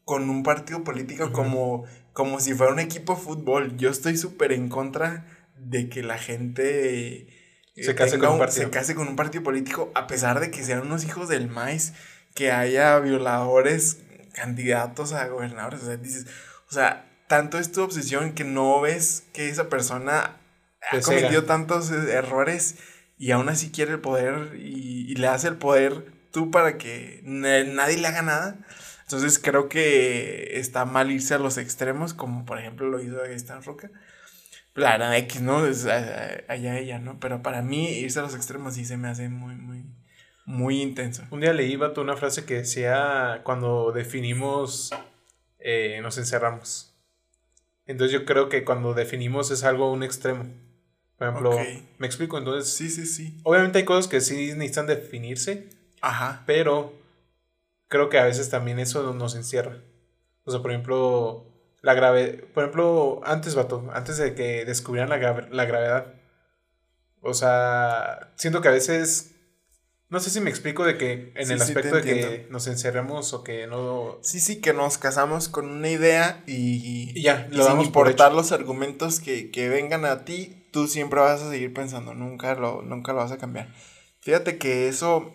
con 0.04 0.28
un 0.28 0.42
partido 0.42 0.84
político 0.84 1.32
como, 1.32 1.86
como 2.12 2.38
si 2.38 2.52
fuera 2.52 2.74
un 2.74 2.78
equipo 2.78 3.14
de 3.14 3.22
fútbol. 3.22 3.78
Yo 3.78 3.88
estoy 3.88 4.18
súper 4.18 4.52
en 4.52 4.68
contra 4.68 5.24
de 5.56 5.88
que 5.88 6.02
la 6.02 6.18
gente 6.18 7.26
se 7.74 7.94
case, 7.94 8.18
con 8.18 8.32
un 8.32 8.38
partido. 8.38 8.66
se 8.66 8.70
case 8.70 8.94
con 8.94 9.08
un 9.08 9.16
partido 9.16 9.42
político, 9.42 9.90
a 9.94 10.06
pesar 10.06 10.40
de 10.40 10.50
que 10.50 10.62
sean 10.62 10.82
unos 10.82 11.04
hijos 11.04 11.30
del 11.30 11.48
maíz, 11.48 11.94
que 12.34 12.52
haya 12.52 12.98
violadores, 12.98 14.02
candidatos 14.34 15.14
a 15.14 15.26
gobernadores. 15.28 15.84
O 15.84 15.86
sea, 15.86 15.96
dices, 15.96 16.26
o 16.68 16.74
sea, 16.74 17.10
tanto 17.28 17.58
es 17.58 17.72
tu 17.72 17.80
obsesión 17.80 18.34
que 18.34 18.44
no 18.44 18.78
ves 18.82 19.24
que 19.32 19.48
esa 19.48 19.70
persona 19.70 20.36
ha 20.92 21.00
cometido 21.00 21.44
tantos 21.44 21.90
errores 21.90 22.76
y 23.18 23.32
aún 23.32 23.48
así 23.48 23.70
quiere 23.70 23.92
el 23.92 24.00
poder 24.00 24.56
y, 24.56 25.14
le 25.14 25.26
hace 25.26 25.48
el 25.48 25.56
poder 25.56 26.04
tú 26.30 26.50
para 26.50 26.78
que 26.78 27.20
nadie 27.24 27.98
le 27.98 28.06
haga 28.06 28.22
nada. 28.22 28.56
Entonces 29.02 29.38
creo 29.38 29.68
que 29.68 30.58
está 30.58 30.84
mal 30.84 31.10
irse 31.10 31.34
a 31.34 31.38
los 31.38 31.58
extremos, 31.58 32.14
como 32.14 32.44
por 32.44 32.58
ejemplo 32.58 32.88
lo 32.88 33.02
hizo 33.02 33.24
esta 33.24 33.60
Roca 33.60 33.90
la 34.78 35.18
X, 35.18 35.40
¿no? 35.40 35.66
Es 35.66 35.86
allá 35.86 36.78
ella, 36.78 36.98
¿no? 36.98 37.18
Pero 37.20 37.42
para 37.42 37.62
mí 37.62 37.88
irse 37.90 38.18
a 38.20 38.22
los 38.22 38.34
extremos 38.34 38.74
sí 38.74 38.84
se 38.84 38.96
me 38.96 39.08
hace 39.08 39.28
muy, 39.28 39.54
muy, 39.56 39.84
muy 40.46 40.80
intenso. 40.82 41.24
Un 41.30 41.40
día 41.40 41.52
leí, 41.52 41.76
Vato, 41.76 42.00
una 42.00 42.16
frase 42.16 42.44
que 42.44 42.54
decía, 42.54 43.40
cuando 43.44 43.92
definimos, 43.92 44.94
eh, 45.58 45.98
nos 46.02 46.18
encerramos. 46.18 46.94
Entonces 47.86 48.12
yo 48.12 48.24
creo 48.24 48.48
que 48.48 48.64
cuando 48.64 48.94
definimos 48.94 49.50
es 49.50 49.64
algo 49.64 49.90
un 49.90 50.02
extremo. 50.02 50.46
Por 51.18 51.28
ejemplo, 51.28 51.58
me 51.98 52.06
explico, 52.06 52.38
entonces... 52.38 52.72
Sí, 52.72 52.88
sí, 52.88 53.04
sí. 53.04 53.40
Obviamente 53.42 53.78
hay 53.78 53.84
cosas 53.84 54.08
que 54.08 54.20
sí 54.20 54.52
necesitan 54.54 54.86
definirse. 54.86 55.68
Ajá. 56.00 56.44
Pero 56.46 56.92
creo 57.88 58.08
que 58.08 58.18
a 58.18 58.24
veces 58.24 58.50
también 58.50 58.78
eso 58.78 59.12
nos 59.14 59.34
encierra. 59.34 59.78
O 60.44 60.50
sea, 60.50 60.62
por 60.62 60.70
ejemplo, 60.70 61.44
la 61.82 61.94
gravedad. 61.94 62.34
Por 62.54 62.64
ejemplo, 62.64 63.20
antes, 63.24 63.54
vato, 63.54 63.88
antes 63.92 64.16
de 64.18 64.34
que 64.34 64.64
descubrieran 64.64 65.10
la, 65.10 65.48
la 65.50 65.64
gravedad. 65.64 66.14
O 67.20 67.34
sea, 67.34 68.32
siento 68.36 68.60
que 68.60 68.68
a 68.68 68.72
veces. 68.72 69.34
No 70.10 70.20
sé 70.20 70.30
si 70.30 70.40
me 70.40 70.48
explico 70.48 70.86
de 70.86 70.96
que 70.96 71.34
en 71.36 71.50
el 71.50 71.60
aspecto 71.60 71.96
de 71.96 72.02
que 72.02 72.46
nos 72.48 72.66
encerremos 72.66 73.34
o 73.34 73.44
que 73.44 73.66
no. 73.66 74.18
Sí, 74.22 74.40
sí, 74.40 74.62
que 74.62 74.72
nos 74.72 74.96
casamos 74.96 75.50
con 75.50 75.68
una 75.68 75.90
idea 75.90 76.42
y, 76.46 77.20
ya, 77.20 77.46
lo 77.50 77.66
sin 77.66 77.82
importar 77.82 78.32
los 78.32 78.50
argumentos 78.52 79.20
que, 79.20 79.50
que, 79.50 79.68
vengan 79.68 80.06
a 80.06 80.24
ti, 80.24 80.57
tú 80.70 80.86
siempre 80.86 81.20
vas 81.20 81.42
a 81.42 81.50
seguir 81.50 81.72
pensando, 81.72 82.14
nunca 82.14 82.54
lo, 82.54 82.82
nunca 82.82 83.12
lo 83.12 83.18
vas 83.18 83.32
a 83.32 83.38
cambiar. 83.38 83.68
Fíjate 84.20 84.58
que 84.58 84.88
eso, 84.88 85.34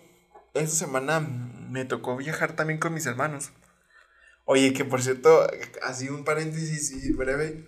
esa 0.53 0.75
semana 0.75 1.19
me 1.69 1.85
tocó 1.85 2.17
viajar 2.17 2.55
también 2.55 2.79
con 2.79 2.93
mis 2.93 3.05
hermanos. 3.05 3.51
Oye, 4.45 4.73
que 4.73 4.83
por 4.83 5.01
cierto, 5.01 5.47
así 5.83 6.09
un 6.09 6.23
paréntesis 6.25 7.15
breve. 7.15 7.65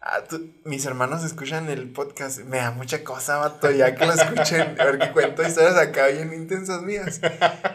Ah, 0.00 0.22
mis 0.64 0.86
hermanos 0.86 1.24
escuchan 1.24 1.68
el 1.68 1.90
podcast. 1.90 2.38
Me 2.40 2.58
da 2.58 2.70
mucha 2.70 3.02
cosa, 3.02 3.38
vato, 3.38 3.70
ya 3.70 3.94
que 3.94 4.06
lo 4.06 4.12
escuchen. 4.12 4.76
Porque 4.90 5.10
cuento 5.12 5.42
historias 5.42 5.76
acá 5.76 6.06
bien 6.06 6.32
intensas 6.32 6.82
mías. 6.82 7.20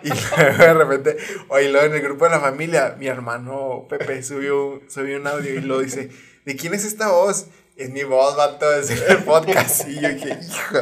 Y 0.02 0.10
luego 0.38 0.58
de 0.58 0.74
repente, 0.74 1.18
oye, 1.50 1.70
luego 1.70 1.88
en 1.88 1.94
el 1.94 2.02
grupo 2.02 2.26
de 2.26 2.32
la 2.32 2.40
familia, 2.40 2.96
mi 2.98 3.08
hermano 3.08 3.86
Pepe 3.90 4.24
subió, 4.24 4.82
subió 4.88 5.20
un 5.20 5.28
audio 5.28 5.54
y 5.54 5.62
lo 5.62 5.80
dice: 5.80 6.10
¿De 6.46 6.56
quién 6.56 6.74
es 6.74 6.86
esta 6.86 7.10
voz? 7.10 7.48
Es 7.82 7.90
mi 7.90 8.04
voz, 8.04 8.36
vato, 8.36 8.72
es 8.74 8.90
el 8.90 9.24
podcast. 9.24 9.88
Y 9.88 10.00
yo 10.00 10.10
dije, 10.10 10.40
hijo. 10.42 10.78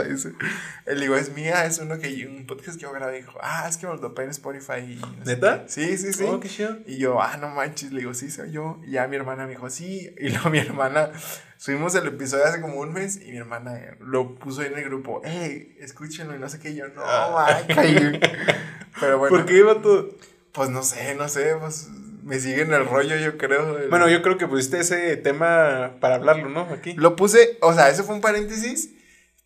Él 0.86 1.00
digo, 1.00 1.16
es 1.16 1.34
mía, 1.34 1.66
es 1.66 1.80
uno 1.80 1.98
que 2.00 2.28
un 2.28 2.46
podcast 2.46 2.78
que 2.78 2.84
yo 2.84 2.92
grabé. 2.92 3.18
Dijo, 3.18 3.38
ah, 3.42 3.68
es 3.70 3.78
que 3.78 3.88
me 3.88 3.94
lo 3.94 4.00
topé 4.00 4.24
en 4.24 4.32
Spotify. 4.32 5.00
¿Neta? 5.26 5.64
Sí, 5.68 5.98
sí, 5.98 6.14
sí. 6.14 6.24
Oh, 6.26 6.40
y 6.86 6.98
yo, 6.98 7.22
ah, 7.22 7.38
no 7.38 7.50
manches. 7.50 7.92
Le 7.92 8.00
digo, 8.00 8.14
sí, 8.14 8.30
soy 8.30 8.52
yo. 8.52 8.80
Y 8.86 8.92
ya 8.92 9.08
mi 9.08 9.16
hermana 9.16 9.46
me 9.46 9.52
dijo, 9.52 9.70
sí. 9.70 10.14
Y 10.18 10.30
luego 10.30 10.50
mi 10.50 10.60
hermana, 10.60 11.12
subimos 11.58 11.96
el 11.96 12.08
episodio 12.08 12.46
hace 12.46 12.62
como 12.62 12.80
un 12.80 12.94
mes 12.94 13.20
y 13.22 13.32
mi 13.32 13.38
hermana 13.38 13.80
lo 14.00 14.36
puso 14.36 14.62
en 14.64 14.78
el 14.78 14.84
grupo, 14.86 15.22
hey, 15.24 15.76
escúchenlo 15.80 16.36
y 16.36 16.40
no 16.40 16.50
sé 16.50 16.60
qué. 16.60 16.72
Y 16.72 16.76
yo, 16.76 16.88
no, 16.90 17.02
ah. 17.06 17.62
Pero 19.00 19.20
bueno. 19.20 19.38
¿Por 19.38 19.46
qué, 19.46 19.62
vato? 19.64 20.10
Pues 20.52 20.70
no 20.70 20.84
sé, 20.84 21.16
no 21.16 21.30
sé, 21.30 21.56
pues 21.60 21.88
me 22.30 22.40
sigue 22.40 22.62
en 22.62 22.72
el 22.72 22.86
rollo, 22.86 23.16
yo 23.18 23.40
creo. 23.40 23.90
Bueno, 23.90 24.08
yo 24.08 24.22
creo 24.22 24.38
que 24.38 24.48
pusiste 24.48 24.80
ese 24.80 25.18
tema 25.18 25.96
para 26.00 26.16
hablarlo, 26.16 26.48
¿no? 26.48 26.62
Aquí. 26.62 26.94
Lo 26.94 27.16
puse, 27.16 27.58
o 27.60 27.74
sea, 27.74 27.90
ese 27.90 28.04
fue 28.04 28.14
un 28.14 28.22
paréntesis, 28.22 28.92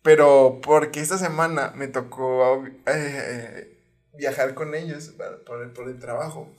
pero 0.02 0.60
porque 0.62 1.00
esta 1.00 1.16
semana 1.16 1.72
me 1.74 1.88
tocó 1.88 2.62
eh, 2.84 3.78
viajar 4.18 4.52
con 4.52 4.74
ellos 4.74 5.14
por, 5.46 5.62
el, 5.62 5.70
por 5.70 5.88
el 5.88 5.98
trabajo. 5.98 6.54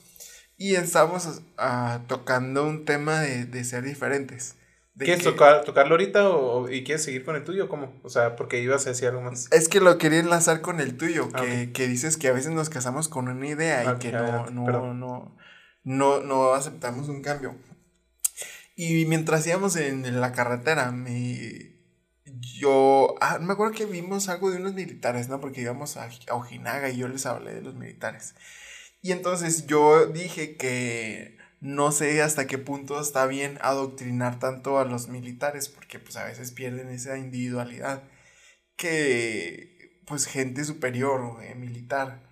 Y 0.56 0.74
estábamos 0.74 1.42
ah, 1.58 2.00
tocando 2.08 2.64
un 2.64 2.84
tema 2.84 3.20
de, 3.20 3.62
ser 3.62 3.84
diferentes. 3.84 4.56
¿Quieres 4.98 5.22
tocar, 5.22 5.62
tocarlo 5.62 5.92
ahorita 5.92 6.28
o, 6.30 6.68
y 6.68 6.82
quieres 6.82 7.04
seguir 7.04 7.24
con 7.24 7.36
el 7.36 7.44
tuyo? 7.44 7.68
¿Cómo? 7.68 7.92
O 8.02 8.08
sea, 8.08 8.34
porque 8.34 8.60
ibas 8.60 8.84
a 8.86 8.88
decir 8.88 9.06
algo 9.06 9.20
más. 9.20 9.46
Es 9.52 9.68
que 9.68 9.78
lo 9.78 9.96
quería 9.96 10.18
enlazar 10.18 10.60
con 10.60 10.80
el 10.80 10.96
tuyo, 10.96 11.28
ah, 11.34 11.44
que, 11.72 11.86
dices 11.86 12.16
que 12.16 12.26
a 12.26 12.32
veces 12.32 12.50
nos 12.50 12.68
casamos 12.68 13.06
con 13.06 13.28
una 13.28 13.46
idea 13.46 13.94
y 13.94 13.98
que 13.98 14.10
no, 14.10 14.46
no, 14.50 14.92
no, 14.92 15.36
no, 15.86 16.20
no 16.20 16.52
aceptamos 16.52 17.08
un 17.08 17.22
cambio. 17.22 17.54
Y 18.74 19.06
mientras 19.06 19.46
íbamos 19.46 19.76
en, 19.76 20.20
la 20.20 20.32
carretera, 20.32 20.90
me, 20.90 21.76
yo, 22.24 23.14
ah, 23.20 23.38
me 23.38 23.52
acuerdo 23.52 23.72
que 23.72 23.86
vimos 23.86 24.28
algo 24.28 24.50
de 24.50 24.58
unos 24.58 24.74
militares, 24.74 25.28
¿no? 25.28 25.40
Porque 25.40 25.62
íbamos 25.62 25.96
a, 25.96 26.10
a 26.28 26.34
Ojinaga 26.34 26.90
y 26.90 26.98
yo 26.98 27.08
les 27.08 27.24
hablé 27.24 27.54
de 27.54 27.62
los 27.62 27.76
militares. 27.76 28.34
Y 29.00 29.12
entonces 29.12 29.66
yo 29.68 30.06
dije 30.06 30.56
que 30.56 31.38
no 31.60 31.92
sé 31.92 32.20
hasta 32.20 32.48
qué 32.48 32.58
punto 32.58 33.00
está 33.00 33.26
bien 33.26 33.56
adoctrinar 33.62 34.40
tanto 34.40 34.80
a 34.80 34.84
los 34.84 35.06
militares, 35.06 35.68
porque 35.68 36.00
pues 36.00 36.16
a 36.16 36.24
veces 36.24 36.50
pierden 36.50 36.88
esa 36.88 37.16
individualidad 37.16 38.02
que 38.74 40.02
pues 40.06 40.26
gente 40.26 40.64
superior 40.64 41.42
eh, 41.44 41.54
militar 41.54 42.26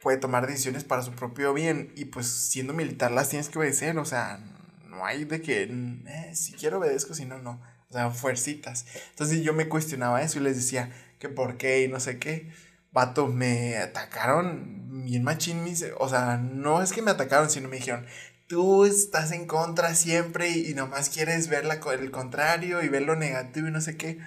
puede 0.00 0.18
tomar 0.18 0.46
decisiones 0.46 0.84
para 0.84 1.02
su 1.02 1.12
propio 1.12 1.52
bien 1.54 1.92
y 1.96 2.06
pues 2.06 2.26
siendo 2.26 2.72
militar 2.72 3.10
las 3.10 3.28
tienes 3.28 3.48
que 3.48 3.58
obedecer, 3.58 3.98
o 3.98 4.04
sea, 4.04 4.40
no 4.88 5.04
hay 5.04 5.24
de 5.24 5.42
que 5.42 5.64
eh, 5.64 6.34
si 6.34 6.52
quiero 6.52 6.78
obedezco, 6.78 7.14
si 7.14 7.24
no, 7.24 7.38
no, 7.38 7.60
o 7.90 7.92
sea, 7.92 8.10
fuercitas. 8.10 8.86
Entonces 9.10 9.42
yo 9.42 9.52
me 9.52 9.68
cuestionaba 9.68 10.22
eso 10.22 10.38
y 10.38 10.42
les 10.42 10.56
decía 10.56 10.90
que 11.18 11.28
por 11.28 11.56
qué 11.56 11.82
y 11.82 11.88
no 11.88 12.00
sé 12.00 12.18
qué. 12.18 12.52
Vato, 12.92 13.26
me 13.26 13.76
atacaron 13.76 15.04
bien 15.04 15.22
machín, 15.24 15.64
o 15.98 16.08
sea, 16.08 16.36
no 16.38 16.82
es 16.82 16.92
que 16.92 17.02
me 17.02 17.10
atacaron, 17.10 17.50
sino 17.50 17.68
me 17.68 17.76
dijeron, 17.76 18.06
tú 18.46 18.84
estás 18.84 19.32
en 19.32 19.46
contra 19.46 19.94
siempre 19.94 20.50
y, 20.50 20.74
nomás 20.74 21.10
quieres 21.10 21.48
ver 21.48 21.64
la, 21.64 21.74
el 21.74 22.10
contrario 22.10 22.82
y 22.82 22.88
ver 22.88 23.02
lo 23.02 23.16
negativo 23.16 23.68
y 23.68 23.70
no 23.70 23.80
sé 23.80 23.96
qué. 23.96 24.18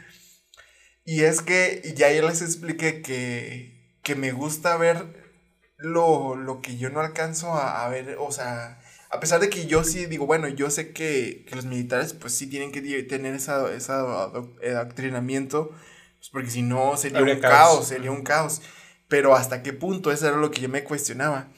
Y 1.03 1.21
es 1.23 1.41
que 1.41 1.93
ya 1.95 2.11
yo 2.11 2.27
les 2.27 2.41
expliqué 2.41 3.01
que, 3.01 3.97
que 4.03 4.15
me 4.15 4.31
gusta 4.31 4.77
ver 4.77 5.20
lo, 5.81 6.35
lo 6.35 6.61
que 6.61 6.77
yo 6.77 6.89
no 6.89 6.99
alcanzo 6.99 7.53
a, 7.53 7.83
a, 7.85 7.89
ver, 7.89 8.17
o 8.19 8.31
sea, 8.31 8.79
a 9.11 9.19
pesar 9.19 9.41
de 9.41 9.49
que 9.49 9.65
yo 9.65 9.83
sí 9.83 10.05
digo, 10.05 10.25
bueno, 10.25 10.47
yo 10.47 10.69
sé 10.69 10.93
que, 10.93 11.45
que 11.47 11.55
los 11.55 11.65
militares 11.65 12.13
pues 12.13 12.33
sí 12.33 12.47
tienen 12.47 12.71
que 12.71 12.81
tener 13.03 13.35
ese 13.35 13.51
esa 13.75 13.99
adoctrinamiento, 14.01 15.69
pues 16.17 16.29
porque 16.31 16.49
si 16.49 16.61
no 16.61 16.95
sería 16.95 17.21
un 17.21 17.39
caos. 17.39 17.87
sería 17.87 18.11
un 18.11 18.23
caos. 18.23 18.61
Pero 19.09 19.35
hasta 19.35 19.61
qué 19.61 19.73
punto, 19.73 20.11
eso 20.11 20.27
era 20.27 20.37
lo 20.37 20.51
que 20.51 20.61
yo 20.61 20.69
me 20.69 20.85
cuestionaba. 20.85 21.49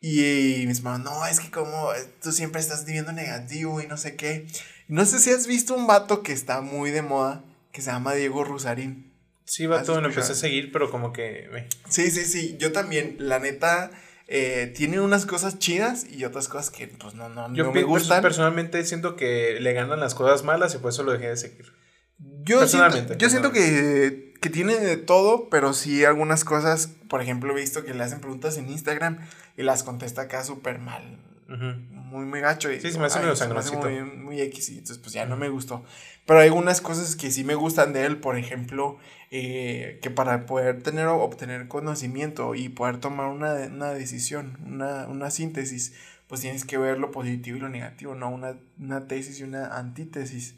Y, 0.00 0.64
mis 0.66 0.82
mis 0.82 1.00
no, 1.00 1.26
es 1.26 1.40
que 1.40 1.50
como 1.50 1.88
tú 2.22 2.30
siempre 2.32 2.60
estás 2.60 2.84
viviendo 2.84 3.12
negativo 3.12 3.80
y 3.80 3.86
no 3.86 3.96
sé 3.96 4.14
qué. 4.14 4.46
No 4.86 5.06
sé 5.06 5.18
si 5.18 5.30
has 5.30 5.46
visto 5.46 5.74
un 5.74 5.86
vato 5.86 6.22
que 6.22 6.32
está 6.32 6.60
muy 6.60 6.90
de 6.90 7.02
moda, 7.02 7.42
que 7.72 7.80
se 7.80 7.90
llama 7.90 8.12
Diego 8.12 8.44
Rusarín. 8.44 9.07
Sí, 9.48 9.66
vato, 9.66 9.98
lo 10.00 10.08
empecé 10.08 10.32
a 10.32 10.34
seguir, 10.34 10.70
pero 10.70 10.90
como 10.90 11.12
que... 11.12 11.66
Sí, 11.88 12.10
sí, 12.10 12.26
sí, 12.26 12.56
yo 12.58 12.70
también, 12.70 13.16
la 13.18 13.38
neta, 13.38 13.90
eh, 14.26 14.70
tiene 14.76 15.00
unas 15.00 15.24
cosas 15.24 15.58
chidas 15.58 16.06
y 16.06 16.26
otras 16.26 16.48
cosas 16.48 16.70
que 16.70 16.86
pues 16.86 17.14
no, 17.14 17.30
no, 17.30 17.48
no 17.48 17.72
me 17.72 17.82
gustan. 17.82 18.20
personalmente 18.20 18.84
siento 18.84 19.16
que 19.16 19.58
le 19.58 19.72
ganan 19.72 20.00
las 20.00 20.14
cosas 20.14 20.44
malas 20.44 20.74
y 20.74 20.78
por 20.78 20.90
eso 20.90 21.02
lo 21.02 21.12
dejé 21.12 21.30
de 21.30 21.36
seguir. 21.38 21.72
Yo 22.18 22.58
personalmente. 22.58 23.16
Siento, 23.16 23.24
yo 23.24 23.30
siento 23.30 23.52
que, 23.52 24.34
que 24.38 24.50
tiene 24.50 24.76
de 24.76 24.98
todo, 24.98 25.48
pero 25.48 25.72
sí 25.72 26.04
algunas 26.04 26.44
cosas, 26.44 26.90
por 27.08 27.22
ejemplo, 27.22 27.56
he 27.56 27.60
visto 27.60 27.86
que 27.86 27.94
le 27.94 28.04
hacen 28.04 28.20
preguntas 28.20 28.58
en 28.58 28.68
Instagram 28.68 29.18
y 29.56 29.62
las 29.62 29.82
contesta 29.82 30.22
acá 30.22 30.44
súper 30.44 30.78
mal. 30.78 31.24
Muy, 31.48 32.26
muy 32.26 32.40
gacho. 32.40 32.70
Y, 32.70 32.80
sí, 32.80 32.92
se 32.92 32.98
me 32.98 33.06
hace 33.06 33.20
medio 33.20 33.34
sangrosito. 33.34 33.88
Muy, 33.88 34.02
muy 34.02 34.40
X 34.42 34.68
y 34.68 34.72
entonces 34.72 34.98
pues 34.98 35.14
ya 35.14 35.24
no 35.24 35.38
me 35.38 35.48
gustó. 35.48 35.84
Pero 36.26 36.40
hay 36.40 36.48
algunas 36.48 36.82
cosas 36.82 37.16
que 37.16 37.30
sí 37.30 37.44
me 37.44 37.54
gustan 37.54 37.94
de 37.94 38.04
él, 38.04 38.18
por 38.18 38.36
ejemplo, 38.36 38.98
eh, 39.30 39.98
que 40.02 40.10
para 40.10 40.46
poder 40.46 40.82
tener 40.82 41.06
o 41.06 41.22
obtener 41.22 41.68
conocimiento 41.68 42.54
y 42.54 42.70
poder 42.70 42.98
tomar 42.98 43.28
una, 43.28 43.52
una 43.66 43.90
decisión, 43.92 44.58
una, 44.66 45.06
una, 45.06 45.30
síntesis, 45.30 45.92
pues 46.28 46.40
tienes 46.40 46.64
que 46.64 46.78
ver 46.78 46.98
lo 46.98 47.10
positivo 47.10 47.58
y 47.58 47.60
lo 47.60 47.68
negativo, 47.68 48.14
no 48.14 48.30
una, 48.30 48.58
una 48.78 49.06
tesis 49.06 49.38
y 49.40 49.42
una 49.42 49.76
antítesis. 49.76 50.54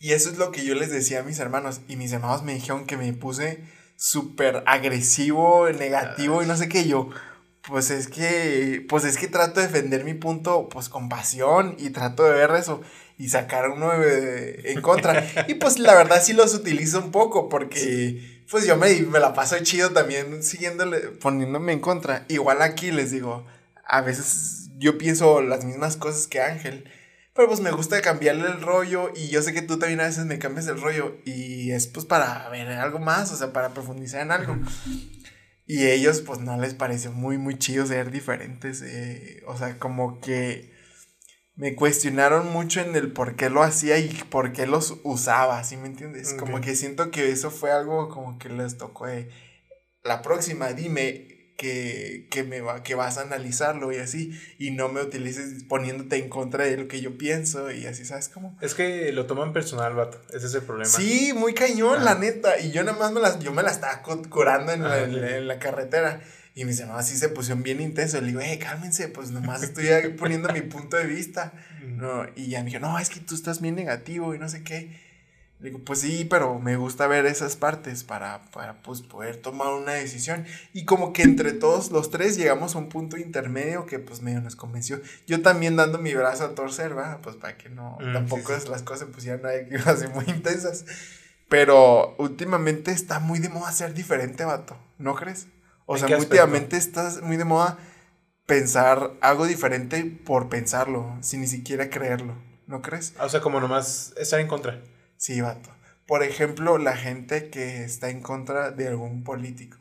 Y 0.00 0.12
eso 0.12 0.30
es 0.30 0.38
lo 0.38 0.52
que 0.52 0.64
yo 0.64 0.74
les 0.74 0.90
decía 0.90 1.20
a 1.20 1.22
mis 1.24 1.38
hermanos. 1.38 1.80
Y 1.88 1.96
mis 1.96 2.12
hermanos 2.12 2.42
me 2.42 2.54
dijeron 2.54 2.86
que 2.86 2.96
me 2.96 3.12
puse 3.12 3.64
súper 3.96 4.62
agresivo, 4.66 5.68
negativo 5.70 6.42
y 6.42 6.46
no 6.46 6.56
sé 6.56 6.68
qué. 6.68 6.86
Yo, 6.86 7.10
pues 7.62 7.90
es 7.90 8.08
que, 8.08 8.84
pues 8.88 9.04
es 9.04 9.16
que 9.16 9.28
trato 9.28 9.60
de 9.60 9.66
defender 9.66 10.04
mi 10.04 10.14
punto, 10.14 10.68
pues 10.68 10.88
con 10.88 11.08
pasión 11.08 11.76
y 11.78 11.90
trato 11.90 12.24
de 12.24 12.32
ver 12.32 12.50
eso 12.52 12.80
y 13.18 13.28
sacar 13.28 13.68
uno 13.70 13.90
en 14.02 14.80
contra. 14.80 15.26
y 15.48 15.54
pues 15.54 15.78
la 15.78 15.94
verdad 15.94 16.22
sí 16.22 16.32
los 16.32 16.54
utilizo 16.54 17.00
un 17.00 17.10
poco 17.10 17.48
porque 17.48 18.42
pues 18.50 18.66
yo 18.66 18.76
me, 18.76 18.94
me 19.02 19.18
la 19.18 19.34
paso 19.34 19.58
chido 19.58 19.90
también 19.90 20.42
siguiéndole, 20.42 21.00
poniéndome 21.00 21.72
en 21.72 21.80
contra. 21.80 22.24
Igual 22.28 22.62
aquí 22.62 22.92
les 22.92 23.10
digo, 23.10 23.44
a 23.84 24.00
veces 24.00 24.70
yo 24.78 24.96
pienso 24.96 25.42
las 25.42 25.64
mismas 25.64 25.96
cosas 25.96 26.26
que 26.28 26.40
Ángel. 26.40 26.88
Pero 27.34 27.48
pues 27.48 27.60
me 27.60 27.70
gusta 27.70 28.00
cambiarle 28.00 28.48
el 28.48 28.60
rollo 28.60 29.12
y 29.14 29.28
yo 29.28 29.42
sé 29.42 29.52
que 29.52 29.62
tú 29.62 29.78
también 29.78 30.00
a 30.00 30.06
veces 30.06 30.24
me 30.24 30.40
cambias 30.40 30.66
el 30.66 30.80
rollo 30.80 31.18
y 31.24 31.70
es 31.70 31.86
pues 31.86 32.04
para 32.04 32.48
ver 32.48 32.68
algo 32.68 32.98
más, 32.98 33.30
o 33.32 33.36
sea, 33.36 33.52
para 33.52 33.74
profundizar 33.74 34.22
en 34.22 34.32
algo. 34.32 34.56
Y 35.64 35.86
ellos 35.86 36.20
pues 36.22 36.40
no 36.40 36.58
les 36.58 36.74
parece 36.74 37.10
muy, 37.10 37.38
muy 37.38 37.56
chido 37.58 37.86
ser 37.86 38.10
diferentes, 38.10 38.82
eh, 38.82 39.42
o 39.46 39.56
sea, 39.56 39.78
como 39.78 40.20
que 40.20 40.72
me 41.58 41.74
cuestionaron 41.74 42.52
mucho 42.52 42.80
en 42.80 42.94
el 42.94 43.12
por 43.12 43.34
qué 43.34 43.50
lo 43.50 43.64
hacía 43.64 43.98
y 43.98 44.08
por 44.30 44.52
qué 44.52 44.66
los 44.66 44.98
usaba, 45.02 45.62
¿sí 45.64 45.76
me 45.76 45.88
entiendes? 45.88 46.32
Como 46.34 46.60
que 46.60 46.76
siento 46.76 47.10
que 47.10 47.30
eso 47.30 47.50
fue 47.50 47.72
algo 47.72 48.08
como 48.08 48.38
que 48.38 48.48
les 48.48 48.78
tocó 48.78 49.06
la 50.04 50.22
próxima, 50.22 50.72
dime 50.72 51.52
que, 51.58 52.28
que, 52.30 52.44
me 52.44 52.60
va, 52.60 52.84
que 52.84 52.94
vas 52.94 53.18
a 53.18 53.22
analizarlo 53.22 53.92
y 53.92 53.96
así, 53.96 54.40
y 54.60 54.70
no 54.70 54.88
me 54.88 55.02
utilices 55.02 55.64
poniéndote 55.64 56.16
en 56.16 56.28
contra 56.28 56.64
de 56.64 56.76
lo 56.76 56.86
que 56.86 57.00
yo 57.00 57.18
pienso 57.18 57.72
y 57.72 57.86
así, 57.86 58.04
¿sabes 58.04 58.28
cómo? 58.28 58.56
Es 58.60 58.76
que 58.76 59.10
lo 59.10 59.26
toman 59.26 59.52
personal, 59.52 59.94
vato, 59.94 60.20
ese 60.32 60.46
es 60.46 60.54
el 60.54 60.62
problema. 60.62 60.88
Sí, 60.88 61.32
muy 61.34 61.54
cañón, 61.54 62.04
la 62.04 62.14
neta, 62.14 62.60
y 62.60 62.70
yo 62.70 62.84
nada 62.84 62.96
más 62.96 63.10
me 63.10 63.20
las, 63.20 63.40
yo 63.40 63.52
me 63.52 63.64
la 63.64 63.72
estaba 63.72 64.00
curando 64.30 64.70
en, 64.70 64.84
la, 64.84 65.02
en 65.02 65.48
la 65.48 65.58
carretera. 65.58 66.20
Y 66.58 66.64
mis 66.64 66.80
hermanos 66.80 67.04
así 67.04 67.16
se 67.16 67.28
pusieron 67.28 67.62
bien 67.62 67.80
intenso. 67.80 68.20
Le 68.20 68.26
digo, 68.26 68.40
eh, 68.40 68.58
cálmense, 68.58 69.06
pues 69.06 69.30
nomás 69.30 69.62
estoy 69.62 69.86
poniendo 70.18 70.52
mi 70.52 70.60
punto 70.62 70.96
de 70.96 71.06
vista. 71.06 71.52
No, 71.86 72.26
y 72.34 72.48
ya 72.48 72.64
me 72.64 72.70
dijo, 72.70 72.80
no, 72.80 72.98
es 72.98 73.10
que 73.10 73.20
tú 73.20 73.36
estás 73.36 73.60
bien 73.60 73.76
negativo 73.76 74.34
y 74.34 74.40
no 74.40 74.48
sé 74.48 74.64
qué. 74.64 74.90
Le 75.60 75.70
digo, 75.70 75.84
pues 75.84 76.00
sí, 76.00 76.26
pero 76.28 76.58
me 76.58 76.74
gusta 76.74 77.06
ver 77.06 77.26
esas 77.26 77.54
partes 77.54 78.02
para, 78.02 78.44
para 78.50 78.82
pues, 78.82 79.02
poder 79.02 79.36
tomar 79.36 79.72
una 79.72 79.92
decisión. 79.92 80.46
Y 80.72 80.84
como 80.84 81.12
que 81.12 81.22
entre 81.22 81.52
todos 81.52 81.92
los 81.92 82.10
tres 82.10 82.36
llegamos 82.36 82.74
a 82.74 82.78
un 82.78 82.88
punto 82.88 83.16
intermedio 83.16 83.86
que 83.86 84.00
pues 84.00 84.20
medio 84.20 84.40
nos 84.40 84.56
convenció. 84.56 85.00
Yo 85.28 85.42
también 85.42 85.76
dando 85.76 85.98
mi 85.98 86.12
brazo 86.14 86.44
a 86.44 86.56
torcer, 86.56 86.98
¿va? 86.98 87.20
Pues 87.22 87.36
para 87.36 87.56
que 87.56 87.68
no, 87.68 87.98
mm, 88.00 88.12
tampoco 88.14 88.50
las 88.68 88.82
cosas 88.82 89.06
pues 89.12 89.22
ya 89.22 89.36
no 89.36 89.46
hay 89.46 89.68
que 89.68 89.76
así 89.76 90.08
muy 90.08 90.24
intensas. 90.26 90.86
Pero 91.48 92.16
últimamente 92.18 92.90
está 92.90 93.20
muy 93.20 93.38
de 93.38 93.48
moda 93.48 93.70
ser 93.70 93.94
diferente, 93.94 94.44
vato. 94.44 94.76
¿No 94.98 95.14
crees? 95.14 95.46
O 95.90 95.96
sea, 95.96 96.18
últimamente 96.18 96.76
está 96.76 97.10
muy 97.22 97.38
de 97.38 97.46
moda 97.46 97.78
pensar 98.44 99.14
algo 99.22 99.46
diferente 99.46 100.04
por 100.04 100.50
pensarlo, 100.50 101.16
sin 101.22 101.40
ni 101.40 101.46
siquiera 101.46 101.88
creerlo, 101.88 102.36
¿no 102.66 102.82
crees? 102.82 103.14
O 103.18 103.28
sea, 103.30 103.40
como 103.40 103.58
nomás 103.58 104.12
estar 104.18 104.38
en 104.38 104.48
contra. 104.48 104.82
Sí, 105.16 105.40
vato. 105.40 105.70
Por 106.06 106.22
ejemplo, 106.22 106.76
la 106.76 106.94
gente 106.94 107.48
que 107.48 107.84
está 107.84 108.10
en 108.10 108.20
contra 108.20 108.70
de 108.70 108.86
algún 108.86 109.24
político, 109.24 109.78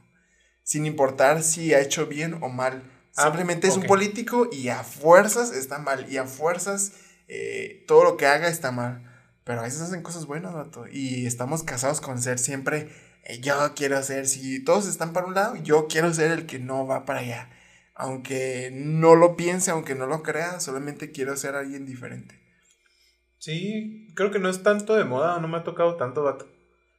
sin 0.64 0.86
importar 0.86 1.44
si 1.44 1.74
ha 1.74 1.82
hecho 1.82 2.08
bien 2.08 2.38
o 2.42 2.48
mal. 2.48 2.90
Ah, 3.18 3.24
Simplemente 3.24 3.68
es 3.68 3.76
un 3.76 3.84
político 3.84 4.48
y 4.50 4.70
a 4.70 4.84
fuerzas 4.86 5.52
está 5.52 5.78
mal. 5.78 6.10
Y 6.10 6.16
a 6.16 6.24
fuerzas 6.24 6.94
eh, 7.28 7.84
todo 7.86 8.06
lo 8.06 8.16
que 8.16 8.28
haga 8.28 8.48
está 8.48 8.72
mal. 8.72 9.04
Pero 9.44 9.60
a 9.60 9.64
veces 9.64 9.82
hacen 9.82 10.04
cosas 10.04 10.26
buenas, 10.26 10.54
vato. 10.54 10.86
Y 10.90 11.26
estamos 11.26 11.64
casados 11.64 12.00
con 12.00 12.22
ser 12.22 12.40
siempre 12.40 12.92
yo 13.42 13.74
quiero 13.76 14.02
ser, 14.04 14.28
si 14.28 14.64
todos 14.64 14.88
están 14.88 15.14
para 15.14 15.28
un 15.28 15.34
lado, 15.34 15.56
yo 15.58 15.88
quiero 15.88 16.14
ser 16.14 16.32
el 16.32 16.46
que 16.46 16.60
no 16.60 16.88
va 16.88 17.06
para 17.06 17.20
allá. 17.20 17.50
Aunque 17.94 18.70
no 18.72 19.16
lo 19.16 19.36
piense, 19.36 19.72
aunque 19.72 19.96
no 19.96 20.08
lo 20.08 20.24
crea, 20.24 20.60
solamente 20.60 21.12
quiero 21.12 21.36
ser 21.36 21.56
alguien 21.56 21.86
diferente. 21.86 22.40
Sí, 23.40 24.08
creo 24.16 24.32
que 24.32 24.40
no 24.40 24.50
es 24.50 24.64
tanto 24.64 24.96
de 24.96 25.04
moda, 25.04 25.40
no 25.40 25.48
me 25.48 25.58
ha 25.58 25.64
tocado 25.64 25.96
tanto 25.96 26.24
vato. 26.24 26.48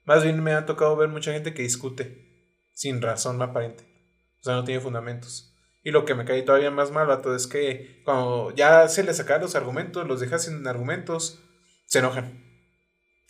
Más 0.04 0.22
bien 0.22 0.42
me 0.42 0.52
ha 0.52 0.66
tocado 0.66 0.96
ver 0.96 1.08
mucha 1.08 1.32
gente 1.32 1.54
que 1.54 1.62
discute 1.62 2.26
sin 2.72 3.02
razón 3.02 3.40
aparente. 3.42 3.84
O 4.40 4.44
sea, 4.44 4.54
no 4.54 4.64
tiene 4.64 4.80
fundamentos. 4.80 5.54
Y 5.84 5.90
lo 5.90 6.04
que 6.04 6.14
me 6.14 6.24
cae 6.24 6.42
todavía 6.42 6.70
más 6.70 6.90
mal, 6.90 7.06
vato, 7.06 7.34
es 7.34 7.46
que 7.46 8.02
cuando 8.04 8.54
ya 8.54 8.88
se 8.88 9.02
les 9.02 9.16
sacan 9.16 9.40
los 9.40 9.54
argumentos, 9.54 10.06
los 10.06 10.20
dejas 10.20 10.44
sin 10.44 10.66
argumentos, 10.66 11.42
se 11.86 12.00
enojan. 12.00 12.47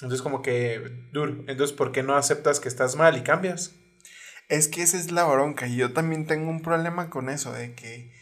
Entonces 0.01 0.23
como 0.23 0.43
que 0.43 0.81
duro. 1.13 1.45
Entonces, 1.49 1.77
¿por 1.77 1.91
qué 1.93 2.03
no 2.03 2.15
aceptas 2.15 2.61
que 2.61 2.69
estás 2.69 2.97
mal 2.97 3.17
y 3.17 3.23
cambias? 3.23 3.73
Es 4.49 4.69
que 4.69 4.83
esa 4.83 4.97
es 4.97 5.11
la 5.11 5.25
bronca. 5.25 5.67
Y 5.67 5.77
yo 5.77 5.93
también 5.93 6.27
tengo 6.27 6.51
un 6.51 6.63
problema 6.63 7.11
con 7.11 7.29
eso, 7.29 7.53
de 7.53 7.75
que, 7.75 8.13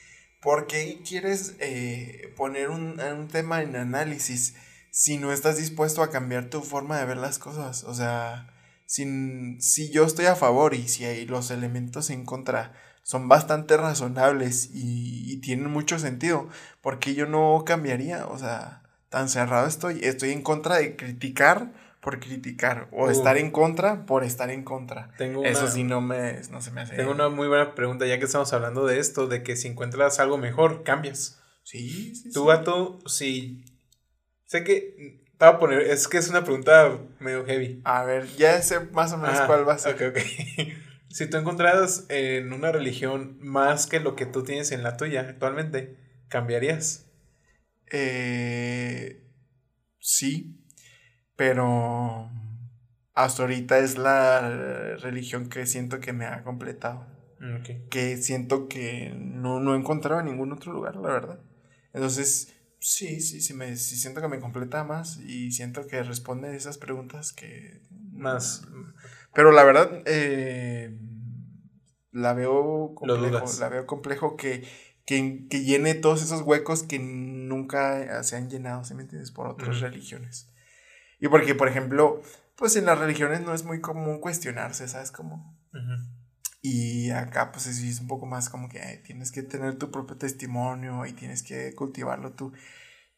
¿por 0.40 0.66
qué 0.66 1.00
quieres 1.06 1.54
eh, 1.60 2.32
poner 2.36 2.70
un, 2.70 3.00
un, 3.00 3.28
tema 3.28 3.62
en 3.62 3.76
análisis 3.76 4.54
si 4.90 5.18
no 5.18 5.32
estás 5.32 5.58
dispuesto 5.58 6.02
a 6.02 6.10
cambiar 6.10 6.48
tu 6.48 6.62
forma 6.62 6.98
de 6.98 7.04
ver 7.04 7.18
las 7.18 7.38
cosas? 7.38 7.84
O 7.84 7.94
sea, 7.94 8.54
si, 8.86 9.60
si 9.60 9.90
yo 9.90 10.04
estoy 10.06 10.26
a 10.26 10.36
favor 10.36 10.74
y 10.74 10.88
si 10.88 11.04
hay 11.04 11.26
los 11.26 11.50
elementos 11.50 12.10
en 12.10 12.24
contra 12.24 12.72
son 13.02 13.28
bastante 13.28 13.76
razonables 13.76 14.70
y, 14.72 15.32
y 15.32 15.40
tienen 15.40 15.70
mucho 15.70 15.98
sentido, 15.98 16.48
¿por 16.82 16.98
qué 16.98 17.14
yo 17.14 17.26
no 17.26 17.62
cambiaría? 17.64 18.26
O 18.26 18.38
sea 18.38 18.82
tan 19.08 19.28
cerrado 19.28 19.66
estoy. 19.66 20.00
Estoy 20.02 20.30
en 20.30 20.42
contra 20.42 20.76
de 20.76 20.96
criticar 20.96 21.72
por 22.00 22.20
criticar 22.20 22.86
o 22.92 23.10
estar 23.10 23.36
en 23.36 23.50
contra 23.50 24.06
por 24.06 24.22
estar 24.22 24.50
en 24.50 24.62
contra. 24.62 25.10
Tengo 25.18 25.44
Eso 25.44 25.68
sí 25.68 25.82
no, 25.82 26.00
me, 26.00 26.40
no 26.52 26.60
se 26.62 26.70
me 26.70 26.82
hace. 26.82 26.94
Tengo 26.94 27.10
una 27.10 27.28
muy 27.28 27.48
buena 27.48 27.74
pregunta, 27.74 28.06
ya 28.06 28.20
que 28.20 28.26
estamos 28.26 28.52
hablando 28.52 28.86
de 28.86 29.00
esto, 29.00 29.26
de 29.26 29.42
que 29.42 29.56
si 29.56 29.66
encuentras 29.66 30.20
algo 30.20 30.38
mejor, 30.38 30.84
cambias. 30.84 31.40
Sí, 31.64 32.14
sí. 32.14 32.30
Tu 32.30 32.44
gato, 32.44 33.00
sí. 33.06 33.64
Sé 34.44 34.62
que. 34.62 35.24
Te 35.36 35.44
a 35.44 35.58
poner. 35.58 35.80
Es 35.80 36.06
que 36.06 36.18
es 36.18 36.30
una 36.30 36.44
pregunta 36.44 36.96
medio 37.18 37.44
heavy. 37.44 37.82
A 37.84 38.04
ver, 38.04 38.28
ya 38.36 38.62
sé 38.62 38.78
más 38.92 39.12
o 39.12 39.18
menos 39.18 39.40
cuál 39.42 39.68
va 39.68 39.74
a 39.74 39.78
ser. 39.78 39.94
Ok, 39.94 40.16
ok. 40.16 40.22
si 41.10 41.26
tú 41.28 41.38
encontraras 41.38 42.06
en 42.08 42.52
una 42.52 42.70
religión 42.70 43.36
más 43.40 43.86
que 43.86 43.98
lo 43.98 44.14
que 44.14 44.26
tú 44.26 44.44
tienes 44.44 44.70
en 44.70 44.82
la 44.84 44.96
tuya 44.96 45.22
actualmente, 45.22 45.96
¿cambiarías? 46.28 47.05
Eh, 47.90 49.22
sí, 49.98 50.60
pero 51.36 52.30
hasta 53.14 53.42
ahorita 53.42 53.78
es 53.78 53.96
la 53.98 54.96
religión 54.96 55.48
que 55.48 55.66
siento 55.66 56.00
que 56.00 56.12
me 56.12 56.26
ha 56.26 56.42
completado. 56.42 57.06
Que 57.90 58.16
siento 58.16 58.68
que 58.68 59.14
no, 59.16 59.60
no 59.60 59.74
he 59.74 59.78
encontrado 59.78 60.20
en 60.20 60.26
ningún 60.26 60.52
otro 60.52 60.72
lugar, 60.72 60.96
la 60.96 61.08
verdad. 61.08 61.40
Entonces, 61.92 62.54
sí, 62.78 63.20
sí, 63.20 63.40
sí, 63.40 63.54
me, 63.54 63.76
sí 63.76 63.96
siento 63.96 64.20
que 64.20 64.28
me 64.28 64.40
completa 64.40 64.84
más 64.84 65.18
y 65.18 65.52
siento 65.52 65.86
que 65.86 66.02
responde 66.02 66.56
esas 66.56 66.78
preguntas 66.78 67.32
que... 67.32 67.80
Más. 68.12 68.66
Pero 69.34 69.52
la 69.52 69.64
verdad, 69.64 70.02
eh, 70.06 70.98
la 72.10 72.32
veo 72.32 72.94
complejo, 72.94 73.44
la 73.60 73.68
veo 73.68 73.86
complejo 73.86 74.36
que, 74.36 74.64
que, 75.06 75.46
que, 75.48 75.62
llene 75.62 75.94
todos 75.94 76.22
esos 76.22 76.42
huecos 76.42 76.82
que 76.82 76.98
nunca 76.98 78.22
se 78.22 78.36
han 78.36 78.50
llenado, 78.50 78.84
¿sí 78.84 78.94
me 78.94 79.02
entiendes? 79.02 79.30
Por 79.30 79.46
otras 79.46 79.80
religiones. 79.80 80.50
Y 81.20 81.28
porque, 81.28 81.54
por 81.54 81.68
ejemplo, 81.68 82.20
pues 82.56 82.76
en 82.76 82.86
las 82.86 82.98
religiones 82.98 83.40
no 83.40 83.54
es 83.54 83.64
muy 83.64 83.80
común 83.80 84.20
cuestionarse, 84.20 84.88
¿sabes 84.88 85.10
cómo? 85.10 85.56
Y 86.62 87.10
acá 87.10 87.52
pues 87.52 87.66
es 87.66 88.00
un 88.00 88.08
poco 88.08 88.26
más 88.26 88.48
como 88.48 88.68
que 88.68 88.80
tienes 89.04 89.30
que 89.30 89.42
tener 89.42 89.78
tu 89.78 89.90
propio 89.90 90.16
testimonio 90.16 91.06
y 91.06 91.12
tienes 91.12 91.42
que 91.42 91.74
cultivarlo 91.74 92.32
tú. 92.32 92.52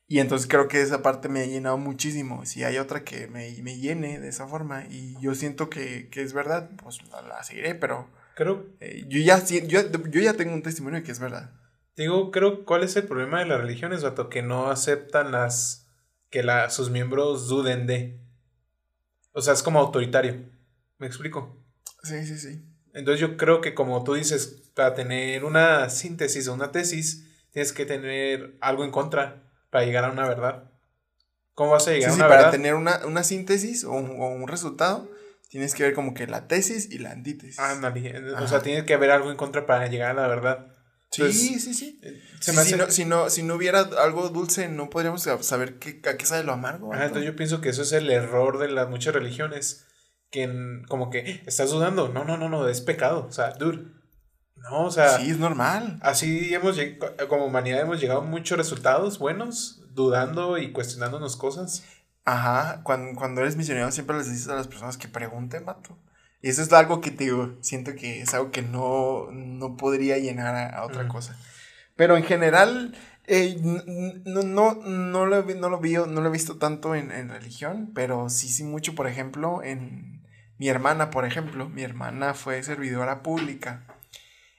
Y 0.07 0.20
entonces 0.20 0.49
creo 0.49 0.68
que 0.68 0.80
esa 0.80 1.03
parte 1.03 1.28
me 1.28 1.41
ha 1.41 1.47
llenado 1.47 1.78
muchísimo. 1.78 2.45
Si 2.47 2.64
hay 2.64 2.78
otra 2.78 3.05
que 3.05 3.26
me, 3.28 3.51
me 3.62 3.78
llene 3.78 4.18
de 4.18 4.28
esa 4.28 4.47
forma 4.47 4.86
y 4.91 5.18
yo 5.20 5.34
siento 5.34 5.70
que, 5.70 6.09
que 6.11 6.22
es 6.22 6.32
verdad, 6.32 6.70
pues 6.82 6.99
la, 7.11 7.43
seguiré, 7.43 7.74
pero... 7.74 8.11
Creo... 8.34 8.66
Eh, 8.80 9.05
yo, 9.09 9.20
ya, 9.20 9.45
yo, 9.45 9.80
yo 10.11 10.20
ya 10.20 10.34
tengo 10.34 10.55
un 10.55 10.62
testimonio 10.62 11.01
de 11.01 11.05
que 11.05 11.12
es 11.12 11.20
verdad. 11.20 11.53
Digo, 11.99 12.31
creo, 12.31 12.65
¿cuál 12.65 12.85
es 12.85 12.95
el 12.95 13.09
problema 13.09 13.41
de 13.41 13.47
las 13.47 13.61
religiones, 13.61 14.05
vato? 14.05 14.29
Que 14.31 14.41
no 14.41 14.71
aceptan 14.71 15.33
las... 15.33 15.89
que 16.31 16.45
la, 16.45 16.71
sus 16.71 16.91
miembros 16.91 17.49
duden 17.49 17.89
de... 17.89 18.21
O 19.33 19.43
sea, 19.43 19.53
es 19.53 19.65
como 19.65 19.81
autoritario. 19.81 20.37
¿Me 20.99 21.09
explico? 21.09 21.61
Sí, 22.05 22.25
sí, 22.25 22.39
sí. 22.39 22.65
Entonces 22.95 23.21
yo 23.21 23.37
creo 23.37 23.61
que 23.61 23.75
como 23.75 24.05
tú 24.05 24.15
dices, 24.15 24.71
para 24.75 24.95
tener 24.95 25.45
una 25.45 25.91
síntesis 25.91 26.47
o 26.47 26.55
una 26.55 26.71
tesis, 26.71 27.27
tienes 27.51 27.73
que 27.73 27.85
tener 27.85 28.57
algo 28.61 28.85
en 28.85 28.93
contra 28.93 29.43
para 29.71 29.85
llegar 29.85 30.05
a 30.05 30.13
una 30.13 30.29
verdad. 30.29 30.71
¿Cómo 31.55 31.73
vas 31.73 31.89
a 31.89 31.91
llegar 31.91 32.11
a 32.11 32.15
una 32.15 32.25
sí, 32.25 32.31
verdad? 32.31 32.45
Para 32.45 32.51
tener 32.53 32.75
una, 32.75 33.05
una 33.07 33.25
síntesis 33.25 33.83
o 33.83 33.91
un, 33.91 34.21
o 34.21 34.29
un, 34.29 34.47
resultado, 34.47 35.11
tienes 35.49 35.75
que 35.75 35.83
ver 35.83 35.95
como 35.95 36.15
que 36.15 36.29
la 36.29 36.47
tesis 36.47 36.93
y 36.93 36.99
la 36.99 37.11
antítesis. 37.11 37.59
o 37.59 38.47
sea, 38.47 38.63
tiene 38.63 38.87
que 38.87 38.95
haber 38.95 39.11
algo 39.11 39.33
en 39.33 39.37
contra 39.37 39.67
para 39.67 39.89
llegar 39.89 40.13
a 40.13 40.23
la 40.23 40.29
verdad. 40.29 40.78
Sí, 41.11 41.59
sí, 41.59 41.75
sí. 41.75 42.01
Eh, 42.03 42.23
si, 42.41 42.53
no, 42.53 42.91
si, 42.91 43.05
no, 43.05 43.31
si 43.31 43.43
no 43.43 43.55
hubiera 43.55 43.81
algo 43.81 44.29
dulce, 44.29 44.69
no 44.69 44.91
podríamos 44.91 45.23
saber 45.41 45.79
qué, 45.79 46.01
a 46.09 46.17
qué 46.17 46.27
sabe 46.27 46.45
lo 46.45 46.53
amargo. 46.53 46.93
entonces 46.95 47.25
yo 47.25 47.37
pienso 47.37 47.61
que 47.61 47.71
eso 47.71 47.83
es 47.83 47.93
el 47.93 48.11
error 48.11 48.59
de 48.59 48.69
las 48.69 48.89
muchas 48.89 49.15
religiones. 49.15 49.85
Que 50.31 50.83
como 50.89 51.09
que 51.09 51.43
estás 51.47 51.71
dudando. 51.71 52.09
No, 52.09 52.25
no, 52.25 52.37
no, 52.37 52.51
no, 52.51 52.69
es 52.69 52.83
pecado. 52.83 53.27
O 53.27 53.33
sea, 53.33 53.53
dude. 53.53 53.87
No, 54.57 54.85
o 54.85 54.91
sea. 54.91 55.19
Sí, 55.19 55.31
es 55.31 55.39
normal. 55.39 55.99
Así 56.03 56.53
hemos 56.53 56.77
como 57.29 57.47
humanidad 57.47 57.81
hemos 57.81 58.01
llegado 58.01 58.21
a 58.21 58.25
muchos 58.25 58.59
resultados 58.59 59.19
buenos, 59.19 59.81
dudando 59.95 60.59
y 60.59 60.73
cuestionándonos 60.73 61.37
cosas. 61.37 61.85
Ajá, 62.27 62.83
cuando, 62.83 63.19
cuando 63.19 63.41
eres 63.41 63.57
misionero 63.57 63.91
siempre 63.91 64.19
les 64.19 64.31
dices 64.31 64.49
a 64.49 64.55
las 64.55 64.69
personas 64.69 64.99
que 64.99 65.09
pregunten, 65.09 65.65
mato. 65.65 65.97
Y 66.41 66.51
eso 66.51 66.62
es 66.62 66.72
algo 66.72 67.01
que 67.01 67.11
te 67.11 67.24
digo, 67.24 67.57
siento 67.61 67.95
que 67.95 68.22
es 68.22 68.32
algo 68.34 68.51
que 68.51 68.62
no, 68.62 69.28
no 69.32 69.76
podría 69.76 70.18
llenar 70.18 70.74
a, 70.74 70.84
otra 70.84 71.09
cosa. 71.09 71.36
Pero 71.97 72.16
en 72.16 72.22
general, 72.22 72.97
eh, 73.26 73.57
no, 74.24 74.43
no, 74.43 74.74
no, 74.74 75.26
lo, 75.26 75.43
no, 75.43 75.68
lo 75.68 75.80
vi, 75.80 75.95
no 75.95 76.07
lo 76.07 76.28
he 76.28 76.32
visto 76.32 76.59
tanto 76.59 76.95
en, 76.95 77.11
en, 77.11 77.28
religión, 77.28 77.91
pero 77.93 78.30
sí, 78.30 78.49
sí 78.49 78.62
mucho, 78.62 78.95
por 78.95 79.09
ejemplo, 79.09 79.62
en 79.64 80.22
mi 80.59 80.68
hermana, 80.68 81.11
por 81.11 81.24
ejemplo, 81.24 81.68
mi 81.68 81.82
hermana 81.82 82.34
fue 82.34 82.62
servidora 82.62 83.22
pública 83.22 83.84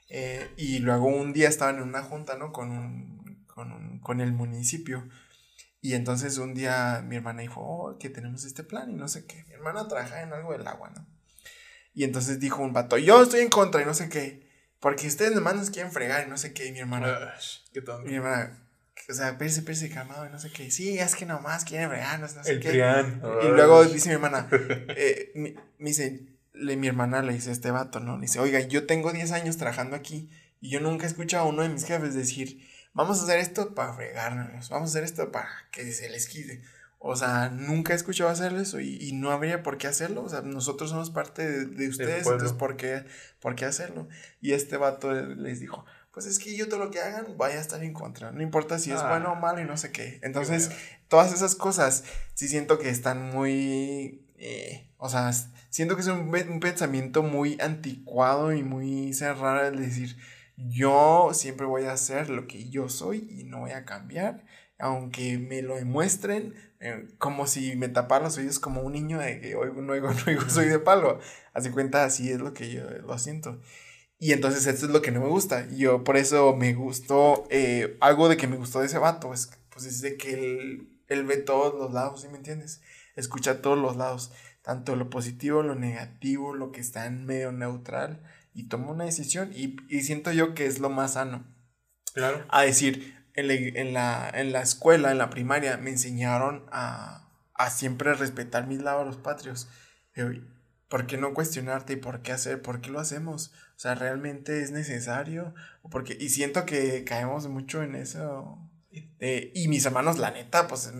eh, 0.10 0.52
y 0.58 0.80
luego 0.80 1.06
un 1.08 1.34
día 1.34 1.48
estaban 1.48 1.78
en 1.78 1.84
una 1.84 2.04
junta, 2.04 2.36
¿no? 2.36 2.52
Con, 2.52 2.72
un, 2.72 3.46
con, 3.48 3.72
un, 3.72 4.00
con 4.00 4.20
el 4.20 4.34
municipio. 4.34 5.08
Y 5.82 5.94
entonces 5.94 6.38
un 6.40 6.54
día 6.54 7.02
mi 7.08 7.16
hermana 7.16 7.42
dijo, 7.42 7.62
oh, 7.62 7.98
que 7.98 8.10
tenemos 8.10 8.44
este 8.44 8.64
plan 8.64 8.90
y 8.92 8.96
no 8.96 9.08
sé 9.08 9.26
qué. 9.26 9.46
Mi 9.48 9.54
hermana 9.54 9.88
trabaja 9.88 10.22
en 10.22 10.34
algo 10.34 10.52
del 10.52 10.68
agua, 10.68 10.92
¿no? 10.94 11.19
Y 12.00 12.06
entonces 12.06 12.40
dijo 12.40 12.64
un 12.64 12.72
vato, 12.72 12.98
yo 12.98 13.22
estoy 13.22 13.42
en 13.42 13.50
contra 13.50 13.82
y 13.82 13.86
no 13.86 13.94
sé 13.94 14.08
qué. 14.08 14.48
Porque 14.80 15.06
ustedes 15.06 15.34
nomás 15.34 15.58
nos 15.58 15.70
quieren 15.70 15.92
fregar 15.92 16.26
y 16.26 16.30
no 16.30 16.38
sé 16.38 16.54
qué. 16.54 16.68
Y 16.68 16.72
mi 16.72 16.80
hermana, 16.80 17.34
qué 17.74 17.82
tonto. 17.82 18.08
Mi 18.08 18.16
hermana, 18.16 18.58
o 19.10 19.14
sea, 19.14 19.38
pérese, 19.38 19.64
pérese, 19.64 19.90
calmado 19.90 20.26
y 20.26 20.30
no 20.30 20.40
sé 20.40 20.50
qué. 20.50 20.72
Sí, 20.72 20.98
es 20.98 21.14
que 21.14 21.26
nomás 21.26 21.66
quieren 21.66 21.90
fregarnos, 21.90 22.38
no 22.38 22.44
sé 22.46 22.54
el 22.54 22.62
qué. 22.62 22.70
Y 22.72 23.48
luego 23.50 23.84
dice 23.84 24.08
mi 24.08 24.16
hermana, 24.16 24.48
eh, 24.96 25.34
me 25.78 25.90
dice, 25.90 26.26
le, 26.54 26.78
mi 26.78 26.88
hermana 26.88 27.22
le 27.22 27.34
dice 27.34 27.50
a 27.50 27.52
este 27.52 27.70
vato, 27.70 28.00
¿no? 28.00 28.16
Le 28.16 28.22
dice, 28.22 28.40
oiga, 28.40 28.62
yo 28.62 28.86
tengo 28.86 29.12
10 29.12 29.34
años 29.34 29.58
trabajando 29.58 29.98
aquí 29.98 30.30
y 30.62 30.70
yo 30.70 30.80
nunca 30.80 31.04
he 31.04 31.10
escuchado 31.10 31.48
a 31.48 31.50
uno 31.50 31.64
de 31.64 31.70
mis 31.70 31.84
jefes 31.84 32.16
decir, 32.16 32.66
vamos 32.94 33.20
a 33.20 33.24
hacer 33.24 33.40
esto 33.40 33.76
para 33.76 33.94
fregarnos, 33.94 34.70
vamos 34.70 34.88
a 34.88 34.92
hacer 34.92 35.04
esto 35.04 35.34
para 35.34 35.50
que 35.74 35.92
se 35.92 36.08
les 36.10 36.30
quite. 36.30 36.62
O 37.02 37.16
sea, 37.16 37.50
nunca 37.50 37.94
he 37.94 37.96
escuchado 37.96 38.30
hacer 38.30 38.54
eso 38.56 38.82
y, 38.82 39.12
no 39.14 39.32
habría 39.32 39.64
por 39.64 39.78
qué 39.78 39.88
hacerlo. 39.88 40.22
O 40.22 40.30
sea, 40.30 40.42
nosotros 40.42 40.90
somos 40.90 41.10
parte 41.10 41.66
de, 41.66 41.88
ustedes, 41.88 42.28
entonces 42.28 42.52
¿por 42.52 42.76
qué, 42.76 43.06
¿por 43.40 43.56
qué 43.56 43.66
hacerlo? 43.66 44.10
Y 44.42 44.52
este 44.52 44.76
vato 44.76 45.14
les 45.14 45.62
dijo, 45.62 45.86
pues 46.12 46.26
es 46.26 46.40
que 46.40 46.58
yo 46.58 46.68
todo 46.68 46.80
lo 46.80 46.92
que 46.92 47.00
hagan 47.00 47.38
vaya 47.38 47.56
a 47.56 47.62
estar 47.62 47.82
en 47.82 47.94
contra. 47.94 48.32
No 48.34 48.42
importa 48.42 48.80
si 48.80 48.92
es 48.92 49.02
bueno 49.02 49.30
o 49.30 49.36
ah. 49.36 49.40
malo 49.40 49.62
y 49.62 49.66
no 49.66 49.78
sé 49.78 49.94
qué. 49.94 50.20
Entonces, 50.24 50.72
todas 51.08 51.34
esas 51.34 51.56
cosas 51.56 52.04
sí 52.34 52.50
siento 52.50 52.80
que 52.80 52.90
están 52.90 53.30
muy... 53.30 54.26
Eh, 54.38 54.90
o 54.98 55.08
sea, 55.08 55.32
siento 55.70 55.96
que 55.96 56.02
es 56.02 56.08
un, 56.08 56.30
un, 56.30 56.60
pensamiento 56.60 57.24
muy 57.24 57.58
anticuado 57.62 58.54
y 58.54 58.64
muy 58.64 59.14
cerrado 59.14 59.68
el 59.68 59.80
decir, 59.80 60.18
yo 60.58 61.32
siempre 61.34 61.66
voy 61.66 61.86
a 61.86 61.94
hacer 61.94 62.30
lo 62.30 62.48
que 62.48 62.70
yo 62.70 62.90
soy 62.90 63.28
y 63.32 63.46
no 63.46 63.60
voy 63.62 63.72
a 63.72 63.86
cambiar, 63.86 64.44
aunque 64.80 65.38
me 65.38 65.62
lo 65.62 65.76
demuestren, 65.76 66.56
eh, 66.80 67.08
como 67.18 67.46
si 67.46 67.76
me 67.76 67.90
tapara 67.90 68.26
los 68.26 68.38
oídos 68.38 68.60
como 68.60 68.82
un 68.82 68.94
niño 68.94 69.20
de 69.20 69.42
que 69.42 69.56
oigo, 69.56 69.82
no 69.82 69.94
oigo, 69.94 70.12
no 70.14 70.24
oigo, 70.28 70.50
soy 70.50 70.68
de 70.68 70.80
palo. 70.80 71.20
Así 71.54 71.70
cuenta, 71.70 72.06
así 72.06 72.32
es 72.32 72.40
lo 72.40 72.54
que 72.54 72.72
yo 72.72 72.84
lo 72.90 73.18
siento. 73.20 73.60
Y 74.18 74.34
entonces 74.34 74.66
esto 74.66 74.86
es 74.86 74.92
lo 74.92 75.02
que 75.02 75.12
no 75.12 75.22
me 75.22 75.28
gusta. 75.28 75.68
Yo 75.70 76.04
por 76.04 76.18
eso 76.18 76.56
me 76.56 76.74
gustó, 76.74 77.46
eh, 77.50 77.98
algo 78.02 78.30
de 78.30 78.38
que 78.38 78.48
me 78.48 78.58
gustó 78.58 78.80
de 78.80 78.88
ese 78.88 78.98
vato, 78.98 79.34
es, 79.34 79.52
pues 79.70 79.86
es 79.86 80.02
de 80.02 80.18
que 80.18 80.34
él, 80.34 80.90
él 81.08 81.24
ve 81.26 81.38
todos 81.38 81.74
los 81.80 81.94
lados, 81.94 82.22
¿sí 82.22 82.28
me 82.28 82.38
entiendes? 82.38 82.82
Escucha 83.16 83.62
todos 83.62 83.78
los 83.78 83.98
lados 83.98 84.32
tanto 84.62 84.96
lo 84.96 85.10
positivo, 85.10 85.64
lo 85.64 85.76
negativo, 85.76 86.54
lo 86.54 86.72
que 86.72 86.82
está 86.82 87.06
en 87.06 87.26
medio 87.26 87.52
neutral 87.52 88.22
y 88.54 88.68
tomo 88.68 88.92
una 88.92 89.06
decisión 89.06 89.52
y, 89.54 89.78
siento 90.02 90.32
yo 90.32 90.54
que 90.54 90.66
es 90.66 90.80
lo 90.80 90.90
más 90.90 91.14
sano. 91.14 91.44
Claro. 92.14 92.46
A 92.50 92.62
decir, 92.64 93.19
en 93.40 93.94
la, 93.94 94.30
en 94.34 94.52
la, 94.52 94.62
escuela, 94.62 95.12
en 95.12 95.18
la 95.18 95.30
primaria, 95.30 95.78
me 95.78 95.92
enseñaron 95.92 96.66
a, 96.72 97.26
siempre 97.72 98.14
respetar 98.14 98.68
mis 98.68 98.82
labros 98.82 99.18
patrios. 99.18 99.68
¿Por 100.88 101.08
qué 101.08 101.18
no 101.18 101.34
cuestionarte 101.34 101.94
y 101.94 101.98
por 101.98 102.22
qué 102.22 102.32
hacer? 102.32 102.62
¿Por 102.62 102.82
qué 102.82 102.90
lo 102.90 103.00
hacemos? 103.00 103.54
O 103.76 103.80
sea, 103.80 103.96
¿realmente 103.96 104.62
es 104.62 104.72
necesario? 104.72 105.54
Porque, 105.92 106.18
y 106.20 106.30
siento 106.30 106.66
que 106.66 107.04
caemos 107.04 107.48
mucho 107.48 107.84
en 107.84 107.96
eso 107.96 108.70
eh, 109.20 109.52
y 109.54 109.68
mis 109.68 109.86
hermanos, 109.86 110.18
la 110.18 110.32
neta, 110.32 110.68
pues 110.68 110.92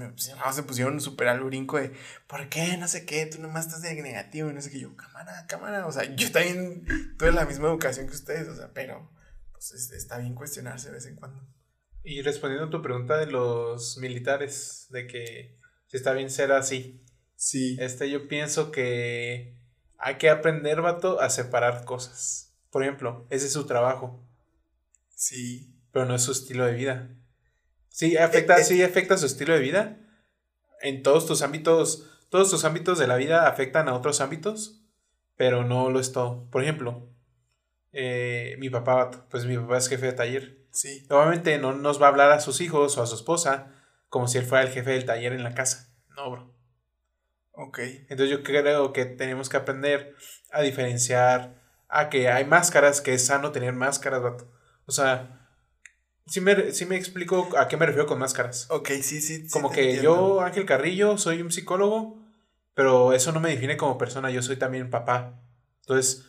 se 0.52 0.64
pusieron 0.64 1.00
súper 1.02 1.28
al 1.30 1.42
brinco 1.42 1.78
de, 1.78 1.92
¿por 2.28 2.50
qué? 2.50 2.78
No 2.78 2.88
sé 2.88 3.06
qué, 3.06 3.26
tú 3.26 3.42
nomás 3.42 3.66
estás 3.66 3.82
de 3.82 4.00
negativo 4.02 4.52
no 4.52 4.62
sé 4.62 4.70
qué. 4.70 4.80
Yo, 4.80 4.96
cámara, 4.96 5.46
cámara. 5.48 5.88
O 5.88 5.92
sea, 5.92 6.04
yo 6.16 6.32
también 6.32 6.86
tuve 7.18 7.32
la 7.32 7.46
misma 7.46 7.70
educación 7.70 8.08
que 8.08 8.16
ustedes, 8.16 8.48
o 8.48 8.56
sea, 8.56 8.72
pero 8.74 9.10
pues 9.52 9.72
está 9.92 10.18
bien 10.18 10.36
cuestionarse 10.36 10.88
de 10.88 10.94
vez 10.94 11.06
en 11.06 11.16
cuando. 11.16 11.42
Y 12.04 12.22
respondiendo 12.22 12.68
a 12.68 12.70
tu 12.70 12.82
pregunta 12.82 13.18
de 13.18 13.28
los 13.28 13.98
militares, 13.98 14.88
de 14.90 15.08
que 15.08 15.58
si 15.88 15.98
está 15.98 16.14
bien 16.14 16.30
ser 16.30 16.52
así. 16.52 17.04
Sí. 17.36 17.78
Este, 17.80 18.10
yo 18.10 18.28
pienso 18.28 18.72
que 18.72 19.56
hay 19.98 20.16
que 20.16 20.30
aprender, 20.30 20.82
vato, 20.82 21.20
a 21.20 21.30
separar 21.30 21.84
cosas. 21.86 22.56
Por 22.70 22.84
ejemplo, 22.84 23.26
ese 23.30 23.48
es 23.48 23.54
su 23.54 23.66
trabajo. 23.66 24.24
Sí. 25.10 25.76
Pero 25.92 26.06
no 26.06 26.16
es 26.16 26.22
su 26.22 26.32
estilo 26.32 26.66
de 26.66 26.74
vida. 26.74 27.10
Sí, 27.90 28.16
afecta, 28.18 28.58
eh, 28.58 28.62
eh, 28.62 28.64
sí 28.64 28.84
afecta 28.84 29.18
su 29.18 29.26
estilo 29.26 29.54
de 29.54 29.60
vida. 29.60 29.98
En 30.82 31.04
todos 31.04 31.26
tus 31.26 31.42
ámbitos, 31.42 32.10
todos 32.30 32.50
tus 32.50 32.64
ámbitos 32.64 33.00
de 33.00 33.08
la 33.08 33.18
vida 33.18 33.48
afectan 33.48 33.90
a 33.90 33.94
otros 33.94 34.22
ámbitos, 34.22 34.86
pero 35.36 35.66
no 35.66 35.90
lo 35.90 36.00
es 36.00 36.12
todo. 36.12 36.50
Por 36.52 36.64
ejemplo, 36.64 37.10
eh, 37.92 38.56
mi 38.60 38.70
papá, 38.70 39.28
pues 39.30 39.46
mi 39.46 39.58
papá 39.58 39.78
es 39.78 39.90
jefe 39.90 40.06
de 40.06 40.14
taller. 40.14 40.59
Sí. 40.72 41.06
Obviamente 41.10 41.58
no 41.58 41.74
nos 41.74 42.02
va 42.02 42.08
a 42.08 42.10
hablar 42.10 42.32
a 42.32 42.40
sus 42.40 42.62
hijos 42.62 42.98
o 42.98 43.04
a 43.04 43.08
su 43.08 43.16
esposa 43.16 43.74
como 44.10 44.28
si 44.28 44.38
él 44.38 44.46
fuera 44.46 44.64
el 44.64 44.72
jefe 44.72 44.92
del 44.92 45.06
taller 45.06 45.34
en 45.34 45.44
la 45.44 45.54
casa. 45.54 45.94
No, 46.16 46.32
bro. 46.32 46.54
Ok. 47.52 47.80
Entonces 48.10 48.30
yo 48.30 48.44
creo 48.44 48.94
que 48.94 49.06
tenemos 49.06 49.50
que 49.50 49.58
aprender 49.58 50.16
a 50.52 50.62
diferenciar 50.62 51.62
a 51.88 52.10
que 52.10 52.30
hay 52.30 52.46
máscaras, 52.46 53.02
que 53.02 53.14
es 53.14 53.26
sano 53.26 53.52
tener 53.52 53.74
máscaras, 53.74 54.22
vato. 54.22 54.52
O 54.86 54.92
sea, 54.92 55.40
Sí 56.30 56.42
me, 56.42 56.72
sí 56.74 56.86
me 56.86 56.96
explico 56.96 57.50
a 57.58 57.68
qué 57.68 57.76
me 57.76 57.88
refiero 57.88 58.06
con 58.06 58.20
máscaras. 58.20 58.68
Ok, 58.70 58.90
sí, 59.02 59.20
sí. 59.20 59.48
Como 59.50 59.72
que 59.72 60.00
yo, 60.00 60.42
Ángel 60.42 60.66
Carrillo, 60.66 61.18
soy 61.18 61.42
un 61.42 61.52
psicólogo, 61.52 62.20
pero 62.76 63.14
eso 63.14 63.32
no 63.32 63.40
me 63.40 63.50
define 63.50 63.78
como 63.78 63.98
persona, 63.98 64.30
yo 64.30 64.44
soy 64.44 64.58
también 64.58 64.92
papá. 64.92 65.42
Entonces, 65.82 66.26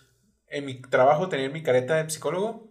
en 0.46 0.64
mi 0.64 0.80
trabajo 0.80 1.28
tener 1.28 1.52
mi 1.52 1.62
careta 1.62 1.96
de 1.96 2.08
psicólogo, 2.08 2.69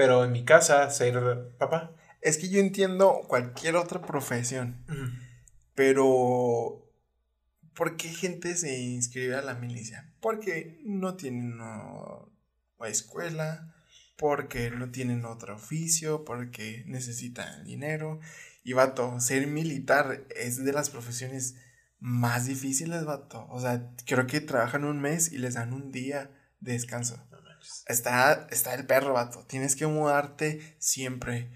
pero 0.00 0.24
en 0.24 0.32
mi 0.32 0.46
casa 0.46 0.88
ser 0.88 1.54
papá. 1.58 1.94
es 2.22 2.38
que 2.38 2.48
yo 2.48 2.58
entiendo 2.58 3.20
cualquier 3.28 3.76
otra 3.76 4.00
profesión, 4.00 4.82
pero 5.74 6.90
¿por 7.74 7.98
qué 7.98 8.08
gente 8.08 8.56
se 8.56 8.78
inscribe 8.78 9.34
a 9.36 9.42
la 9.42 9.56
milicia? 9.56 10.10
Porque 10.22 10.80
no 10.86 11.16
tienen 11.16 11.52
una 11.60 12.88
escuela, 12.88 13.74
porque 14.16 14.70
no 14.70 14.90
tienen 14.90 15.26
otro 15.26 15.56
oficio, 15.56 16.24
porque 16.24 16.82
necesitan 16.86 17.62
dinero. 17.64 18.20
Y 18.64 18.72
vato, 18.72 19.20
ser 19.20 19.46
militar 19.48 20.24
es 20.34 20.64
de 20.64 20.72
las 20.72 20.88
profesiones 20.88 21.56
más 21.98 22.46
difíciles, 22.46 23.04
vato. 23.04 23.46
O 23.50 23.60
sea, 23.60 23.90
creo 24.06 24.26
que 24.26 24.40
trabajan 24.40 24.86
un 24.86 24.98
mes 24.98 25.30
y 25.30 25.36
les 25.36 25.52
dan 25.54 25.74
un 25.74 25.92
día 25.92 26.30
de 26.60 26.72
descanso. 26.72 27.22
Está, 27.86 28.46
está 28.50 28.74
el 28.74 28.86
perro, 28.86 29.12
vato. 29.14 29.44
Tienes 29.46 29.76
que 29.76 29.86
mudarte 29.86 30.76
siempre. 30.78 31.50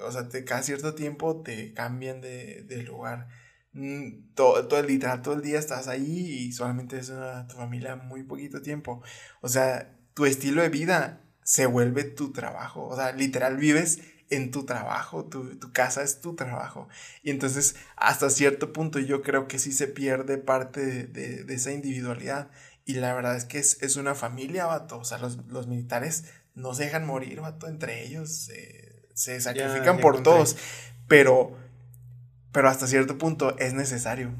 O 0.00 0.12
sea, 0.12 0.28
te, 0.28 0.44
cada 0.44 0.62
cierto 0.62 0.94
tiempo 0.94 1.42
te 1.42 1.72
cambian 1.74 2.20
de, 2.20 2.62
de 2.62 2.82
lugar. 2.82 3.28
Mm, 3.72 4.34
todo, 4.34 4.66
todo, 4.68 4.82
literal, 4.82 5.22
todo 5.22 5.34
el 5.34 5.42
día 5.42 5.58
estás 5.58 5.88
ahí 5.88 6.46
y 6.46 6.52
solamente 6.52 6.98
es 6.98 7.10
una, 7.10 7.46
tu 7.46 7.56
familia 7.56 7.96
muy 7.96 8.22
poquito 8.22 8.62
tiempo. 8.62 9.02
O 9.40 9.48
sea, 9.48 9.96
tu 10.14 10.26
estilo 10.26 10.62
de 10.62 10.68
vida 10.70 11.22
se 11.42 11.66
vuelve 11.66 12.04
tu 12.04 12.32
trabajo. 12.32 12.86
O 12.86 12.96
sea, 12.96 13.12
literal 13.12 13.56
vives 13.56 14.00
en 14.30 14.50
tu 14.50 14.64
trabajo, 14.64 15.26
tu, 15.26 15.58
tu, 15.58 15.72
casa 15.72 16.02
es 16.02 16.20
tu 16.20 16.34
trabajo. 16.34 16.88
Y 17.22 17.30
entonces, 17.30 17.76
hasta 17.96 18.30
cierto 18.30 18.72
punto, 18.72 18.98
yo 18.98 19.22
creo 19.22 19.46
que 19.46 19.58
sí 19.58 19.72
se 19.72 19.88
pierde 19.88 20.38
parte 20.38 21.06
de, 21.06 21.44
de 21.44 21.54
esa 21.54 21.72
individualidad. 21.72 22.50
Y 22.86 22.94
la 22.94 23.12
verdad 23.12 23.36
es 23.36 23.44
que 23.44 23.58
es, 23.58 23.82
es, 23.82 23.96
una 23.96 24.14
familia, 24.14 24.64
vato. 24.64 24.98
O 24.98 25.04
sea, 25.04 25.18
los, 25.18 25.38
los 25.48 25.66
militares 25.66 26.24
no 26.54 26.72
se 26.72 26.84
dejan 26.84 27.04
morir, 27.04 27.40
vato, 27.40 27.66
entre 27.66 28.06
ellos. 28.06 28.48
se 29.12 29.40
sacrifican 29.40 29.96
ya 29.96 30.00
por 30.00 30.14
encontré. 30.14 30.22
todos. 30.22 30.56
Pero, 31.08 31.56
pero 32.52 32.68
hasta 32.68 32.86
cierto 32.86 33.18
punto 33.18 33.58
es 33.58 33.74
necesario. 33.74 34.32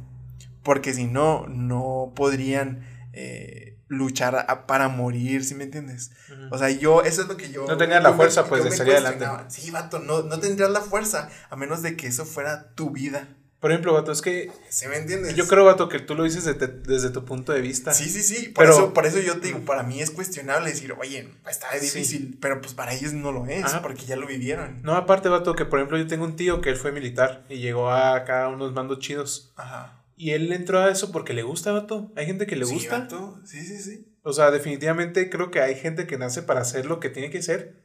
Porque 0.62 0.94
si 0.94 1.06
no, 1.06 1.46
no 1.48 2.12
podrían 2.14 2.86
eh, 3.12 3.78
luchar 3.88 4.46
a, 4.48 4.66
para 4.66 4.88
morir, 4.88 5.44
¿sí 5.44 5.56
me 5.56 5.64
entiendes? 5.64 6.12
Uh 6.28 6.32
-huh. 6.32 6.48
O 6.52 6.58
sea, 6.58 6.70
yo, 6.70 7.02
eso 7.02 7.22
es 7.22 7.28
lo 7.28 7.36
que 7.36 7.50
yo... 7.50 7.66
No 7.66 7.76
tenías 7.76 8.02
la 8.02 8.12
fuerza, 8.12 8.42
me, 8.44 8.48
pues, 8.48 8.64
de 8.64 8.70
salir 8.72 8.94
adelante. 8.94 9.26
Sí, 9.48 9.70
vato, 9.70 9.98
no, 9.98 10.22
no 10.22 10.38
tendrías 10.38 10.70
la 10.70 10.80
fuerza, 10.80 11.30
a 11.50 11.56
menos 11.56 11.82
de 11.82 11.96
que 11.96 12.06
eso 12.06 12.24
fuera 12.24 12.74
tu 12.74 12.90
vida. 12.90 13.28
Por 13.60 13.70
ejemplo, 13.70 13.94
Vato, 13.94 14.12
es 14.12 14.20
que. 14.20 14.50
¿Sí 14.68 14.86
me 14.86 14.96
entiendes? 14.96 15.34
Yo 15.34 15.46
creo, 15.48 15.64
Vato, 15.64 15.88
que 15.88 15.98
tú 15.98 16.14
lo 16.14 16.24
dices 16.24 16.44
desde, 16.44 16.66
desde 16.66 17.10
tu 17.10 17.24
punto 17.24 17.52
de 17.52 17.62
vista. 17.62 17.94
Sí, 17.94 18.08
sí, 18.08 18.22
sí. 18.22 18.48
Por, 18.48 18.64
pero, 18.64 18.72
eso, 18.72 18.94
por 18.94 19.06
eso 19.06 19.18
yo 19.20 19.40
te 19.40 19.48
digo, 19.48 19.60
para 19.60 19.82
mí 19.82 20.00
es 20.02 20.10
cuestionable 20.10 20.68
decir, 20.68 20.92
oye, 20.92 21.28
está 21.48 21.72
difícil, 21.72 22.30
sí. 22.32 22.38
pero 22.40 22.60
pues 22.60 22.74
para 22.74 22.92
ellos 22.92 23.14
no 23.14 23.32
lo 23.32 23.46
es, 23.46 23.64
Ajá. 23.64 23.82
porque 23.82 24.04
ya 24.04 24.16
lo 24.16 24.26
vivieron. 24.26 24.82
No, 24.82 24.94
aparte, 24.94 25.28
Vato, 25.28 25.56
que 25.56 25.64
por 25.64 25.78
ejemplo, 25.78 25.96
yo 25.96 26.06
tengo 26.06 26.24
un 26.24 26.36
tío 26.36 26.60
que 26.60 26.68
él 26.68 26.76
fue 26.76 26.92
militar 26.92 27.44
y 27.48 27.56
llegó 27.56 27.90
a 27.90 28.14
acá 28.14 28.48
unos 28.48 28.72
mandos 28.72 28.98
chidos. 28.98 29.52
Ajá. 29.56 30.04
Y 30.16 30.30
él 30.30 30.52
entró 30.52 30.80
a 30.80 30.90
eso 30.90 31.10
porque 31.10 31.32
le 31.32 31.42
gusta, 31.42 31.72
Vato. 31.72 32.12
Hay 32.14 32.26
gente 32.26 32.46
que 32.46 32.56
le 32.56 32.66
sí, 32.66 32.74
gusta. 32.74 33.00
Vato. 33.00 33.40
Sí, 33.44 33.60
sí, 33.62 33.78
sí. 33.78 34.06
O 34.22 34.32
sea, 34.32 34.50
definitivamente 34.50 35.30
creo 35.30 35.50
que 35.50 35.60
hay 35.60 35.76
gente 35.76 36.06
que 36.06 36.18
nace 36.18 36.42
para 36.42 36.60
hacer 36.60 36.86
lo 36.86 37.00
que 37.00 37.10
tiene 37.10 37.30
que 37.30 37.42
ser. 37.42 37.84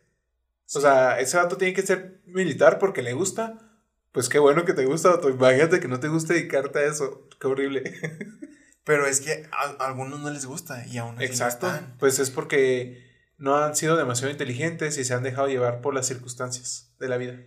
Sí. 0.66 0.78
O 0.80 0.82
sea, 0.82 1.20
ese 1.20 1.38
vato 1.38 1.58
tiene 1.58 1.74
que 1.74 1.82
ser 1.82 2.22
militar 2.26 2.80
porque 2.80 3.02
le 3.02 3.14
gusta 3.14 3.71
pues 4.12 4.30
qué 4.30 4.40
bueno 4.40 4.66
que 4.66 4.74
te 4.74 4.86
gusta, 4.86 5.20
imagínate 5.30 5.80
que 5.80 5.88
no 5.88 6.00
te 6.00 6.08
gusta 6.08 6.34
dedicarte 6.34 6.80
a 6.80 6.86
eso, 6.86 7.28
qué 7.40 7.48
horrible. 7.48 7.84
Pero 8.84 9.06
es 9.06 9.22
que 9.22 9.48
a, 9.52 9.84
a 9.84 9.88
algunos 9.88 10.20
no 10.20 10.30
les 10.32 10.46
gusta 10.46 10.86
y 10.88 10.98
aún 10.98 11.16
así 11.16 11.26
Exacto. 11.26 11.68
No 11.68 11.74
están. 11.76 11.98
Pues 12.00 12.20
es 12.20 12.32
porque 12.32 13.12
no 13.38 13.56
han 13.56 13.76
sido 13.76 13.96
demasiado 13.96 14.32
inteligentes 14.32 14.98
y 14.98 15.06
se 15.06 15.14
han 15.14 15.24
dejado 15.24 15.48
llevar 15.48 15.82
por 15.82 15.94
las 15.94 16.08
circunstancias 16.08 16.96
de 17.00 17.10
la 17.10 17.18
vida. 17.18 17.40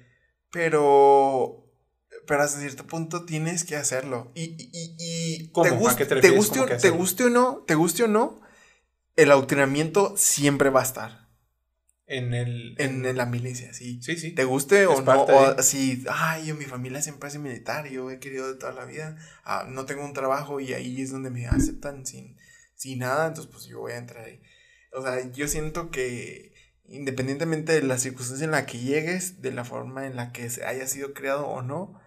Pero 0.51 1.65
pero 2.27 2.43
hasta 2.43 2.61
cierto 2.61 2.87
punto 2.87 3.25
tienes 3.25 3.65
que 3.65 3.77
hacerlo. 3.77 4.33
Y, 4.35 4.57
y, 4.59 4.97
y 4.99 5.51
¿Cómo? 5.53 5.69
te, 5.69 5.71
gust, 5.77 5.99
te, 5.99 6.07
te, 6.07 6.31
guste, 6.31 6.61
te 6.79 6.91
guste 6.91 7.25
o 7.25 7.31
no, 7.31 7.65
te 7.67 7.75
guste 7.75 8.05
o 8.05 8.09
no, 8.09 8.41
el 9.17 9.31
adoctrinamiento 9.31 10.15
siempre 10.17 10.71
va 10.71 10.81
a 10.81 10.85
estar. 10.85 11.24
En 12.07 12.35
el. 12.35 12.75
En, 12.79 13.05
en, 13.07 13.17
la 13.17 13.27
milicia, 13.27 13.73
sí. 13.73 14.01
Sí, 14.03 14.17
sí. 14.17 14.33
Te 14.33 14.45
guste 14.45 14.87
o 14.87 15.01
no. 15.01 15.25
O 15.25 15.63
si, 15.63 16.05
ay, 16.11 16.47
yo, 16.47 16.55
mi 16.55 16.65
familia 16.65 17.01
siempre 17.01 17.29
es 17.29 17.39
militar, 17.39 17.89
yo 17.89 18.11
he 18.11 18.19
querido 18.19 18.53
de 18.53 18.59
toda 18.59 18.73
la 18.73 18.85
vida. 18.85 19.17
Ah, 19.45 19.67
no 19.69 19.87
tengo 19.87 20.05
un 20.05 20.13
trabajo 20.13 20.61
y 20.61 20.75
ahí 20.75 21.01
es 21.01 21.11
donde 21.11 21.31
me 21.31 21.47
aceptan 21.47 22.05
sin, 22.05 22.37
sin 22.75 22.99
nada, 22.99 23.29
entonces 23.29 23.51
pues 23.51 23.65
yo 23.65 23.81
voy 23.81 23.93
a 23.93 23.99
entrar 23.99 24.25
ahí. 24.25 24.41
O 24.93 25.03
sea, 25.03 25.31
yo 25.33 25.49
siento 25.49 25.91
que 25.91 26.53
independientemente 26.87 27.73
de 27.73 27.83
la 27.83 27.99
circunstancia 27.99 28.45
en 28.45 28.51
la 28.51 28.67
que 28.67 28.79
llegues, 28.79 29.41
de 29.41 29.53
la 29.53 29.65
forma 29.65 30.07
en 30.07 30.17
la 30.17 30.33
que 30.33 30.49
haya 30.67 30.87
sido 30.87 31.15
creado 31.15 31.47
o 31.47 31.63
no, 31.63 32.01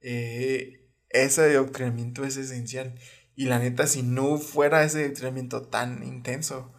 eh, 0.00 0.88
ese 1.08 1.42
adoctrinamiento 1.42 2.24
es 2.24 2.36
esencial. 2.36 2.98
Y 3.34 3.46
la 3.46 3.58
neta, 3.58 3.86
si 3.86 4.02
no 4.02 4.38
fuera 4.38 4.84
ese 4.84 5.04
adoctrinamiento 5.04 5.62
tan 5.62 6.02
intenso, 6.02 6.74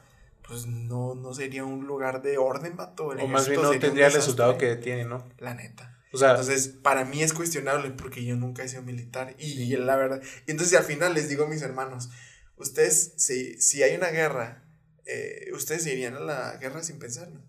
pues 0.50 0.66
no, 0.66 1.14
no 1.14 1.34
sería 1.36 1.64
un 1.64 1.86
lugar 1.86 2.24
de 2.24 2.40
orden, 2.40 2.76
vato. 2.76 3.14
El 3.14 3.20
o 3.20 3.28
más 3.28 3.48
bien 3.48 3.62
no 3.62 3.70
tendría 3.78 4.08
el 4.08 4.14
resultado 4.14 4.58
que 4.58 4.76
tiene, 4.78 5.06
¿no? 5.06 5.30
La 5.38 5.54
neta. 5.54 5.96
O 6.12 6.18
sea, 6.18 6.32
entonces, 6.32 6.70
para 6.70 7.06
mí 7.06 7.22
es 7.22 7.34
cuestionable 7.34 7.92
porque 7.92 8.26
yo 8.26 8.36
nunca 8.36 8.64
he 8.64 8.68
sido 8.68 8.82
militar. 8.82 9.36
Y, 9.38 9.62
y 9.62 9.78
la 9.78 9.96
verdad. 9.96 10.24
Y 10.48 10.52
entonces, 10.52 10.76
al 10.78 10.86
final 10.86 11.14
les 11.14 11.30
digo 11.30 11.46
a 11.46 11.48
mis 11.48 11.62
hermanos: 11.62 12.10
Ustedes, 12.56 13.14
si, 13.18 13.62
si 13.62 13.84
hay 13.84 13.96
una 13.96 14.08
guerra, 14.10 14.66
eh, 15.06 15.52
ustedes 15.54 15.86
irían 15.86 16.16
a 16.16 16.20
la 16.20 16.58
guerra 16.58 16.82
sin 16.82 16.98
pensarlo. 16.98 17.44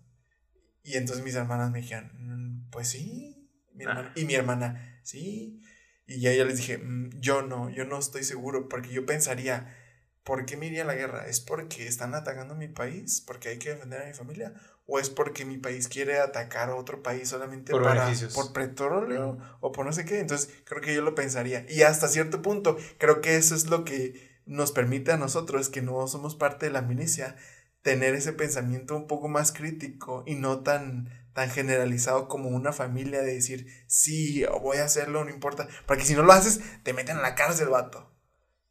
Y 0.83 0.97
entonces 0.97 1.25
mis 1.25 1.33
hermanas 1.33 1.71
me 1.71 1.81
dijeron: 1.81 2.11
mm, 2.13 2.69
Pues 2.69 2.87
sí. 2.87 3.49
Mi 3.73 3.85
hermana, 3.85 4.09
ah. 4.15 4.19
Y 4.19 4.25
mi 4.25 4.35
hermana, 4.35 5.01
sí. 5.03 5.59
Y 6.05 6.19
ya 6.19 6.31
yo 6.33 6.45
les 6.45 6.57
dije: 6.57 6.77
mm, 6.77 7.19
Yo 7.19 7.41
no, 7.41 7.71
yo 7.71 7.83
no 7.85 7.97
estoy 7.97 8.23
seguro 8.23 8.69
porque 8.69 8.89
yo 8.89 9.07
pensaría 9.07 9.75
¿Por 10.23 10.45
qué 10.45 10.55
me 10.55 10.67
iría 10.67 10.83
a 10.83 10.85
la 10.85 10.95
guerra? 10.95 11.25
¿Es 11.27 11.39
porque 11.39 11.87
están 11.87 12.13
atacando 12.13 12.53
a 12.53 12.57
mi 12.57 12.67
país? 12.67 13.23
¿Porque 13.25 13.49
hay 13.49 13.57
que 13.57 13.69
defender 13.69 14.01
a 14.01 14.05
mi 14.05 14.13
familia? 14.13 14.53
¿O 14.85 14.99
es 14.99 15.09
porque 15.09 15.45
mi 15.45 15.57
país 15.57 15.87
quiere 15.87 16.19
atacar 16.19 16.69
a 16.69 16.75
otro 16.75 17.01
país 17.01 17.29
solamente 17.29 17.71
por 17.71 17.83
para, 17.83 18.05
beneficios. 18.05 18.33
por 18.33 18.53
petróleo 18.53 19.37
o 19.61 19.71
por 19.71 19.85
no 19.85 19.93
sé 19.93 20.05
qué? 20.05 20.19
Entonces 20.19 20.49
creo 20.65 20.81
que 20.81 20.93
yo 20.93 21.01
lo 21.01 21.15
pensaría. 21.15 21.65
Y 21.69 21.81
hasta 21.83 22.07
cierto 22.07 22.41
punto 22.41 22.77
creo 22.97 23.21
que 23.21 23.35
eso 23.35 23.55
es 23.55 23.67
lo 23.67 23.83
que 23.83 24.31
nos 24.45 24.71
permite 24.71 25.11
a 25.11 25.17
nosotros, 25.17 25.69
que 25.69 25.81
no 25.81 26.07
somos 26.07 26.35
parte 26.35 26.67
de 26.67 26.71
la 26.71 26.81
milicia, 26.81 27.35
tener 27.81 28.13
ese 28.15 28.33
pensamiento 28.33 28.95
un 28.95 29.07
poco 29.07 29.27
más 29.27 29.51
crítico 29.51 30.23
y 30.27 30.35
no 30.35 30.59
tan, 30.59 31.09
tan 31.33 31.49
generalizado 31.49 32.27
como 32.27 32.49
una 32.49 32.73
familia 32.73 33.21
de 33.21 33.33
decir, 33.33 33.67
sí, 33.87 34.43
voy 34.61 34.77
a 34.77 34.85
hacerlo, 34.85 35.23
no 35.23 35.31
importa. 35.31 35.67
Porque 35.85 36.05
si 36.05 36.13
no 36.13 36.23
lo 36.23 36.33
haces, 36.33 36.59
te 36.83 36.93
meten 36.93 37.17
a 37.17 37.21
la 37.21 37.35
cárcel, 37.35 37.69
vato. 37.69 38.10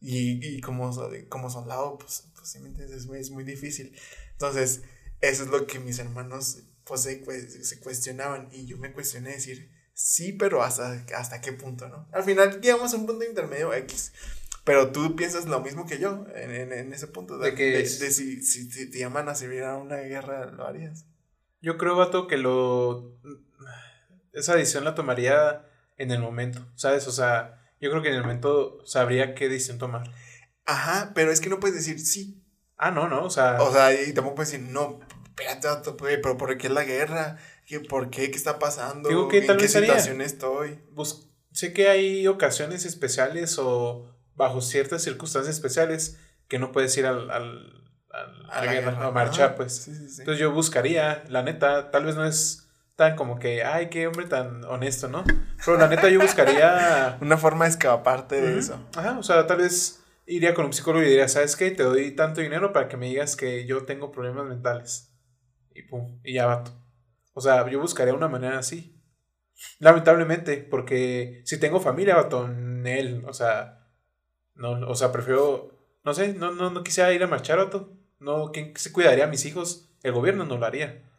Y, 0.01 0.57
y 0.57 0.61
como, 0.61 0.91
como 1.29 1.51
soldado, 1.51 1.99
pues, 1.99 2.25
pues 2.35 2.49
¿sí 2.49 2.59
me 2.61 2.69
entiendes? 2.69 2.97
Es 2.97 3.07
muy, 3.07 3.19
es 3.19 3.31
muy 3.31 3.45
difícil. 3.45 3.95
Entonces, 4.33 4.83
eso 5.21 5.43
es 5.45 5.51
lo 5.51 5.67
que 5.67 5.79
mis 5.79 5.99
hermanos 5.99 6.63
pues 6.85 7.03
se, 7.03 7.65
se 7.65 7.81
cuestionaban 7.81 8.49
y 8.51 8.67
yo 8.67 8.79
me 8.79 8.93
cuestioné 8.93 9.31
decir, 9.31 9.71
sí, 9.93 10.33
pero 10.33 10.63
hasta, 10.63 11.05
hasta 11.17 11.41
qué 11.41 11.53
punto, 11.53 11.89
¿no? 11.89 12.09
Al 12.13 12.25
final 12.25 12.61
llegamos 12.61 12.93
a 12.93 12.97
un 12.97 13.07
punto 13.07 13.25
intermedio 13.25 13.73
X. 13.75 14.13
Pero 14.65 14.93
tú 14.93 15.17
piensas 15.17 15.47
lo 15.47 15.61
mismo 15.61 15.87
que 15.87 15.99
yo 15.99 16.27
en, 16.35 16.51
en, 16.51 16.73
en 16.73 16.93
ese 16.93 17.07
punto. 17.07 17.39
De, 17.39 17.51
de 17.51 17.57
que 17.57 17.65
de, 17.65 17.79
de 17.79 17.87
si, 17.87 18.43
si, 18.43 18.71
si, 18.71 18.91
te 18.91 18.99
llaman 18.99 19.29
a 19.29 19.35
servir 19.35 19.65
a 19.65 19.77
una 19.77 19.97
guerra, 19.97 20.47
¿lo 20.51 20.67
harías? 20.67 21.07
Yo 21.63 21.79
creo, 21.79 21.97
Vato, 21.97 22.27
que 22.27 22.37
lo... 22.37 23.19
Esa 24.33 24.55
decisión 24.55 24.85
la 24.85 24.95
tomaría 24.95 25.67
en 25.97 26.11
el 26.11 26.21
momento, 26.21 26.67
¿sabes? 26.77 27.07
O 27.09 27.13
sea, 27.13 27.60
yo 27.81 27.91
creo 27.91 28.03
que 28.03 28.09
en 28.09 28.17
el 28.17 28.23
momento 28.23 28.79
sabría 28.85 29.35
qué 29.35 29.49
decisión 29.49 29.79
tomar. 29.79 30.13
Ajá, 30.67 31.13
pero 31.15 31.33
es 31.33 31.41
que 31.41 31.49
no 31.49 31.61
puedes 31.61 31.77
decir 31.77 31.99
sí. 31.99 32.43
Ah, 32.77 32.91
no, 32.91 33.09
no, 33.09 33.25
o 33.25 33.31
sea. 33.31 33.61
O 33.63 33.73
sea, 33.73 33.93
y 33.93 34.13
tampoco 34.13 34.37
puedes 34.37 34.53
decir, 34.53 34.67
no, 34.67 35.01
espérate, 35.25 35.69
pero 36.23 36.37
¿por 36.37 36.57
qué 36.57 36.67
es 36.67 36.73
la 36.73 36.85
guerra? 36.85 37.39
¿Qué, 37.67 37.81
¿Por 37.81 38.11
qué? 38.11 38.31
¿Qué 38.31 38.37
está 38.37 38.59
pasando? 38.59 39.09
Digo 39.09 39.29
que 39.29 39.39
¿En 39.39 39.47
tal 39.47 39.57
qué 39.57 39.63
vez 39.63 39.73
situación 39.73 40.21
estoy? 40.21 40.81
Pues, 40.95 41.29
sé 41.53 41.73
que 41.73 41.89
hay 41.89 42.27
ocasiones 42.27 42.85
especiales 42.85 43.59
o 43.59 44.15
bajo 44.35 44.61
ciertas 44.61 45.03
circunstancias 45.03 45.55
especiales 45.55 46.19
que 46.49 46.59
no 46.59 46.73
puedes 46.73 46.97
ir 46.97 47.07
al, 47.07 47.31
al, 47.31 47.85
al 48.11 48.51
a, 48.51 48.65
la 48.65 48.73
guerra, 48.73 48.91
guerra, 48.93 49.07
a 49.07 49.11
marchar, 49.11 49.57
pues. 49.57 49.77
Sí, 49.77 49.95
sí, 49.95 50.09
sí. 50.09 50.23
Entonces 50.23 50.41
yo 50.41 50.53
buscaría, 50.53 51.25
la 51.29 51.43
neta, 51.43 51.91
tal 51.91 52.05
vez 52.05 52.17
no 52.17 52.25
es 52.25 52.70
tan 53.01 53.17
como 53.17 53.39
que, 53.39 53.65
ay, 53.65 53.89
qué 53.89 54.07
hombre 54.07 54.27
tan 54.27 54.63
honesto, 54.65 55.09
¿no? 55.09 55.25
Pero 55.65 55.79
la 55.79 55.89
neta 55.89 56.11
yo 56.11 56.21
buscaría... 56.21 57.17
Una 57.23 57.39
forma 57.39 57.65
de 57.65 57.71
escaparte 57.71 58.43
de 58.43 58.53
uh 58.53 58.57
-huh. 58.57 58.59
eso. 58.59 58.89
Ajá, 58.95 59.19
o 59.19 59.23
sea, 59.23 59.47
tal 59.47 59.57
vez 59.57 60.05
iría 60.27 60.53
con 60.53 60.67
un 60.67 60.75
psicólogo 60.75 61.03
y 61.03 61.09
diría, 61.09 61.27
¿sabes 61.27 61.57
qué? 61.57 61.71
Te 61.71 61.83
doy 61.83 62.15
tanto 62.15 62.43
dinero 62.43 62.75
para 62.75 62.89
que 62.89 62.99
me 62.99 63.07
digas 63.07 63.37
que 63.37 63.65
yo 63.65 63.87
tengo 63.87 64.13
problemas 64.13 64.45
mentales. 64.45 65.17
Y 65.75 65.81
pum, 65.81 66.21
y 66.23 66.35
ya 66.35 66.45
vato. 66.45 66.73
O 67.33 67.41
sea, 67.41 67.67
yo 67.71 67.81
buscaría 67.81 68.13
una 68.13 68.29
manera 68.29 68.59
así. 68.59 69.03
Lamentablemente, 69.79 70.59
porque 70.59 71.41
si 71.47 71.59
tengo 71.59 71.81
familia, 71.81 72.17
vato, 72.17 72.45
en 72.45 72.87
él, 72.87 73.25
o 73.27 73.33
sea, 73.33 73.89
no, 74.55 74.73
o 74.73 74.95
sea, 74.95 75.11
prefiero, 75.11 75.71
no 76.05 76.13
sé, 76.13 76.35
no, 76.35 76.53
no, 76.53 76.69
no 76.69 76.83
quisiera 76.83 77.15
ir 77.15 77.23
a 77.23 77.29
marchar, 77.29 77.57
vato. 77.57 77.97
No, 78.19 78.53
¿quién 78.53 78.75
se 78.77 78.93
cuidaría 78.93 79.25
a 79.25 79.29
mis 79.29 79.47
hijos? 79.47 79.91
El 80.03 80.13
gobierno 80.13 80.45
no 80.45 80.59
lo 80.59 80.67
haría. 80.67 81.10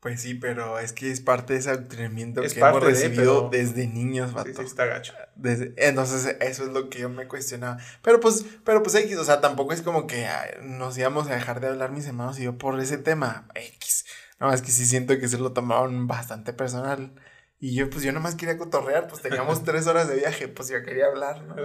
Pues 0.00 0.22
sí, 0.22 0.34
pero 0.34 0.78
es 0.78 0.94
que 0.94 1.10
es 1.10 1.20
parte 1.20 1.52
de 1.52 1.58
ese 1.58 1.70
adoctrinamiento 1.70 2.40
que 2.40 2.58
hemos 2.58 2.82
recibido 2.82 3.50
desde 3.50 3.86
niños, 3.86 4.32
vato. 4.32 4.48
Sí, 4.48 4.56
sí, 4.56 4.62
está 4.62 4.86
gacho. 4.86 5.12
Desde, 5.36 5.74
entonces, 5.76 6.36
eso 6.40 6.64
es 6.64 6.70
lo 6.70 6.88
que 6.88 7.00
yo 7.00 7.10
me 7.10 7.28
cuestionaba. 7.28 7.76
Pero 8.02 8.18
pues, 8.18 8.46
pero 8.64 8.82
pues 8.82 8.94
X, 8.94 9.18
o 9.18 9.24
sea, 9.24 9.42
tampoco 9.42 9.74
es 9.74 9.82
como 9.82 10.06
que 10.06 10.26
nos 10.62 10.96
íbamos 10.96 11.28
a 11.28 11.34
dejar 11.34 11.60
de 11.60 11.68
hablar 11.68 11.92
mis 11.92 12.06
hermanos 12.06 12.38
y 12.38 12.44
yo 12.44 12.56
por 12.56 12.80
ese 12.80 12.96
tema. 12.96 13.46
X. 13.54 14.06
No, 14.40 14.50
es 14.54 14.62
que 14.62 14.70
sí 14.70 14.86
siento 14.86 15.18
que 15.18 15.28
se 15.28 15.36
lo 15.36 15.52
tomaron 15.52 16.06
bastante 16.06 16.54
personal. 16.54 17.12
Y 17.62 17.74
yo, 17.74 17.90
pues 17.90 18.02
yo 18.02 18.10
nomás 18.12 18.36
quería 18.36 18.56
cotorrear, 18.56 19.06
pues 19.06 19.20
teníamos 19.20 19.64
tres 19.64 19.86
horas 19.86 20.08
de 20.08 20.16
viaje, 20.16 20.48
pues 20.48 20.70
yo 20.70 20.82
quería 20.82 21.08
hablar, 21.08 21.42
¿no? 21.42 21.56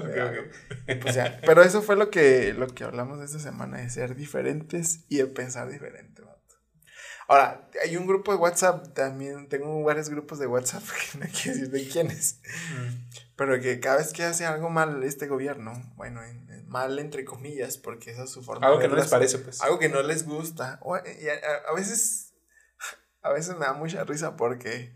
Pues 1.01 1.15
ya. 1.15 1.39
Pero 1.45 1.63
eso 1.63 1.81
fue 1.81 1.95
lo 1.95 2.09
que, 2.09 2.53
lo 2.53 2.67
que 2.67 2.83
hablamos 2.83 3.21
esta 3.21 3.39
semana, 3.39 3.77
de 3.77 3.89
ser 3.89 4.13
diferentes 4.13 5.05
y 5.07 5.19
de 5.19 5.27
pensar 5.27 5.69
diferente, 5.69 6.21
vato. 6.21 6.34
Ahora, 7.27 7.69
hay 7.83 7.97
un 7.97 8.05
grupo 8.05 8.31
de 8.31 8.37
WhatsApp, 8.37 8.93
también 8.93 9.49
tengo 9.49 9.83
varios 9.83 10.09
grupos 10.09 10.37
de 10.37 10.47
WhatsApp, 10.47 10.83
que 11.11 11.17
no 11.17 11.25
quiero 11.25 11.57
decir 11.57 11.69
de 11.69 11.87
quiénes, 11.87 12.41
pero 13.35 13.59
que 13.59 13.79
cada 13.79 13.97
vez 13.97 14.13
que 14.13 14.23
hace 14.23 14.45
algo 14.45 14.69
mal 14.69 15.03
este 15.03 15.27
gobierno, 15.27 15.73
bueno, 15.95 16.21
mal 16.67 16.99
entre 16.99 17.25
comillas, 17.25 17.77
porque 17.77 18.11
esa 18.11 18.25
es 18.25 18.29
su 18.29 18.43
forma. 18.43 18.67
Algo 18.67 18.79
que 18.79 18.87
no 18.87 18.95
les 18.95 19.07
parece, 19.07 19.39
pues. 19.39 19.61
Algo 19.61 19.79
que 19.79 19.89
no 19.89 20.01
les 20.03 20.25
gusta. 20.25 20.79
y 20.83 21.27
a 21.27 21.73
veces, 21.73 22.33
a 23.21 23.31
veces 23.31 23.55
me 23.57 23.65
da 23.65 23.73
mucha 23.73 24.03
risa 24.03 24.35
porque 24.35 24.93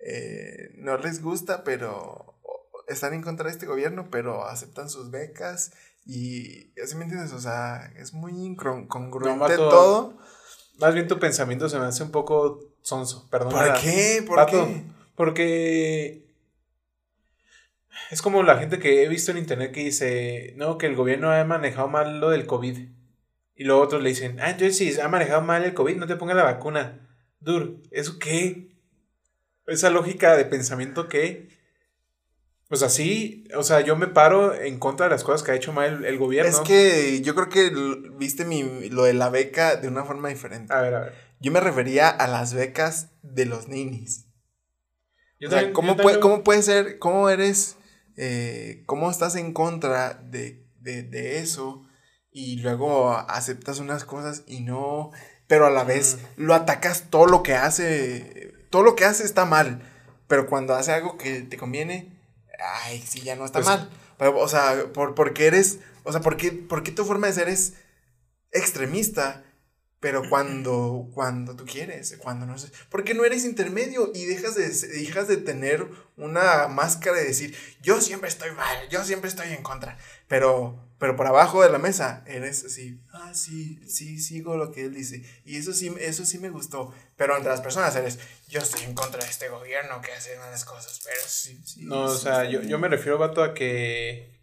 eh, 0.00 0.70
no 0.76 0.96
les 0.98 1.22
gusta, 1.22 1.62
pero 1.62 2.40
están 2.88 3.14
en 3.14 3.22
contra 3.22 3.46
de 3.46 3.52
este 3.52 3.66
gobierno, 3.66 4.08
pero 4.10 4.46
aceptan 4.46 4.90
sus 4.90 5.10
becas 5.10 5.72
y 6.04 6.72
así 6.80 6.96
me 6.96 7.04
entiendes, 7.04 7.32
o 7.32 7.40
sea, 7.40 7.92
es 7.96 8.12
muy 8.12 8.32
incongruente 8.32 9.56
todo. 9.56 10.18
Más 10.80 10.94
bien 10.94 11.08
tu 11.08 11.18
pensamiento 11.18 11.68
se 11.68 11.78
me 11.78 11.84
hace 11.84 12.02
un 12.02 12.10
poco 12.10 12.60
sonso, 12.82 13.28
perdón. 13.30 13.52
¿Por 13.52 13.74
qué? 13.80 14.24
¿Por 14.26 14.46
qué? 14.46 14.84
Porque 15.14 16.26
es 18.10 18.22
como 18.22 18.42
la 18.42 18.58
gente 18.58 18.78
que 18.78 19.04
he 19.04 19.08
visto 19.08 19.30
en 19.30 19.38
internet 19.38 19.72
que 19.72 19.84
dice, 19.84 20.54
no, 20.56 20.78
que 20.78 20.86
el 20.86 20.96
gobierno 20.96 21.30
ha 21.30 21.44
manejado 21.44 21.88
mal 21.88 22.20
lo 22.20 22.30
del 22.30 22.46
COVID. 22.46 22.78
Y 23.54 23.64
luego 23.64 23.82
otros 23.82 24.02
le 24.02 24.08
dicen, 24.08 24.40
ah, 24.40 24.50
entonces 24.50 24.76
si 24.78 24.98
ha 25.00 25.08
manejado 25.08 25.42
mal 25.42 25.64
el 25.64 25.74
COVID, 25.74 25.96
no 25.96 26.06
te 26.06 26.16
pongas 26.16 26.36
la 26.36 26.44
vacuna. 26.44 27.06
Dur, 27.40 27.82
¿eso 27.90 28.18
qué? 28.18 28.70
esa 29.66 29.90
lógica 29.90 30.36
de 30.36 30.44
pensamiento 30.44 31.08
que, 31.08 31.48
pues 32.70 32.84
así, 32.84 33.48
o 33.56 33.64
sea, 33.64 33.80
yo 33.80 33.96
me 33.96 34.06
paro 34.06 34.54
en 34.54 34.78
contra 34.78 35.06
de 35.06 35.10
las 35.10 35.24
cosas 35.24 35.42
que 35.42 35.50
ha 35.50 35.56
hecho 35.56 35.72
mal 35.72 36.04
el, 36.04 36.18
gobierno. 36.18 36.48
Es 36.48 36.60
que 36.60 37.20
yo 37.20 37.34
creo 37.34 37.48
que 37.48 37.72
viste 38.16 38.44
mi, 38.44 38.88
lo 38.90 39.02
de 39.02 39.12
la 39.12 39.28
beca 39.28 39.74
de 39.74 39.88
una 39.88 40.04
forma 40.04 40.28
diferente. 40.28 40.72
A 40.72 40.80
ver, 40.80 40.94
a 40.94 41.00
ver. 41.00 41.14
Yo 41.40 41.50
me 41.50 41.58
refería 41.58 42.08
a 42.08 42.28
las 42.28 42.54
becas 42.54 43.08
de 43.22 43.44
los 43.44 43.66
ninis. 43.66 44.28
o 45.44 45.50
sea, 45.50 45.72
¿cómo, 45.72 45.96
puede, 45.96 46.20
¿cómo 46.20 46.44
puede 46.44 46.62
ser, 46.62 47.00
cómo 47.00 47.28
eres, 47.28 47.76
eh, 48.16 48.84
cómo 48.86 49.10
estás 49.10 49.34
en 49.34 49.52
contra 49.52 50.14
de, 50.14 50.64
de, 50.78 51.02
de 51.02 51.40
eso 51.40 51.88
y 52.30 52.60
luego 52.60 53.10
aceptas 53.10 53.80
unas 53.80 54.04
cosas 54.04 54.44
y 54.46 54.60
no, 54.60 55.10
pero 55.48 55.66
a 55.66 55.70
la 55.70 55.82
vez 55.82 56.18
lo 56.36 56.54
atacas 56.54 57.10
todo 57.10 57.26
lo 57.26 57.42
que 57.42 57.54
hace 57.56 58.54
todo 58.70 58.84
lo 58.84 58.94
que 58.94 59.06
hace 59.06 59.24
está 59.24 59.44
mal, 59.44 59.82
pero 60.28 60.46
cuando 60.46 60.74
hace 60.74 60.92
algo 60.92 61.18
que 61.18 61.40
te 61.40 61.56
conviene, 61.56 62.09
ay, 62.62 63.02
sí, 63.06 63.20
ya 63.20 63.36
no 63.36 63.44
está 63.44 63.60
pues 63.60 63.66
mal. 63.66 63.90
o 64.18 64.48
sea, 64.48 64.92
por, 64.92 65.14
porque 65.14 65.46
eres, 65.46 65.78
o 66.04 66.12
sea, 66.12 66.20
porque, 66.20 66.52
porque 66.52 66.92
tu 66.92 67.04
forma 67.04 67.26
de 67.26 67.32
ser 67.32 67.48
es 67.48 67.74
extremista, 68.52 69.44
pero 70.00 70.22
cuando, 70.28 71.10
cuando 71.12 71.54
tú 71.56 71.66
quieres, 71.66 72.16
cuando 72.18 72.46
no 72.46 72.58
sé, 72.58 72.70
porque 72.88 73.14
no 73.14 73.24
eres 73.24 73.44
intermedio 73.44 74.10
y 74.14 74.24
dejas 74.24 74.54
de, 74.54 74.68
dejas 74.68 75.28
de 75.28 75.36
tener 75.36 75.86
una 76.16 76.68
máscara 76.68 77.18
de 77.18 77.24
decir, 77.24 77.54
yo 77.82 78.00
siempre 78.00 78.28
estoy 78.28 78.50
mal, 78.52 78.88
yo 78.88 79.04
siempre 79.04 79.28
estoy 79.28 79.52
en 79.52 79.62
contra, 79.62 79.98
pero 80.26 80.89
pero 81.00 81.16
por 81.16 81.26
abajo 81.26 81.62
de 81.62 81.70
la 81.70 81.78
mesa 81.78 82.22
eres 82.26 82.62
así, 82.62 83.00
ah, 83.14 83.32
sí, 83.32 83.80
sí, 83.88 84.20
sigo 84.20 84.58
lo 84.58 84.70
que 84.70 84.84
él 84.84 84.94
dice. 84.94 85.24
Y 85.46 85.56
eso 85.56 85.72
sí, 85.72 85.90
eso 85.98 86.26
sí 86.26 86.38
me 86.38 86.50
gustó. 86.50 86.92
Pero 87.16 87.34
entre 87.38 87.50
las 87.50 87.62
personas 87.62 87.96
eres, 87.96 88.18
yo 88.48 88.60
estoy 88.60 88.82
en 88.82 88.92
contra 88.92 89.18
de 89.24 89.30
este 89.30 89.48
gobierno 89.48 90.02
que 90.02 90.12
hace 90.12 90.36
malas 90.36 90.66
cosas, 90.66 91.00
pero 91.02 91.20
sí, 91.26 91.58
sí. 91.64 91.86
No, 91.86 92.02
o 92.02 92.14
sea, 92.14 92.44
yo, 92.44 92.60
yo 92.60 92.78
me 92.78 92.88
refiero, 92.88 93.16
vato, 93.16 93.42
a 93.42 93.54
que... 93.54 94.38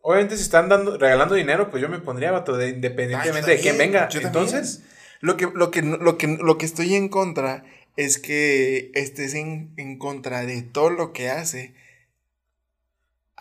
Obviamente 0.00 0.36
si 0.36 0.42
están 0.42 0.70
dando, 0.70 0.96
regalando 0.96 1.34
dinero, 1.34 1.70
pues 1.70 1.82
yo 1.82 1.90
me 1.90 1.98
pondría, 1.98 2.32
vato, 2.32 2.56
de, 2.56 2.70
independientemente 2.70 3.50
de 3.50 3.60
quién 3.60 3.76
venga. 3.76 4.08
Entonces... 4.10 4.82
Lo 5.20 5.36
que, 5.36 5.48
lo, 5.54 5.70
que, 5.70 5.82
lo, 5.82 6.18
que, 6.18 6.26
lo 6.26 6.58
que 6.58 6.66
estoy 6.66 6.94
en 6.94 7.08
contra 7.08 7.64
es 7.96 8.18
que 8.18 8.90
estés 8.94 9.34
en, 9.34 9.72
en 9.76 9.98
contra 9.98 10.40
de 10.44 10.62
todo 10.62 10.90
lo 10.90 11.12
que 11.12 11.30
hace 11.30 11.74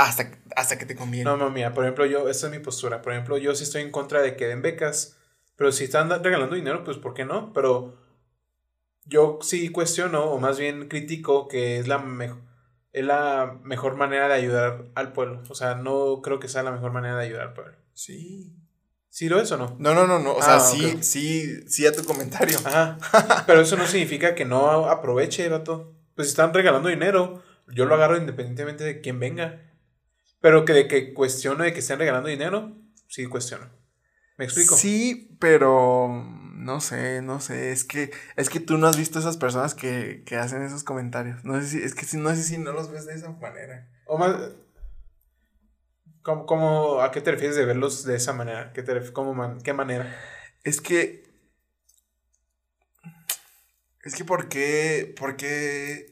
hasta, 0.03 0.31
hasta 0.55 0.77
que 0.77 0.85
te 0.85 0.95
conviene. 0.95 1.25
No, 1.25 1.37
no, 1.37 1.49
mira, 1.49 1.73
por 1.73 1.83
ejemplo, 1.83 2.05
yo, 2.05 2.29
esta 2.29 2.47
es 2.47 2.51
mi 2.51 2.59
postura. 2.59 3.01
Por 3.01 3.13
ejemplo, 3.13 3.37
yo 3.37 3.55
sí 3.55 3.63
estoy 3.63 3.81
en 3.81 3.91
contra 3.91 4.21
de 4.21 4.35
que 4.35 4.47
den 4.47 4.61
becas, 4.61 5.17
pero 5.55 5.71
si 5.71 5.85
están 5.85 6.09
regalando 6.23 6.55
dinero, 6.55 6.83
pues 6.83 6.97
¿por 6.97 7.13
qué 7.13 7.25
no? 7.25 7.53
Pero 7.53 7.97
yo 9.05 9.39
sí 9.41 9.69
cuestiono, 9.69 10.25
o 10.25 10.39
más 10.39 10.59
bien 10.59 10.87
critico, 10.87 11.47
que 11.47 11.79
es 11.79 11.87
la, 11.87 11.99
mejor 11.99 12.51
es 12.93 13.05
la 13.05 13.59
mejor 13.63 13.95
manera 13.95 14.27
de 14.27 14.33
ayudar 14.33 14.85
al 14.95 15.13
pueblo. 15.13 15.41
O 15.49 15.55
sea, 15.55 15.75
no 15.75 16.21
creo 16.21 16.39
que 16.39 16.47
sea 16.47 16.63
la 16.63 16.71
mejor 16.71 16.91
manera 16.91 17.15
de 17.15 17.25
ayudar 17.25 17.47
al 17.47 17.53
pueblo. 17.53 17.73
Sí. 17.93 18.55
¿Sí 19.09 19.27
lo 19.27 19.39
es 19.39 19.51
o 19.51 19.57
no? 19.57 19.75
No, 19.79 19.93
no, 19.93 20.07
no, 20.07 20.19
no. 20.19 20.33
O 20.33 20.41
sea, 20.41 20.55
ah, 20.55 20.59
sí, 20.59 21.01
sí, 21.01 21.67
sí 21.67 21.85
a 21.85 21.93
tu 21.93 22.03
comentario. 22.03 22.57
Ajá. 22.65 22.97
Pero 23.45 23.61
eso 23.61 23.75
no 23.77 23.85
significa 23.85 24.35
que 24.35 24.45
no 24.45 24.87
aproveche, 24.87 25.49
vato. 25.49 25.93
Pues 26.15 26.27
si 26.27 26.31
están 26.31 26.53
regalando 26.53 26.89
dinero, 26.89 27.41
yo 27.67 27.85
lo 27.85 27.95
agarro 27.95 28.17
independientemente 28.17 28.83
de 28.83 29.01
quién 29.01 29.19
venga. 29.19 29.70
Pero 30.41 30.65
que 30.65 30.73
de 30.73 30.87
que 30.87 31.13
cuestiono 31.13 31.63
de 31.63 31.73
que 31.73 31.79
estén 31.79 31.99
regalando 31.99 32.29
dinero, 32.29 32.75
sí 33.07 33.25
cuestiono. 33.27 33.69
¿Me 34.37 34.45
explico? 34.45 34.75
Sí, 34.75 35.37
pero 35.39 36.09
no 36.55 36.81
sé, 36.81 37.21
no 37.21 37.39
sé, 37.39 37.71
es 37.71 37.83
que 37.83 38.11
es 38.35 38.49
que 38.49 38.59
tú 38.59 38.77
no 38.77 38.87
has 38.87 38.97
visto 38.97 39.19
esas 39.19 39.37
personas 39.37 39.75
que, 39.75 40.23
que 40.25 40.37
hacen 40.37 40.63
esos 40.63 40.83
comentarios. 40.83 41.43
No 41.43 41.59
sé 41.61 41.67
si 41.67 41.81
es 41.81 41.95
que 41.95 42.05
si 42.05 42.17
no 42.17 42.35
sé 42.35 42.43
si 42.43 42.57
no 42.57 42.71
los 42.71 42.91
ves 42.91 43.05
de 43.05 43.13
esa 43.13 43.29
manera. 43.31 43.87
O 44.05 44.17
más 44.17 44.35
¿Cómo, 46.23 47.01
a 47.01 47.11
qué 47.11 47.21
te 47.21 47.31
refieres 47.31 47.55
de 47.55 47.65
verlos 47.65 48.03
de 48.03 48.15
esa 48.15 48.31
manera? 48.31 48.73
¿Qué, 48.73 48.83
te, 48.83 49.11
cómo, 49.11 49.57
¿Qué 49.63 49.73
manera? 49.73 50.15
Es 50.63 50.79
que 50.79 51.23
es 54.03 54.15
que 54.15 54.23
por 54.23 54.47
qué, 54.47 55.13
por 55.17 55.35
qué 55.35 56.10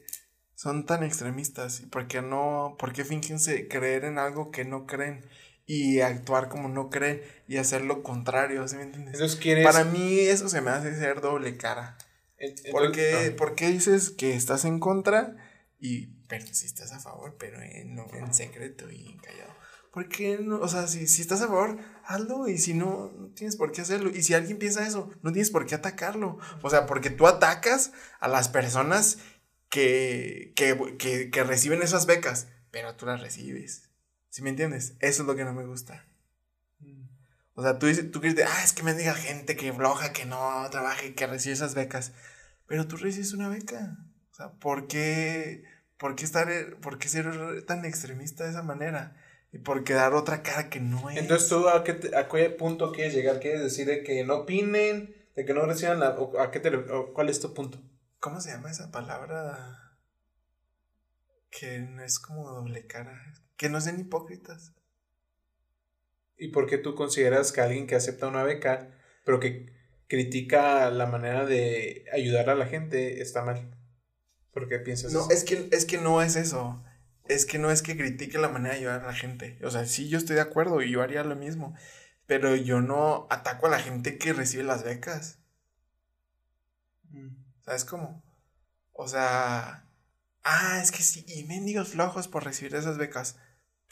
son 0.60 0.84
tan 0.84 1.02
extremistas? 1.02 1.80
¿Y 1.80 1.86
por 1.86 2.06
qué 2.06 2.20
no, 2.20 2.76
por 2.78 2.92
qué 2.92 3.06
fingense 3.06 3.66
creer 3.66 4.04
en 4.04 4.18
algo 4.18 4.50
que 4.50 4.66
no 4.66 4.84
creen? 4.86 5.24
Y 5.64 6.00
actuar 6.00 6.50
como 6.50 6.68
no 6.68 6.90
creen 6.90 7.22
y 7.48 7.56
hacer 7.56 7.80
lo 7.82 8.02
contrario, 8.02 8.68
¿sí 8.68 8.76
me 8.76 8.82
entiendes? 8.82 9.18
Para 9.64 9.84
mí 9.84 10.18
eso 10.18 10.50
se 10.50 10.60
me 10.60 10.70
hace 10.70 10.94
ser 10.96 11.22
doble 11.22 11.56
cara. 11.56 11.96
porque, 12.72 13.34
¿Por 13.38 13.54
qué 13.54 13.68
dices 13.68 14.10
que 14.10 14.34
estás 14.34 14.66
en 14.66 14.80
contra 14.80 15.34
y 15.78 16.08
pero 16.28 16.44
si 16.52 16.66
estás 16.66 16.92
a 16.92 17.00
favor, 17.00 17.36
pero 17.38 17.62
en, 17.62 17.98
en 17.98 18.34
secreto 18.34 18.90
y 18.90 19.16
callado? 19.16 19.54
¿Por 19.94 20.08
qué 20.08 20.38
no? 20.42 20.60
O 20.60 20.68
sea, 20.68 20.86
si, 20.88 21.06
si 21.06 21.22
estás 21.22 21.40
a 21.40 21.48
favor, 21.48 21.78
hazlo 22.04 22.48
y 22.48 22.58
si 22.58 22.74
no, 22.74 23.10
no 23.16 23.28
tienes 23.28 23.56
por 23.56 23.72
qué 23.72 23.80
hacerlo. 23.80 24.10
Y 24.10 24.22
si 24.22 24.34
alguien 24.34 24.58
piensa 24.58 24.86
eso, 24.86 25.10
no 25.22 25.32
tienes 25.32 25.50
por 25.50 25.64
qué 25.64 25.74
atacarlo. 25.74 26.38
O 26.60 26.68
sea, 26.68 26.84
porque 26.84 27.08
tú 27.08 27.26
atacas 27.26 27.92
a 28.20 28.28
las 28.28 28.48
personas 28.48 29.18
que, 29.70 30.52
que, 30.56 31.30
que, 31.30 31.44
reciben 31.44 31.80
esas 31.80 32.06
becas, 32.06 32.48
pero 32.70 32.96
tú 32.96 33.06
las 33.06 33.20
recibes. 33.20 33.88
¿Sí 34.28 34.42
me 34.42 34.50
entiendes? 34.50 34.94
Eso 35.00 35.22
es 35.22 35.26
lo 35.26 35.36
que 35.36 35.44
no 35.44 35.54
me 35.54 35.64
gusta. 35.64 36.04
O 37.54 37.62
sea, 37.62 37.78
tú, 37.78 37.86
tú 38.10 38.20
quieres, 38.20 38.44
ah, 38.46 38.64
es 38.64 38.72
que 38.72 38.82
me 38.82 38.94
diga 38.94 39.14
gente 39.14 39.56
que 39.56 39.72
floja, 39.72 40.12
que 40.12 40.24
no 40.24 40.66
trabaje, 40.70 41.14
que 41.14 41.26
recibe 41.26 41.54
esas 41.54 41.74
becas. 41.74 42.12
Pero 42.66 42.86
tú 42.86 42.96
recibes 42.96 43.32
una 43.32 43.48
beca. 43.48 43.98
O 44.30 44.34
sea, 44.34 44.52
¿por 44.52 44.86
qué, 44.86 45.64
por 45.98 46.16
qué, 46.16 46.24
estar, 46.24 46.48
por 46.80 46.98
qué 46.98 47.08
ser 47.08 47.64
tan 47.66 47.84
extremista 47.84 48.44
de 48.44 48.50
esa 48.50 48.62
manera? 48.62 49.16
Y 49.52 49.58
por 49.58 49.84
qué 49.84 49.94
dar 49.94 50.14
otra 50.14 50.42
cara 50.42 50.70
que 50.70 50.80
no 50.80 51.10
es. 51.10 51.18
Entonces, 51.18 51.48
¿tú 51.48 51.68
a 51.68 51.84
qué, 51.84 52.10
a 52.16 52.28
qué 52.28 52.50
punto 52.50 52.92
quieres 52.92 53.14
llegar? 53.14 53.40
¿Quieres 53.40 53.62
decir 53.62 53.86
de 53.86 54.04
que 54.04 54.24
no 54.24 54.38
opinen? 54.38 55.14
¿De 55.34 55.44
que 55.44 55.52
no 55.52 55.66
reciban 55.66 56.00
la... 56.00 56.16
a 56.38 56.50
qué 56.50 56.60
te, 56.60 56.70
¿Cuál 57.12 57.28
es 57.28 57.40
tu 57.40 57.52
punto? 57.52 57.78
¿Cómo 58.20 58.42
se 58.42 58.50
llama 58.50 58.70
esa 58.70 58.90
palabra? 58.90 59.96
Que 61.50 61.78
no 61.78 62.02
es 62.02 62.18
como 62.18 62.50
doble 62.50 62.86
cara. 62.86 63.18
Que 63.56 63.70
no 63.70 63.80
sean 63.80 63.98
hipócritas. 63.98 64.74
¿Y 66.36 66.48
por 66.48 66.66
qué 66.66 66.76
tú 66.76 66.94
consideras 66.94 67.50
que 67.50 67.62
alguien 67.62 67.86
que 67.86 67.94
acepta 67.94 68.28
una 68.28 68.42
beca, 68.42 68.90
pero 69.24 69.40
que 69.40 69.74
critica 70.06 70.90
la 70.90 71.06
manera 71.06 71.46
de 71.46 72.04
ayudar 72.12 72.50
a 72.50 72.54
la 72.54 72.66
gente, 72.66 73.22
está 73.22 73.42
mal? 73.42 73.74
¿Por 74.52 74.68
qué 74.68 74.78
piensas 74.78 75.12
no, 75.12 75.30
Es 75.30 75.44
que, 75.44 75.68
es 75.72 75.86
que 75.86 75.96
no 75.96 76.20
es 76.20 76.36
eso. 76.36 76.84
Es 77.24 77.46
que 77.46 77.58
no 77.58 77.70
es 77.70 77.80
que 77.80 77.96
critique 77.96 78.38
la 78.38 78.48
manera 78.48 78.74
de 78.74 78.80
ayudar 78.80 79.02
a 79.02 79.06
la 79.06 79.14
gente. 79.14 79.58
O 79.64 79.70
sea, 79.70 79.86
sí, 79.86 80.08
yo 80.10 80.18
estoy 80.18 80.36
de 80.36 80.42
acuerdo 80.42 80.82
y 80.82 80.90
yo 80.90 81.00
haría 81.00 81.24
lo 81.24 81.36
mismo. 81.36 81.74
Pero 82.26 82.54
yo 82.54 82.82
no 82.82 83.26
ataco 83.30 83.66
a 83.66 83.70
la 83.70 83.78
gente 83.78 84.18
que 84.18 84.34
recibe 84.34 84.62
las 84.62 84.84
becas. 84.84 85.38
Mm 87.10 87.39
¿Sabes 87.70 87.84
cómo? 87.84 88.20
O 88.90 89.06
sea, 89.06 89.86
ah, 90.42 90.80
es 90.82 90.90
que 90.90 91.04
sí, 91.04 91.24
y 91.28 91.44
mendigos 91.44 91.90
flojos 91.90 92.26
por 92.26 92.44
recibir 92.44 92.74
esas 92.74 92.98
becas. 92.98 93.36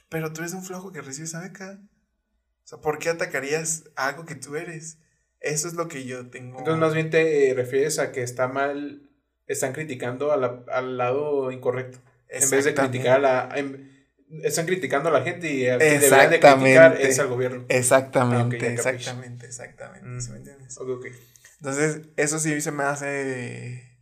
Pero 0.08 0.32
tú 0.32 0.40
eres 0.40 0.52
un 0.52 0.64
flojo 0.64 0.90
que 0.90 1.00
recibe 1.00 1.26
esa 1.26 1.40
beca. 1.40 1.78
O 2.64 2.66
sea, 2.66 2.80
¿por 2.80 2.98
qué 2.98 3.10
atacarías 3.10 3.84
algo 3.94 4.24
que 4.24 4.34
tú 4.34 4.56
eres? 4.56 4.98
Eso 5.38 5.68
es 5.68 5.74
lo 5.74 5.86
que 5.86 6.04
yo 6.04 6.28
tengo. 6.28 6.58
Entonces, 6.58 6.80
más 6.80 6.92
bien 6.92 7.10
te 7.10 7.54
refieres 7.54 8.00
a 8.00 8.10
que 8.10 8.24
está 8.24 8.48
mal, 8.48 9.08
están 9.46 9.74
criticando 9.74 10.32
al 10.32 10.98
lado 10.98 11.52
incorrecto. 11.52 11.98
En 12.28 12.50
vez 12.50 12.64
de 12.64 12.74
criticar 12.74 13.24
a 13.24 13.46
la. 13.46 13.48
están 14.42 14.66
criticando 14.66 15.10
a 15.10 15.12
la 15.12 15.22
gente 15.22 15.52
y 15.52 15.68
al 15.68 15.78
que 15.78 16.00
deberían 16.00 16.30
de 16.30 16.40
criticar 16.40 17.00
es 17.00 17.20
al 17.20 17.28
gobierno. 17.28 17.64
Exactamente, 17.68 18.66
ah, 18.66 18.72
exactamente, 18.72 19.46
exactamente. 19.46 20.32
me 20.32 20.38
entiendes? 20.38 20.76
Entonces, 21.60 22.08
eso 22.16 22.38
sí 22.38 22.60
se 22.60 22.72
me 22.72 22.84
hace. 22.84 23.98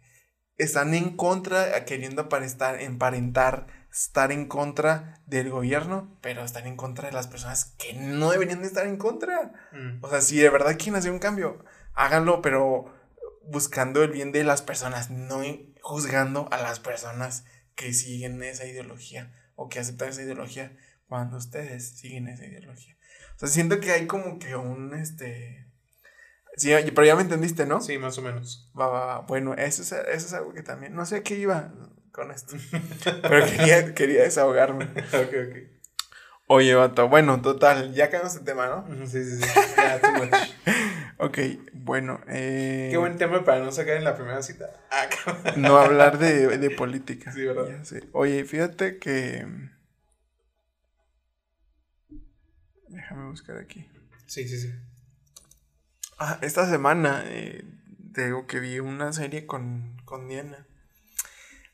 Están 0.59 0.95
en 0.95 1.17
contra, 1.17 1.85
queriendo 1.85 2.23
aparentar, 2.23 2.81
emparentar, 2.81 3.67
estar 3.93 4.33
en 4.33 4.47
contra 4.47 5.21
del 5.27 5.51
gobierno, 5.51 6.19
pero 6.23 6.45
están 6.45 6.67
en 6.67 6.77
contra 6.77 7.09
de 7.09 7.15
las 7.15 7.27
personas 7.27 7.77
que 7.79 7.93
no 7.95 8.31
deberían 8.31 8.61
de 8.61 8.69
estar 8.69 8.87
en 8.87 8.97
contra. 8.97 9.53
Mm. 9.73 10.03
O 10.03 10.09
sea, 10.09 10.21
si 10.21 10.39
de 10.39 10.49
verdad 10.49 10.77
quieren 10.77 10.97
hacer 10.97 11.11
un 11.11 11.19
cambio, 11.19 11.65
háganlo, 11.95 12.41
pero 12.41 12.95
buscando 13.45 14.03
el 14.03 14.11
bien 14.11 14.33
de 14.33 14.45
las 14.45 14.63
personas, 14.63 15.11
no 15.11 15.43
juzgando 15.83 16.49
a 16.51 16.59
las 16.59 16.81
personas 16.81 17.45
que 17.75 17.93
siguen 17.93 18.43
esa 18.43 18.67
ideología 18.67 19.33
o 19.55 19.69
que 19.69 19.79
aceptan 19.79 20.09
esa 20.09 20.23
ideología 20.23 20.77
cuando 21.07 21.37
ustedes 21.37 21.91
siguen 21.99 22.29
esa 22.29 22.47
ideología. 22.47 22.97
O 23.37 23.39
sea, 23.39 23.49
siento 23.49 23.81
que 23.81 23.93
hay 23.93 24.07
como 24.07 24.39
que 24.39 24.57
un, 24.57 24.95
este... 24.95 25.66
Sí, 26.57 26.73
pero 26.95 27.07
ya 27.07 27.15
me 27.15 27.23
entendiste, 27.23 27.67
¿no? 27.67 27.81
Sí, 27.81 27.99
más 27.99 28.17
o 28.19 28.23
menos. 28.23 28.71
Va, 28.79 28.89
va, 28.89 29.07
va. 29.07 29.19
Bueno, 29.21 29.55
eso 29.55 29.83
es, 29.83 29.93
eso 29.93 30.27
es 30.27 30.33
algo 30.33 30.55
que 30.55 30.63
también... 30.63 30.95
No 30.95 31.05
sé 31.05 31.17
a 31.17 31.23
qué 31.23 31.37
iba 31.37 31.71
con 32.13 32.31
esto. 32.31 32.57
pero 33.23 33.45
quería, 33.45 33.95
quería 33.95 34.23
desahogarme. 34.23 34.87
ok, 34.87 35.35
ok. 35.49 35.57
Oye, 36.49 36.75
vato, 36.75 37.09
bueno, 37.09 37.43
total, 37.43 37.93
ya 37.93 38.09
quedamos 38.09 38.37
el 38.37 38.45
tema, 38.45 38.69
¿no? 38.69 39.07
Sí, 39.07 39.23
sí, 39.25 39.43
sí. 39.43 39.49
Ya, 39.77 40.01
too 40.01 40.13
much. 40.13 40.33
ok, 41.19 41.39
bueno. 41.75 42.21
Eh... 42.29 42.89
Qué 42.91 42.97
buen 42.97 43.19
tema 43.19 43.45
para 43.45 43.65
no 43.65 43.73
sacar 43.73 43.97
en 43.97 44.05
la 44.05 44.15
primera 44.15 44.41
cita. 44.43 44.71
Ah, 44.91 45.09
no 45.57 45.77
hablar 45.77 46.19
de, 46.19 46.57
de 46.57 46.71
política. 46.71 47.33
Sí, 47.33 47.45
¿verdad? 47.45 47.83
Oye, 48.13 48.45
fíjate 48.45 48.99
que. 48.99 49.45
Déjame 52.89 53.29
buscar 53.29 53.59
aquí. 53.59 53.91
Sí, 54.27 54.47
sí, 54.47 54.59
sí. 54.59 54.73
Ah, 56.19 56.39
esta 56.41 56.69
semana 56.69 57.25
eh, 57.27 57.65
te 58.15 58.27
digo 58.27 58.47
que 58.47 58.61
vi 58.61 58.79
una 58.79 59.13
serie 59.13 59.47
con, 59.47 60.01
con 60.05 60.29
Diana. 60.29 60.67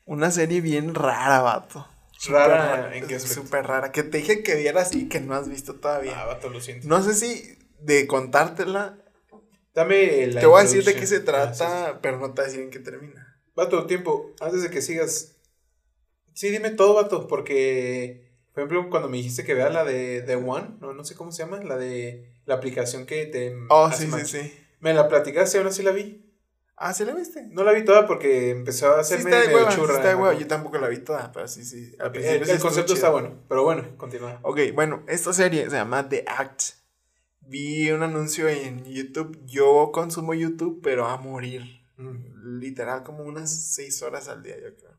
Una 0.05 0.31
serie 0.31 0.59
bien 0.59 0.95
rara, 0.95 1.41
vato. 1.41 1.87
Rara, 2.27 2.95
¿en 2.95 3.07
qué 3.07 3.19
Súper 3.19 3.65
rara. 3.65 3.91
Que 3.91 4.03
te 4.03 4.17
dije 4.17 4.43
que 4.43 4.55
vieras 4.55 4.93
y 4.95 5.07
que 5.07 5.21
no 5.21 5.33
has 5.35 5.47
visto 5.47 5.75
todavía. 5.75 6.19
Ah, 6.19 6.25
vato, 6.25 6.49
lo 6.49 6.59
siento. 6.59 6.87
No 6.87 7.01
sé 7.01 7.13
si 7.13 7.57
de 7.79 8.07
contártela. 8.07 8.97
Dame 9.73 10.27
la 10.27 10.41
Te 10.41 10.45
voy 10.45 10.59
a 10.59 10.63
decir 10.63 10.83
de 10.83 10.93
qué 10.93 11.07
se 11.07 11.19
trata, 11.19 11.89
ah, 11.89 11.99
pero 12.01 12.19
no 12.19 12.33
te 12.33 12.41
voy 12.41 12.43
a 12.43 12.47
decir 12.47 12.61
en 12.61 12.69
qué 12.69 12.79
termina. 12.79 13.39
Vato, 13.55 13.85
tiempo, 13.87 14.31
antes 14.41 14.61
de 14.61 14.69
que 14.69 14.81
sigas. 14.81 15.35
Sí, 16.33 16.49
dime 16.49 16.71
todo, 16.71 16.95
vato, 16.95 17.27
porque. 17.27 18.31
Por 18.53 18.63
ejemplo, 18.63 18.89
cuando 18.89 19.09
me 19.09 19.17
dijiste 19.17 19.43
que 19.43 19.55
veas 19.55 19.73
la 19.73 19.83
de 19.83 20.21
The 20.21 20.35
One, 20.35 20.75
no, 20.79 20.93
no 20.93 21.03
sé 21.03 21.15
cómo 21.15 21.31
se 21.31 21.43
llama, 21.43 21.59
la 21.61 21.75
de 21.75 22.32
la 22.45 22.55
aplicación 22.55 23.05
que 23.05 23.25
te. 23.25 23.55
Oh, 23.69 23.91
sí, 23.91 24.09
sí, 24.11 24.25
sí. 24.25 24.53
Me 24.79 24.93
la 24.93 25.07
platicaste, 25.07 25.57
ahora 25.57 25.71
sí 25.71 25.83
la 25.83 25.91
vi. 25.91 26.23
Ah, 26.75 26.93
¿sí 26.93 27.05
la 27.05 27.13
viste? 27.13 27.43
No 27.51 27.63
la 27.63 27.71
vi 27.71 27.85
toda 27.85 28.07
porque 28.07 28.49
empezó 28.49 28.93
a 28.93 28.99
hacerme 28.99 29.31
sí 29.31 29.47
medio 29.47 29.69
churra. 29.69 29.95
está 29.95 30.15
de 30.15 30.39
Yo 30.39 30.47
tampoco 30.47 30.77
la 30.79 30.87
vi 30.87 30.97
toda, 30.97 31.31
pero 31.31 31.47
sí, 31.47 31.63
sí. 31.63 31.95
el, 31.97 32.59
concepto 32.59 32.93
está 32.93 33.09
bueno, 33.09 33.35
pero 33.47 33.63
bueno, 33.63 33.95
continúa. 33.95 34.39
Ok, 34.41 34.59
bueno, 34.73 35.03
esta 35.07 35.31
serie 35.31 35.69
se 35.69 35.75
llama 35.75 36.09
The 36.09 36.25
Act. 36.27 36.61
Vi 37.41 37.91
un 37.91 38.03
anuncio 38.03 38.49
en 38.49 38.83
YouTube. 38.85 39.39
Yo 39.45 39.91
consumo 39.93 40.33
YouTube, 40.33 40.81
pero 40.83 41.05
a 41.05 41.17
morir. 41.17 41.85
Mm. 41.97 42.59
Literal, 42.59 43.03
como 43.03 43.23
unas 43.23 43.51
seis 43.51 44.01
horas 44.01 44.27
al 44.27 44.41
día, 44.41 44.55
yo 44.55 44.75
creo. 44.75 44.91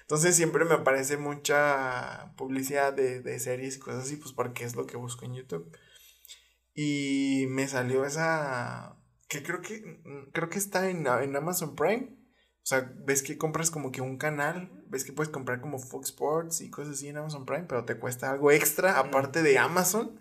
Entonces 0.00 0.34
siempre 0.34 0.64
me 0.64 0.74
aparece 0.74 1.16
mucha 1.16 2.32
publicidad 2.36 2.92
de, 2.92 3.20
de 3.20 3.38
series 3.38 3.76
y 3.76 3.78
cosas 3.78 4.04
así, 4.04 4.16
pues 4.16 4.32
porque 4.32 4.64
es 4.64 4.74
lo 4.74 4.86
que 4.86 4.96
busco 4.96 5.24
en 5.24 5.34
YouTube. 5.34 5.70
Y 6.74 7.46
me 7.50 7.68
salió 7.68 8.04
esa 8.04 8.96
que 9.28 9.42
creo 9.42 9.62
que 9.62 10.00
mm, 10.04 10.30
creo 10.32 10.48
que 10.48 10.58
está 10.58 10.90
en, 10.90 11.06
en, 11.06 11.36
Amazon 11.36 11.74
Prime. 11.76 12.16
O 12.62 12.66
sea, 12.66 12.92
ves 13.04 13.22
que 13.22 13.36
compras 13.36 13.70
como 13.70 13.92
que 13.92 14.00
un 14.00 14.16
canal, 14.16 14.70
ves 14.88 15.04
que 15.04 15.12
puedes 15.12 15.30
comprar 15.30 15.60
como 15.60 15.78
Fox 15.78 16.10
Sports 16.10 16.60
y 16.62 16.70
cosas 16.70 16.94
así 16.94 17.08
en 17.08 17.18
Amazon 17.18 17.44
Prime, 17.44 17.64
pero 17.68 17.84
te 17.84 17.98
cuesta 17.98 18.30
algo 18.30 18.50
extra 18.50 18.98
aparte 18.98 19.42
de 19.42 19.58
Amazon. 19.58 20.18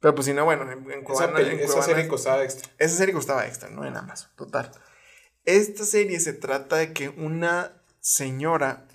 Pero 0.00 0.14
pues 0.14 0.26
si 0.26 0.34
no, 0.34 0.44
bueno, 0.44 0.70
en, 0.70 0.90
en 0.90 1.04
esa, 1.04 1.82
serie 1.82 2.08
costaba 2.08 2.42
extra. 2.42 2.70
Esa 2.78 2.96
serie 2.96 3.14
costaba 3.14 3.46
extra, 3.46 3.70
¿no? 3.70 3.84
En 3.84 3.96
Amazon, 3.96 4.30
total. 4.36 4.70
Esta 5.44 5.84
serie 5.84 6.18
se 6.20 6.32
trata 6.32 6.76
de 6.76 6.92
que 6.92 7.08
una 7.08 7.72
señora 8.00 8.86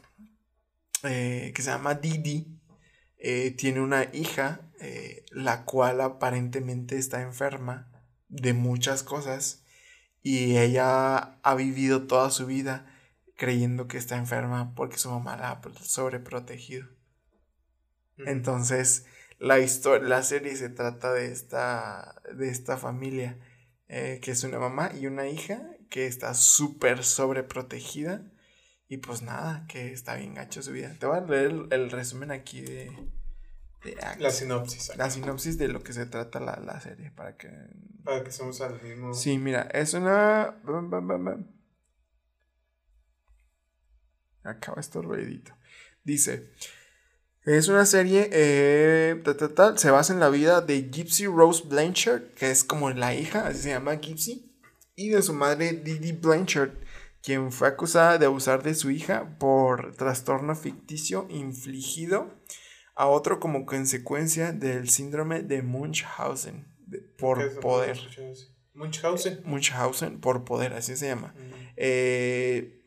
eh, 1.04 1.52
que 1.56 1.62
se 1.62 1.70
llama 1.70 1.96
Didi 1.96 2.60
eh, 3.18 3.52
tiene 3.52 3.82
una 3.82 4.04
hija, 4.14 4.69
eh, 4.80 5.26
la 5.32 5.66
cual 5.66 6.02
aparentemente 6.02 6.98
está 6.98 7.22
enferma 7.22 7.92
de 8.30 8.54
muchas 8.54 9.04
cosas 9.04 9.64
y 10.22 10.58
ella 10.58 11.40
ha 11.42 11.56
vivido 11.56 12.08
toda 12.08 12.30
su 12.30 12.46
vida 12.46 12.86
creyendo 13.36 13.88
que 13.88 13.98
está 13.98 14.18
enferma 14.18 14.74
porque 14.76 14.98
su 14.98 15.10
mamá 15.10 15.38
la 15.38 15.52
ha 15.52 15.62
sobreprotegido. 15.82 16.88
Entonces, 18.18 19.06
la 19.40 19.60
historia, 19.60 20.08
la 20.08 20.24
serie 20.24 20.56
se 20.56 20.70
trata 20.70 21.14
de 21.14 21.32
esta, 21.32 22.22
de 22.36 22.50
esta 22.50 22.78
familia, 22.78 23.40
eh, 23.88 24.20
que 24.22 24.32
es 24.32 24.44
una 24.44 24.60
mamá 24.60 24.92
y 24.94 25.08
una 25.08 25.28
hija 25.28 25.62
que 25.90 26.06
está 26.06 26.34
súper 26.34 27.04
sobreprotegida. 27.04 28.30
Y 28.90 28.98
pues 28.98 29.22
nada, 29.22 29.66
que 29.68 29.94
está 29.94 30.16
bien 30.16 30.34
gacho 30.34 30.62
su 30.62 30.72
vida. 30.72 30.96
Te 31.00 31.06
voy 31.06 31.18
a 31.18 31.22
leer 31.22 31.68
el 31.70 31.92
resumen 31.92 32.32
aquí 32.32 32.62
de, 32.62 32.92
la 34.20 34.32
sinopsis. 34.32 34.96
La 34.98 35.10
sinopsis 35.10 35.58
de 35.58 35.68
lo 35.68 35.82
que 35.84 35.94
se 35.94 36.06
trata 36.06 36.40
la, 36.40 36.58
la 36.58 36.80
serie, 36.82 37.12
para 37.12 37.38
que... 37.38 37.50
Para 38.04 38.24
que 38.24 38.32
seamos 38.32 38.60
al 38.62 38.82
mismo... 38.82 39.14
Sí, 39.14 39.38
mira, 39.38 39.64
es 39.74 39.94
una... 39.94 40.56
Acaba 44.44 44.80
esto 44.80 45.02
ruidito. 45.02 45.54
Dice, 46.04 46.52
es 47.44 47.68
una 47.68 47.86
serie, 47.86 48.30
eh, 48.32 49.24
se 49.76 49.92
basa 49.92 50.14
en 50.14 50.20
la 50.20 50.30
vida 50.30 50.62
de 50.62 50.90
Gypsy 50.90 51.28
Rose 51.28 51.64
Blanchard, 51.68 52.34
que 52.36 52.52
es 52.52 52.64
como 52.64 52.90
la 52.92 53.16
hija, 53.16 53.48
así 53.48 53.64
se 53.64 53.70
llama 53.70 53.96
Gypsy, 53.96 54.56
y 54.96 55.10
de 55.10 55.22
su 55.22 55.34
madre 55.34 55.74
Didi 55.74 56.12
Blanchard, 56.12 56.72
quien 57.22 57.52
fue 57.52 57.68
acusada 57.68 58.18
de 58.18 58.26
abusar 58.26 58.64
de 58.64 58.76
su 58.76 58.92
hija 58.92 59.38
por 59.40 59.96
trastorno 59.96 60.56
ficticio 60.56 61.28
infligido 61.30 62.39
a 63.00 63.08
otro 63.08 63.40
como 63.40 63.66
consecuencia 63.66 64.52
del 64.52 64.90
síndrome 64.90 65.42
de 65.42 65.62
Munchausen 65.62 66.68
por 67.18 67.62
poder. 67.62 67.98
Munchausen. 68.74 69.40
Munchausen 69.46 70.20
por 70.20 70.44
poder, 70.44 70.74
así 70.74 70.98
se 70.98 71.08
llama. 71.08 71.34
Eh, 71.78 72.84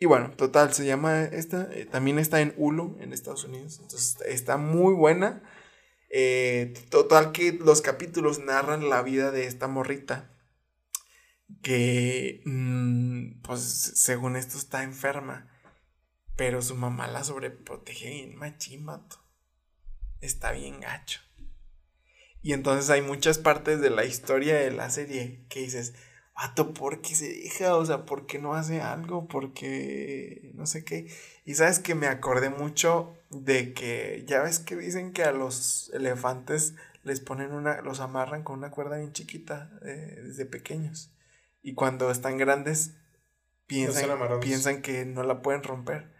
y 0.00 0.06
bueno, 0.06 0.32
total, 0.32 0.74
se 0.74 0.84
llama 0.84 1.22
esta. 1.22 1.68
Eh, 1.72 1.86
también 1.86 2.18
está 2.18 2.40
en 2.40 2.54
Hulu 2.56 2.98
en 2.98 3.12
Estados 3.12 3.44
Unidos. 3.44 3.78
Entonces 3.80 4.16
está 4.26 4.56
muy 4.56 4.94
buena. 4.94 5.44
Eh, 6.10 6.74
total 6.90 7.30
que 7.30 7.52
los 7.52 7.82
capítulos 7.82 8.40
narran 8.40 8.90
la 8.90 9.00
vida 9.02 9.30
de 9.30 9.46
esta 9.46 9.68
morrita. 9.68 10.34
Que, 11.62 12.42
mm, 12.46 13.42
pues, 13.42 13.60
según 13.60 14.34
esto 14.34 14.58
está 14.58 14.82
enferma. 14.82 15.52
Pero 16.34 16.62
su 16.62 16.74
mamá 16.74 17.06
la 17.06 17.22
sobreprotege 17.22 18.24
en 18.24 18.34
machín, 18.34 18.84
está 20.22 20.52
bien 20.52 20.80
gacho. 20.80 21.20
Y 22.40 22.54
entonces 22.54 22.90
hay 22.90 23.02
muchas 23.02 23.38
partes 23.38 23.80
de 23.80 23.90
la 23.90 24.04
historia 24.04 24.56
de 24.56 24.70
la 24.70 24.90
serie 24.90 25.44
que 25.48 25.60
dices, 25.60 25.94
vato, 26.34 26.72
¿por 26.72 27.00
qué 27.00 27.14
se 27.14 27.28
deja? 27.28 27.76
O 27.76 27.84
sea, 27.84 28.04
¿por 28.04 28.26
qué 28.26 28.38
no 28.38 28.54
hace 28.54 28.80
algo? 28.80 29.28
¿Por 29.28 29.52
qué 29.52 30.50
no 30.54 30.66
sé 30.66 30.84
qué? 30.84 31.06
Y 31.44 31.54
sabes 31.54 31.78
que 31.78 31.94
me 31.94 32.06
acordé 32.06 32.50
mucho 32.50 33.14
de 33.30 33.74
que 33.74 34.24
ya 34.26 34.42
ves 34.42 34.58
que 34.58 34.76
dicen 34.76 35.12
que 35.12 35.22
a 35.22 35.32
los 35.32 35.90
elefantes 35.94 36.74
les 37.04 37.20
ponen 37.20 37.52
una, 37.52 37.80
los 37.82 38.00
amarran 38.00 38.42
con 38.42 38.58
una 38.58 38.70
cuerda 38.70 38.98
bien 38.98 39.12
chiquita 39.12 39.70
eh, 39.84 40.20
desde 40.24 40.46
pequeños. 40.46 41.12
Y 41.62 41.74
cuando 41.74 42.10
están 42.10 42.38
grandes 42.38 42.94
piensan, 43.66 44.08
piensan 44.40 44.82
que 44.82 45.04
no 45.04 45.22
la 45.22 45.42
pueden 45.42 45.62
romper 45.62 46.12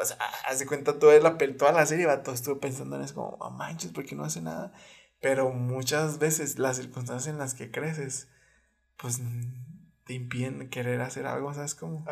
o 0.00 0.04
sea, 0.04 0.16
hace 0.48 0.66
cuenta 0.66 0.98
toda 0.98 1.18
la, 1.18 1.38
toda 1.38 1.72
la 1.72 1.86
serie, 1.86 2.06
todo 2.24 2.34
estuve 2.34 2.56
pensando 2.56 2.96
en 2.96 3.02
eso 3.02 3.14
como, 3.14 3.50
manches, 3.50 3.92
porque 3.92 4.14
no 4.14 4.24
hace 4.24 4.40
nada? 4.40 4.72
Pero 5.20 5.50
muchas 5.50 6.18
veces 6.18 6.58
las 6.58 6.76
circunstancias 6.76 7.32
en 7.32 7.38
las 7.38 7.54
que 7.54 7.70
creces, 7.70 8.28
pues 8.96 9.20
te 10.04 10.14
impiden 10.14 10.68
querer 10.68 11.00
hacer 11.00 11.26
algo, 11.26 11.52
¿sabes 11.54 11.74
cómo? 11.74 12.04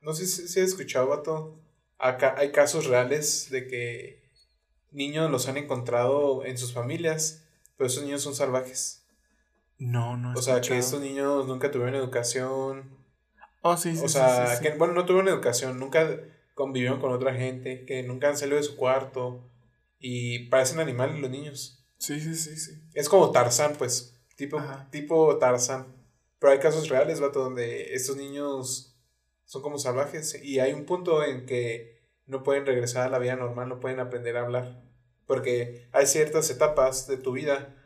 No 0.00 0.14
sé 0.14 0.26
si, 0.26 0.48
si 0.48 0.60
has 0.60 0.68
escuchado, 0.68 1.08
vato. 1.08 1.60
Acá 1.98 2.34
hay 2.38 2.52
casos 2.52 2.86
reales 2.86 3.48
de 3.50 3.66
que 3.66 4.30
niños 4.92 5.30
los 5.30 5.48
han 5.48 5.56
encontrado 5.56 6.44
en 6.44 6.56
sus 6.58 6.72
familias, 6.72 7.44
pero 7.76 7.88
esos 7.88 8.04
niños 8.04 8.22
son 8.22 8.34
salvajes. 8.34 9.06
No, 9.78 10.16
no. 10.16 10.32
O 10.34 10.42
sea, 10.42 10.60
que 10.60 10.78
estos 10.78 11.00
niños 11.00 11.46
nunca 11.46 11.70
tuvieron 11.70 11.94
educación. 11.94 12.96
Oh, 13.62 13.76
sí, 13.76 13.96
sí. 13.96 14.04
O 14.04 14.08
sí, 14.08 14.14
sea, 14.14 14.46
sí, 14.46 14.56
sí. 14.56 14.62
que, 14.62 14.78
bueno, 14.78 14.94
no 14.94 15.04
tuvieron 15.04 15.28
educación, 15.28 15.78
nunca 15.78 16.08
convivieron 16.56 17.00
con 17.00 17.12
otra 17.12 17.34
gente, 17.34 17.84
que 17.84 18.02
nunca 18.02 18.30
han 18.30 18.38
salido 18.38 18.56
de 18.56 18.62
su 18.62 18.76
cuarto 18.76 19.46
y 19.98 20.48
parecen 20.48 20.80
animales 20.80 21.20
los 21.20 21.30
niños. 21.30 21.86
Sí, 21.98 22.18
sí, 22.18 22.34
sí, 22.34 22.56
sí. 22.56 22.82
Es 22.94 23.10
como 23.10 23.30
Tarzán, 23.30 23.74
pues, 23.76 24.18
tipo, 24.36 24.58
Ajá. 24.58 24.88
tipo 24.90 25.36
Tarzán. 25.36 25.94
Pero 26.38 26.52
hay 26.54 26.58
casos 26.58 26.88
reales, 26.88 27.20
vato, 27.20 27.40
donde 27.40 27.92
estos 27.94 28.16
niños 28.16 28.96
son 29.44 29.60
como 29.60 29.78
salvajes 29.78 30.42
y 30.42 30.58
hay 30.58 30.72
un 30.72 30.86
punto 30.86 31.22
en 31.22 31.44
que 31.44 32.00
no 32.24 32.42
pueden 32.42 32.64
regresar 32.64 33.06
a 33.06 33.10
la 33.10 33.18
vida 33.18 33.36
normal, 33.36 33.68
no 33.68 33.78
pueden 33.78 34.00
aprender 34.00 34.38
a 34.38 34.40
hablar. 34.40 34.82
Porque 35.26 35.86
hay 35.92 36.06
ciertas 36.06 36.48
etapas 36.48 37.06
de 37.06 37.18
tu 37.18 37.32
vida 37.32 37.76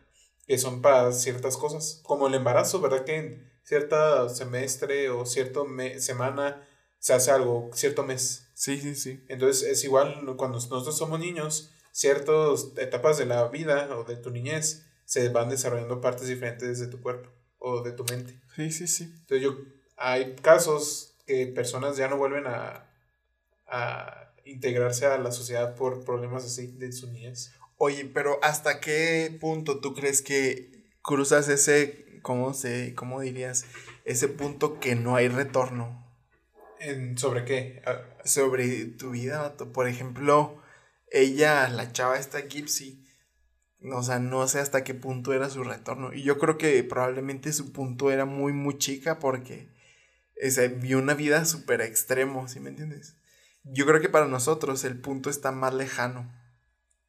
que 0.46 0.58
son 0.58 0.80
para 0.80 1.10
ciertas 1.10 1.56
cosas, 1.56 2.00
como 2.04 2.28
el 2.28 2.34
embarazo, 2.34 2.80
¿verdad? 2.80 3.04
Que 3.04 3.16
en 3.16 3.52
cierta 3.64 4.28
semestre 4.28 5.10
o 5.10 5.26
cierta 5.26 5.60
semana 5.98 6.68
se 7.00 7.14
hace 7.14 7.32
algo, 7.32 7.70
cierto 7.72 8.04
mes. 8.04 8.49
Sí, 8.60 8.78
sí, 8.78 8.94
sí. 8.94 9.24
Entonces 9.28 9.66
es 9.66 9.84
igual 9.84 10.22
cuando 10.36 10.58
nosotros 10.58 10.94
somos 10.94 11.18
niños, 11.18 11.72
ciertas 11.92 12.72
etapas 12.76 13.16
de 13.16 13.24
la 13.24 13.48
vida 13.48 13.88
o 13.96 14.04
de 14.04 14.16
tu 14.16 14.30
niñez 14.30 14.86
se 15.06 15.30
van 15.30 15.48
desarrollando 15.48 16.02
partes 16.02 16.28
diferentes 16.28 16.78
de 16.78 16.88
tu 16.88 17.00
cuerpo 17.00 17.30
o 17.58 17.80
de 17.80 17.92
tu 17.92 18.04
mente. 18.04 18.38
Sí, 18.54 18.70
sí, 18.70 18.86
sí. 18.86 19.04
Entonces 19.04 19.40
yo, 19.40 19.56
hay 19.96 20.36
casos 20.42 21.16
que 21.26 21.46
personas 21.46 21.96
ya 21.96 22.08
no 22.08 22.18
vuelven 22.18 22.46
a, 22.48 22.86
a 23.66 24.34
integrarse 24.44 25.06
a 25.06 25.16
la 25.16 25.32
sociedad 25.32 25.74
por 25.74 26.04
problemas 26.04 26.44
así 26.44 26.66
de 26.66 26.92
su 26.92 27.10
niñez. 27.10 27.52
Oye, 27.78 28.04
pero 28.12 28.40
¿hasta 28.42 28.78
qué 28.78 29.38
punto 29.40 29.80
tú 29.80 29.94
crees 29.94 30.20
que 30.20 30.86
cruzas 31.00 31.48
ese, 31.48 32.20
cómo 32.20 32.52
se, 32.52 32.94
cómo 32.94 33.22
dirías, 33.22 33.64
ese 34.04 34.28
punto 34.28 34.80
que 34.80 34.96
no 34.96 35.16
hay 35.16 35.28
retorno 35.28 36.09
¿En, 36.80 37.16
¿Sobre 37.16 37.44
qué? 37.44 37.82
Sobre 38.24 38.86
tu 38.86 39.10
vida? 39.10 39.42
vato? 39.42 39.72
Por 39.72 39.86
ejemplo, 39.86 40.60
ella, 41.10 41.68
la 41.68 41.92
chava 41.92 42.18
esta 42.18 42.40
Gypsy, 42.40 43.06
o 43.92 44.02
sea, 44.02 44.18
no 44.18 44.46
sé 44.48 44.58
hasta 44.58 44.82
qué 44.82 44.94
punto 44.94 45.32
era 45.32 45.48
su 45.50 45.62
retorno. 45.62 46.12
Y 46.12 46.22
yo 46.22 46.38
creo 46.38 46.58
que 46.58 46.82
probablemente 46.82 47.52
su 47.52 47.72
punto 47.72 48.10
era 48.10 48.24
muy, 48.24 48.52
muy 48.52 48.78
chica 48.78 49.18
porque 49.18 49.68
o 50.46 50.50
sea, 50.50 50.68
vio 50.68 50.98
una 50.98 51.14
vida 51.14 51.44
súper 51.44 51.80
extremo, 51.82 52.48
¿sí 52.48 52.60
me 52.60 52.70
entiendes? 52.70 53.16
Yo 53.64 53.84
creo 53.86 54.00
que 54.00 54.08
para 54.08 54.26
nosotros 54.26 54.84
el 54.84 54.98
punto 54.98 55.28
está 55.28 55.52
más 55.52 55.74
lejano. 55.74 56.32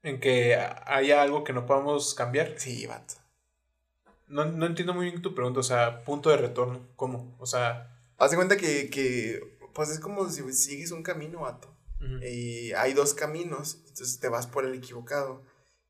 En 0.03 0.19
que 0.19 0.55
haya 0.86 1.22
algo 1.22 1.43
que 1.43 1.53
no 1.53 1.65
podamos 1.65 2.13
cambiar. 2.13 2.55
Sí, 2.57 2.86
vato. 2.88 3.13
No, 4.28 4.45
no 4.45 4.65
entiendo 4.65 4.93
muy 4.93 5.05
bien 5.09 5.22
tu 5.22 5.36
pregunta, 5.36 5.59
o 5.59 5.63
sea, 5.63 6.03
punto 6.03 6.30
de 6.30 6.38
retorno. 6.38 6.88
¿Cómo? 6.95 7.36
O 7.39 7.45
sea... 7.45 7.88
Haz 8.17 8.32
de 8.32 8.38
cuenta 8.38 8.57
que, 8.57 8.89
que, 8.89 9.57
pues 9.74 9.89
es 9.89 9.99
como 9.99 10.30
si 10.30 10.51
sigues 10.53 10.91
un 10.91 11.03
camino, 11.03 11.41
vato. 11.41 11.76
Y 12.28 12.72
hay 12.74 12.93
dos 12.93 13.13
caminos, 13.13 13.84
entonces 13.88 14.19
te 14.19 14.28
vas 14.28 14.47
por 14.47 14.65
el 14.65 14.74
equivocado. 14.74 15.43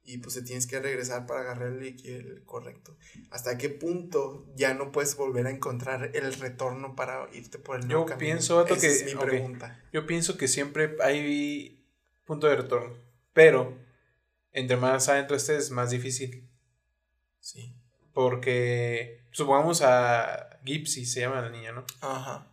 Y 0.03 0.17
pues 0.17 0.33
te 0.33 0.41
tienes 0.41 0.65
que 0.65 0.79
regresar 0.79 1.27
para 1.27 1.41
agarrar 1.41 1.67
el, 1.73 1.83
el 2.05 2.43
correcto. 2.43 2.97
¿Hasta 3.29 3.57
qué 3.59 3.69
punto 3.69 4.47
ya 4.55 4.73
no 4.73 4.91
puedes 4.91 5.15
volver 5.15 5.45
a 5.45 5.51
encontrar 5.51 6.09
el 6.15 6.33
retorno 6.33 6.95
para 6.95 7.29
irte 7.33 7.59
por 7.59 7.79
el 7.79 7.87
nuevo 7.87 8.01
Yo 8.01 8.05
camino? 8.07 8.19
pienso, 8.33 8.55
vato, 8.57 8.73
Esa 8.73 8.81
que- 8.87 8.93
es 8.93 9.05
mi 9.05 9.13
pregunta. 9.15 9.79
Yo 9.93 10.07
pienso 10.07 10.37
que 10.37 10.47
siempre 10.47 10.95
hay 11.03 11.85
punto 12.25 12.47
de 12.47 12.55
retorno. 12.55 12.97
Pero, 13.31 13.77
entre 14.51 14.75
más 14.75 15.07
adentro 15.07 15.37
estés, 15.37 15.69
más 15.69 15.91
difícil. 15.91 16.49
Sí. 17.39 17.75
Porque, 18.11 19.21
supongamos 19.31 19.81
a 19.83 20.59
Gypsy, 20.65 21.05
se 21.05 21.21
llama 21.21 21.41
la 21.41 21.49
niña, 21.51 21.71
¿no? 21.71 21.85
Ajá. 22.01 22.50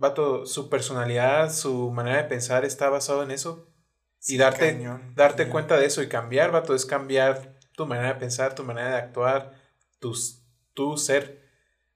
Vato, 0.00 0.46
su 0.46 0.70
personalidad, 0.70 1.52
su 1.52 1.90
manera 1.90 2.22
de 2.22 2.24
pensar 2.24 2.64
está 2.64 2.88
basado 2.88 3.22
en 3.22 3.30
eso. 3.30 3.68
Sí, 4.18 4.34
y 4.34 4.38
darte, 4.38 4.72
cañón, 4.72 5.12
darte 5.14 5.42
cañón. 5.42 5.52
cuenta 5.52 5.76
de 5.76 5.84
eso 5.84 6.02
y 6.02 6.08
cambiar, 6.08 6.52
vato, 6.52 6.74
es 6.74 6.86
cambiar 6.86 7.58
tu 7.76 7.84
manera 7.84 8.14
de 8.14 8.18
pensar, 8.18 8.54
tu 8.54 8.64
manera 8.64 8.88
de 8.88 8.96
actuar, 8.96 9.52
tu, 9.98 10.16
tu 10.72 10.96
ser. 10.96 11.46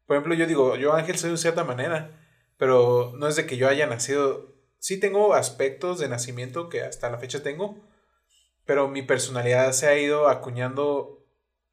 Por 0.05 0.17
ejemplo, 0.17 0.35
yo 0.35 0.47
digo, 0.47 0.77
yo 0.77 0.93
Ángel 0.93 1.17
soy 1.17 1.31
de 1.31 1.39
cierta 1.39 1.65
manera, 1.65 2.21
pero 2.59 3.15
no 3.17 3.27
es 3.27 3.37
de 3.37 3.47
que 3.47 3.57
yo 3.57 3.69
haya 3.69 3.87
nacido. 3.87 4.55
Sí 4.79 5.01
tengo 5.01 5.33
aspectos 5.33 5.99
de 5.99 6.11
nacimiento 6.11 6.69
que 6.69 6.83
hasta 6.83 7.09
la 7.09 7.17
fecha 7.17 7.43
tengo, 7.43 7.79
pero 8.67 8.87
mi 8.87 9.01
personalidad 9.01 9.73
se 9.73 9.89
ha 9.89 9.99
ido 9.99 10.29
acuñando 10.29 11.24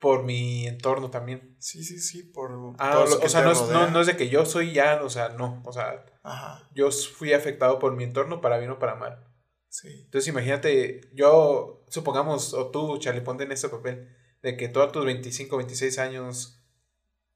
por 0.02 0.24
mi 0.24 0.68
entorno 0.68 1.12
también. 1.12 1.56
Sí, 1.60 1.84
sí, 1.84 2.00
sí, 2.00 2.24
por 2.24 2.50
Ah, 2.80 3.00
o, 3.00 3.08
lo 3.08 3.20
que 3.20 3.28
o 3.28 3.30
sea, 3.30 3.44
no 3.44 3.52
es, 3.52 3.62
no, 3.70 3.92
no 3.92 4.02
es 4.02 4.08
de 4.08 4.18
que 4.18 4.30
yo 4.30 4.48
soy 4.48 4.74
ya, 4.74 5.00
o 5.04 5.10
sea, 5.12 5.30
no, 5.30 5.62
o 5.64 5.72
sea, 5.72 6.04
Ajá, 6.24 6.68
yo 6.74 6.90
fui 6.92 7.34
afectado 7.34 7.78
por 7.78 7.96
mi 7.96 8.04
entorno 8.04 8.42
para 8.42 8.58
bien 8.58 8.72
o 8.72 8.80
para 8.80 8.96
mal. 8.96 9.24
sí. 9.70 10.02
Entonces 10.06 10.28
imagínate, 10.28 11.02
yo, 11.14 11.86
supongamos, 11.88 12.56
o 12.56 12.72
tú, 12.72 12.98
Charlie, 12.98 13.22
ponte 13.22 13.44
en 13.44 13.52
ese 13.52 13.70
papel, 13.70 14.10
de 14.42 14.58
que 14.58 14.70
tú 14.70 14.82
a 14.82 14.92
tus 14.92 15.06
25, 15.06 15.56
26 15.56 16.00
años 16.00 16.58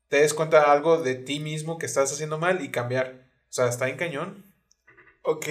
te 0.07 0.17
des 0.17 0.33
cuenta 0.33 0.71
algo 0.71 0.97
de 0.97 1.13
ti 1.13 1.39
mismo 1.39 1.77
que 1.77 1.85
estás 1.85 2.11
haciendo 2.11 2.39
mal 2.39 2.63
y 2.63 2.71
cambiar. 2.71 3.29
O 3.47 3.53
sea, 3.53 3.67
está 3.67 3.89
en 3.89 3.97
cañón. 3.97 4.43
Ok, 5.21 5.47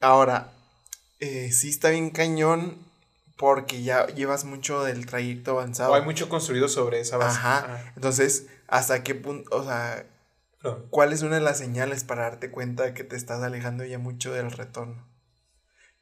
ahora, 0.00 0.52
eh, 1.18 1.50
sí 1.50 1.70
está 1.70 1.88
bien 1.88 2.10
cañón 2.10 2.89
porque 3.40 3.82
ya 3.82 4.06
llevas 4.08 4.44
mucho 4.44 4.84
del 4.84 5.06
trayecto 5.06 5.52
avanzado. 5.52 5.92
O 5.92 5.94
hay 5.94 6.02
mucho 6.02 6.28
construido 6.28 6.68
sobre 6.68 7.00
esa 7.00 7.16
base. 7.16 7.38
Ajá. 7.38 7.64
Ah, 7.66 7.92
Entonces, 7.96 8.48
¿hasta 8.68 9.02
qué 9.02 9.14
punto, 9.14 9.56
o 9.56 9.64
sea, 9.64 10.06
cuál 10.90 11.14
es 11.14 11.22
una 11.22 11.36
de 11.36 11.40
las 11.40 11.56
señales 11.56 12.04
para 12.04 12.24
darte 12.24 12.50
cuenta 12.50 12.82
de 12.82 12.92
que 12.92 13.02
te 13.02 13.16
estás 13.16 13.42
alejando 13.42 13.82
ya 13.86 13.98
mucho 13.98 14.34
del 14.34 14.50
retorno? 14.50 15.08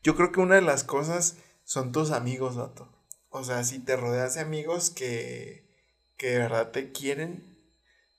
Yo 0.02 0.16
creo 0.16 0.32
que 0.32 0.40
una 0.40 0.56
de 0.56 0.62
las 0.62 0.82
cosas 0.82 1.36
son 1.62 1.92
tus 1.92 2.10
amigos, 2.10 2.56
vato. 2.56 2.92
O 3.28 3.44
sea, 3.44 3.62
si 3.62 3.78
te 3.78 3.96
rodeas 3.96 4.34
de 4.34 4.40
amigos 4.40 4.90
que, 4.90 5.64
que 6.16 6.30
de 6.30 6.38
verdad 6.38 6.72
te 6.72 6.90
quieren, 6.90 7.56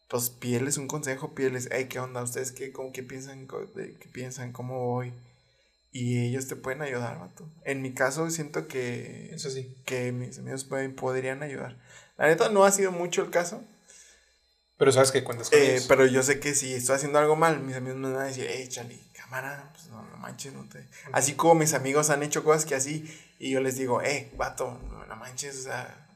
pues 0.08 0.30
pídeles 0.30 0.78
un 0.78 0.88
consejo, 0.88 1.36
pídeles, 1.36 1.68
hey, 1.74 1.88
¿qué 1.90 2.00
onda? 2.00 2.24
¿Ustedes 2.24 2.54
qué, 2.54 2.72
cómo, 2.72 2.94
qué 2.94 3.04
piensan? 3.04 3.50
¿Qué 3.50 4.08
piensan? 4.14 4.54
¿Cómo 4.54 4.80
voy? 4.86 5.14
Y 5.92 6.20
ellos 6.28 6.48
te 6.48 6.56
pueden 6.56 6.82
ayudar, 6.84 7.20
vato. 7.20 7.50
En 7.66 7.82
mi 7.82 7.94
caso, 7.94 8.30
siento 8.30 8.68
que, 8.68 9.32
Eso 9.34 9.50
sí. 9.50 9.76
que 9.86 10.12
mis 10.12 10.38
amigos 10.38 10.64
pueden- 10.66 10.96
podrían 10.96 11.42
ayudar. 11.42 11.78
La 12.18 12.28
neta, 12.28 12.50
no 12.50 12.64
ha 12.64 12.72
sido 12.72 12.92
mucho 12.92 13.24
el 13.24 13.32
caso. 13.32 13.64
Pero 14.78 14.92
sabes 14.92 15.12
que 15.12 15.24
cuentas 15.24 15.50
con 15.50 15.60
Eh, 15.60 15.72
ellos. 15.74 15.86
pero 15.88 16.06
yo 16.06 16.22
sé 16.24 16.40
que 16.40 16.54
si 16.56 16.74
estoy 16.74 16.96
haciendo 16.96 17.20
algo 17.20 17.36
mal, 17.36 17.60
mis 17.60 17.76
amigos 17.76 17.98
me 18.00 18.12
van 18.12 18.22
a 18.22 18.26
decir, 18.26 18.46
hey, 18.50 18.68
Charlie, 18.70 19.02
cámara, 19.14 19.70
pues 19.74 19.88
no, 19.88 20.02
no 20.04 20.18
manches, 20.18 20.54
no 20.54 20.64
te. 20.70 20.86
Así 21.12 21.34
como 21.34 21.56
mis 21.56 21.74
amigos 21.74 22.10
han 22.12 22.24
hecho 22.24 22.44
cosas 22.44 22.66
que 22.66 22.76
así, 22.76 23.04
y 23.40 23.52
yo 23.52 23.60
les 23.60 23.76
digo, 23.78 24.02
eh, 24.02 24.32
vato, 24.38 24.80
no, 24.90 25.06
no 25.06 25.16
manches, 25.18 25.58
o 25.60 25.64
sea, 25.64 26.08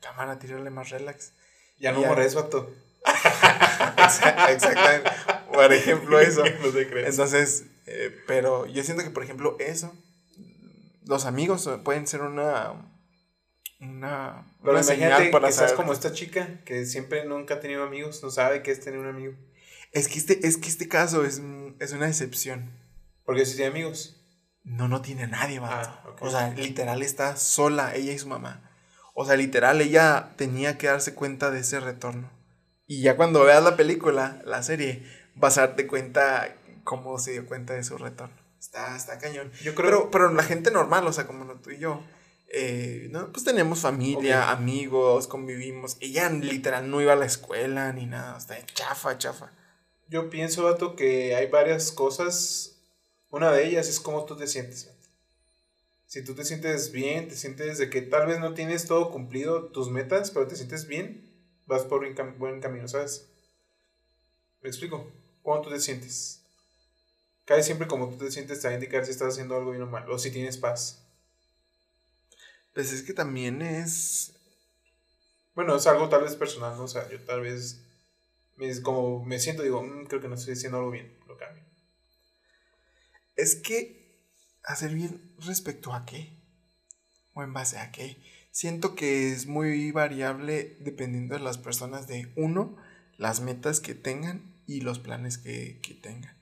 cámara, 0.00 0.38
tírale 0.38 0.68
más 0.70 0.90
relax. 0.90 1.32
ya 1.78 1.92
no 1.92 2.02
ya. 2.02 2.08
morres, 2.08 2.34
vato. 2.34 2.70
Exa- 3.96 4.50
Exactamente. 4.50 5.10
Por 5.52 5.72
ejemplo, 5.72 6.20
eso. 6.20 6.42
no. 6.62 6.98
Entonces, 6.98 7.64
eh, 7.86 8.16
pero 8.26 8.66
yo 8.66 8.82
siento 8.82 9.02
que, 9.02 9.10
por 9.10 9.22
ejemplo, 9.24 9.56
eso, 9.60 9.92
los 11.04 11.24
amigos 11.26 11.68
pueden 11.84 12.06
ser 12.06 12.22
una. 12.22 12.88
Una. 13.80 14.46
Pero 14.60 14.74
una 14.74 14.82
señal 14.82 15.30
para 15.30 15.48
que 15.48 15.54
saber- 15.54 15.74
como 15.74 15.92
esta 15.92 16.12
chica 16.12 16.62
que 16.64 16.86
siempre 16.86 17.24
nunca 17.24 17.54
ha 17.54 17.60
tenido 17.60 17.82
amigos, 17.82 18.22
no 18.22 18.30
sabe 18.30 18.62
qué 18.62 18.70
es 18.70 18.80
tener 18.80 19.00
un 19.00 19.08
amigo. 19.08 19.34
Es 19.92 20.08
que 20.08 20.18
este, 20.18 20.46
es 20.46 20.56
que 20.56 20.68
este 20.68 20.88
caso 20.88 21.24
es, 21.24 21.42
es 21.80 21.92
una 21.92 22.08
excepción. 22.08 22.70
Porque 23.24 23.44
si 23.44 23.56
tiene 23.56 23.70
amigos. 23.70 24.18
No, 24.64 24.86
no 24.86 25.02
tiene 25.02 25.24
a 25.24 25.26
nadie. 25.26 25.58
Ah, 25.62 26.04
ok. 26.08 26.22
O 26.22 26.30
sea, 26.30 26.50
literal 26.54 27.02
está 27.02 27.36
sola, 27.36 27.94
ella 27.96 28.12
y 28.12 28.18
su 28.18 28.28
mamá. 28.28 28.70
O 29.14 29.26
sea, 29.26 29.36
literal, 29.36 29.80
ella 29.80 30.30
tenía 30.36 30.78
que 30.78 30.86
darse 30.86 31.14
cuenta 31.14 31.50
de 31.50 31.60
ese 31.60 31.80
retorno. 31.80 32.30
Y 32.86 33.02
ya 33.02 33.16
cuando 33.16 33.44
veas 33.44 33.62
la 33.64 33.76
película, 33.76 34.40
la 34.44 34.62
serie, 34.62 35.04
vas 35.34 35.58
a 35.58 35.66
darte 35.66 35.86
cuenta 35.86 36.56
cómo 36.84 37.18
se 37.18 37.32
dio 37.32 37.46
cuenta 37.46 37.74
de 37.74 37.84
su 37.84 37.98
retorno. 37.98 38.34
Está, 38.60 38.96
está 38.96 39.18
cañón. 39.18 39.50
Yo 39.64 39.74
creo 39.74 39.86
Pero, 39.90 40.10
pero 40.10 40.32
la 40.32 40.42
gente 40.42 40.70
normal, 40.70 41.06
o 41.06 41.12
sea, 41.12 41.26
como 41.26 41.44
tú 41.60 41.70
y 41.70 41.78
yo, 41.78 42.00
eh, 42.48 43.08
no, 43.10 43.32
pues 43.32 43.44
tenemos 43.44 43.80
familia, 43.80 44.44
Ok. 44.44 44.50
amigos, 44.58 45.26
convivimos. 45.26 45.96
Ella 46.00 46.28
literal 46.30 46.88
no 46.90 47.00
iba 47.00 47.14
a 47.14 47.16
la 47.16 47.26
escuela 47.26 47.92
ni 47.92 48.06
nada, 48.06 48.38
está 48.38 48.64
chafa, 48.66 49.18
chafa. 49.18 49.52
Yo 50.08 50.28
pienso, 50.30 50.64
vato, 50.64 50.94
que 50.94 51.34
hay 51.34 51.48
varias 51.48 51.90
cosas. 51.90 52.76
Una 53.30 53.50
de 53.50 53.66
ellas 53.66 53.88
es 53.88 53.98
cómo 53.98 54.24
tú 54.26 54.36
te 54.36 54.46
sientes, 54.46 54.86
vato. 54.86 54.98
Si 56.06 56.22
tú 56.22 56.34
te 56.34 56.44
sientes 56.44 56.92
bien, 56.92 57.28
te 57.28 57.36
sientes 57.36 57.78
de 57.78 57.88
que 57.88 58.02
tal 58.02 58.26
vez 58.26 58.38
no 58.38 58.52
tienes 58.52 58.86
todo 58.86 59.10
cumplido, 59.10 59.68
tus 59.70 59.88
metas, 59.90 60.30
pero 60.30 60.46
te 60.46 60.56
sientes 60.56 60.86
bien, 60.86 61.32
vas 61.64 61.84
por 61.84 62.04
un 62.04 62.14
cam- 62.14 62.36
buen 62.36 62.60
camino, 62.60 62.86
¿sabes? 62.86 63.30
¿Me 64.60 64.68
explico? 64.68 65.10
¿Cómo 65.42 65.62
tú 65.62 65.70
te 65.70 65.80
sientes? 65.80 66.41
Casi 67.44 67.62
siempre 67.64 67.88
como 67.88 68.08
tú 68.08 68.18
te 68.18 68.30
sientes 68.30 68.60
te 68.60 68.68
va 68.68 68.72
a 68.72 68.74
indicar 68.74 69.04
si 69.04 69.10
estás 69.10 69.34
haciendo 69.34 69.56
algo 69.56 69.70
bien 69.70 69.82
o 69.82 69.86
mal, 69.86 70.08
o 70.10 70.18
si 70.18 70.30
tienes 70.30 70.58
paz. 70.58 71.06
Pues 72.74 72.92
es 72.92 73.02
que 73.02 73.12
también 73.12 73.62
es... 73.62 74.34
Bueno, 75.54 75.76
es 75.76 75.86
algo 75.86 76.08
tal 76.08 76.22
vez 76.22 76.34
personal, 76.36 76.76
¿no? 76.76 76.84
O 76.84 76.88
sea, 76.88 77.08
yo 77.10 77.22
tal 77.24 77.42
vez, 77.42 77.84
como 78.82 79.24
me 79.24 79.38
siento, 79.38 79.62
digo, 79.62 79.82
mm, 79.82 80.06
creo 80.06 80.20
que 80.20 80.28
no 80.28 80.34
estoy 80.34 80.54
haciendo 80.54 80.78
algo 80.78 80.90
bien, 80.90 81.18
lo 81.26 81.36
cambio. 81.36 81.64
Es 83.36 83.56
que 83.56 84.02
hacer 84.64 84.94
bien 84.94 85.34
respecto 85.38 85.92
a 85.92 86.06
qué, 86.06 86.42
o 87.34 87.42
en 87.42 87.52
base 87.52 87.78
a 87.78 87.92
qué. 87.92 88.22
Siento 88.50 88.94
que 88.94 89.32
es 89.32 89.46
muy 89.46 89.92
variable 89.92 90.76
dependiendo 90.80 91.34
de 91.34 91.40
las 91.40 91.58
personas 91.58 92.06
de 92.06 92.32
uno, 92.36 92.76
las 93.16 93.40
metas 93.40 93.80
que 93.80 93.94
tengan 93.94 94.62
y 94.66 94.80
los 94.82 94.98
planes 94.98 95.38
que, 95.38 95.80
tengan. 96.02 96.36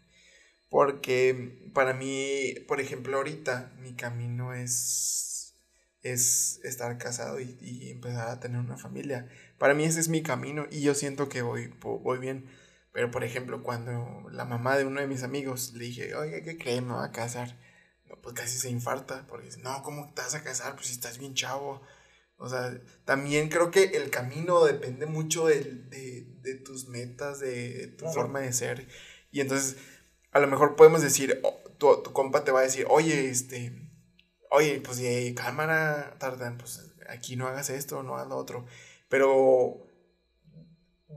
Porque 0.70 1.70
para 1.74 1.92
mí, 1.92 2.54
por 2.68 2.80
ejemplo, 2.80 3.16
ahorita 3.16 3.72
mi 3.80 3.94
camino 3.94 4.54
es, 4.54 5.56
es 6.00 6.60
estar 6.62 6.96
casado 6.96 7.40
y, 7.40 7.90
empezar 7.90 8.28
a 8.28 8.40
tener 8.40 8.60
una 8.60 8.76
familia. 8.76 9.28
Para 9.58 9.74
mí 9.74 9.84
ese 9.84 10.00
es 10.00 10.08
mi 10.08 10.22
camino 10.22 10.66
y 10.70 10.80
yo 10.80 10.94
siento 10.94 11.28
que 11.28 11.42
voy, 11.42 11.74
voy 11.82 12.18
bien. 12.18 12.48
Pero, 12.92 13.10
por 13.10 13.24
ejemplo, 13.24 13.62
cuando 13.62 14.28
la 14.30 14.44
mamá 14.44 14.76
de 14.76 14.84
uno 14.84 15.00
de 15.00 15.06
mis 15.06 15.22
amigos 15.22 15.72
le 15.74 15.84
dije, 15.86 16.14
oye, 16.14 16.42
¿qué 16.42 16.56
crees? 16.56 16.82
Me 16.82 16.94
va 16.94 17.04
a 17.04 17.12
casar. 17.12 17.58
Pues 18.22 18.34
casi 18.34 18.58
se 18.58 18.70
infarta, 18.70 19.26
porque 19.28 19.46
dice, 19.46 19.60
no, 19.60 19.82
¿cómo 19.82 20.12
te 20.14 20.22
vas 20.22 20.34
a 20.34 20.42
casar? 20.42 20.74
Pues 20.74 20.86
si 20.86 20.94
estás 20.94 21.18
bien 21.18 21.34
chavo. 21.34 21.82
O 22.36 22.48
sea, 22.48 22.80
también 23.04 23.48
creo 23.48 23.70
que 23.70 23.84
el 23.84 24.10
camino 24.10 24.64
depende 24.64 25.06
mucho 25.06 25.46
de, 25.46 25.62
de, 25.62 26.54
tus 26.64 26.88
metas, 26.88 27.38
de 27.40 27.88
tu 27.98 28.06
forma 28.06 28.40
de 28.40 28.52
ser. 28.52 28.88
Y 29.30 29.40
entonces, 29.40 29.76
a 30.32 30.40
lo 30.40 30.46
mejor 30.46 30.76
podemos 30.76 31.02
decir, 31.02 31.40
tu, 31.78 32.02
tu, 32.02 32.12
compa 32.12 32.44
te 32.44 32.52
va 32.52 32.60
a 32.60 32.64
decir, 32.64 32.86
oye, 32.88 33.28
este, 33.28 33.72
oye, 34.50 34.80
pues 34.84 34.98
de 34.98 35.34
cámara, 35.34 36.16
tardan, 36.18 36.58
pues 36.58 36.92
aquí 37.08 37.36
no 37.36 37.46
hagas 37.48 37.70
esto, 37.70 38.02
no 38.02 38.14
hagas 38.14 38.28
lo 38.28 38.36
otro. 38.36 38.66
Pero 39.08 39.86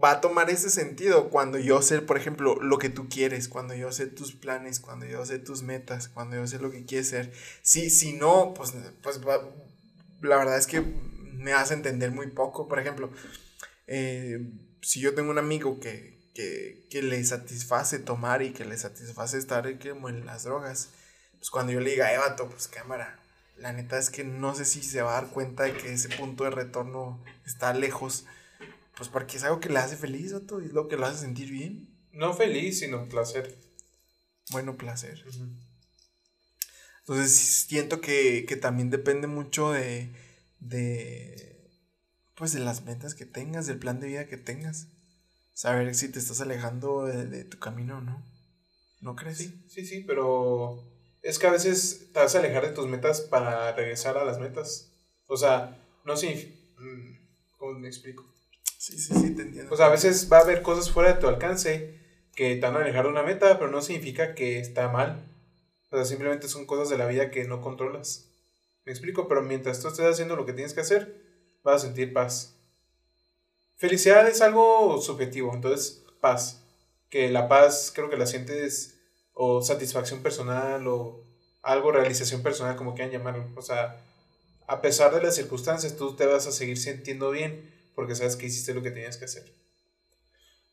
va 0.03 0.11
a 0.11 0.21
tomar 0.21 0.49
ese 0.49 0.69
sentido 0.69 1.29
cuando 1.29 1.57
yo 1.59 1.81
sé, 1.81 2.01
por 2.01 2.17
ejemplo, 2.17 2.55
lo 2.55 2.77
que 2.77 2.89
tú 2.89 3.07
quieres, 3.09 3.47
cuando 3.47 3.75
yo 3.75 3.91
sé 3.91 4.07
tus 4.07 4.33
planes, 4.33 4.79
cuando 4.79 5.05
yo 5.05 5.25
sé 5.25 5.39
tus 5.39 5.61
metas, 5.61 6.07
cuando 6.07 6.35
yo 6.35 6.47
sé 6.47 6.59
lo 6.59 6.71
que 6.71 6.85
quieres 6.85 7.09
ser. 7.09 7.31
Si, 7.61 7.89
si 7.89 8.13
no, 8.13 8.53
pues, 8.55 8.73
pues 9.01 9.19
la 10.21 10.37
verdad 10.37 10.57
es 10.57 10.67
que 10.67 10.81
me 10.81 11.53
hace 11.53 11.73
entender 11.73 12.11
muy 12.11 12.27
poco. 12.27 12.67
Por 12.67 12.79
ejemplo, 12.79 13.11
eh, 13.87 14.51
si 14.81 14.99
yo 14.99 15.13
tengo 15.13 15.31
un 15.31 15.37
amigo 15.37 15.79
que, 15.79 16.12
que, 16.33 16.85
que, 16.89 17.01
le 17.01 17.23
satisface 17.23 17.99
tomar 17.99 18.41
y 18.41 18.53
que 18.53 18.65
le 18.65 18.77
satisface 18.77 19.37
estar 19.37 19.77
como 19.79 20.09
en 20.09 20.25
las 20.25 20.43
drogas, 20.43 20.89
pues 21.37 21.49
cuando 21.49 21.71
yo 21.71 21.79
le 21.79 21.91
diga, 21.91 22.13
Evato, 22.13 22.49
pues 22.49 22.67
cámara, 22.67 23.19
la 23.57 23.73
neta 23.73 23.97
es 23.97 24.09
que 24.09 24.23
no 24.23 24.55
sé 24.55 24.65
si 24.65 24.81
se 24.81 25.01
va 25.01 25.17
a 25.17 25.21
dar 25.21 25.31
cuenta 25.31 25.63
de 25.63 25.73
que 25.73 25.93
ese 25.93 26.09
punto 26.09 26.43
de 26.43 26.49
retorno 26.51 27.23
está 27.45 27.73
lejos 27.73 28.25
pues 28.95 29.09
porque 29.09 29.37
es 29.37 29.43
algo 29.43 29.59
que 29.59 29.69
le 29.69 29.79
hace 29.79 29.97
feliz, 29.97 30.33
Otto, 30.33 30.61
y 30.61 30.65
es 30.65 30.73
lo 30.73 30.87
que 30.87 30.97
lo 30.97 31.05
hace 31.05 31.19
sentir 31.19 31.49
bien. 31.49 31.89
No 32.11 32.33
feliz, 32.33 32.79
sino 32.79 33.07
placer. 33.09 33.57
Bueno, 34.51 34.77
placer. 34.77 35.23
Entonces 36.99 37.65
siento 37.67 38.01
que, 38.01 38.45
también 38.61 38.89
depende 38.89 39.27
mucho 39.27 39.71
de, 39.71 40.13
de, 40.59 41.69
pues 42.35 42.53
de 42.53 42.59
las 42.59 42.83
metas 42.83 43.15
que 43.15 43.25
tengas, 43.25 43.65
del 43.65 43.79
plan 43.79 43.99
de 43.99 44.07
vida 44.07 44.27
que 44.27 44.37
tengas. 44.37 44.87
Saber 45.53 45.93
si 45.95 46.09
te 46.09 46.19
estás 46.19 46.41
alejando 46.41 47.05
de, 47.05 47.43
tu 47.45 47.59
camino 47.59 47.97
o 47.97 48.01
no. 48.01 48.23
¿No 49.01 49.15
crees? 49.15 49.37
Sí, 49.37 49.63
sí, 49.67 49.85
sí, 49.85 50.03
pero 50.07 50.83
es 51.21 51.37
que 51.39 51.47
a 51.47 51.51
veces 51.51 52.11
te 52.11 52.19
vas 52.19 52.35
a 52.35 52.39
alejar 52.39 52.65
de 52.65 52.73
tus 52.73 52.87
metas 52.87 53.21
para 53.21 53.71
regresar 53.73 54.17
a 54.17 54.25
las 54.25 54.39
metas. 54.39 54.91
O 55.27 55.37
sea, 55.37 55.77
no 56.05 56.17
sé, 56.17 56.57
mm, 56.77 57.57
¿cómo 57.57 57.79
me 57.79 57.87
explico? 57.87 58.25
Sí, 58.77 58.97
sí, 58.97 59.13
sí, 59.13 59.35
te 59.35 59.43
entiendo. 59.43 59.69
Pues 59.69 59.81
a 59.81 59.89
veces 59.89 60.29
va 60.31 60.39
a 60.39 60.41
haber 60.41 60.61
cosas 60.61 60.91
fuera 60.91 61.13
de 61.13 61.19
tu 61.19 61.27
alcance 61.27 61.99
que 62.35 62.55
te 62.55 62.61
van 62.61 62.75
a 62.75 62.79
alejar 62.79 63.05
de 63.05 63.11
una 63.11 63.23
meta, 63.23 63.57
pero 63.59 63.71
no 63.71 63.81
significa 63.81 64.35
que 64.35 64.59
está 64.59 64.89
mal. 64.89 65.29
O 65.91 65.95
sea, 65.95 66.05
simplemente 66.05 66.47
son 66.47 66.65
cosas 66.65 66.89
de 66.89 66.97
la 66.97 67.05
vida 67.05 67.29
que 67.29 67.45
no 67.45 67.61
controlas. 67.61 68.29
Me 68.85 68.91
explico, 68.91 69.27
pero 69.27 69.41
mientras 69.41 69.81
tú 69.81 69.87
estés 69.87 70.05
haciendo 70.05 70.35
lo 70.35 70.45
que 70.45 70.53
tienes 70.53 70.73
que 70.73 70.81
hacer, 70.81 71.21
vas 71.63 71.83
a 71.83 71.85
sentir 71.85 72.11
paz. 72.11 72.52
Felicidad 73.75 74.27
es 74.27 74.41
algo 74.41 75.01
subjetivo, 75.01 75.53
entonces 75.53 76.03
paz. 76.21 76.63
Que 77.09 77.29
la 77.29 77.47
paz 77.47 77.91
creo 77.93 78.09
que 78.09 78.17
la 78.17 78.25
sientes 78.25 78.99
o 79.33 79.61
satisfacción 79.61 80.21
personal 80.21 80.87
o 80.87 81.23
algo, 81.61 81.91
realización 81.91 82.41
personal, 82.41 82.75
como 82.75 82.93
quieran 82.93 83.11
llamarlo. 83.11 83.49
O 83.55 83.61
sea, 83.61 84.01
a 84.67 84.81
pesar 84.81 85.13
de 85.13 85.21
las 85.21 85.35
circunstancias, 85.35 85.95
tú 85.95 86.15
te 86.15 86.25
vas 86.25 86.47
a 86.47 86.51
seguir 86.51 86.77
sintiendo 86.77 87.31
bien 87.31 87.71
porque 87.95 88.15
sabes 88.15 88.35
que 88.35 88.47
hiciste 88.47 88.73
lo 88.73 88.81
que 88.81 88.91
tenías 88.91 89.17
que 89.17 89.25
hacer. 89.25 89.53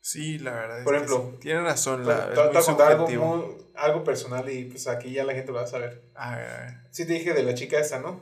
Sí, 0.01 0.39
la 0.39 0.53
verdad. 0.53 0.85
Por 0.85 0.95
ejemplo, 0.95 1.37
tiene 1.41 1.61
razón. 1.61 2.07
La, 2.07 2.33
te, 2.33 2.41
voy 2.41 2.57
a 2.57 2.63
contar 2.63 2.93
algo, 2.93 3.71
algo, 3.75 4.05
personal 4.05 4.51
y 4.51 4.65
pues 4.65 4.87
aquí 4.87 5.13
ya 5.13 5.25
la 5.25 5.35
gente 5.35 5.53
lo 5.53 5.59
va 5.59 5.65
a 5.65 5.67
saber. 5.67 6.11
A 6.15 6.37
ver, 6.37 6.49
a 6.49 6.61
ver. 6.65 6.75
Sí, 6.91 7.07
te 7.07 7.13
dije 7.13 7.35
de 7.35 7.43
la 7.43 7.55
chica 7.55 7.79
esta, 7.79 8.01
¿no? 8.01 8.21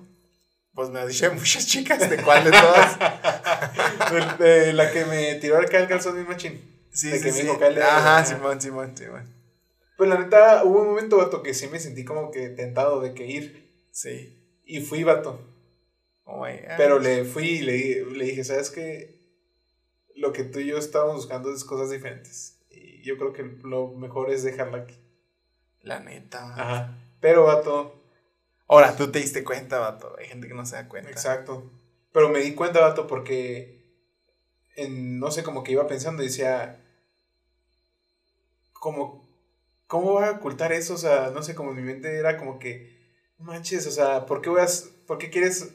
Pues 0.79 0.91
me 0.91 1.05
dije 1.09 1.29
muchas 1.35 1.67
chicas, 1.67 2.09
¿de 2.09 2.23
cuál 2.23 2.45
de 2.45 2.53
todas? 2.53 2.97
de, 4.39 4.73
la 4.73 4.93
que 4.93 5.05
me 5.07 5.35
tiró 5.35 5.59
acá 5.59 5.81
el 5.81 5.89
calzón 5.89 6.17
mi 6.17 6.23
machín. 6.23 6.87
Sí, 6.93 7.09
de 7.09 7.19
sí, 7.19 7.25
que 7.25 7.33
sí. 7.33 7.43
Me 7.43 7.83
Ajá, 7.83 8.25
Simón, 8.25 8.61
Simón, 8.61 8.97
Simón. 8.97 9.29
Pues 9.97 10.09
la 10.09 10.21
neta, 10.21 10.63
hubo 10.63 10.83
un 10.83 10.91
momento, 10.91 11.17
vato, 11.17 11.43
que 11.43 11.53
sí 11.53 11.67
me 11.67 11.81
sentí 11.81 12.05
como 12.05 12.31
que 12.31 12.51
tentado 12.51 13.01
de 13.01 13.13
que 13.13 13.27
ir. 13.27 13.89
Sí. 13.91 14.41
Y 14.65 14.81
fui, 14.81 15.03
vato. 15.03 15.41
Oh 16.23 16.47
Pero 16.77 17.01
le 17.01 17.25
fui 17.25 17.49
y 17.49 17.63
le, 17.63 18.05
le 18.17 18.25
dije, 18.27 18.45
¿sabes 18.45 18.71
qué? 18.71 19.19
Lo 20.15 20.33
que 20.33 20.45
tú 20.45 20.61
y 20.61 20.67
yo 20.67 20.79
estábamos 20.79 21.17
buscando 21.17 21.53
es 21.53 21.65
cosas 21.65 21.91
diferentes. 21.91 22.61
Y 22.71 23.03
yo 23.03 23.19
creo 23.19 23.33
que 23.33 23.43
lo 23.65 23.95
mejor 23.95 24.31
es 24.31 24.45
dejarla 24.45 24.79
aquí. 24.85 24.95
La 25.81 25.99
neta. 25.99 26.55
Ajá. 26.55 26.99
Pero, 27.19 27.47
vato. 27.47 27.98
Ahora, 28.69 28.97
tú 28.97 29.11
te 29.11 29.19
diste 29.19 29.45
cuenta, 29.45 29.78
vato. 29.78 30.15
Hay 30.19 30.27
gente 30.27 30.47
que 30.47 30.55
no 30.55 30.66
se 30.66 30.77
da 30.77 30.89
cuenta. 30.89 31.11
Exacto. 31.11 31.73
Pero 32.12 32.28
me 32.28 32.40
di 32.40 32.55
cuenta, 32.55 32.81
vato, 32.81 33.07
porque. 33.07 33.78
En, 34.77 35.19
no 35.19 35.31
sé, 35.31 35.43
como 35.43 35.65
que 35.65 35.73
iba 35.73 35.86
pensando 35.86 36.23
y 36.23 36.27
decía. 36.27 36.85
Como. 38.73 39.28
¿Cómo 39.86 40.12
voy 40.12 40.24
a 40.24 40.32
ocultar 40.32 40.73
eso? 40.73 40.95
O 40.95 40.99
sea, 40.99 41.31
no 41.35 41.43
sé, 41.43 41.55
como 41.55 41.73
mi 41.73 41.82
mente 41.82 42.16
era 42.16 42.36
como 42.36 42.59
que. 42.59 42.99
Manches, 43.39 43.86
o 43.86 43.90
sea, 43.90 44.27
¿por 44.27 44.43
qué 44.43 44.51
voy 44.51 44.61
a. 44.61 44.66
¿Por 45.07 45.19
qué 45.19 45.31
quieres 45.31 45.74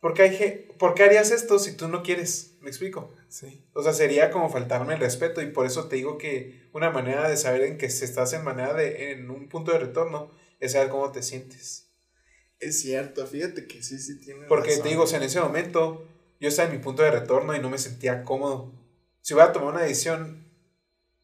¿Por 0.00 0.14
qué, 0.14 0.22
hay, 0.22 0.68
¿Por 0.78 0.94
qué 0.94 1.04
harías 1.04 1.30
esto 1.30 1.58
si 1.58 1.76
tú 1.76 1.86
no 1.86 2.02
quieres? 2.02 2.56
¿Me 2.62 2.68
explico? 2.68 3.14
Sí. 3.28 3.68
O 3.74 3.82
sea, 3.82 3.92
sería 3.92 4.30
como 4.30 4.48
faltarme 4.48 4.94
el 4.94 5.00
respeto 5.00 5.42
y 5.42 5.52
por 5.52 5.66
eso 5.66 5.88
te 5.88 5.96
digo 5.96 6.16
que 6.16 6.70
una 6.72 6.90
manera 6.90 7.28
de 7.28 7.36
saber 7.36 7.62
en 7.64 7.76
que 7.76 7.86
estás 7.86 8.32
en 8.32 8.42
manera 8.42 8.72
de, 8.72 9.12
en 9.12 9.30
un 9.30 9.48
punto 9.50 9.72
de 9.72 9.78
retorno 9.78 10.30
es 10.58 10.72
saber 10.72 10.88
cómo 10.88 11.12
te 11.12 11.22
sientes. 11.22 11.89
Es 12.60 12.80
cierto, 12.80 13.26
fíjate 13.26 13.66
que 13.66 13.82
sí, 13.82 13.98
sí 13.98 14.20
tiene 14.20 14.46
Porque 14.46 14.76
te 14.76 14.88
digo, 14.88 15.04
o 15.04 15.06
sea, 15.06 15.18
en 15.18 15.24
ese 15.24 15.40
momento 15.40 16.06
yo 16.38 16.48
estaba 16.48 16.68
en 16.68 16.76
mi 16.76 16.82
punto 16.82 17.02
de 17.02 17.10
retorno 17.10 17.54
y 17.56 17.60
no 17.60 17.70
me 17.70 17.78
sentía 17.78 18.22
cómodo. 18.22 18.72
Si 19.22 19.34
hubiera 19.34 19.52
tomado 19.52 19.72
una 19.72 19.82
decisión 19.82 20.46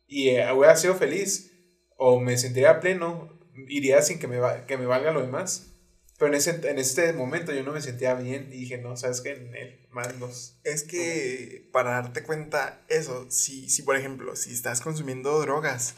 y 0.07 0.31
eh, 0.31 0.51
hubiera 0.53 0.77
sido 0.77 0.95
feliz 0.95 1.53
o 1.97 2.21
me 2.21 2.39
sentiría 2.39 2.81
pleno, 2.81 3.39
iría 3.69 4.03
sin 4.03 4.19
que 4.19 4.29
me, 4.29 4.39
que 4.67 4.79
me 4.79 4.87
valga 4.87 5.13
lo 5.13 5.23
demás. 5.23 5.73
Pero 6.19 6.29
en, 6.29 6.35
ese, 6.35 6.71
en 6.71 6.79
este 6.79 7.13
momento 7.13 7.53
yo 7.53 7.63
no 7.63 7.73
me 7.73 7.83
sentía 7.83 8.15
bien 8.15 8.49
y 8.51 8.61
dije, 8.61 8.79
no, 8.79 8.97
sabes 8.97 9.21
que 9.21 9.33
en 9.33 9.55
él, 9.55 9.87
más 9.91 10.19
los... 10.19 10.59
Es 10.65 10.83
que 10.83 11.69
para 11.73 11.91
darte 11.91 12.23
cuenta 12.23 12.83
eso, 12.89 13.27
si, 13.31 13.69
si 13.69 13.83
por 13.83 13.97
ejemplo, 13.97 14.35
si 14.35 14.53
estás 14.53 14.81
consumiendo 14.81 15.39
drogas, 15.41 15.95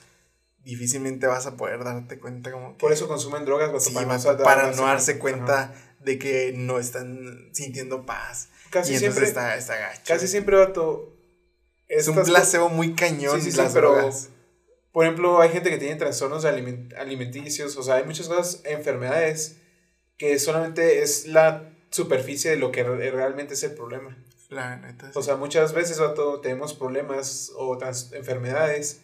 difícilmente 0.68 1.26
vas 1.26 1.46
a 1.46 1.56
poder 1.56 1.82
darte 1.82 2.18
cuenta 2.18 2.52
como 2.52 2.76
Por 2.76 2.92
eso 2.92 3.08
consumen 3.08 3.46
drogas, 3.46 3.70
para, 4.44 4.70
no, 4.72 4.82
darse 4.82 5.18
cuenta 5.18 5.72
de 6.00 6.18
que 6.18 6.52
no 6.54 6.78
están 6.78 7.48
sintiendo 7.52 8.04
paz. 8.04 8.50
Casi 8.68 8.98
siempre 8.98 9.24
está, 9.24 9.56
está 9.56 9.76
gacho. 9.78 10.02
Casi 10.06 10.28
siempre, 10.28 10.56
vato... 10.56 11.16
Es 11.88 12.06
un 12.06 12.22
placebo 12.22 12.68
muy 12.68 12.94
cañón 12.94 13.40
sí, 13.40 13.50
las 13.52 13.72
drogas. 13.72 14.28
Por 14.92 15.06
ejemplo, 15.06 15.40
hay 15.40 15.48
gente 15.48 15.70
que 15.70 15.78
tiene 15.78 15.96
trastornos 15.96 16.44
alimenticios, 16.44 17.74
o 17.78 17.82
sea, 17.82 17.94
hay 17.94 18.04
muchas 18.04 18.28
cosas, 18.28 18.60
enfermedades 18.64 19.56
que 20.18 20.38
solamente 20.38 21.00
es 21.00 21.28
la 21.28 21.72
superficie 21.88 22.50
de 22.50 22.56
lo 22.58 22.72
que 22.72 22.84
realmente 22.84 23.54
es 23.54 23.62
el 23.62 23.72
problema. 23.72 24.18
La 24.50 24.76
neta. 24.76 25.12
O 25.14 25.22
sea, 25.22 25.36
muchas 25.36 25.72
veces 25.72 25.98
tenemos 26.42 26.74
problemas 26.74 27.52
o 27.56 27.78
enfermedades 28.12 29.00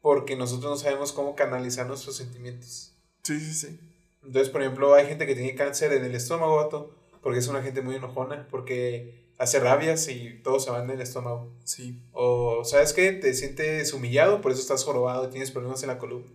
porque 0.00 0.36
nosotros 0.36 0.70
no 0.70 0.76
sabemos 0.76 1.12
cómo 1.12 1.34
canalizar 1.34 1.86
nuestros 1.86 2.16
sentimientos. 2.16 2.94
Sí, 3.22 3.38
sí, 3.38 3.54
sí. 3.54 3.80
Entonces, 4.22 4.50
por 4.50 4.62
ejemplo, 4.62 4.94
hay 4.94 5.06
gente 5.06 5.26
que 5.26 5.34
tiene 5.34 5.54
cáncer 5.54 5.92
en 5.92 6.04
el 6.04 6.14
estómago, 6.14 6.56
vato, 6.56 6.94
porque 7.22 7.38
es 7.38 7.48
una 7.48 7.62
gente 7.62 7.82
muy 7.82 7.96
enojona, 7.96 8.46
porque 8.50 9.32
hace 9.38 9.60
rabias 9.60 10.08
y 10.08 10.40
todo 10.42 10.60
se 10.60 10.70
va 10.70 10.82
en 10.82 10.90
el 10.90 11.00
estómago. 11.00 11.50
Sí. 11.64 12.02
O, 12.12 12.64
¿sabes 12.64 12.92
qué? 12.92 13.12
Te 13.12 13.32
sientes 13.34 13.92
humillado, 13.92 14.40
por 14.40 14.52
eso 14.52 14.60
estás 14.60 14.84
jorobado 14.84 15.26
y 15.26 15.30
tienes 15.30 15.50
problemas 15.50 15.82
en 15.82 15.88
la 15.88 15.98
columna. 15.98 16.30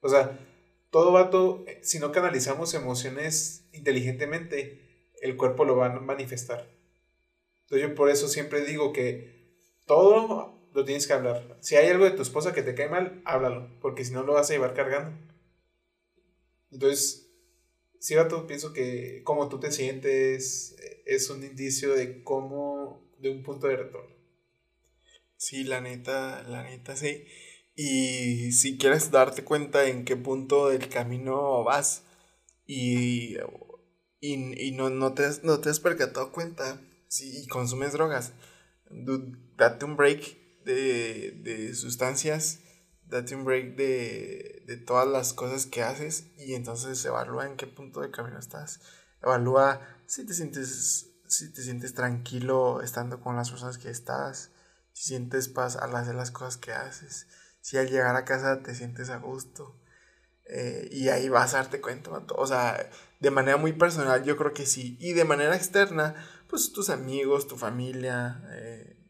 O 0.00 0.08
sea, 0.08 0.38
todo 0.90 1.12
vato, 1.12 1.64
si 1.80 1.98
no 1.98 2.12
canalizamos 2.12 2.74
emociones 2.74 3.64
inteligentemente, 3.72 4.82
el 5.22 5.36
cuerpo 5.36 5.64
lo 5.64 5.76
va 5.76 5.86
a 5.86 6.00
manifestar. 6.00 6.68
Entonces 7.62 7.88
yo 7.88 7.94
por 7.94 8.10
eso 8.10 8.28
siempre 8.28 8.64
digo 8.64 8.92
que 8.92 9.56
todo 9.86 10.61
lo 10.74 10.84
tienes 10.84 11.06
que 11.06 11.12
hablar. 11.12 11.56
Si 11.60 11.76
hay 11.76 11.88
algo 11.88 12.04
de 12.04 12.12
tu 12.12 12.22
esposa 12.22 12.52
que 12.52 12.62
te 12.62 12.74
cae 12.74 12.88
mal, 12.88 13.22
háblalo, 13.24 13.68
porque 13.80 14.04
si 14.04 14.12
no 14.12 14.22
lo 14.22 14.34
vas 14.34 14.50
a 14.50 14.54
llevar 14.54 14.74
cargando. 14.74 15.16
Entonces, 16.70 17.30
sí, 17.98 18.14
vato, 18.14 18.46
pienso 18.46 18.72
que 18.72 19.22
cómo 19.24 19.48
tú 19.48 19.60
te 19.60 19.70
sientes 19.70 20.76
es 21.04 21.30
un 21.30 21.44
indicio 21.44 21.94
de 21.94 22.22
cómo, 22.22 23.10
de 23.18 23.30
un 23.30 23.42
punto 23.42 23.66
de 23.66 23.76
retorno. 23.76 24.14
Sí, 25.36 25.64
la 25.64 25.80
neta, 25.80 26.42
la 26.44 26.62
neta, 26.62 26.96
sí. 26.96 27.24
Y 27.74 28.52
si 28.52 28.78
quieres 28.78 29.10
darte 29.10 29.44
cuenta 29.44 29.88
en 29.88 30.04
qué 30.04 30.16
punto 30.16 30.68
del 30.68 30.88
camino 30.88 31.64
vas 31.64 32.04
y, 32.66 33.36
y, 34.20 34.72
no, 34.72 34.90
no, 34.90 35.14
te, 35.14 35.24
no 35.42 35.60
te 35.60 35.70
has 35.70 35.80
percatado 35.80 36.32
cuenta 36.32 36.80
si 37.08 37.46
consumes 37.48 37.92
drogas, 37.92 38.32
date 39.56 39.84
un 39.84 39.96
break 39.96 40.41
de, 40.64 41.32
de 41.42 41.74
sustancias, 41.74 42.60
date 43.06 43.34
un 43.34 43.44
break 43.44 43.76
de, 43.76 44.62
de, 44.66 44.76
todas 44.76 45.06
las 45.06 45.32
cosas 45.32 45.66
que 45.66 45.82
haces 45.82 46.26
y 46.38 46.54
entonces 46.54 47.04
evalúa 47.04 47.46
en 47.46 47.56
qué 47.56 47.66
punto 47.66 48.00
de 48.00 48.10
camino 48.10 48.38
estás. 48.38 48.80
Evalúa 49.22 49.80
si 50.06 50.26
te 50.26 50.34
sientes, 50.34 51.10
si 51.26 51.52
te 51.52 51.62
sientes 51.62 51.94
tranquilo 51.94 52.80
estando 52.80 53.20
con 53.20 53.36
las 53.36 53.50
personas 53.50 53.78
que 53.78 53.90
estás, 53.90 54.50
si 54.92 55.04
sientes 55.04 55.48
paz 55.48 55.76
al 55.76 55.94
hacer 55.96 56.14
las 56.14 56.30
cosas 56.30 56.56
que 56.56 56.72
haces, 56.72 57.26
si 57.60 57.76
al 57.78 57.88
llegar 57.88 58.16
a 58.16 58.24
casa 58.24 58.62
te 58.62 58.74
sientes 58.74 59.10
a 59.10 59.18
gusto. 59.18 59.78
Eh, 60.46 60.88
y 60.90 61.08
ahí 61.08 61.28
vas 61.28 61.54
a 61.54 61.58
darte 61.58 61.80
cuenta, 61.80 62.10
o 62.10 62.46
sea, 62.46 62.90
de 63.20 63.30
manera 63.30 63.56
muy 63.56 63.72
personal 63.72 64.24
yo 64.24 64.36
creo 64.36 64.52
que 64.52 64.66
sí, 64.66 64.98
y 65.00 65.12
de 65.12 65.24
manera 65.24 65.54
externa, 65.56 66.14
pues 66.48 66.72
tus 66.72 66.90
amigos, 66.90 67.46
tu 67.46 67.56
familia, 67.56 68.42
eh, 68.50 69.01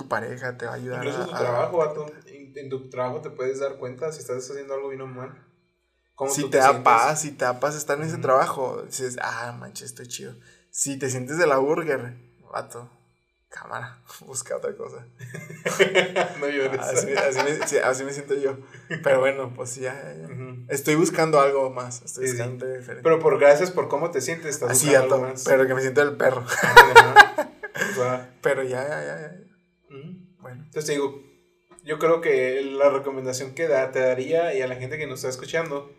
tu 0.00 0.08
pareja 0.08 0.56
te 0.56 0.64
va 0.64 0.72
a 0.72 0.76
ayudar. 0.76 1.04
Incluso 1.04 1.26
tu 1.26 1.36
trabajo, 1.36 2.06
en, 2.26 2.70
tu 2.70 2.88
trabajo 2.88 3.20
te 3.20 3.30
puedes 3.30 3.60
dar 3.60 3.76
cuenta 3.76 4.10
si 4.12 4.20
estás 4.20 4.50
haciendo 4.50 4.74
algo 4.74 4.88
bien 4.88 5.02
o 5.02 5.06
mal. 5.06 5.46
Si 6.28 6.48
te, 6.50 6.58
da 6.58 6.82
paz, 6.82 7.22
si 7.22 7.32
te 7.32 7.44
da 7.44 7.60
paz 7.60 7.76
estar 7.76 7.98
en 7.98 8.04
ese 8.04 8.18
trabajo, 8.18 8.82
dices, 8.82 9.18
ah, 9.22 9.56
manches, 9.58 9.86
estoy 9.86 10.06
chido. 10.06 10.34
Si 10.70 10.98
te 10.98 11.08
sientes 11.08 11.38
de 11.38 11.46
la 11.46 11.56
burger, 11.56 12.14
vato, 12.52 12.90
cámara, 13.48 14.02
busca 14.26 14.56
otra 14.56 14.74
cosa. 14.74 15.06
no 16.40 16.48
llores. 16.48 16.80
Así, 16.80 18.04
me, 18.04 18.12
siento 18.12 18.34
yo. 18.34 18.58
Pero 19.02 19.20
bueno, 19.20 19.52
pues 19.54 19.76
ya, 19.76 20.14
Estoy 20.68 20.94
buscando 20.94 21.40
algo 21.40 21.70
más. 21.70 22.02
Estoy 22.02 22.26
buscando 22.26 22.66
diferente. 22.66 23.02
Pero 23.02 23.18
por 23.18 23.38
gracias 23.38 23.70
por 23.70 23.88
cómo 23.88 24.10
te 24.10 24.20
sientes, 24.20 24.54
estás 24.54 24.70
Así, 24.70 24.94
algo 24.94 25.18
más. 25.18 25.44
Pero 25.44 25.66
que 25.66 25.74
me 25.74 25.80
siento 25.80 26.02
el 26.02 26.16
perro. 26.16 26.44
pero 28.42 28.62
ya, 28.62 28.86
ya, 28.86 29.04
ya. 29.04 29.49
Bueno. 30.40 30.64
Entonces 30.64 30.86
te 30.86 30.92
digo, 30.92 31.22
yo 31.84 31.98
creo 31.98 32.20
que 32.20 32.62
la 32.62 32.90
recomendación 32.90 33.54
que 33.54 33.68
da, 33.68 33.90
te 33.90 34.00
daría 34.00 34.54
y 34.54 34.62
a 34.62 34.66
la 34.66 34.76
gente 34.76 34.98
que 34.98 35.06
nos 35.06 35.20
está 35.20 35.28
escuchando 35.28 35.92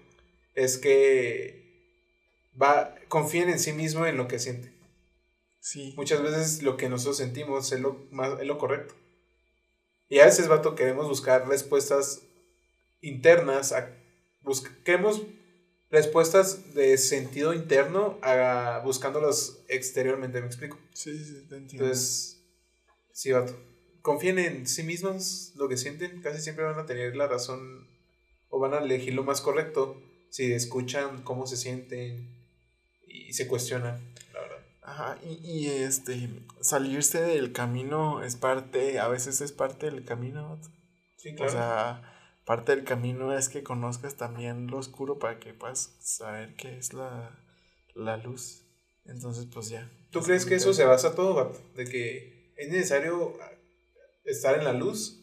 es 0.56 0.78
que 0.78 1.62
va, 2.62 2.96
confíen 3.08 3.50
en 3.50 3.60
sí 3.60 3.74
mismo 3.74 4.06
en 4.06 4.18
lo 4.18 4.28
que 4.28 4.40
siente. 4.40 4.72
Sí. 5.60 5.94
Muchas 5.96 6.22
veces 6.22 6.64
lo 6.64 6.78
que 6.78 6.90
nosotros 6.90 7.18
sentimos 7.18 7.72
es 7.72 7.80
lo, 7.80 8.08
más, 8.12 8.40
es 8.40 8.48
lo 8.48 8.58
correcto. 8.58 8.96
Y 10.10 10.20
a 10.20 10.26
veces, 10.26 10.48
vato, 10.48 10.76
queremos 10.76 11.08
buscar 11.08 11.48
respuestas 11.48 12.24
internas, 13.02 13.72
a, 13.72 13.96
queremos 14.84 15.22
respuestas 15.90 16.74
de 16.74 16.98
sentido 16.98 17.54
interno 17.54 18.18
a, 18.22 18.82
buscándolas 18.84 19.60
exteriormente, 19.68 20.42
¿me 20.42 20.48
explico? 20.48 20.78
Sí, 20.94 21.18
sí, 21.18 21.46
te 21.48 21.56
entiendo. 21.58 21.86
Entonces, 21.86 22.42
sí, 23.14 23.32
vato. 23.32 23.71
Confíen 24.02 24.40
en 24.40 24.68
sí 24.68 24.84
mismos, 24.84 25.54
lo 25.56 25.68
que 25.68 25.78
sienten, 25.78 26.22
casi 26.22 26.42
siempre 26.42 26.66
van 26.66 26.80
a 26.80 26.86
tener 26.86 27.16
la 27.16 27.28
razón 27.28 27.88
o 28.50 28.60
van 28.60 28.74
a 28.74 28.80
elegir 28.80 29.14
lo 29.14 29.24
más 29.24 29.42
correcto 29.42 30.02
si 30.30 30.52
escuchan 30.54 31.22
cómo 31.24 31.46
se 31.46 31.58
sienten 31.58 32.30
y 33.06 33.34
se 33.34 33.48
cuestionan, 33.48 34.02
la 34.34 34.40
verdad. 34.40 34.58
Ajá, 34.82 35.20
y, 35.24 35.34
y 35.44 35.68
este, 35.68 36.30
salirse 36.62 37.22
del 37.22 37.52
camino 37.52 38.24
es 38.24 38.36
parte, 38.38 39.00
a 39.00 39.08
veces 39.08 39.42
es 39.42 39.52
parte 39.52 39.88
del 39.92 40.06
camino. 40.06 40.60
Sí, 41.18 41.36
claro. 41.36 41.52
O 41.52 41.54
sea, 41.54 42.12
parte 42.46 42.76
del 42.76 42.86
camino 42.86 43.38
es 43.38 43.50
que 43.50 43.64
conozcas 43.64 44.16
también 44.16 44.68
lo 44.68 44.78
oscuro 44.78 45.20
para 45.20 45.40
que 45.40 45.54
puedas 45.54 45.96
saber 46.00 46.56
qué 46.56 46.78
es 46.78 46.94
la, 46.94 47.38
la 47.94 48.18
luz. 48.18 48.64
Entonces, 49.06 49.48
pues 49.52 49.70
ya. 49.70 49.90
¿Tú 50.12 50.22
crees 50.22 50.46
que 50.46 50.56
eso 50.56 50.74
se 50.74 50.86
basa 50.86 51.16
todo, 51.16 51.52
De 51.76 51.86
que 51.86 52.54
es 52.58 52.70
necesario 52.70 53.38
estar 54.26 54.58
en 54.58 54.66
la 54.66 54.74
luz 54.74 55.22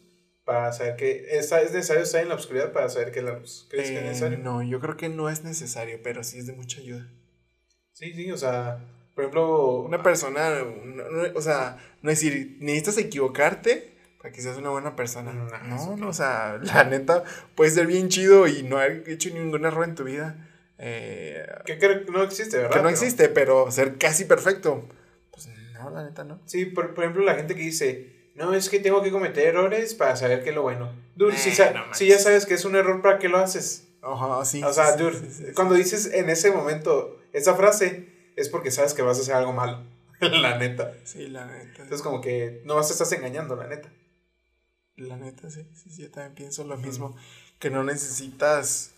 para 0.49 0.73
saber 0.73 0.95
que 0.95 1.27
es, 1.37 1.51
es 1.51 1.73
necesario 1.73 2.01
estar 2.01 2.23
en 2.23 2.29
la 2.29 2.35
oscuridad 2.35 2.71
para 2.71 2.89
saber 2.89 3.11
que 3.11 3.19
es 3.19 3.25
la 3.25 3.37
luz. 3.37 3.67
¿Crees 3.69 3.89
que 3.89 3.97
es 3.97 4.01
eh, 4.01 4.05
necesario? 4.05 4.37
No, 4.39 4.63
yo 4.63 4.79
creo 4.79 4.97
que 4.97 5.07
no 5.07 5.29
es 5.29 5.43
necesario, 5.43 5.99
pero 6.03 6.23
sí 6.23 6.39
es 6.39 6.47
de 6.47 6.53
mucha 6.53 6.79
ayuda. 6.79 7.07
Sí, 7.93 8.13
sí, 8.13 8.31
o 8.31 8.37
sea, 8.37 8.79
por 9.13 9.25
ejemplo... 9.25 9.81
Una 9.81 10.01
persona, 10.01 10.63
o 11.35 11.41
sea, 11.41 11.77
no 12.01 12.09
es 12.09 12.19
decir, 12.19 12.57
necesitas 12.61 12.97
equivocarte 12.97 13.93
para 14.19 14.33
que 14.33 14.41
seas 14.41 14.57
una 14.57 14.69
buena 14.69 14.95
persona. 14.95 15.33
No, 15.33 15.95
no, 15.97 16.07
o 16.09 16.13
sea, 16.13 16.59
la 16.63 16.83
neta, 16.83 17.23
puede 17.55 17.69
ser 17.69 17.85
bien 17.85 18.09
chido 18.09 18.47
y 18.47 18.63
no 18.63 18.77
haber 18.77 19.07
hecho 19.07 19.29
ningún 19.29 19.65
error 19.65 19.87
en 19.87 19.95
tu 19.95 20.03
vida. 20.03 20.47
Eh, 20.79 21.45
que, 21.65 21.77
no 22.11 22.23
existe, 22.23 22.57
¿verdad? 22.57 22.75
Que 22.75 22.81
no 22.81 22.89
existe, 22.89 23.29
pero 23.29 23.69
ser 23.69 23.97
casi 23.97 24.25
perfecto. 24.25 24.87
Pues 25.31 25.47
no, 25.73 25.91
la 25.91 26.05
neta 26.05 26.23
no. 26.23 26.41
Sí, 26.45 26.65
por, 26.65 26.95
por 26.95 27.03
ejemplo, 27.03 27.23
la 27.23 27.35
gente 27.35 27.53
que 27.53 27.61
dice 27.61 28.18
no, 28.39 28.53
es 28.53 28.69
que 28.69 28.79
tengo 28.79 29.03
que 29.03 29.11
cometer 29.11 29.47
errores 29.47 29.93
para 29.93 30.15
saber 30.15 30.43
qué 30.43 30.49
es 30.51 30.55
lo 30.55 30.61
bueno. 30.61 30.95
Dude, 31.17 31.35
si, 31.35 31.51
ya 32.07 32.19
sabes 32.19 32.45
que 32.45 32.53
es 32.53 32.63
un 32.63 32.77
error, 32.77 33.01
¿para 33.01 33.19
qué 33.19 33.27
lo 33.27 33.37
haces? 33.37 33.89
Ajá, 34.01 34.45
sí. 34.45 34.63
O 34.63 34.71
sea, 34.71 34.95
dude, 34.95 35.53
cuando 35.53 35.75
dices 35.75 36.05
en 36.13 36.29
ese 36.29 36.49
momento 36.49 37.19
esa 37.33 37.55
frase, 37.55 38.31
es 38.37 38.47
porque 38.47 38.71
sabes 38.71 38.93
que 38.93 39.01
vas 39.01 39.17
a 39.17 39.21
hacer 39.23 39.35
algo 39.35 39.51
malo. 39.51 39.83
la 40.21 40.57
neta. 40.57 40.93
Sí, 41.03 41.27
la 41.27 41.47
neta. 41.47 41.83
Entonces, 41.83 42.01
como 42.01 42.21
que 42.21 42.61
no 42.63 42.79
te 42.79 42.93
estás 42.93 43.11
engañando, 43.11 43.57
la 43.57 43.67
neta. 43.67 43.91
La 44.95 45.17
neta, 45.17 45.51
sí, 45.51 45.65
sí, 45.73 45.89
sí 45.89 46.03
yo 46.03 46.09
también 46.09 46.35
pienso 46.35 46.63
lo 46.63 46.77
mismo. 46.77 47.17
Que 47.59 47.69
no 47.69 47.83
necesitas, 47.83 48.93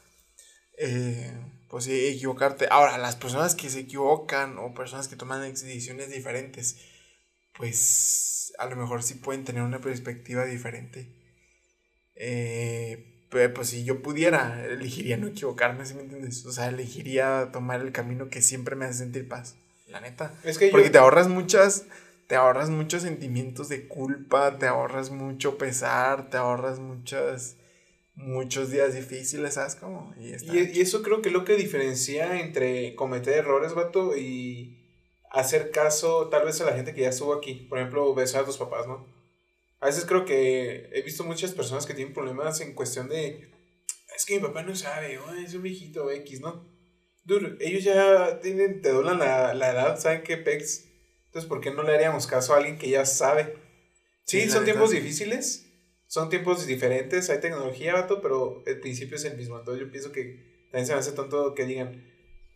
eh, 0.77 1.33
pues 1.67 1.85
sí, 1.85 2.09
equivocarte. 2.09 2.67
Ahora, 2.69 2.99
las 2.99 3.15
personas 3.15 3.55
que 3.55 3.71
se 3.71 3.79
equivocan 3.79 4.59
o 4.59 4.75
personas 4.75 5.07
que 5.07 5.15
toman 5.15 5.41
decisiones 5.41 6.11
diferentes, 6.11 6.77
pues 7.61 8.53
a 8.57 8.65
lo 8.65 8.75
mejor 8.75 9.03
sí 9.03 9.13
pueden 9.13 9.43
tener 9.43 9.61
una 9.61 9.79
perspectiva 9.81 10.45
diferente. 10.45 11.07
Eh, 12.15 13.27
pues 13.29 13.69
si 13.69 13.83
yo 13.83 14.01
pudiera, 14.01 14.65
elegiría 14.65 15.15
no 15.15 15.27
equivocarme, 15.27 15.85
¿sí 15.85 15.93
me 15.93 16.01
entiendes? 16.01 16.43
O 16.47 16.51
sea, 16.51 16.69
elegiría 16.69 17.49
tomar 17.53 17.81
el 17.81 17.91
camino 17.91 18.29
que 18.29 18.41
siempre 18.41 18.75
me 18.75 18.85
hace 18.85 18.97
sentir 18.97 19.27
paz, 19.27 19.57
la 19.87 20.01
neta. 20.01 20.33
Es 20.43 20.57
que 20.57 20.69
Porque 20.69 20.89
te 20.89 20.97
ahorras 20.97 21.27
muchas, 21.27 21.85
te 22.25 22.35
ahorras 22.35 22.71
muchos 22.71 23.03
sentimientos 23.03 23.69
de 23.69 23.87
culpa, 23.87 24.57
te 24.57 24.65
ahorras 24.65 25.11
mucho 25.11 25.59
pesar, 25.59 26.31
te 26.31 26.37
ahorras 26.37 26.79
muchas, 26.79 27.57
muchos 28.15 28.71
días 28.71 28.95
difíciles, 28.95 29.53
¿sabes 29.53 29.75
cómo? 29.75 30.15
Y, 30.17 30.29
y, 30.51 30.71
y 30.73 30.81
eso 30.81 31.03
creo 31.03 31.21
que 31.21 31.29
es 31.29 31.33
lo 31.33 31.45
que 31.45 31.57
diferencia 31.57 32.41
entre 32.41 32.95
cometer 32.95 33.37
errores, 33.37 33.75
vato, 33.75 34.17
y 34.17 34.80
hacer 35.31 35.71
caso 35.71 36.27
tal 36.29 36.45
vez 36.45 36.59
a 36.61 36.65
la 36.65 36.73
gente 36.73 36.93
que 36.93 37.01
ya 37.01 37.09
estuvo 37.09 37.33
aquí. 37.33 37.65
Por 37.69 37.79
ejemplo, 37.79 38.13
besar 38.13 38.43
a 38.43 38.45
tus 38.45 38.57
papás, 38.57 38.87
¿no? 38.87 39.05
A 39.79 39.87
veces 39.87 40.05
creo 40.05 40.25
que 40.25 40.89
he 40.91 41.01
visto 41.01 41.23
muchas 41.23 41.51
personas 41.53 41.85
que 41.85 41.93
tienen 41.93 42.13
problemas 42.13 42.61
en 42.61 42.75
cuestión 42.75 43.09
de, 43.09 43.49
es 44.15 44.25
que 44.25 44.35
mi 44.35 44.41
papá 44.41 44.61
no 44.61 44.75
sabe, 44.75 45.17
o 45.17 45.33
es 45.33 45.55
un 45.55 45.63
viejito 45.63 46.11
X, 46.11 46.39
¿no? 46.41 46.69
Dude, 47.23 47.57
ellos 47.59 47.83
ya 47.83 48.39
tienen, 48.41 48.81
te 48.81 48.89
doblan 48.89 49.19
la, 49.19 49.53
la 49.53 49.71
edad, 49.71 49.99
saben 49.99 50.23
qué 50.23 50.37
pex. 50.37 50.85
Entonces, 51.25 51.47
¿por 51.47 51.61
qué 51.61 51.71
no 51.71 51.83
le 51.83 51.95
haríamos 51.95 52.27
caso 52.27 52.53
a 52.53 52.57
alguien 52.57 52.77
que 52.77 52.89
ya 52.89 53.05
sabe? 53.05 53.55
Sí, 54.25 54.49
son 54.49 54.65
tiempos 54.65 54.91
difíciles, 54.91 55.65
son 56.07 56.29
tiempos 56.29 56.67
diferentes, 56.67 57.29
hay 57.29 57.39
tecnología, 57.39 57.93
vato, 57.93 58.21
pero 58.21 58.63
el 58.65 58.79
principio 58.79 59.15
es 59.17 59.25
el 59.25 59.37
mismo. 59.37 59.57
Entonces, 59.57 59.83
yo 59.83 59.91
pienso 59.91 60.11
que 60.11 60.67
también 60.71 60.85
se 60.85 60.93
me 60.93 60.99
hace 60.99 61.11
tonto 61.13 61.55
que 61.55 61.65
digan, 61.65 62.05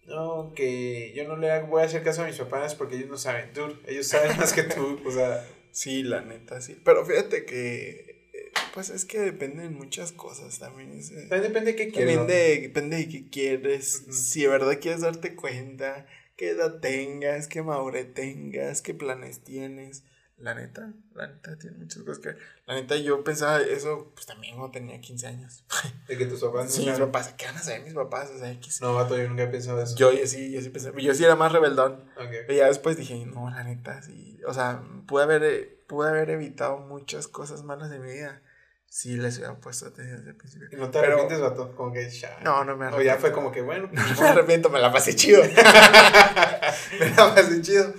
no, 0.07 0.53
que 0.56 1.14
yo 1.15 1.27
no 1.27 1.36
le 1.36 1.61
voy 1.64 1.82
a 1.82 1.86
hacer 1.86 2.03
caso 2.03 2.23
a 2.23 2.27
mis 2.27 2.38
papás 2.38 2.76
porque 2.76 2.95
ellos 2.95 3.10
no 3.10 3.18
saben, 3.18 3.52
dude, 3.53 3.77
ellos 3.88 4.07
saben 4.07 4.38
más 4.38 4.53
que 4.53 4.64
tú, 4.64 4.99
o 5.06 5.11
sea. 5.11 5.45
Sí, 5.72 6.03
la 6.03 6.22
neta, 6.22 6.61
sí. 6.61 6.80
Pero 6.86 7.06
fíjate 7.06 7.45
que, 7.45 8.30
eh, 8.34 8.52
pues 8.73 8.90
es 8.90 9.03
que 9.03 9.19
dependen 9.19 9.73
muchas 9.73 10.11
cosas 10.11 10.60
también. 10.60 10.90
también 11.30 11.41
depende 11.41 11.73
de 11.73 11.76
qué 11.76 11.90
quieres. 11.90 12.15
Depende, 12.15 12.60
depende 12.61 12.98
de 12.98 13.10
qué 13.10 13.30
quieres. 13.30 14.06
Si 14.10 14.44
de 14.44 14.48
verdad 14.48 14.80
quieres 14.80 15.02
darte 15.02 15.36
cuenta 15.36 16.06
qué 16.38 16.49
edad 16.49 16.80
tengas, 16.80 17.48
qué 17.48 17.61
madurez 17.61 18.14
tengas, 18.14 18.82
qué 18.82 18.94
planes 18.94 19.44
tienes. 19.44 20.03
La 20.38 20.53
neta, 20.53 20.91
la 21.14 21.28
neta 21.28 21.57
tiene 21.57 21.78
muchas 21.78 22.03
cosas 22.03 22.20
que 22.20 22.28
ver. 22.30 22.38
La 22.66 22.74
neta, 22.76 22.98
yo 22.98 23.24
pensaba 23.24 23.62
eso, 23.62 24.12
pues 24.14 24.26
también 24.26 24.56
cuando 24.57 24.72
tenía 24.74 24.99
15 24.99 25.28
años. 25.28 25.64
De 26.10 26.18
que 26.18 26.26
tus 26.26 26.41
papás 26.41 26.74
Sí, 26.74 26.86
mis 26.86 26.99
papás, 26.99 27.34
¿qué 27.38 27.45
van 27.45 27.56
a 27.56 27.60
hacer 27.60 27.82
mis 27.84 27.94
papás? 27.94 28.32
O 28.36 28.38
sea, 28.40 28.52
X. 28.52 28.82
No, 28.82 28.94
vato, 28.94 29.18
yo 29.18 29.30
nunca 29.30 29.44
he 29.44 29.48
pensado 29.48 29.82
eso. 29.82 29.95
Yo, 29.95 30.12
yo 30.12 30.28
sí, 30.28 30.52
yo 30.52 30.60
sí 30.62 30.70
pensé, 30.70 30.91
yo 31.02 31.14
sí 31.14 31.24
era 31.24 31.38
más 31.38 31.53
rebeldón. 31.53 31.94
Ok. 32.18 32.28
Pero 32.48 32.53
ya 32.53 32.68
después 32.68 32.98
dije, 32.98 33.26
no, 33.26 33.49
la 33.49 33.64
neta, 33.64 34.02
sí. 34.02 34.38
O 34.45 34.53
sea, 34.53 34.84
pude 35.07 35.24
haber, 35.24 35.44
eh, 35.44 35.84
pude 35.88 36.10
haber 36.10 36.30
evitado 36.30 36.80
muchas 36.80 37.28
cosas 37.30 37.64
malas 37.64 37.90
de 37.90 37.99
mi 37.99 38.12
vida 38.12 38.41
si 38.88 39.16
les 39.16 39.38
hubiera 39.38 39.56
puesto 39.56 39.86
atención 39.88 40.18
desde 40.18 40.32
el 40.32 40.36
principio. 40.36 40.68
¿Y 40.70 40.76
no 40.76 40.90
te 40.91 40.99
Pero- 40.99 41.14
arrepientes, 41.14 41.40
vato? 41.40 41.74
Como 41.78 41.94
que 41.94 42.10
ya. 42.10 42.40
No, 42.44 42.66
no 42.66 42.76
me 42.76 42.88
O 42.88 42.90
ya 42.90 43.14
arrepiento. 43.14 43.22
fue 43.22 43.32
como 43.32 43.52
que, 43.53 43.62
bueno, 43.62 43.90
pues, 43.90 44.12
No 44.12 44.22
me 44.22 44.28
arrepiento, 44.28 44.70
me 44.70 44.80
la 44.82 44.91
pasé 44.91 45.16
chido. 45.16 45.41
me 46.99 47.10
la 47.10 47.34
pasé 47.34 47.62
chido. 47.62 47.94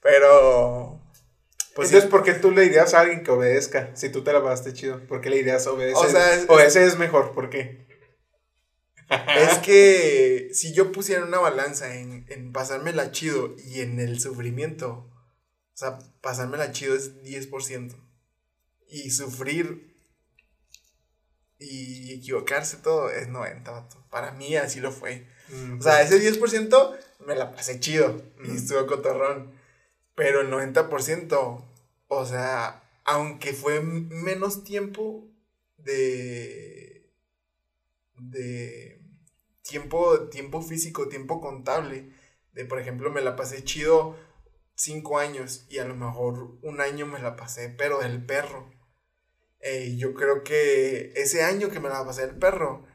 Pero. 0.00 1.02
Pues 1.74 1.88
Entonces, 1.88 2.04
sí, 2.04 2.10
¿por 2.10 2.22
qué 2.22 2.34
tú 2.34 2.50
le 2.52 2.62
dirías 2.62 2.94
a 2.94 3.00
alguien 3.00 3.24
que 3.24 3.30
obedezca? 3.32 3.90
Si 3.96 4.08
tú 4.10 4.22
te 4.22 4.32
la 4.32 4.42
pasaste 4.42 4.72
chido. 4.74 5.04
¿Por 5.06 5.20
qué 5.20 5.30
le 5.30 5.36
dirías 5.38 5.66
obedece? 5.66 5.96
O 5.96 6.08
sea, 6.08 6.34
es- 6.34 6.44
obedece 6.48 6.84
es 6.84 6.96
mejor. 6.98 7.34
¿Por 7.34 7.50
qué? 7.50 7.86
es 9.38 9.58
que 9.58 10.50
si 10.52 10.72
yo 10.72 10.92
pusiera 10.92 11.24
una 11.24 11.38
balanza 11.38 11.94
en, 11.96 12.26
en 12.28 12.52
pasármela 12.52 13.10
chido 13.10 13.54
y 13.58 13.80
en 13.80 13.98
el 14.00 14.20
sufrimiento, 14.20 15.10
o 15.10 15.76
sea, 15.76 15.98
pasármela 16.20 16.70
chido 16.72 16.94
es 16.94 17.20
10%. 17.22 17.96
Y 18.88 19.10
sufrir 19.10 19.94
y 21.58 22.12
equivocarse 22.14 22.76
todo 22.78 23.10
es 23.10 23.28
90, 23.28 23.70
vato. 23.70 24.06
Para 24.10 24.32
mí 24.32 24.56
así 24.56 24.80
lo 24.80 24.92
fue. 24.92 25.26
Mm, 25.48 25.78
O 25.78 25.82
sea, 25.82 26.02
ese 26.02 26.18
10% 26.20 26.96
me 27.26 27.34
la 27.34 27.52
pasé 27.52 27.80
chido 27.80 28.22
y 28.44 28.48
Mm. 28.50 28.56
estuvo 28.56 28.86
cotorrón. 28.86 29.53
Pero 30.14 30.40
el 30.40 30.50
90%, 30.50 31.64
o 32.08 32.26
sea, 32.26 32.82
aunque 33.04 33.52
fue 33.52 33.80
menos 33.80 34.64
tiempo 34.64 35.28
de. 35.76 37.10
de. 38.18 39.00
tiempo, 39.62 40.28
tiempo 40.28 40.62
físico, 40.62 41.08
tiempo 41.08 41.40
contable. 41.40 42.10
De 42.52 42.64
por 42.64 42.78
ejemplo, 42.78 43.10
me 43.10 43.20
la 43.20 43.36
pasé 43.36 43.64
chido 43.64 44.16
cinco 44.74 45.18
años 45.18 45.66
y 45.68 45.78
a 45.78 45.84
lo 45.84 45.94
mejor 45.94 46.58
un 46.62 46.80
año 46.80 47.06
me 47.06 47.18
la 47.20 47.36
pasé, 47.36 47.68
pero 47.68 47.98
del 47.98 48.24
perro. 48.24 48.70
Eh, 49.60 49.96
yo 49.96 50.14
creo 50.14 50.44
que 50.44 51.12
ese 51.16 51.42
año 51.42 51.70
que 51.70 51.80
me 51.80 51.88
la 51.88 52.04
pasé 52.04 52.26
del 52.26 52.38
perro 52.38 52.86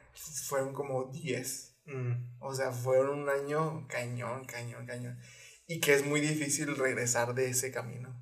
fueron 0.46 0.72
como 0.72 1.04
10. 1.04 1.76
mm, 1.86 2.12
O 2.40 2.54
sea, 2.54 2.70
fueron 2.70 3.20
un 3.20 3.28
año 3.28 3.86
cañón, 3.88 4.44
cañón, 4.44 4.86
cañón. 4.86 5.18
Y 5.70 5.78
que 5.78 5.94
es 5.94 6.04
muy 6.04 6.20
difícil 6.20 6.76
regresar 6.76 7.32
de 7.32 7.48
ese 7.48 7.70
camino. 7.70 8.20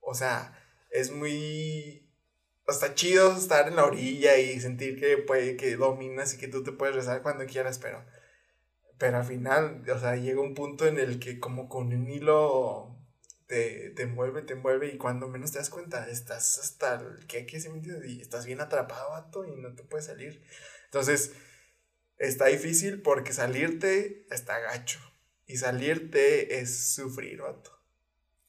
O 0.00 0.12
sea, 0.12 0.60
es 0.90 1.12
muy... 1.12 2.12
Está 2.66 2.96
chido 2.96 3.32
estar 3.36 3.68
en 3.68 3.76
la 3.76 3.84
orilla 3.84 4.36
y 4.38 4.58
sentir 4.58 4.98
que, 4.98 5.18
puede, 5.18 5.56
que 5.56 5.76
dominas 5.76 6.34
y 6.34 6.38
que 6.38 6.48
tú 6.48 6.64
te 6.64 6.72
puedes 6.72 6.96
rezar 6.96 7.22
cuando 7.22 7.46
quieras, 7.46 7.78
pero... 7.78 8.04
Pero 8.98 9.18
al 9.18 9.24
final, 9.24 9.88
o 9.88 10.00
sea, 10.00 10.16
llega 10.16 10.40
un 10.40 10.54
punto 10.54 10.88
en 10.88 10.98
el 10.98 11.20
que 11.20 11.38
como 11.38 11.68
con 11.68 11.92
un 11.92 12.10
hilo 12.10 13.06
te, 13.46 13.90
te 13.90 14.02
envuelve, 14.02 14.42
te 14.42 14.54
envuelve 14.54 14.88
y 14.88 14.98
cuando 14.98 15.28
menos 15.28 15.52
te 15.52 15.58
das 15.58 15.70
cuenta, 15.70 16.08
estás 16.08 16.58
hasta 16.58 16.94
el 16.94 17.24
que 17.28 17.46
que 17.46 17.60
¿sí 17.60 17.68
me 17.68 17.76
entiendes? 17.76 18.10
Y 18.10 18.20
estás 18.20 18.46
bien 18.46 18.60
atrapado, 18.60 19.10
vato, 19.10 19.44
y 19.44 19.54
no 19.54 19.76
te 19.76 19.84
puedes 19.84 20.06
salir. 20.06 20.42
Entonces, 20.86 21.34
está 22.16 22.46
difícil 22.46 23.00
porque 23.00 23.32
salirte 23.32 24.26
está 24.28 24.58
gacho. 24.58 25.07
Y 25.48 25.56
salirte 25.56 26.60
es 26.60 26.92
sufrir, 26.94 27.40
vato. 27.40 27.72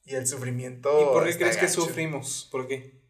Y 0.03 0.13
el 0.15 0.27
sufrimiento. 0.27 1.01
¿Y 1.01 1.05
por 1.05 1.26
qué 1.26 1.38
crees 1.38 1.57
que 1.57 1.67
sufrimos? 1.67 2.47
¿Por 2.51 2.67
qué? 2.67 3.01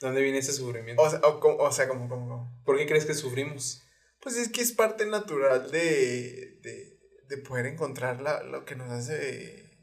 ¿Dónde 0.00 0.22
viene 0.22 0.38
ese 0.38 0.52
sufrimiento? 0.52 1.02
O 1.02 1.10
sea, 1.10 1.18
o, 1.20 1.62
o 1.64 1.72
sea, 1.72 1.88
como, 1.88 2.08
como, 2.08 2.28
como. 2.28 2.62
¿Por 2.64 2.78
qué 2.78 2.86
crees 2.86 3.04
que 3.04 3.14
sufrimos? 3.14 3.82
Pues 4.20 4.36
es 4.36 4.48
que 4.48 4.60
es 4.62 4.72
parte 4.72 5.04
natural 5.06 5.70
de, 5.70 6.58
de, 6.62 6.98
de 7.28 7.36
poder 7.38 7.66
encontrar 7.66 8.20
la- 8.22 8.42
lo 8.42 8.64
que 8.64 8.76
nos 8.76 8.90
hace. 8.90 9.76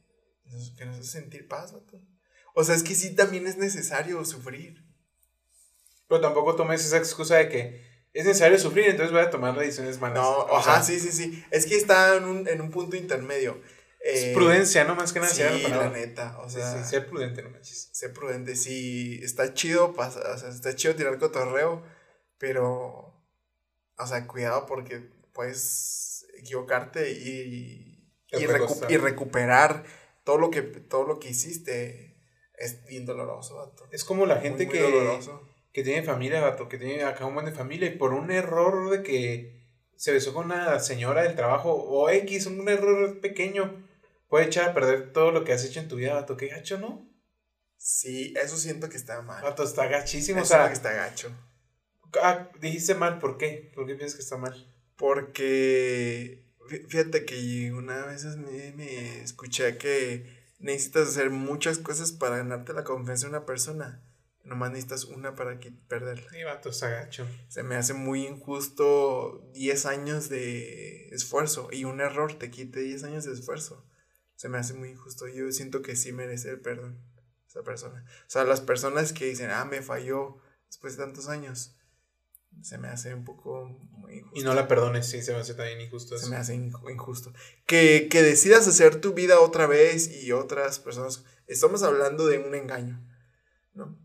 que 0.77 0.85
nos 0.85 0.99
hace 0.99 1.09
sentir 1.19 1.47
paz, 1.47 1.73
vato. 1.73 2.01
O 2.55 2.63
sea, 2.63 2.75
es 2.75 2.83
que 2.83 2.95
sí 2.95 3.13
también 3.15 3.45
es 3.47 3.57
necesario 3.57 4.23
sufrir. 4.25 4.85
Pero 6.07 6.21
tampoco 6.21 6.55
tomes 6.55 6.85
esa 6.85 6.97
excusa 6.97 7.35
de 7.35 7.49
que 7.49 7.88
es 8.13 8.25
necesario 8.25 8.57
sufrir, 8.57 8.85
entonces 8.87 9.11
voy 9.11 9.21
a 9.21 9.29
tomar 9.29 9.57
decisiones 9.57 9.99
malas. 9.99 10.19
No, 10.19 10.29
O 10.29 10.57
ajá, 10.57 10.81
sea, 10.81 10.83
sí, 10.83 10.99
sí, 10.99 11.11
sí. 11.11 11.43
Es 11.51 11.65
que 11.65 11.75
está 11.75 12.15
en 12.17 12.23
un, 12.25 12.47
en 12.47 12.61
un 12.61 12.71
punto 12.71 12.95
intermedio. 12.95 13.61
Es 14.01 14.23
Eh, 14.25 14.31
prudencia, 14.33 14.85
¿no? 14.85 14.95
Más 14.95 15.11
que 15.11 15.19
nada, 15.19 15.31
Sí, 15.33 15.41
la 15.43 15.89
neta. 15.89 16.37
O 16.39 16.49
sea, 16.49 16.83
sí, 16.83 16.89
ser 16.89 17.07
prudente, 17.07 17.43
no 17.43 17.49
manches. 17.49 17.89
sé 17.91 18.09
prudente. 18.09 18.55
Sí, 18.55 19.19
está 19.21 19.53
chido, 19.53 19.93
pasa, 19.93 20.21
o 20.33 20.37
sea, 20.37 20.49
está 20.49 20.73
chido 20.75 20.95
tirar 20.95 21.17
cotorreo, 21.19 21.83
pero, 22.37 23.13
o 23.97 24.07
sea, 24.07 24.25
cuidado 24.27 24.65
porque 24.65 25.01
puedes 25.33 26.25
equivocarte 26.37 27.11
y, 27.11 28.07
y, 28.31 28.45
recu- 28.45 28.89
y 28.89 28.97
recuperar 28.97 29.83
todo 30.23 30.37
lo 30.37 30.49
que 30.49 30.61
todo 30.61 31.03
lo 31.05 31.19
que 31.19 31.29
hiciste. 31.29 32.07
Es 32.57 32.85
bien 32.85 33.05
doloroso, 33.05 33.55
vato. 33.55 33.87
Es 33.91 34.03
como 34.03 34.25
la 34.25 34.35
Muy, 34.35 34.43
gente 34.43 34.65
muy 34.65 34.73
que, 34.73 34.81
doloroso. 34.81 35.48
Que 35.73 35.83
tiene 35.83 36.03
familia, 36.03 36.41
vato, 36.41 36.67
que 36.69 36.77
tiene 36.77 37.03
acá 37.03 37.25
un 37.25 37.33
buen 37.35 37.45
de 37.45 37.51
familia 37.51 37.87
y 37.89 37.97
por 37.97 38.13
un 38.13 38.31
error 38.31 38.89
de 38.89 39.03
que 39.03 39.59
se 39.95 40.11
besó 40.11 40.33
con 40.33 40.45
una 40.45 40.79
señora 40.79 41.23
del 41.23 41.35
trabajo 41.35 41.73
o 41.73 42.09
X, 42.09 42.45
un 42.47 42.67
error 42.69 43.19
pequeño, 43.21 43.85
puede 44.29 44.45
echar 44.45 44.69
a 44.69 44.73
perder 44.73 45.11
todo 45.13 45.31
lo 45.31 45.43
que 45.43 45.53
has 45.53 45.63
hecho 45.65 45.79
en 45.79 45.87
tu 45.87 45.97
vida, 45.97 46.13
vato. 46.15 46.37
Qué 46.37 46.47
gacho, 46.47 46.77
¿no? 46.79 47.07
Sí, 47.77 48.33
eso 48.41 48.57
siento 48.57 48.89
que 48.89 48.97
está 48.97 49.21
mal. 49.21 49.41
Vato, 49.43 49.63
está 49.63 49.87
gachísimo. 49.87 50.39
Eso 50.41 50.53
O 50.53 50.57
sea, 50.57 50.67
que 50.67 50.73
está 50.73 50.91
gacho. 50.93 51.31
ah, 52.21 52.49
dijiste 52.59 52.95
mal, 52.95 53.19
¿por 53.19 53.37
qué? 53.37 53.71
¿Por 53.75 53.85
qué 53.85 53.95
piensas 53.95 54.15
que 54.17 54.23
está 54.23 54.37
mal? 54.37 54.73
Porque 54.97 56.43
fí- 56.69 56.85
fíjate 56.87 57.25
que 57.25 57.71
una 57.73 58.05
vez 58.05 58.25
me, 58.37 58.71
me 58.73 59.21
escuché 59.21 59.77
que 59.77 60.25
necesitas 60.59 61.09
hacer 61.09 61.29
muchas 61.29 61.77
cosas 61.77 62.11
para 62.11 62.37
ganarte 62.37 62.73
la 62.73 62.83
confianza 62.83 63.25
de 63.27 63.29
una 63.31 63.45
persona. 63.45 64.03
Nomás 64.49 64.71
necesitas 64.71 65.05
una 65.05 65.35
para 65.35 65.59
perderla. 65.87 66.29
Sí, 66.31 66.43
vato, 66.43 66.69
está 66.69 66.89
gacho. 66.89 67.25
Se 67.47 67.63
me 67.63 67.75
hace 67.75 67.93
muy 67.93 68.25
injusto 68.27 69.49
10 69.53 69.85
años 69.85 70.27
de 70.29 71.07
esfuerzo 71.09 71.69
y 71.71 71.85
un 71.85 72.01
error 72.01 72.33
te 72.37 72.49
quite 72.51 72.79
10 72.81 73.03
años 73.03 73.25
de 73.25 73.33
esfuerzo. 73.33 73.85
Se 74.35 74.49
me 74.49 74.57
hace 74.57 74.73
muy 74.73 74.89
injusto. 74.89 75.27
Yo 75.27 75.51
siento 75.51 75.81
que 75.81 75.95
sí 75.95 76.11
merece 76.11 76.49
el 76.49 76.59
perdón 76.61 76.99
esa 77.47 77.63
persona. 77.63 78.03
O 78.27 78.29
sea, 78.29 78.43
las 78.43 78.61
personas 78.61 79.13
que 79.13 79.25
dicen, 79.25 79.49
ah, 79.51 79.65
me 79.65 79.81
falló 79.81 80.37
después 80.67 80.97
de 80.97 81.03
tantos 81.03 81.27
años, 81.29 81.75
se 82.61 82.77
me 82.77 82.87
hace 82.87 83.13
un 83.13 83.25
poco 83.25 83.65
muy 83.91 84.17
injusto. 84.19 84.39
Y 84.39 84.43
no 84.43 84.53
la 84.53 84.67
perdones, 84.67 85.07
sí, 85.07 85.21
se 85.21 85.31
me 85.33 85.39
hace 85.39 85.53
también 85.53 85.81
injusto 85.81 86.17
Se 86.17 86.23
eso. 86.23 86.29
me 86.31 86.37
hace 86.37 86.55
inju- 86.55 86.91
injusto. 86.91 87.33
Que, 87.65 88.07
que 88.09 88.21
decidas 88.23 88.67
hacer 88.67 88.99
tu 89.01 89.13
vida 89.13 89.39
otra 89.39 89.67
vez 89.67 90.09
y 90.23 90.31
otras 90.31 90.79
personas. 90.79 91.23
Estamos 91.47 91.83
hablando 91.83 92.25
de 92.27 92.37
un 92.39 92.53
engaño, 92.55 93.03
¿no? 93.73 93.97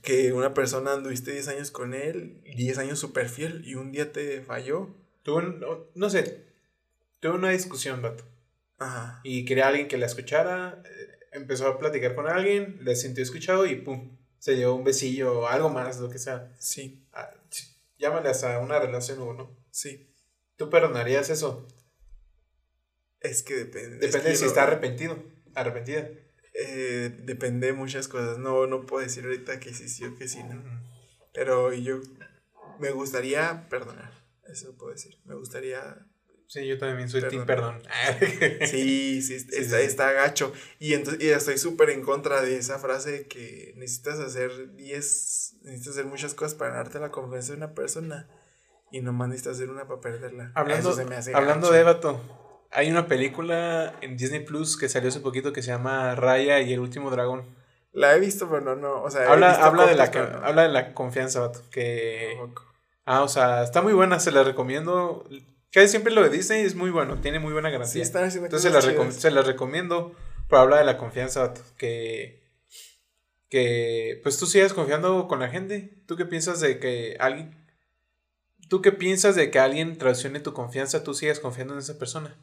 Que 0.00 0.32
una 0.32 0.54
persona 0.54 0.94
anduviste 0.94 1.32
10 1.32 1.48
años 1.48 1.70
con 1.70 1.92
él, 1.94 2.40
10 2.56 2.78
años 2.78 2.98
súper 2.98 3.28
fiel 3.28 3.62
y 3.66 3.74
un 3.74 3.92
día 3.92 4.10
te 4.12 4.40
falló. 4.42 4.94
Tuve, 5.22 5.42
no, 5.42 5.86
no 5.94 6.10
sé, 6.10 6.44
tuve 7.20 7.32
una 7.34 7.50
discusión, 7.50 8.00
vato. 8.02 8.24
Ajá. 8.78 9.20
Y 9.22 9.44
quería 9.44 9.68
alguien 9.68 9.88
que 9.88 9.98
la 9.98 10.06
escuchara. 10.06 10.82
eh, 10.84 11.08
Empezó 11.32 11.66
a 11.66 11.78
platicar 11.78 12.14
con 12.14 12.26
alguien, 12.28 12.78
le 12.82 12.94
sintió 12.96 13.22
escuchado 13.22 13.64
y 13.66 13.76
pum, 13.76 14.16
se 14.38 14.54
dio 14.54 14.74
un 14.74 14.84
besillo 14.84 15.40
o 15.40 15.46
algo 15.46 15.70
más, 15.70 15.98
lo 16.00 16.10
que 16.10 16.18
sea. 16.18 16.52
Sí, 16.58 17.06
Ah, 17.12 17.30
sí, 17.50 17.66
Llámale 17.98 18.28
hasta 18.28 18.58
una 18.58 18.78
relación 18.78 19.18
o 19.20 19.32
no. 19.34 19.56
sí. 19.70 20.08
¿Tú 20.56 20.68
perdonarías 20.68 21.30
eso? 21.30 21.66
Es 23.20 23.42
que 23.42 23.54
depende. 23.54 23.96
es 24.04 24.12
Depende 24.12 24.30
que 24.30 24.36
si 24.36 24.44
está 24.44 24.64
arrepentido, 24.64 25.22
arrepentida. 25.54 26.08
Eh, 26.54 27.16
depende 27.24 27.68
de 27.68 27.72
muchas 27.72 28.08
cosas. 28.08 28.38
No, 28.38 28.66
no 28.66 28.86
puedo 28.86 29.02
decir 29.02 29.24
ahorita 29.24 29.60
que 29.60 29.74
sí, 29.74 29.88
sí 29.88 30.04
o 30.04 30.16
que 30.16 30.28
sí, 30.28 30.42
no. 30.44 30.62
Pero 31.32 31.72
yo 31.72 32.00
me 32.78 32.90
gustaría 32.90 33.68
perdonar. 33.68 34.12
Eso 34.50 34.76
puedo 34.76 34.92
decir. 34.92 35.18
Me 35.24 35.34
gustaría 35.34 36.06
Sí, 36.52 36.66
yo 36.66 36.76
también 36.76 37.08
soy 37.08 37.22
team 37.22 37.46
Perdón. 37.46 37.80
Sí, 38.66 39.22
sí, 39.22 39.40
Sí, 39.40 39.46
está, 39.52 39.78
sí. 39.78 39.84
está 39.86 40.12
gacho. 40.12 40.52
Y, 40.78 40.92
entonces, 40.92 41.22
y 41.22 41.30
estoy 41.30 41.56
súper 41.56 41.88
en 41.88 42.02
contra 42.02 42.42
de 42.42 42.58
esa 42.58 42.78
frase 42.78 43.10
de 43.10 43.26
que 43.26 43.72
necesitas 43.78 44.18
hacer 44.18 44.74
10, 44.74 45.60
necesitas 45.62 45.94
hacer 45.94 46.04
muchas 46.04 46.34
cosas 46.34 46.54
para 46.54 46.72
ganarte 46.72 46.98
la 47.00 47.10
confianza 47.10 47.52
de 47.52 47.56
una 47.56 47.72
persona 47.72 48.28
y 48.90 49.00
nomás 49.00 49.30
necesitas 49.30 49.56
hacer 49.56 49.70
una 49.70 49.88
para 49.88 50.02
perderla. 50.02 50.52
Hablando, 50.54 50.90
hablando 50.90 51.68
gacho. 51.68 51.72
de 51.72 51.82
Vato, 51.84 52.41
hay 52.72 52.90
una 52.90 53.06
película 53.06 53.94
en 54.00 54.16
Disney 54.16 54.40
Plus 54.40 54.76
que 54.76 54.88
salió 54.88 55.08
hace 55.08 55.20
poquito 55.20 55.52
que 55.52 55.62
se 55.62 55.70
llama 55.70 56.14
Raya 56.14 56.60
y 56.60 56.72
el 56.72 56.80
último 56.80 57.10
dragón. 57.10 57.44
La 57.92 58.14
he 58.16 58.20
visto, 58.20 58.48
pero 58.48 58.62
no, 58.62 58.74
no. 58.76 59.02
O 59.02 59.10
sea, 59.10 59.30
Habla, 59.30 59.52
habla, 59.52 59.86
de 59.86 59.94
la, 59.94 60.10
que- 60.10 60.18
no. 60.20 60.40
habla 60.44 60.62
de 60.62 60.68
la 60.70 60.94
confianza, 60.94 61.40
Vato. 61.40 61.60
Que, 61.70 62.38
ah, 63.04 63.22
o 63.22 63.28
sea, 63.28 63.62
está 63.62 63.82
muy 63.82 63.92
buena, 63.92 64.18
se 64.18 64.32
la 64.32 64.42
recomiendo. 64.42 65.28
Casi 65.70 65.88
siempre 65.88 66.12
lo 66.12 66.22
de 66.22 66.30
Disney 66.30 66.62
es 66.62 66.74
muy 66.74 66.90
bueno, 66.90 67.18
tiene 67.20 67.38
muy 67.38 67.52
buena 67.52 67.68
garantía. 67.70 67.92
Sí, 67.92 68.00
están 68.00 68.24
haciendo 68.24 68.46
Entonces 68.46 68.70
se 68.72 68.78
cosas 68.78 68.94
chidas. 68.94 69.14
se 69.22 69.30
las 69.30 69.46
recomiendo. 69.46 70.14
Pero 70.48 70.62
habla 70.62 70.78
de 70.78 70.84
la 70.84 70.96
confianza, 70.98 71.40
vato, 71.40 71.60
que, 71.78 72.42
que 73.48 74.20
pues 74.22 74.38
tú 74.38 74.46
sigas 74.46 74.72
confiando 74.72 75.28
con 75.28 75.40
la 75.40 75.48
gente. 75.48 76.02
¿Tú 76.06 76.16
qué 76.16 76.24
piensas 76.24 76.60
de 76.60 76.78
que 76.78 77.16
alguien... 77.20 77.58
¿Tú 78.68 78.80
qué 78.80 78.92
piensas 78.92 79.34
de 79.36 79.50
que 79.50 79.58
alguien 79.58 79.98
traicione 79.98 80.40
tu 80.40 80.54
confianza, 80.54 81.04
tú 81.04 81.12
sigas 81.12 81.40
confiando 81.40 81.74
en 81.74 81.80
esa 81.80 81.98
persona? 81.98 82.34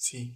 Sí. 0.00 0.34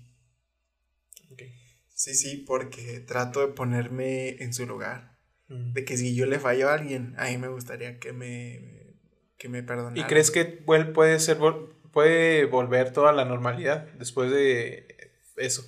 Sí, 1.95 2.15
sí, 2.15 2.45
porque 2.47 3.01
trato 3.01 3.41
de 3.41 3.55
ponerme 3.55 4.43
en 4.43 4.53
su 4.53 4.67
lugar. 4.67 5.17
De 5.49 5.85
que 5.87 5.97
si 5.97 6.15
yo 6.15 6.27
le 6.27 6.39
fallo 6.39 6.69
a 6.69 6.75
alguien, 6.75 7.15
a 7.17 7.31
mí 7.31 7.39
me 7.39 7.49
gustaría 7.49 7.99
que 7.99 8.13
me, 8.13 8.95
que 9.39 9.49
me 9.49 9.63
perdonara. 9.63 9.99
¿Y 9.99 10.05
crees 10.05 10.31
que 10.31 10.45
puede 10.45 11.19
ser 11.19 11.39
puede 11.93 12.45
volver 12.45 12.93
toda 12.93 13.13
la 13.15 13.25
normalidad 13.25 13.89
después 13.95 14.31
de 14.31 14.87
eso? 15.37 15.65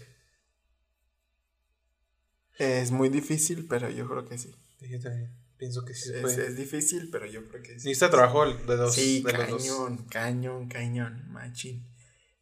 Es 2.59 2.91
muy 2.91 3.09
difícil, 3.09 3.67
pero 3.67 3.89
yo 3.89 4.07
creo 4.07 4.29
que 4.29 4.37
sí. 4.37 4.55
Yo 4.81 5.01
también 5.01 5.31
pienso 5.57 5.87
que 5.87 5.95
sí 5.95 6.09
se 6.11 6.17
Es, 6.17 6.21
puede. 6.23 6.47
es 6.49 6.57
difícil, 6.57 7.09
pero 7.11 7.25
yo 7.27 7.49
creo 7.49 7.63
que 7.63 7.79
sí. 7.79 7.89
Necesita 7.89 8.11
trabajo 8.11 8.45
de 8.45 8.77
dos. 8.77 8.95
Sí, 8.95 9.23
de 9.23 9.33
los 9.33 9.49
dos. 9.49 9.63
cañón, 9.63 10.05
cañón, 10.09 10.69
cañón, 10.69 11.31
machín. 11.31 11.96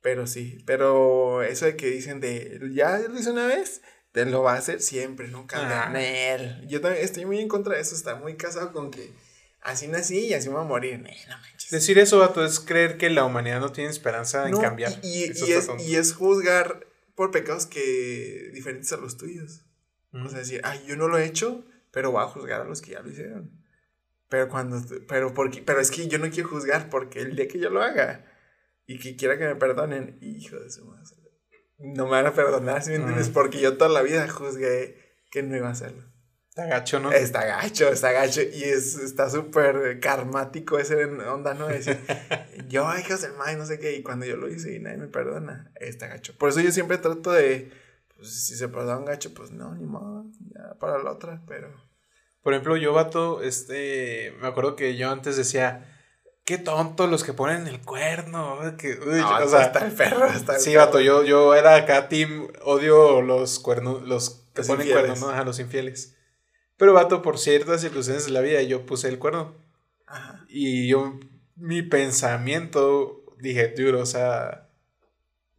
Pero 0.04 0.26
sí, 0.26 0.58
pero 0.66 1.42
eso 1.42 1.64
de 1.64 1.76
que 1.76 1.86
dicen 1.90 2.20
de, 2.20 2.60
ya 2.74 2.98
lo 2.98 3.18
hizo 3.18 3.32
una 3.32 3.46
vez, 3.46 3.80
te 4.12 4.26
lo 4.26 4.42
va 4.42 4.52
a 4.52 4.58
hacer 4.58 4.82
siempre, 4.82 5.28
no 5.28 5.46
cambia 5.46 5.84
Ah. 5.84 5.88
Nel. 5.88 6.68
Yo 6.68 6.82
también 6.82 7.02
estoy 7.02 7.24
muy 7.24 7.38
en 7.40 7.48
contra 7.48 7.74
de 7.76 7.80
eso, 7.80 7.94
está 7.94 8.14
muy 8.16 8.36
casado 8.36 8.70
con 8.74 8.90
que 8.90 9.10
así 9.62 9.88
nací 9.88 10.26
y 10.26 10.34
así 10.34 10.48
me 10.50 10.56
voy 10.56 10.64
a 10.64 10.68
morir. 10.68 10.98
Nel, 11.00 11.16
no 11.30 11.38
manches. 11.38 11.70
Decir 11.70 11.98
eso, 11.98 12.18
vato, 12.18 12.44
es 12.44 12.60
creer 12.60 12.98
que 12.98 13.08
la 13.08 13.24
humanidad 13.24 13.60
no 13.60 13.72
tiene 13.72 13.88
esperanza 13.88 14.46
en 14.46 14.54
cambiar. 14.60 14.92
Y, 15.02 15.08
y- 15.08 15.24
Eso 15.24 15.46
y 15.46 15.48
está 15.52 15.60
es, 15.60 15.66
tonto. 15.68 15.82
y 15.84 15.96
es 15.96 16.12
juzgar 16.12 16.86
por 17.14 17.30
pecados 17.30 17.64
que 17.64 18.50
diferentes 18.52 18.92
a 18.92 18.98
los 18.98 19.16
tuyos. 19.16 19.62
Mm. 20.12 20.26
O 20.26 20.28
sea, 20.28 20.40
decir, 20.40 20.60
ay, 20.64 20.84
yo 20.86 20.96
no 20.96 21.08
lo 21.08 21.16
he 21.16 21.24
hecho, 21.24 21.64
pero 21.92 22.10
voy 22.12 22.22
a 22.22 22.26
juzgar 22.26 22.60
a 22.60 22.64
los 22.64 22.82
que 22.82 22.90
ya 22.90 23.00
lo 23.00 23.10
hicieron. 23.10 23.50
Pero 24.28 24.50
cuando, 24.50 24.82
pero 25.08 25.32
porque, 25.32 25.62
pero 25.62 25.80
es 25.80 25.90
que 25.90 26.08
yo 26.08 26.18
no 26.18 26.28
quiero 26.28 26.50
juzgar 26.50 26.90
porque 26.90 27.20
el 27.20 27.36
día 27.36 27.48
que 27.48 27.58
yo 27.58 27.70
lo 27.70 27.82
haga 27.82 28.30
y 28.86 28.98
que 28.98 29.16
quiera 29.16 29.38
que 29.38 29.46
me 29.46 29.56
perdonen, 29.56 30.18
hijo 30.20 30.58
de 30.58 30.70
su 30.70 30.84
madre, 30.84 31.04
no 31.78 32.04
me 32.04 32.12
van 32.12 32.26
a 32.26 32.34
perdonar, 32.34 32.82
¿sí 32.82 32.90
me 32.90 32.96
entiendes? 32.96 33.30
Mm. 33.30 33.32
Porque 33.32 33.60
yo 33.60 33.76
toda 33.76 33.90
la 33.90 34.02
vida 34.02 34.28
juzgué 34.28 34.96
que 35.30 35.42
no 35.42 35.56
iba 35.56 35.68
a 35.68 35.72
hacerlo. 35.72 36.04
Está 36.48 36.66
gacho, 36.66 37.00
¿no? 37.00 37.10
Está 37.10 37.44
gacho, 37.44 37.88
está 37.88 38.12
gacho 38.12 38.40
y 38.40 38.62
es, 38.62 38.94
está 38.96 39.28
súper 39.28 39.98
karmático 39.98 40.78
ese 40.78 41.04
onda, 41.04 41.52
¿no? 41.52 41.66
De 41.66 41.78
Decir, 41.78 41.98
yo, 42.68 42.88
hijos 42.96 43.22
del 43.22 43.32
mal, 43.32 43.58
no 43.58 43.66
sé 43.66 43.80
qué, 43.80 43.96
y 43.96 44.04
cuando 44.04 44.24
yo 44.24 44.36
lo 44.36 44.48
hice 44.48 44.72
y 44.72 44.78
nadie 44.78 44.98
me 44.98 45.08
perdona, 45.08 45.72
está 45.74 46.06
gacho. 46.06 46.36
Por 46.38 46.50
eso 46.50 46.60
yo 46.60 46.70
siempre 46.70 46.98
trato 46.98 47.32
de, 47.32 47.72
pues 48.14 48.46
si 48.46 48.54
se 48.54 48.68
perdona 48.68 48.98
un 48.98 49.04
gacho, 49.04 49.34
pues 49.34 49.50
no, 49.50 49.74
ni 49.74 49.84
modo, 49.84 50.26
ya 50.54 50.78
para 50.78 51.02
la 51.02 51.10
otra, 51.10 51.42
pero... 51.48 51.74
Por 52.42 52.52
ejemplo, 52.52 52.76
yo, 52.76 52.92
vato, 52.92 53.42
este, 53.42 54.34
me 54.40 54.46
acuerdo 54.46 54.76
que 54.76 54.96
yo 54.96 55.10
antes 55.10 55.36
decía, 55.36 55.93
qué 56.44 56.58
tonto 56.58 57.06
los 57.06 57.24
que 57.24 57.32
ponen 57.32 57.66
el 57.66 57.80
cuerno, 57.80 58.58
que, 58.78 58.92
uy, 58.98 59.20
No, 59.20 59.38
o 59.44 59.48
sea, 59.48 59.62
está 59.62 59.84
el 59.86 59.92
perro, 59.92 60.26
está 60.26 60.56
el 60.56 60.60
sí, 60.60 60.72
perro. 60.72 60.86
vato, 60.86 61.00
yo, 61.00 61.24
yo 61.24 61.54
era 61.54 61.74
acá 61.76 62.08
team, 62.08 62.48
odio 62.62 63.22
los 63.22 63.58
cuernos, 63.58 64.02
los 64.02 64.30
que 64.54 64.60
Los 64.60 64.66
ponen 64.68 64.88
cuernos, 64.90 65.20
¿no? 65.20 65.30
Ajá, 65.30 65.44
los 65.44 65.58
infieles. 65.58 66.16
Pero, 66.76 66.92
vato, 66.92 67.22
por 67.22 67.38
ciertas 67.38 67.80
circunstancias 67.80 68.26
de 68.26 68.32
la 68.32 68.40
vida, 68.40 68.60
yo 68.62 68.84
puse 68.84 69.08
el 69.08 69.18
cuerno. 69.18 69.54
Ajá. 70.06 70.44
Y 70.48 70.88
yo, 70.88 71.18
mi 71.56 71.82
pensamiento, 71.82 73.24
dije, 73.38 73.68
duro, 73.76 74.00
o 74.00 74.06
sea, 74.06 74.68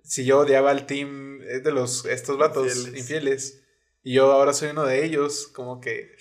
si 0.04 0.24
yo 0.26 0.40
odiaba 0.40 0.72
al 0.72 0.86
team 0.86 1.42
eh, 1.42 1.60
de 1.62 1.72
los, 1.72 2.06
estos 2.06 2.38
vatos 2.38 2.68
Infieles. 2.68 3.00
infieles, 3.00 3.62
y 4.04 4.14
yo 4.14 4.32
ahora 4.32 4.54
soy 4.54 4.70
uno 4.70 4.84
de 4.86 5.04
ellos, 5.04 5.48
como 5.48 5.82
que 5.82 6.16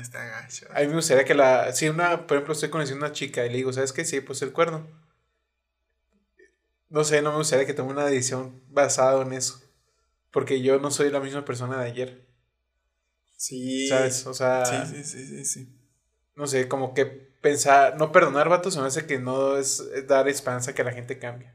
Está 0.00 0.24
gacho. 0.24 0.66
a 0.74 0.80
mí 0.80 0.86
me 0.88 0.94
gustaría 0.94 1.24
que 1.24 1.34
la, 1.34 1.72
si 1.72 1.88
una, 1.88 2.26
por 2.26 2.36
ejemplo, 2.36 2.52
estoy 2.54 2.70
conociendo 2.70 3.04
a 3.04 3.08
una 3.08 3.14
chica 3.14 3.44
y 3.44 3.50
le 3.50 3.56
digo, 3.56 3.72
¿sabes 3.72 3.92
qué? 3.92 4.04
Sí, 4.04 4.20
pues 4.20 4.42
el 4.42 4.52
cuerno. 4.52 4.86
No 6.88 7.04
sé, 7.04 7.22
no 7.22 7.30
me 7.32 7.38
gustaría 7.38 7.64
que 7.66 7.72
tome 7.74 7.90
una 7.92 8.04
decisión 8.04 8.62
basada 8.68 9.22
en 9.22 9.32
eso, 9.32 9.62
porque 10.30 10.60
yo 10.60 10.78
no 10.78 10.90
soy 10.90 11.10
la 11.10 11.20
misma 11.20 11.44
persona 11.44 11.78
de 11.80 11.86
ayer, 11.86 12.26
Sí. 13.36 13.88
¿sabes? 13.88 14.26
O 14.26 14.34
sea, 14.34 14.64
Sí, 14.66 14.94
sí, 14.94 15.04
sí, 15.04 15.26
sí, 15.26 15.44
sí. 15.44 15.76
no 16.36 16.46
sé, 16.46 16.68
como 16.68 16.92
que 16.94 17.06
pensar, 17.06 17.96
no 17.96 18.12
perdonar 18.12 18.48
vatos 18.48 18.74
se 18.74 18.80
me 18.80 18.86
hace 18.86 19.06
que 19.06 19.18
no 19.18 19.56
es, 19.56 19.80
es 19.80 20.06
dar 20.06 20.28
esperanza 20.28 20.74
que 20.74 20.84
la 20.84 20.92
gente 20.92 21.18
cambie. 21.18 21.50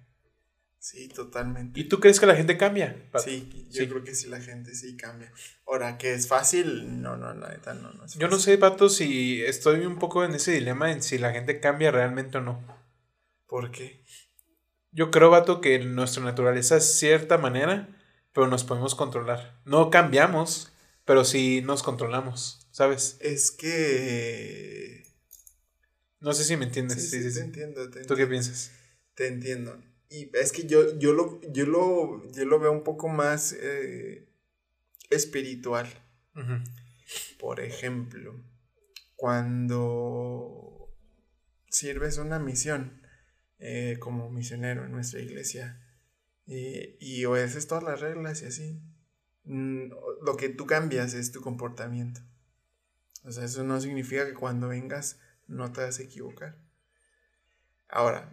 Sí, 0.89 1.09
totalmente. 1.09 1.77
¿Y 1.77 1.89
tú 1.89 1.99
crees 1.99 2.17
que 2.17 2.25
la 2.25 2.35
gente 2.37 2.55
cambia? 2.57 3.09
Sí, 3.21 3.67
yo 3.71 3.81
Sí. 3.81 3.89
creo 3.89 4.05
que 4.05 4.15
sí 4.15 4.29
la 4.29 4.39
gente 4.39 4.73
sí 4.73 4.95
cambia. 4.95 5.33
Ahora, 5.65 5.97
que 5.97 6.13
es 6.13 6.29
fácil, 6.29 7.01
no, 7.01 7.17
no, 7.17 7.33
la 7.33 7.49
neta, 7.49 7.73
no, 7.73 7.91
no 7.91 8.05
es 8.05 8.13
Yo 8.13 8.29
no 8.29 8.39
sé, 8.39 8.57
Pato, 8.57 8.87
si 8.87 9.43
estoy 9.43 9.85
un 9.85 9.99
poco 9.99 10.23
en 10.23 10.33
ese 10.33 10.53
dilema 10.53 10.89
en 10.93 11.01
si 11.01 11.17
la 11.17 11.33
gente 11.33 11.59
cambia 11.59 11.91
realmente 11.91 12.37
o 12.37 12.41
no. 12.41 12.65
¿Por 13.47 13.69
qué? 13.71 14.01
Yo 14.93 15.11
creo, 15.11 15.29
Vato, 15.29 15.59
que 15.59 15.77
nuestra 15.79 16.23
naturaleza 16.23 16.77
es 16.77 16.85
cierta 16.97 17.37
manera, 17.37 17.89
pero 18.31 18.47
nos 18.47 18.63
podemos 18.63 18.95
controlar. 18.95 19.59
No 19.65 19.89
cambiamos, 19.89 20.71
pero 21.03 21.25
sí 21.25 21.61
nos 21.65 21.83
controlamos, 21.83 22.65
¿sabes? 22.71 23.17
Es 23.19 23.51
que... 23.51 25.03
No 26.21 26.31
sé 26.31 26.45
si 26.45 26.55
me 26.55 26.63
entiendes. 26.63 27.01
sí, 27.03 27.09
Sí, 27.09 27.17
sí, 27.17 27.23
te 27.25 27.31
sí. 27.31 27.39
entiendo, 27.41 27.89
te 27.89 28.05
¿Tú 28.05 28.15
qué 28.15 28.21
entiendo. 28.23 28.29
piensas? 28.29 28.71
Te 29.15 29.27
entiendo. 29.27 29.83
Y 30.09 30.29
es 30.37 30.51
que 30.51 30.65
yo, 30.65 30.97
yo, 30.97 31.13
lo, 31.13 31.41
yo, 31.51 31.65
lo, 31.65 32.31
yo 32.31 32.45
lo 32.45 32.59
veo 32.59 32.71
un 32.71 32.83
poco 32.83 33.09
más 33.09 33.53
eh, 33.53 34.27
espiritual. 35.09 35.87
Por 37.39 37.59
ejemplo, 37.59 38.39
cuando 39.15 40.93
sirves 41.69 42.19
una 42.19 42.37
misión 42.37 43.01
eh, 43.59 43.97
como 43.99 44.29
misionero 44.29 44.85
en 44.85 44.91
nuestra 44.91 45.19
iglesia 45.19 45.83
eh, 46.45 46.95
y 46.99 47.25
obedeces 47.25 47.67
todas 47.67 47.83
las 47.83 47.99
reglas 47.99 48.43
y 48.43 48.45
así, 48.45 48.79
mm, 49.45 49.89
lo 50.21 50.37
que 50.37 50.49
tú 50.49 50.67
cambias 50.67 51.15
es 51.15 51.31
tu 51.31 51.41
comportamiento. 51.41 52.21
O 53.23 53.31
sea, 53.31 53.45
eso 53.45 53.63
no 53.63 53.81
significa 53.81 54.25
que 54.25 54.33
cuando 54.33 54.67
vengas 54.67 55.19
no 55.47 55.71
te 55.71 55.81
vas 55.81 55.99
a 55.99 56.03
equivocar. 56.03 56.57
Ahora, 57.89 58.31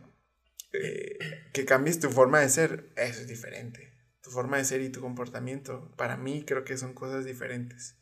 eh, 0.75 1.19
que 1.53 1.65
cambies 1.65 2.01
tu 2.01 2.11
forma 2.11 2.41
de 2.41 2.49
ser, 2.49 2.91
eso 2.97 3.21
es 3.21 3.29
diferente. 3.29 3.93
Tu 4.23 4.31
forma 4.31 4.57
de 4.57 4.65
ser 4.65 4.81
y 4.81 4.89
tu 4.89 5.01
comportamiento, 5.01 5.93
para 5.97 6.17
mí 6.17 6.45
creo 6.45 6.65
que 6.65 6.77
son 6.77 6.95
cosas 6.95 7.25
diferentes. 7.25 7.97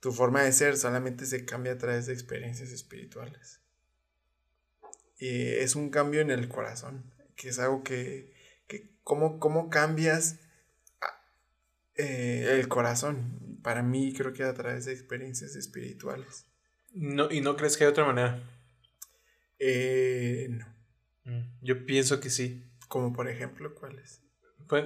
Tu 0.00 0.12
forma 0.12 0.42
de 0.42 0.52
ser 0.52 0.76
solamente 0.76 1.26
se 1.26 1.44
cambia 1.44 1.72
a 1.72 1.78
través 1.78 2.06
de 2.06 2.14
experiencias 2.14 2.70
espirituales. 2.70 3.60
Y 5.18 5.48
es 5.48 5.76
un 5.76 5.90
cambio 5.90 6.22
en 6.22 6.30
el 6.30 6.48
corazón, 6.48 7.12
que 7.36 7.50
es 7.50 7.58
algo 7.58 7.84
que, 7.84 8.32
que 8.66 8.90
¿cómo, 9.04 9.38
cómo 9.38 9.68
cambias 9.68 10.40
ah, 11.02 11.22
eh, 11.96 12.58
el 12.58 12.68
corazón? 12.68 13.58
Para 13.62 13.82
mí 13.82 14.14
creo 14.14 14.32
que 14.32 14.42
a 14.44 14.54
través 14.54 14.86
de 14.86 14.92
experiencias 14.92 15.56
espirituales. 15.56 16.46
No, 16.92 17.30
¿Y 17.30 17.42
no 17.42 17.54
crees 17.56 17.76
que 17.76 17.84
hay 17.84 17.90
otra 17.90 18.06
manera? 18.06 18.42
Eh, 19.58 20.48
no. 20.50 20.79
Yo 21.62 21.86
pienso 21.86 22.20
que 22.20 22.30
sí. 22.30 22.66
Como 22.88 23.12
por 23.12 23.28
ejemplo, 23.28 23.74
¿cuáles? 23.74 24.22
Pues, 24.68 24.84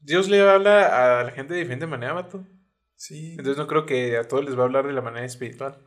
Dios 0.00 0.28
le 0.28 0.40
habla 0.48 1.20
a 1.20 1.24
la 1.24 1.30
gente 1.32 1.54
de 1.54 1.60
diferente 1.60 1.86
manera, 1.86 2.12
Vato. 2.12 2.46
Sí. 2.94 3.30
Entonces 3.32 3.56
no 3.56 3.66
creo 3.66 3.84
que 3.86 4.16
a 4.16 4.24
todos 4.28 4.44
les 4.44 4.56
va 4.56 4.62
a 4.62 4.64
hablar 4.66 4.86
de 4.86 4.92
la 4.92 5.02
manera 5.02 5.26
espiritual. 5.26 5.78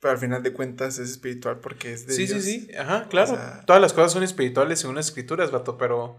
Pero 0.00 0.12
al 0.12 0.18
final 0.18 0.42
de 0.42 0.52
cuentas 0.52 0.98
es 0.98 1.10
espiritual 1.10 1.58
porque 1.60 1.92
es 1.92 2.06
de 2.06 2.12
Sí, 2.14 2.26
Dios. 2.26 2.42
sí, 2.44 2.60
sí. 2.66 2.74
Ajá, 2.76 3.08
claro. 3.08 3.32
O 3.32 3.36
sea- 3.36 3.64
Todas 3.66 3.82
las 3.82 3.92
cosas 3.92 4.12
son 4.12 4.22
espirituales 4.22 4.78
según 4.78 4.94
las 4.96 5.06
escrituras, 5.06 5.50
vato, 5.50 5.76
pero 5.78 6.18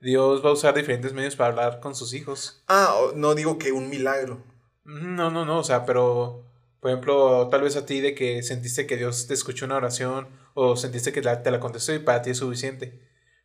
Dios 0.00 0.42
va 0.44 0.50
a 0.50 0.52
usar 0.54 0.74
diferentes 0.74 1.12
medios 1.12 1.36
para 1.36 1.50
hablar 1.50 1.80
con 1.80 1.94
sus 1.94 2.14
hijos. 2.14 2.62
Ah, 2.68 2.94
no 3.16 3.34
digo 3.34 3.58
que 3.58 3.72
un 3.72 3.90
milagro. 3.90 4.42
No, 4.84 5.30
no, 5.30 5.44
no, 5.44 5.58
o 5.58 5.64
sea, 5.64 5.84
pero, 5.84 6.47
por 6.80 6.90
ejemplo, 6.90 7.48
tal 7.48 7.62
vez 7.62 7.76
a 7.76 7.86
ti 7.86 8.00
de 8.00 8.14
que 8.14 8.42
sentiste 8.42 8.86
que 8.86 8.96
Dios 8.96 9.26
te 9.26 9.34
escuchó 9.34 9.66
una 9.66 9.76
oración 9.76 10.28
o 10.54 10.76
sentiste 10.76 11.12
que 11.12 11.22
te 11.22 11.50
la 11.50 11.60
contestó 11.60 11.94
y 11.94 11.98
para 11.98 12.22
ti 12.22 12.30
es 12.30 12.38
suficiente. 12.38 13.00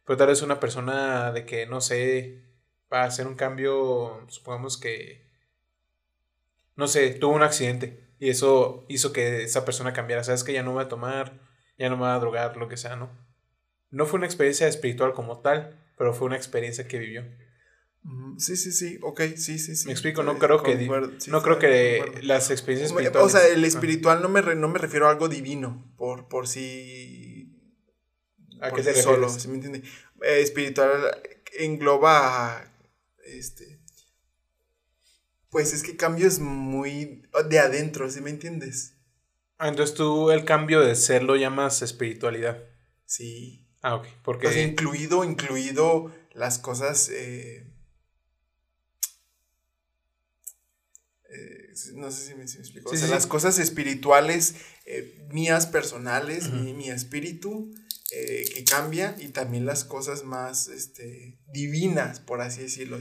Pero 0.06 0.18
tal 0.18 0.28
vez 0.28 0.42
una 0.42 0.60
persona 0.60 1.32
de 1.32 1.46
que, 1.46 1.66
no 1.66 1.82
sé, 1.82 2.44
va 2.92 3.04
a 3.04 3.06
hacer 3.06 3.28
un 3.28 3.36
cambio, 3.36 4.26
supongamos 4.30 4.78
que, 4.78 5.32
no 6.76 6.88
sé, 6.88 7.12
tuvo 7.12 7.34
un 7.34 7.44
accidente 7.44 8.04
y 8.20 8.30
eso 8.30 8.86
hizo 8.88 9.14
que 9.14 9.44
esa 9.44 9.66
persona 9.66 9.94
cambiara. 9.94 10.24
Sabes 10.24 10.44
que 10.44 10.54
ya 10.54 10.64
no 10.64 10.74
va 10.76 10.84
a 10.84 10.88
tomar, 10.88 11.40
ya 11.78 11.90
no 11.90 12.00
va 12.00 12.16
a 12.16 12.20
drogar, 12.20 12.58
lo 12.58 12.68
que 12.70 12.78
sea, 12.78 12.96
¿no? 12.96 13.10
No 13.92 14.06
fue 14.06 14.18
una 14.18 14.28
experiencia 14.28 14.68
espiritual 14.68 15.14
como 15.14 15.40
tal, 15.42 15.76
pero 15.98 16.14
fue 16.14 16.28
una 16.28 16.38
experiencia 16.38 16.88
que 16.88 17.00
vivió. 17.00 17.26
Sí, 18.38 18.58
sí, 18.58 18.72
sí, 18.74 19.00
ok, 19.02 19.22
sí, 19.38 19.58
sí, 19.60 19.76
sí. 19.76 19.86
Me 19.88 19.94
explico, 19.94 20.24
no 20.24 20.34
Estoy- 20.34 20.48
creo 20.48 20.64
que, 20.64 20.76
di- 20.76 20.88
concuerdo, 20.88 21.14
sí, 21.20 21.32
no 21.32 21.42
creo 21.42 21.58
que 21.60 22.20
las 22.24 22.52
experiencias 22.52 22.92
O 23.22 23.30
sea, 23.30 23.48
el 23.48 23.64
espiritual 23.64 24.22
no 24.22 24.28
me, 24.30 24.42
re- 24.42 24.56
no 24.56 24.68
me 24.68 24.78
refiero 24.80 25.08
a 25.08 25.12
algo 25.12 25.30
divino, 25.30 25.94
por, 25.98 26.28
por 26.28 26.48
sí. 26.48 27.50
¿A 28.60 28.70
por 28.70 28.78
qué 28.80 28.84
te 28.84 28.94
sí 28.94 29.02
solo? 29.02 29.30
¿sí 29.30 29.48
me 29.48 29.56
entiende? 29.56 29.84
eh, 30.24 30.42
espiritual 30.42 31.22
engloba, 31.58 32.74
este, 33.26 33.80
pues 35.50 35.74
es 35.74 35.84
que 35.84 35.96
cambio 35.96 36.28
es 36.28 36.40
muy 36.40 37.24
de 37.50 37.60
adentro, 37.60 38.10
¿sí 38.10 38.20
me 38.22 38.32
entiendes? 38.32 38.96
Ah, 39.58 39.70
entonces 39.70 39.96
tú 39.96 40.32
el 40.32 40.44
cambio 40.46 40.82
de 40.82 40.96
ser 40.96 41.24
lo 41.24 41.36
llamas 41.36 41.82
espiritualidad. 41.84 42.64
Sí. 43.06 43.66
Ah, 43.82 43.96
ok. 43.96 44.08
Porque... 44.24 44.48
O 44.48 44.52
sea, 44.52 44.62
incluido, 44.64 45.24
incluido 45.24 46.12
las 46.34 46.58
cosas... 46.60 47.10
Eh, 47.10 47.70
eh, 51.34 51.74
no 51.96 52.12
sé 52.12 52.28
si 52.28 52.36
me, 52.36 52.44
explico. 52.44 52.90
o 52.90 52.96
sea, 52.96 53.08
las 53.08 53.26
cosas 53.26 53.58
espirituales 53.58 54.56
eh, 54.86 55.26
mías, 55.32 55.66
personales, 55.66 56.52
mi, 56.52 56.74
mi, 56.74 56.90
espíritu, 56.90 57.74
eh, 58.12 58.46
que 58.54 58.64
cambia 58.64 59.16
y 59.20 59.30
también 59.30 59.66
las 59.66 59.84
cosas 59.84 60.24
más 60.24 60.68
este, 60.68 61.40
divinas, 61.52 62.20
por 62.20 62.42
así 62.42 62.62
decirlo. 62.62 63.00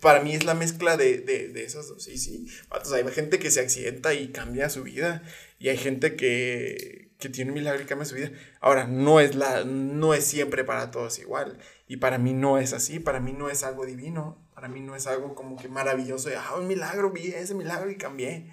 Para 0.00 0.20
mí 0.20 0.34
es 0.34 0.44
la 0.44 0.54
mezcla 0.54 0.98
de, 0.98 1.18
de, 1.18 1.48
de 1.48 1.64
esas 1.64 1.88
dos. 1.88 2.04
Sí, 2.04 2.18
sí. 2.18 2.46
hay 2.70 3.12
gente 3.12 3.38
que 3.38 3.50
se 3.50 3.60
accidenta 3.60 4.12
y 4.12 4.28
cambia 4.28 4.68
su 4.68 4.82
vida 4.82 5.22
y 5.58 5.68
hay 5.68 5.78
gente 5.78 6.16
que, 6.16 7.12
que 7.18 7.30
tiene 7.30 7.52
un 7.52 7.58
milagro 7.58 7.82
y 7.82 7.86
cambia 7.86 8.04
su 8.04 8.16
vida. 8.16 8.32
Ahora, 8.60 8.86
no 8.86 9.20
es, 9.20 9.34
la, 9.34 9.64
no 9.64 10.12
es 10.12 10.24
siempre 10.24 10.64
para 10.64 10.90
todos 10.90 11.18
igual. 11.18 11.58
Y 11.88 11.96
para 11.96 12.18
mí 12.18 12.34
no 12.34 12.58
es 12.58 12.74
así, 12.74 12.98
para 12.98 13.20
mí 13.20 13.32
no 13.32 13.48
es 13.48 13.62
algo 13.62 13.86
divino, 13.86 14.45
para 14.56 14.68
mí 14.68 14.80
no 14.80 14.96
es 14.96 15.06
algo 15.06 15.36
como 15.36 15.56
que 15.56 15.68
maravilloso, 15.68 16.30
de, 16.30 16.36
ah, 16.36 16.56
un 16.58 16.66
milagro, 16.66 17.12
vi 17.12 17.28
ese 17.28 17.54
milagro 17.54 17.90
y 17.90 17.96
cambié. 17.96 18.52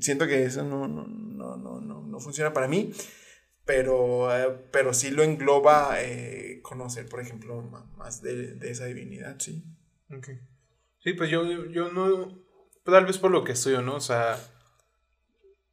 Siento 0.00 0.26
que 0.26 0.44
eso 0.44 0.62
no, 0.62 0.88
no, 0.88 1.06
no, 1.06 1.56
no, 1.80 2.00
no, 2.02 2.20
funciona 2.20 2.52
para 2.52 2.68
mí 2.68 2.92
pero, 3.66 4.34
eh, 4.34 4.56
pero 4.70 4.94
sí 4.94 5.10
lo 5.10 5.24
engloba 5.24 6.00
eh, 6.00 6.60
conocer, 6.62 7.08
por 7.08 7.20
ejemplo, 7.20 7.60
más 7.96 8.22
de, 8.22 8.56
esa 8.62 8.86
divinidad, 8.86 9.36
sí. 9.40 9.64
Okay. 10.16 10.38
Sí, 11.00 11.12
pues 11.14 11.30
yo, 11.30 11.66
yo 11.66 11.92
no, 11.92 12.46
tal 12.84 13.04
vez 13.06 13.18
por 13.18 13.32
lo 13.32 13.42
que 13.42 13.52
estudio, 13.52 13.82
¿no? 13.82 13.96
O 13.96 14.00
sea, 14.00 14.38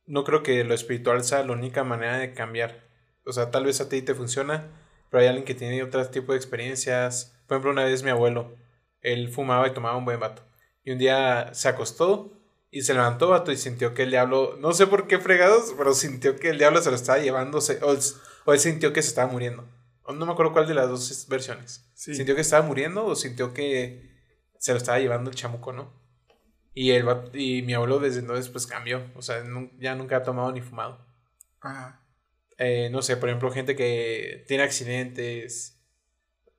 no 0.08 0.24
creo 0.24 0.42
que 0.42 0.64
lo 0.64 0.74
espiritual 0.74 1.24
sea 1.24 1.44
la 1.44 1.54
única 1.54 1.84
manera 1.84 2.18
de 2.18 2.34
cambiar. 2.34 2.84
O 3.26 3.32
sea, 3.32 3.52
tal 3.52 3.66
vez 3.66 3.80
a 3.80 3.90
ti 3.90 4.02
te 4.02 4.16
funciona, 4.16 4.72
pero 5.12 5.22
hay 5.22 5.28
alguien 5.28 5.46
que 5.46 5.56
tiene 5.56 5.84
otro 5.84 6.04
tipo 6.10 6.32
de 6.32 6.40
experiencias. 6.40 7.40
Por 7.48 7.56
ejemplo, 7.56 7.72
una 7.72 7.86
vez 7.86 8.02
mi 8.02 8.10
abuelo, 8.10 8.58
él 9.04 9.30
fumaba 9.30 9.68
y 9.68 9.74
tomaba 9.74 9.98
un 9.98 10.06
buen 10.06 10.20
vato. 10.20 10.42
Y 10.84 10.92
un 10.92 10.98
día 10.98 11.54
se 11.54 11.70
acostó 11.70 12.34
y 12.72 12.82
se 12.82 12.94
levantó, 12.94 13.30
vato, 13.30 13.52
y 13.52 13.58
sintió 13.58 13.94
que 13.94 14.04
el 14.04 14.10
diablo, 14.10 14.58
no 14.60 14.74
sé 14.74 14.88
por 14.88 15.08
qué 15.08 15.20
fregados, 15.20 15.76
pero 15.78 15.94
sintió 15.94 16.38
que 16.38 16.50
el 16.50 16.58
diablo 16.58 16.82
se 16.82 16.90
lo 16.90 16.96
estaba 16.96 17.20
llevando, 17.20 17.60
o, 17.60 18.54
él 18.54 18.60
sintió 18.60 18.92
que 18.92 19.04
se 19.04 19.10
estaba 19.10 19.32
muriendo. 19.32 19.70
No 20.08 20.26
me 20.26 20.32
acuerdo 20.32 20.54
cuál 20.54 20.68
de 20.68 20.74
las 20.74 20.90
dos 20.90 21.28
versiones. 21.30 21.88
Sintió 21.94 22.36
que 22.36 22.42
estaba 22.42 22.66
muriendo 22.66 23.06
o 23.06 23.16
sintió 23.16 23.54
que 23.54 24.12
se 24.58 24.72
lo 24.72 24.78
estaba 24.78 25.00
llevando 25.00 25.30
el 25.30 25.36
chamuco, 25.36 25.72
¿no? 25.72 25.94
Y, 26.74 26.92
el, 26.92 27.06
y 27.34 27.62
mi 27.62 27.74
abuelo 27.74 28.00
desde 28.00 28.20
entonces 28.20 28.50
pues 28.50 28.66
cambió, 28.66 29.06
o 29.16 29.22
sea, 29.22 29.44
ya 29.80 29.96
nunca 29.96 30.18
ha 30.18 30.24
tomado 30.24 30.52
ni 30.52 30.62
fumado. 30.62 31.06
Ajá. 31.62 32.02
Eh, 32.58 32.90
no 32.92 33.02
sé, 33.02 33.18
por 33.18 33.30
ejemplo, 33.30 33.52
gente 33.52 33.76
que 33.76 34.44
tiene 34.48 34.64
accidentes, 34.64 35.73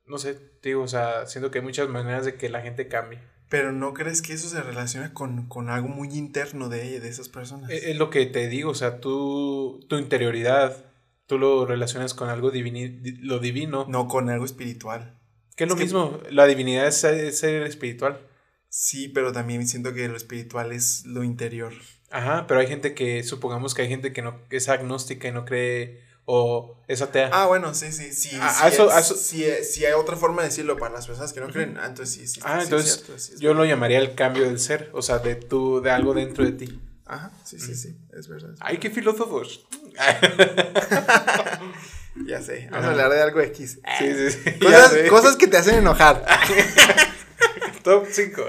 no 0.07 0.19
sé, 0.19 0.39
digo, 0.63 0.83
o 0.83 0.89
sea, 0.89 1.27
siento 1.27 1.51
que 1.51 1.59
hay 1.59 1.65
muchas 1.65 1.89
maneras 1.89 2.25
de 2.25 2.37
que 2.37 2.49
la 2.49 2.61
gente 2.61 2.89
cambie. 2.89 3.21
Pero 3.49 3.73
¿no 3.73 3.95
crees 3.95 4.23
que 4.23 4.33
eso 4.33 4.49
se 4.49 4.63
relaciona 4.63 5.13
con, 5.15 5.69
algo 5.69 5.89
muy 5.89 6.09
interno 6.09 6.69
de, 6.69 7.01
de 7.01 7.09
esas 7.09 7.29
personas? 7.29 7.71
E, 7.71 7.91
es, 7.91 7.97
lo 7.97 8.11
que 8.11 8.27
te 8.27 8.49
digo, 8.49 8.71
o 8.71 8.75
sea, 8.75 9.01
tú, 9.01 9.85
tu 9.89 9.97
interioridad, 9.97 10.87
tú 11.27 11.39
lo 11.39 11.67
relacionas 11.67 12.15
con 12.15 12.29
algo 12.29 12.51
divino, 12.51 13.01
lo 13.21 13.39
divino. 13.39 13.87
No, 13.89 14.09
con 14.09 14.29
algo 14.29 14.45
espiritual. 14.45 15.19
Que 15.57 15.65
es 15.65 15.71
lo 15.71 15.77
mismo, 15.77 16.21
la 16.31 16.47
divinidad 16.47 16.89
es 16.89 16.97
ser, 16.97 17.63
espiritual. 17.63 18.19
Sí, 18.69 19.09
pero 19.09 19.33
también 19.33 19.67
siento 19.69 19.93
que 19.95 20.09
lo 20.09 20.17
espiritual 20.17 20.73
es 20.73 21.07
lo 21.07 21.23
interior. 21.23 21.73
Ajá, 22.11 22.47
pero 22.49 22.61
hay 22.61 22.67
gente 22.67 22.95
que, 22.95 23.23
supongamos 23.23 23.75
que 23.75 23.83
hay 23.83 23.89
gente 23.89 24.13
que 24.13 24.23
no 24.23 24.41
es 24.51 24.69
agnóstica 24.69 25.29
y 25.29 25.33
no 25.33 25.45
cree 25.45 26.03
o 26.27 26.77
es 26.89 27.03
atea. 27.03 27.31
Ah, 27.33 27.47
bueno, 27.47 27.75
sí, 27.75 27.93
sí, 27.93 28.13
sí. 28.13 28.37
Ah, 28.41 28.69
eso, 28.69 29.15
si, 29.15 29.45
hay 29.45 29.93
otra 29.93 30.17
forma 30.17 30.43
de 30.43 30.49
decirlo 30.49 30.77
para 30.77 30.95
las 30.95 31.07
personas 31.07 31.33
que 31.33 31.41
no 31.41 31.49
creen, 31.49 31.77
ah, 31.79 31.87
entonces 31.87 32.15
sí, 32.15 32.27
sí. 32.27 32.41
Ah, 32.45 32.61
entonces 32.63 33.05
yo 33.39 33.55
lo 33.55 33.65
llamaría 33.65 33.99
el 33.99 34.15
cambio 34.15 34.45
del 34.45 34.59
ser, 34.59 34.91
o 34.93 35.03
sea, 35.03 35.19
de 35.19 35.37
tú, 35.37 35.81
de 35.81 35.91
algo 35.91 36.15
dentro 36.15 36.45
de 36.45 36.53
ti. 36.53 36.81
Ajá, 37.07 37.31
sí, 37.45 37.59
sí, 37.59 37.75
sí, 37.75 37.99
es 38.17 38.29
verdad. 38.29 38.55
Ay, 38.61 38.79
qué 38.79 38.91
filósofos. 38.91 39.67
ya 42.27 42.41
sé, 42.41 42.69
vamos 42.71 42.87
a 42.87 42.91
hablar 42.91 43.11
de 43.11 43.21
algo 43.21 43.41
X. 43.41 43.81
Sí, 43.99 44.15
sí, 44.15 44.31
sí. 44.31 44.53
Cosas, 44.61 44.95
cosas 45.11 45.37
que 45.37 45.47
te 45.47 45.59
hacen 45.59 45.77
enojar. 45.77 46.25
Top 47.83 48.07
5. 48.11 48.43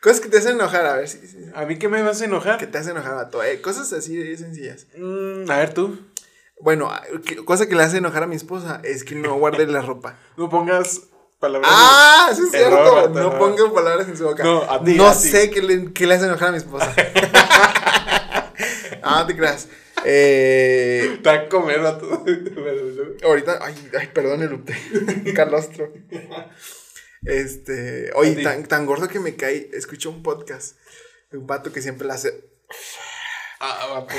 Cosas 0.00 0.20
que 0.20 0.28
te 0.28 0.38
hacen 0.38 0.52
enojar, 0.52 0.86
a 0.86 0.94
ver 0.94 1.08
si. 1.08 1.18
¿A 1.52 1.66
mí 1.66 1.78
qué 1.78 1.88
me 1.88 2.00
vas 2.02 2.22
a 2.22 2.26
enojar? 2.26 2.58
Que 2.58 2.68
te 2.68 2.78
hacen 2.78 2.92
enojar 2.92 3.18
a 3.18 3.28
todo, 3.28 3.42
eh, 3.42 3.60
Cosas 3.60 3.92
así 3.92 4.36
sencillas. 4.36 4.86
Mm, 4.96 5.50
a 5.50 5.56
ver 5.56 5.74
tú. 5.74 5.98
Bueno, 6.60 6.90
cosa 7.44 7.66
que 7.66 7.74
le 7.74 7.82
hace 7.82 7.98
enojar 7.98 8.22
a 8.22 8.26
mi 8.26 8.36
esposa 8.36 8.80
es 8.82 9.04
que 9.04 9.14
no 9.14 9.38
guarde 9.38 9.66
la 9.66 9.82
ropa. 9.82 10.18
No 10.36 10.48
pongas 10.48 11.02
palabras. 11.38 11.70
Ah, 11.72 12.30
sí 12.34 12.42
es 12.44 12.50
cierto. 12.50 13.08
no 13.10 13.38
pongas 13.38 13.70
palabras 13.72 14.08
en 14.08 14.16
su 14.16 14.24
boca. 14.24 14.42
No, 14.42 14.62
a 14.62 14.82
ti, 14.82 14.94
no 14.94 15.12
sé 15.14 15.50
qué 15.50 15.62
le, 15.62 15.92
qué 15.92 16.06
le, 16.06 16.14
hace 16.14 16.26
enojar 16.26 16.48
a 16.48 16.52
mi 16.52 16.58
esposa. 16.58 16.94
ah, 19.02 19.20
no 19.20 19.26
te 19.26 19.36
creas. 19.36 19.68
Eh, 20.04 21.12
Está 21.14 21.48
comiendo 21.48 21.96
todo. 21.98 22.24
Ahorita, 23.24 23.58
ay, 23.62 23.74
ay, 23.98 24.08
perdón, 24.12 24.42
el 24.42 25.34
Carlostro. 25.34 25.92
Este, 27.22 28.10
oye, 28.14 28.42
tan, 28.42 28.64
tan 28.64 28.86
gordo 28.86 29.08
que 29.08 29.18
me 29.18 29.36
cae, 29.36 29.70
escucho 29.72 30.10
un 30.10 30.22
podcast. 30.22 30.76
Un 31.32 31.46
vato 31.46 31.72
que 31.72 31.82
siempre 31.82 32.06
le 32.06 32.14
hace. 32.14 32.44
Ah, 33.58 33.86
vato, 33.90 34.14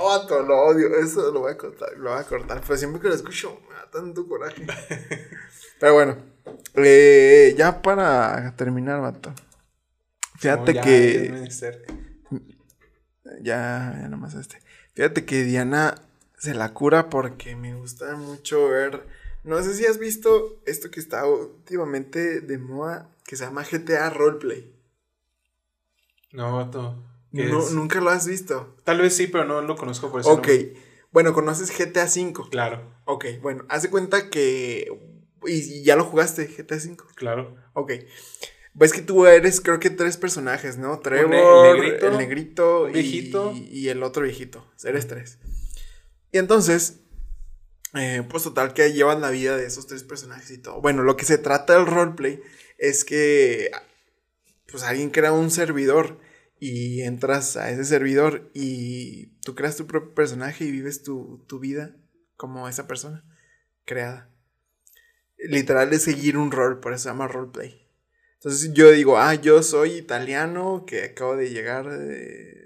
oh, 0.00 0.06
vato, 0.06 0.42
lo 0.42 0.58
odio. 0.66 0.96
Eso 0.98 1.32
lo 1.32 1.40
voy 1.40 1.52
a 1.52 1.56
cortar, 1.56 1.92
lo 1.96 2.10
voy 2.10 2.20
a 2.20 2.24
cortar. 2.24 2.60
Pero 2.60 2.76
siempre 2.76 3.00
que 3.00 3.08
lo 3.08 3.14
escucho, 3.14 3.60
me 3.68 3.74
da 3.74 3.90
tanto 3.90 4.26
coraje. 4.26 4.66
Pero 5.80 5.94
bueno, 5.94 6.16
eh, 6.74 7.54
ya 7.58 7.82
para 7.82 8.54
terminar, 8.56 9.00
vato. 9.00 9.32
Fíjate 10.38 10.80
que. 10.80 11.48
Ya, 13.42 13.98
ya 14.00 14.08
nomás 14.08 14.34
este. 14.34 14.62
Fíjate 14.94 15.24
que 15.24 15.42
Diana 15.42 15.94
se 16.38 16.54
la 16.54 16.72
cura 16.72 17.10
porque 17.10 17.56
me 17.56 17.74
gusta 17.74 18.16
mucho 18.16 18.68
ver. 18.68 19.06
No 19.42 19.62
sé 19.62 19.74
si 19.74 19.86
has 19.86 19.98
visto 19.98 20.60
esto 20.66 20.90
que 20.90 21.00
está 21.00 21.26
últimamente 21.26 22.40
de 22.40 22.58
moda 22.58 23.08
que 23.24 23.36
se 23.36 23.44
llama 23.44 23.64
GTA 23.64 24.10
Roleplay. 24.10 24.72
No, 26.32 26.56
vato. 26.56 27.02
No, 27.44 27.70
nunca 27.70 28.00
lo 28.00 28.10
has 28.10 28.26
visto. 28.26 28.76
Tal 28.84 29.00
vez 29.00 29.16
sí, 29.16 29.26
pero 29.26 29.44
no 29.44 29.62
lo 29.62 29.76
conozco 29.76 30.10
por 30.10 30.20
eso. 30.20 30.30
Ok. 30.30 30.48
Bueno, 31.12 31.32
conoces 31.32 31.70
GTA 31.76 32.04
V. 32.04 32.50
Claro. 32.50 32.92
Ok, 33.06 33.24
bueno, 33.40 33.64
haz 33.68 33.86
cuenta 33.88 34.28
que. 34.28 34.92
Y, 35.46 35.82
ya 35.82 35.96
lo 35.96 36.04
jugaste, 36.04 36.46
GTA 36.46 36.76
V. 36.76 36.96
Claro. 37.14 37.56
Ok. 37.72 37.92
Ves 38.74 38.92
que 38.92 39.00
tú 39.00 39.24
eres, 39.24 39.62
creo 39.62 39.80
que 39.80 39.88
tres 39.88 40.18
personajes, 40.18 40.76
¿no? 40.76 40.98
Trevor, 40.98 41.78
el 41.78 42.18
negrito, 42.18 42.84
viejito. 42.84 43.54
Y, 43.54 43.88
el 43.88 44.02
otro 44.02 44.24
viejito. 44.24 44.70
Eres 44.84 45.08
tres. 45.08 45.38
Y 46.32 46.36
entonces, 46.36 47.00
eh, 47.94 48.22
pues 48.28 48.42
total 48.42 48.74
que 48.74 48.92
llevan 48.92 49.22
la 49.22 49.30
vida 49.30 49.56
de 49.56 49.64
esos 49.64 49.86
tres 49.86 50.04
personajes 50.04 50.50
y 50.50 50.58
todo. 50.58 50.82
Bueno, 50.82 51.02
lo 51.02 51.16
que 51.16 51.24
se 51.24 51.38
trata 51.38 51.72
del 51.72 51.86
roleplay 51.86 52.42
es 52.76 53.06
que, 53.06 53.70
pues 54.70 54.82
alguien 54.82 55.08
crea 55.08 55.32
un 55.32 55.50
servidor 55.50 56.18
y 56.58 57.02
entras 57.02 57.56
a 57.56 57.70
ese 57.70 57.84
servidor 57.84 58.50
y 58.54 59.26
tú 59.42 59.54
creas 59.54 59.76
tu 59.76 59.86
propio 59.86 60.14
personaje 60.14 60.64
y 60.64 60.70
vives 60.70 61.02
tu, 61.02 61.44
vida 61.60 61.96
como 62.36 62.68
esa 62.68 62.86
persona 62.86 63.24
creada. 63.84 64.30
Literal 65.38 65.92
es 65.92 66.02
seguir 66.02 66.38
un 66.38 66.50
rol, 66.50 66.80
por 66.80 66.92
eso 66.92 67.04
se 67.04 67.08
llama 67.10 67.28
roleplay. 67.28 67.86
Entonces 68.34 68.72
yo 68.72 68.90
digo, 68.90 69.18
ah, 69.18 69.34
yo 69.34 69.62
soy 69.62 69.92
italiano 69.92 70.84
que 70.86 71.04
acabo 71.04 71.36
de 71.36 71.50
llegar 71.50 71.88
de, 71.90 72.64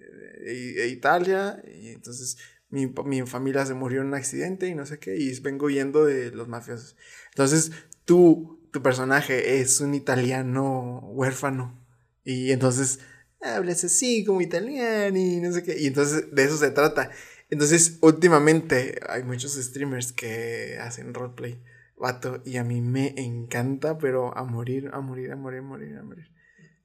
Italia 0.88 1.62
y 1.66 1.88
entonces 1.88 2.38
mi, 2.70 2.86
mi, 3.04 3.22
familia 3.22 3.66
se 3.66 3.74
murió 3.74 4.00
en 4.00 4.08
un 4.08 4.14
accidente 4.14 4.68
y 4.68 4.74
no 4.74 4.86
sé 4.86 4.98
qué 4.98 5.16
y 5.16 5.38
vengo 5.40 5.66
huyendo 5.66 6.06
de 6.06 6.30
los 6.30 6.48
mafiosos. 6.48 6.96
Entonces 7.30 7.72
tú, 8.04 8.58
tu 8.72 8.82
personaje 8.82 9.60
es 9.60 9.80
un 9.80 9.94
italiano 9.94 11.00
huérfano 11.12 11.78
y 12.24 12.52
entonces 12.52 13.00
hablas 13.42 13.84
así 13.84 14.24
como 14.24 14.40
italiano 14.40 15.18
y 15.18 15.36
no 15.40 15.52
sé 15.52 15.62
qué. 15.62 15.78
Y 15.78 15.86
entonces 15.86 16.34
de 16.34 16.44
eso 16.44 16.56
se 16.56 16.70
trata. 16.70 17.10
Entonces, 17.50 17.98
últimamente 18.00 19.00
hay 19.08 19.24
muchos 19.24 19.54
streamers 19.54 20.12
que 20.12 20.78
hacen 20.80 21.12
roleplay, 21.12 21.60
vato, 21.96 22.40
y 22.44 22.58
a 22.58 22.64
mí 22.64 22.80
me 22.80 23.14
encanta, 23.16 23.98
pero 23.98 24.36
a 24.36 24.44
morir, 24.44 24.90
a 24.92 25.00
morir, 25.00 25.32
a 25.32 25.36
morir, 25.36 25.58
a 25.58 25.62
morir, 25.62 25.96
a 25.98 26.02
morir. 26.02 26.30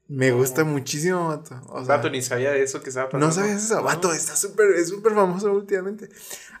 Me 0.08 0.32
gusta 0.32 0.64
muchísimo, 0.64 1.28
vato. 1.28 1.60
O 1.68 1.84
sea, 1.84 1.96
vato, 1.96 2.10
ni 2.10 2.20
sabía 2.20 2.50
de 2.50 2.62
eso 2.62 2.82
que 2.82 2.90
estaba 2.90 3.08
pasando. 3.08 3.26
No 3.26 3.32
sabías 3.32 3.64
eso, 3.64 3.82
vato, 3.82 4.12
está 4.12 4.36
súper, 4.36 4.70
es 4.72 4.88
súper 4.88 5.14
famoso 5.14 5.52
últimamente. 5.52 6.08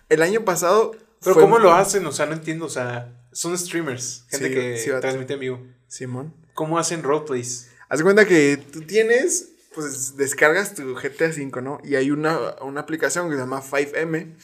El 0.08 0.22
año 0.22 0.44
pasado. 0.44 0.96
Pero 1.22 1.34
¿cómo 1.36 1.58
lo 1.58 1.72
hacen? 1.72 2.06
O 2.06 2.12
sea, 2.12 2.26
no 2.26 2.34
entiendo, 2.34 2.66
o 2.66 2.70
sea, 2.70 3.12
son 3.32 3.56
streamers, 3.58 4.24
gente 4.28 4.48
Sí, 4.48 4.54
que 4.54 4.76
sí, 4.78 4.90
transmite 5.00 5.34
en 5.34 5.40
vivo. 5.40 5.66
Simón. 5.88 6.34
¿Cómo 6.54 6.78
hacen 6.78 7.02
roleplays? 7.02 7.70
Haz 7.88 8.02
cuenta 8.02 8.24
que 8.24 8.56
tú 8.56 8.82
tienes, 8.82 9.50
pues 9.76 10.16
descargas 10.16 10.74
tu 10.74 10.94
GTA 10.96 11.28
V, 11.28 11.62
¿no? 11.62 11.78
Y 11.84 11.94
hay 11.94 12.10
una, 12.10 12.56
una 12.62 12.80
aplicación 12.80 13.28
que 13.28 13.36
se 13.36 13.40
llama 13.42 13.62
5M, 13.62 14.34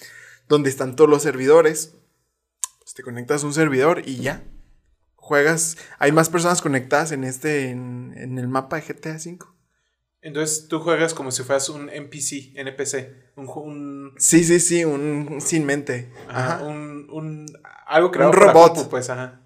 donde 0.48 0.70
están 0.70 0.94
todos 0.94 1.10
los 1.10 1.22
servidores. 1.22 1.96
Pues 2.78 2.94
te 2.94 3.02
conectas 3.02 3.42
a 3.42 3.46
un 3.46 3.54
servidor 3.54 4.02
y 4.06 4.18
ya. 4.18 4.44
Juegas. 5.16 5.76
Hay 5.98 6.12
más 6.12 6.28
personas 6.28 6.62
conectadas 6.62 7.10
en 7.10 7.24
este, 7.24 7.70
en, 7.70 8.14
en 8.16 8.38
el 8.38 8.46
mapa 8.46 8.76
de 8.76 8.82
GTA 8.82 9.14
V. 9.16 9.38
Entonces 10.20 10.68
tú 10.68 10.78
juegas 10.78 11.14
como 11.14 11.32
si 11.32 11.42
fueras 11.42 11.68
un 11.68 11.88
NPC, 11.90 12.54
NPC, 12.54 13.34
un, 13.36 13.48
un, 13.48 14.14
Sí, 14.18 14.44
sí, 14.44 14.60
sí, 14.60 14.84
un, 14.84 15.00
un 15.32 15.40
sin 15.40 15.64
mente. 15.66 16.12
ajá, 16.28 16.54
Ajá. 16.56 16.64
un, 16.64 17.08
un 17.10 17.46
algo 17.86 18.12
creado 18.12 18.30
Un 18.30 18.36
robot. 18.36 18.74
compu, 18.74 18.88
pues, 18.90 19.10
ajá. 19.10 19.41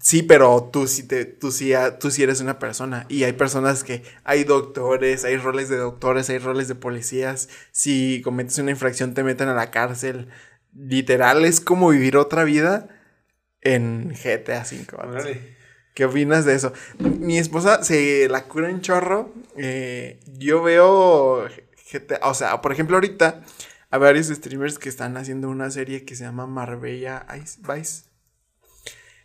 Sí, 0.00 0.22
pero 0.22 0.70
tú 0.72 0.86
sí, 0.86 1.06
te, 1.06 1.24
tú, 1.24 1.50
sí, 1.50 1.72
tú 2.00 2.10
sí 2.10 2.22
eres 2.22 2.40
una 2.40 2.58
persona. 2.58 3.06
Y 3.08 3.24
hay 3.24 3.32
personas 3.32 3.84
que 3.84 4.02
hay 4.24 4.44
doctores, 4.44 5.24
hay 5.24 5.36
roles 5.36 5.68
de 5.68 5.76
doctores, 5.76 6.30
hay 6.30 6.38
roles 6.38 6.68
de 6.68 6.74
policías. 6.74 7.48
Si 7.72 8.22
cometes 8.22 8.58
una 8.58 8.70
infracción 8.70 9.14
te 9.14 9.24
meten 9.24 9.48
a 9.48 9.54
la 9.54 9.70
cárcel. 9.70 10.28
Literal 10.74 11.44
es 11.44 11.60
como 11.60 11.90
vivir 11.90 12.16
otra 12.16 12.44
vida 12.44 12.88
en 13.60 14.10
GTA 14.10 14.62
V. 14.62 15.58
¿Qué 15.94 16.04
opinas 16.04 16.44
de 16.44 16.54
eso? 16.54 16.72
Mi 16.98 17.38
esposa 17.38 17.82
se 17.82 18.28
la 18.28 18.44
cura 18.44 18.70
en 18.70 18.80
chorro. 18.80 19.34
eh, 19.56 20.20
yo 20.38 20.62
veo 20.62 21.48
GTA, 21.92 22.20
o 22.28 22.34
sea, 22.34 22.60
por 22.60 22.72
ejemplo 22.72 22.96
ahorita 22.96 23.42
hay 23.90 24.00
varios 24.00 24.28
streamers 24.28 24.78
que 24.78 24.88
están 24.88 25.16
haciendo 25.16 25.48
una 25.48 25.70
serie 25.70 26.04
que 26.04 26.14
se 26.14 26.24
llama 26.24 26.46
Marbella 26.46 27.26
Ice 27.42 27.60
Vice. 27.66 28.07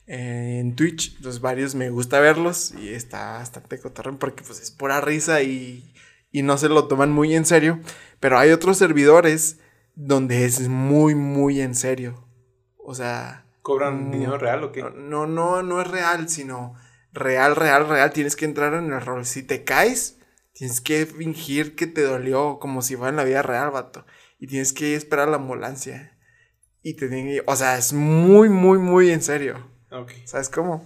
Eh, 0.08 0.58
en 0.60 0.76
Twitch, 0.76 1.20
los 1.22 1.40
varios 1.42 1.76
me 1.76 1.90
gusta 1.90 2.20
verlos 2.20 2.74
y 2.80 2.90
está 2.94 3.34
bastante 3.34 3.80
cotorrón 3.80 4.18
porque 4.18 4.44
pues 4.44 4.60
es 4.62 4.72
pura 4.72 5.00
risa 5.02 5.42
y, 5.42 5.94
y 6.32 6.42
no 6.42 6.58
se 6.58 6.70
lo 6.70 6.88
toman 6.88 7.12
muy 7.12 7.36
en 7.36 7.46
serio. 7.46 7.80
Pero 8.20 8.38
hay 8.40 8.52
otros 8.52 8.78
servidores 8.78 9.60
donde 9.96 10.46
es 10.46 10.68
muy, 10.68 11.16
muy 11.16 11.62
en 11.62 11.76
serio. 11.76 12.28
O 12.78 12.96
sea, 12.96 13.46
¿Cobran 13.62 14.12
dinero 14.12 14.38
real 14.38 14.64
o 14.66 14.72
qué? 14.72 14.84
no, 14.96 15.26
no, 15.28 15.64
no 15.64 15.82
es 15.82 15.88
real, 15.88 16.28
sino 16.30 16.74
real, 17.14 17.56
real, 17.56 17.88
real. 17.88 18.12
Tienes 18.12 18.36
que 18.36 18.46
entrar 18.46 18.74
en 18.74 18.92
el 18.92 19.02
rol. 19.02 19.26
Si 19.26 19.44
te 19.44 19.64
caes, 19.64 20.18
tienes 20.54 20.82
que 20.82 21.06
fingir 21.06 21.76
que 21.76 21.88
te 21.88 22.02
dolió 22.02 22.60
como 22.60 22.82
si 22.82 22.96
fuera 22.96 23.10
en 23.12 23.16
la 23.16 23.24
vida 23.24 23.42
real, 23.42 23.72
vato. 23.72 24.06
Y 24.40 24.48
tienes 24.48 24.74
que 24.74 24.96
esperar 24.96 25.28
a 25.30 25.32
la 25.32 25.38
ambulancia. 25.38 26.18
Y 26.82 26.96
te 26.96 27.08
tienen 27.08 27.28
que- 27.28 27.44
O 27.46 27.56
sea, 27.56 27.78
es 27.78 27.94
muy, 27.94 28.50
muy, 28.50 28.80
muy 28.80 29.12
en 29.12 29.22
serio. 29.22 29.72
Ok. 29.94 30.12
¿Sabes 30.26 30.50
cómo? 30.50 30.86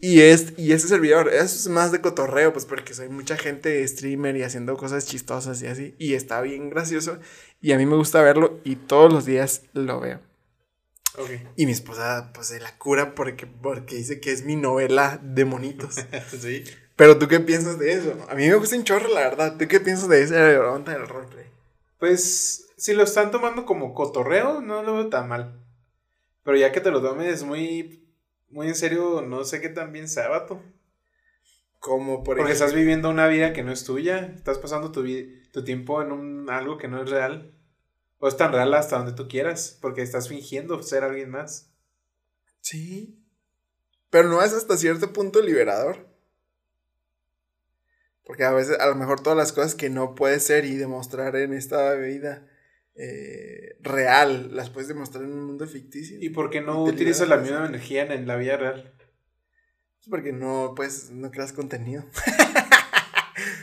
Y, 0.00 0.20
es, 0.20 0.54
y 0.56 0.72
ese 0.72 0.88
servidor, 0.88 1.28
eso 1.28 1.44
es 1.44 1.68
más 1.68 1.92
de 1.92 2.00
cotorreo, 2.00 2.52
pues 2.52 2.66
porque 2.66 2.92
soy 2.92 3.08
mucha 3.08 3.36
gente 3.36 3.86
streamer 3.86 4.36
y 4.36 4.42
haciendo 4.42 4.76
cosas 4.76 5.06
chistosas 5.06 5.62
y 5.62 5.68
así. 5.68 5.94
Y 5.98 6.14
está 6.14 6.40
bien 6.40 6.70
gracioso. 6.70 7.18
Y 7.60 7.70
a 7.70 7.78
mí 7.78 7.86
me 7.86 7.94
gusta 7.94 8.20
verlo 8.20 8.58
y 8.64 8.74
todos 8.74 9.12
los 9.12 9.24
días 9.24 9.62
lo 9.74 10.00
veo. 10.00 10.20
Ok. 11.18 11.30
Y 11.56 11.66
mi 11.66 11.72
esposa, 11.72 12.32
pues, 12.34 12.48
se 12.48 12.58
la 12.58 12.76
cura 12.78 13.14
porque, 13.14 13.46
porque 13.46 13.94
dice 13.94 14.18
que 14.18 14.32
es 14.32 14.44
mi 14.44 14.56
novela 14.56 15.20
de 15.22 15.44
monitos. 15.44 15.94
sí. 16.40 16.64
Pero 16.96 17.18
tú 17.18 17.28
qué 17.28 17.38
piensas 17.38 17.78
de 17.78 17.92
eso? 17.92 18.16
A 18.28 18.34
mí 18.34 18.48
me 18.48 18.54
gusta 18.56 18.74
un 18.74 18.84
chorro, 18.84 19.08
la 19.08 19.20
verdad. 19.20 19.56
¿Tú 19.56 19.68
qué 19.68 19.78
piensas 19.78 20.08
de 20.08 20.22
ese 20.22 20.58
onda 20.58 20.92
del 20.94 21.06
roleplay? 21.06 21.46
Pues, 21.98 22.66
si 22.76 22.92
lo 22.92 23.04
están 23.04 23.30
tomando 23.30 23.64
como 23.64 23.94
cotorreo, 23.94 24.60
no 24.60 24.82
lo 24.82 24.94
veo 24.94 25.08
tan 25.08 25.28
mal. 25.28 25.60
Pero 26.42 26.56
ya 26.56 26.72
que 26.72 26.80
te 26.80 26.90
lo 26.90 27.00
tomes 27.00 27.44
muy, 27.44 28.01
muy 28.52 28.68
en 28.68 28.74
serio, 28.74 29.22
no 29.22 29.44
sé 29.44 29.60
qué 29.60 29.68
tan 29.68 29.92
bien 29.92 30.08
sea, 30.08 30.28
vato. 30.28 30.62
Como 31.80 32.18
por 32.18 32.36
Porque 32.36 32.52
ejemplo. 32.52 32.66
estás 32.66 32.74
viviendo 32.74 33.10
una 33.10 33.26
vida 33.26 33.52
que 33.52 33.64
no 33.64 33.72
es 33.72 33.84
tuya. 33.84 34.32
Estás 34.36 34.58
pasando 34.58 34.92
tu, 34.92 35.04
tu 35.50 35.64
tiempo 35.64 36.00
en 36.00 36.12
un, 36.12 36.48
algo 36.48 36.78
que 36.78 36.86
no 36.86 37.02
es 37.02 37.10
real. 37.10 37.52
O 38.18 38.28
es 38.28 38.36
tan 38.36 38.52
real 38.52 38.72
hasta 38.74 38.98
donde 38.98 39.14
tú 39.14 39.26
quieras. 39.26 39.78
Porque 39.80 40.02
estás 40.02 40.28
fingiendo 40.28 40.80
ser 40.82 41.02
alguien 41.02 41.30
más. 41.30 41.72
Sí. 42.60 43.18
Pero 44.10 44.28
no 44.28 44.42
es 44.42 44.52
hasta 44.52 44.76
cierto 44.76 45.12
punto 45.12 45.40
liberador. 45.40 46.06
Porque 48.24 48.44
a 48.44 48.52
veces, 48.52 48.78
a 48.78 48.86
lo 48.86 48.94
mejor 48.94 49.20
todas 49.20 49.36
las 49.36 49.52
cosas 49.52 49.74
que 49.74 49.90
no 49.90 50.14
puedes 50.14 50.44
ser 50.44 50.64
y 50.64 50.76
demostrar 50.76 51.34
en 51.34 51.52
esta 51.52 51.94
vida 51.94 52.46
eh, 52.94 53.76
real, 53.80 54.54
las 54.54 54.70
puedes 54.70 54.88
demostrar 54.88 55.24
en 55.24 55.32
un 55.32 55.44
mundo 55.44 55.66
ficticio. 55.66 56.18
¿Y 56.20 56.30
por 56.30 56.50
qué 56.50 56.60
no 56.60 56.84
utilizas 56.84 57.28
la 57.28 57.38
misma 57.38 57.66
energía 57.66 58.04
en, 58.04 58.12
en 58.12 58.26
la 58.26 58.36
vida 58.36 58.56
real? 58.56 58.94
Es 60.00 60.08
porque 60.08 60.32
no, 60.32 60.72
pues, 60.74 61.10
no 61.10 61.30
creas 61.30 61.52
contenido. 61.52 62.04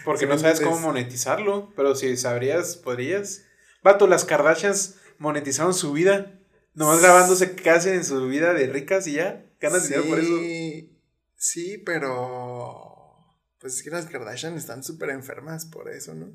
Porque 0.05 0.25
Sí, 0.25 0.29
no 0.31 0.37
sabes 0.39 0.61
cómo 0.61 0.79
monetizarlo. 0.79 1.71
Pero 1.75 1.95
si 1.95 2.15
sabrías, 2.17 2.77
podrías. 2.77 3.45
Vato, 3.83 4.07
las 4.07 4.25
Kardashians 4.25 4.95
monetizaron 5.17 5.73
su 5.73 5.93
vida. 5.93 6.39
Nomás 6.73 7.01
grabándose 7.01 7.55
hacen 7.69 7.95
en 7.95 8.05
su 8.05 8.27
vida 8.27 8.53
de 8.53 8.67
ricas 8.67 9.05
y 9.07 9.13
ya. 9.13 9.45
Ganas 9.59 9.83
dinero 9.83 10.05
por 10.05 10.19
eso. 10.19 10.37
Sí, 10.39 10.97
sí, 11.35 11.77
pero. 11.85 12.95
Pues 13.59 13.75
es 13.75 13.83
que 13.83 13.89
las 13.89 14.05
Kardashian 14.05 14.55
están 14.55 14.83
súper 14.83 15.09
enfermas 15.09 15.65
por 15.65 15.89
eso, 15.89 16.15
¿no? 16.15 16.33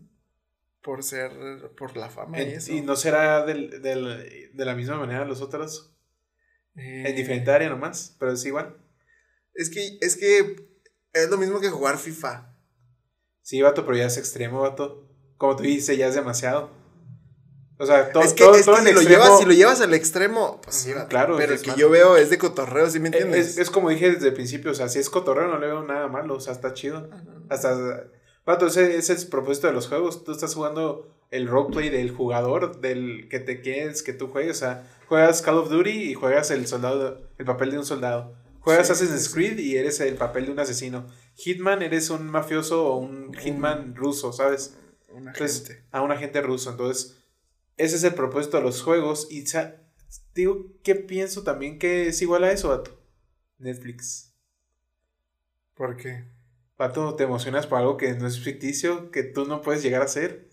Por 0.85 1.03
ser. 1.03 1.33
Por 1.77 1.97
la 1.97 2.11
fama 2.11 2.41
y 2.41 2.53
eso. 2.53 2.73
y 2.73 2.83
no 2.83 2.95
será 2.95 3.45
del- 3.47 3.81
del- 3.83 4.51
de 4.53 4.65
la 4.65 4.75
misma 4.75 4.97
manera 4.99 5.25
los 5.25 5.41
otros. 5.41 5.97
Eh, 6.77 7.05
En 7.09 7.17
diferente 7.17 7.51
área 7.51 7.69
nomás. 7.71 8.15
Pero 8.21 8.33
es 8.33 8.45
igual. 8.45 8.77
Es 9.55 9.71
que, 9.71 9.99
es 10.01 10.17
que 10.17 10.57
es 11.15 11.31
lo 11.31 11.39
mismo 11.39 11.59
que 11.61 11.71
jugar 11.71 11.97
FIFA. 11.99 12.55
Sí, 13.43 13.63
vato, 13.63 13.85
pero 13.87 13.97
ya 13.97 14.07
es 14.07 14.17
extremo, 14.19 14.61
vato. 14.61 15.09
Como 15.39 15.57
tú 15.57 15.63
dices, 15.63 15.97
ya 15.97 16.07
es 16.09 16.15
demasiado. 16.15 16.71
O 17.79 17.87
sea, 17.87 18.13
todo, 18.13 18.23
es 18.23 18.33
que, 18.35 18.45
todo, 18.45 18.55
es 18.55 18.65
todo 18.65 18.77
que 18.77 18.83
si, 18.83 18.93
lo 18.93 19.01
extremo- 19.01 19.09
llevas, 19.09 19.39
si 19.41 19.45
lo 19.47 19.53
llevas 19.53 19.81
al 19.81 19.95
extremo, 19.95 20.61
pues 20.63 20.77
sí, 20.77 20.93
vato, 20.93 21.09
claro, 21.09 21.37
Pero 21.37 21.55
el 21.55 21.61
que 21.61 21.69
malo. 21.69 21.81
yo 21.81 21.91
veo 21.91 22.17
es 22.17 22.31
de 22.31 22.39
cotorreo, 22.39 22.89
¿sí 22.89 23.01
me 23.01 23.09
Es, 23.09 23.15
entiendes? 23.15 23.47
es- 23.51 23.59
es 23.59 23.71
como 23.71 23.91
dije 23.91 24.13
desde 24.13 24.29
el 24.29 24.35
principio, 24.35 24.71
o 24.71 24.75
sea, 24.75 24.89
si 24.89 25.01
es 25.01 25.11
cotorreo 25.11 25.49
no 25.49 25.59
le 25.59 25.67
veo 25.67 25.83
nada 25.83 26.07
malo, 26.07 26.35
o 26.37 26.41
sea, 26.41 26.53
está 26.53 26.73
chido. 26.73 27.11
Hasta, 27.49 28.05
vato, 28.47 28.67
ese, 28.67 28.97
ese 28.97 29.13
es 29.15 29.23
el 29.25 29.29
propósito 29.29 29.67
de 29.69 29.73
los 29.73 29.89
juegos. 29.89 30.25
Tú 30.25 30.33
estás 30.33 30.55
jugando 30.55 31.11
el 31.31 31.49
roleplay 31.49 31.89
del 31.91 32.11
jugador, 32.11 32.81
del 32.81 33.29
que 33.29 33.41
te 33.41 33.61
quieres 33.61 34.03
que 34.03 34.13
tú 34.13 34.29
juegues. 34.29 34.57
O 34.57 34.61
sea, 34.61 34.91
juegas 35.09 35.43
Call 35.43 35.59
of 35.59 35.71
Duty 35.71 35.91
y 35.91 36.15
juegas 36.15 36.51
el 36.51 36.67
soldado, 36.67 37.29
el 37.39 37.45
papel 37.45 37.71
de 37.73 37.79
un 37.79 37.85
soldado. 37.87 38.35
Juegas 38.61 38.87
Sí, 38.87 38.93
Assassin's. 38.95 39.29
Creed 39.33 39.59
y 39.59 39.77
eres 39.77 40.01
el 40.01 40.15
papel 40.15 40.47
de 40.47 40.53
un 40.53 40.59
asesino. 40.61 41.07
Hitman, 41.37 41.83
eres 41.83 42.11
un 42.11 42.27
mafioso 42.27 42.87
o 42.87 42.97
un 42.97 43.35
hitman 43.35 43.95
ruso, 43.95 44.33
¿sabes? 44.33 44.79
Una 45.09 45.33
Entonces, 45.33 45.67
gente. 45.67 45.85
a 45.91 46.01
un 46.03 46.13
agente 46.13 46.41
ruso. 46.41 46.71
Entonces, 46.71 47.19
ese 47.77 47.97
es 47.97 48.05
el 48.05 48.15
propósito 48.15 48.57
de 48.57 48.63
los 48.63 48.83
juegos. 48.83 49.29
Y 49.31 49.47
sa- 49.47 49.77
digo, 50.35 50.67
¿qué 50.83 50.95
pienso 50.95 51.43
también 51.43 51.79
que 51.79 52.09
es 52.09 52.23
igual 52.23 52.45
a 52.45 52.53
eso, 52.53 52.69
vato? 52.71 52.99
Netflix. 53.59 54.33
¿Por 55.75 55.97
qué? 55.97 56.25
Pato, 56.77 57.15
te 57.15 57.25
emocionas 57.25 57.67
por 57.67 57.79
algo 57.79 57.97
que 57.97 58.13
no 58.15 58.27
es 58.27 58.41
ficticio, 58.41 59.11
que 59.11 59.23
tú 59.23 59.45
no 59.47 59.63
puedes 59.63 59.83
llegar 59.83 60.03
a 60.03 60.09
ser. 60.09 60.49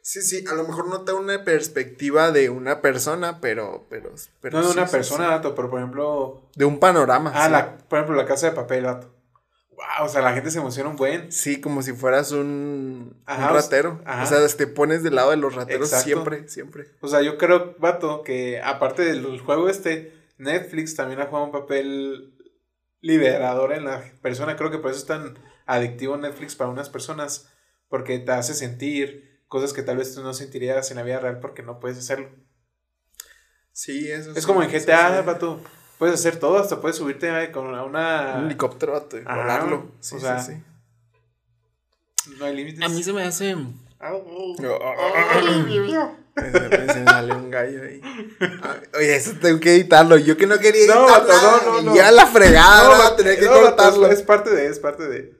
Sí, 0.00 0.22
sí, 0.22 0.44
a 0.48 0.54
lo 0.54 0.62
mejor 0.66 0.88
no 0.88 1.02
te 1.02 1.12
da 1.12 1.18
una 1.18 1.44
perspectiva 1.44 2.30
de 2.30 2.48
una 2.48 2.80
persona, 2.80 3.40
pero. 3.40 3.86
pero, 3.90 4.14
pero 4.40 4.58
no 4.58 4.66
de 4.68 4.72
sí, 4.72 4.78
una 4.78 4.86
sí, 4.86 4.92
persona, 4.92 5.24
sí. 5.24 5.30
vato, 5.30 5.54
pero 5.54 5.68
por 5.68 5.80
ejemplo. 5.80 6.42
De 6.54 6.64
un 6.64 6.78
panorama. 6.78 7.32
Ah, 7.34 7.46
sí. 7.46 7.50
la, 7.50 7.76
por 7.78 7.98
ejemplo, 7.98 8.16
la 8.16 8.24
casa 8.24 8.46
de 8.46 8.52
papel, 8.52 8.84
vato. 8.84 9.12
Wow, 9.72 10.06
o 10.06 10.08
sea, 10.08 10.22
la 10.22 10.32
gente 10.32 10.50
se 10.50 10.58
emociona 10.58 10.88
un 10.88 10.96
buen. 10.96 11.30
Sí, 11.30 11.60
como 11.60 11.82
si 11.82 11.92
fueras 11.92 12.32
un, 12.32 13.20
Ajá, 13.26 13.48
un 13.48 13.54
ratero. 13.54 14.00
ajá. 14.06 14.22
O 14.22 14.26
sea, 14.26 14.56
te 14.56 14.66
pones 14.68 15.02
del 15.02 15.16
lado 15.16 15.32
de 15.32 15.36
los 15.36 15.54
rateros 15.54 15.88
Exacto. 15.88 16.04
siempre, 16.06 16.48
siempre. 16.48 16.84
O 17.00 17.08
sea, 17.08 17.20
yo 17.20 17.36
creo, 17.36 17.74
vato, 17.78 18.22
que 18.22 18.62
aparte 18.62 19.02
del 19.02 19.40
juego 19.40 19.68
este, 19.68 20.14
Netflix 20.38 20.94
también 20.94 21.20
ha 21.20 21.26
jugado 21.26 21.46
un 21.46 21.52
papel 21.52 22.32
liberador 23.06 23.72
en 23.72 23.84
la 23.84 24.02
persona. 24.22 24.56
Creo 24.56 24.70
que 24.70 24.78
por 24.78 24.90
eso 24.90 25.00
es 25.00 25.06
tan 25.06 25.38
adictivo 25.66 26.16
Netflix 26.16 26.54
para 26.56 26.70
unas 26.70 26.88
personas, 26.88 27.48
porque 27.88 28.18
te 28.18 28.32
hace 28.32 28.54
sentir 28.54 29.40
cosas 29.48 29.72
que 29.72 29.82
tal 29.82 29.96
vez 29.96 30.14
tú 30.14 30.22
no 30.22 30.34
sentirías 30.34 30.90
en 30.90 30.96
la 30.96 31.02
vida 31.02 31.20
real 31.20 31.40
porque 31.40 31.62
no 31.62 31.80
puedes 31.80 31.98
hacerlo. 31.98 32.28
Sí, 33.72 34.10
eso 34.10 34.32
Es 34.32 34.40
sí, 34.40 34.46
como 34.46 34.62
en 34.62 34.70
GTA, 34.70 35.20
sí. 35.20 35.26
vato. 35.26 35.60
Puedes 35.98 36.16
hacer 36.16 36.38
todo, 36.38 36.58
hasta 36.58 36.80
puedes 36.80 36.96
subirte 36.96 37.50
con 37.52 37.74
a 37.74 37.84
Un 37.84 37.90
una... 37.90 38.38
helicóptero, 38.40 38.96
Ajá, 38.96 39.36
volarlo. 39.36 39.92
Sí, 40.00 40.16
o 40.16 40.20
sea, 40.20 40.38
sí, 40.40 40.54
sí. 40.54 40.62
No 42.38 42.44
hay 42.44 42.56
límites. 42.56 42.84
A 42.84 42.88
mí 42.88 43.02
se 43.02 43.12
me 43.12 43.22
hace. 43.22 43.54
Se 46.36 46.94
me 46.94 47.04
salió 47.04 47.36
un 47.36 47.50
gallo 47.50 47.82
ahí. 47.82 48.00
Ah, 48.62 48.76
Oye, 48.98 49.16
eso 49.16 49.32
tengo 49.40 49.58
que 49.58 49.74
editarlo. 49.74 50.16
Yo 50.18 50.36
que 50.36 50.46
no 50.46 50.58
quería 50.58 50.82
editarlo. 50.82 51.26
No, 51.26 51.62
no, 51.62 51.72
no, 51.72 51.82
no. 51.82 51.96
Ya 51.96 52.10
la 52.10 52.26
fregada, 52.26 53.10
No, 53.10 53.16
tener 53.16 53.38
que 53.38 53.46
no, 53.46 53.52
cortarlo. 53.52 54.06
Es, 54.10 54.22
parte 54.22 54.50
de, 54.50 54.66
es 54.66 54.78
parte 54.78 55.08
de... 55.08 55.34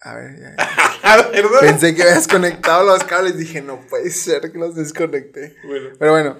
A 0.00 0.14
ver, 0.14 0.38
ya. 0.38 1.30
Perdón. 1.30 1.58
Pensé 1.60 1.94
que 1.94 2.02
habías 2.02 2.28
conectado 2.28 2.84
los 2.84 3.02
cables. 3.04 3.36
Dije, 3.36 3.62
no 3.62 3.80
puede 3.88 4.10
ser 4.10 4.52
que 4.52 4.58
los 4.58 4.74
desconecté. 4.74 5.56
Bueno. 5.64 5.90
Pero 5.98 6.12
bueno, 6.12 6.38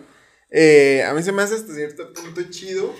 eh, 0.51 1.05
a 1.05 1.15
mí 1.15 1.23
se 1.23 1.33
me 1.33 1.43
hace 1.43 1.55
hasta 1.55 1.73
cierto 1.75 2.13
punto 2.13 2.43
chido 2.51 2.95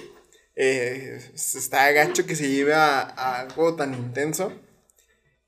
eh, 0.55 1.19
está 1.35 1.91
gacho 1.93 2.27
que 2.27 2.37
se 2.37 2.51
lleve 2.51 2.75
a, 2.75 3.01
a 3.01 3.41
algo 3.41 3.75
tan 3.75 3.95
intenso 3.95 4.53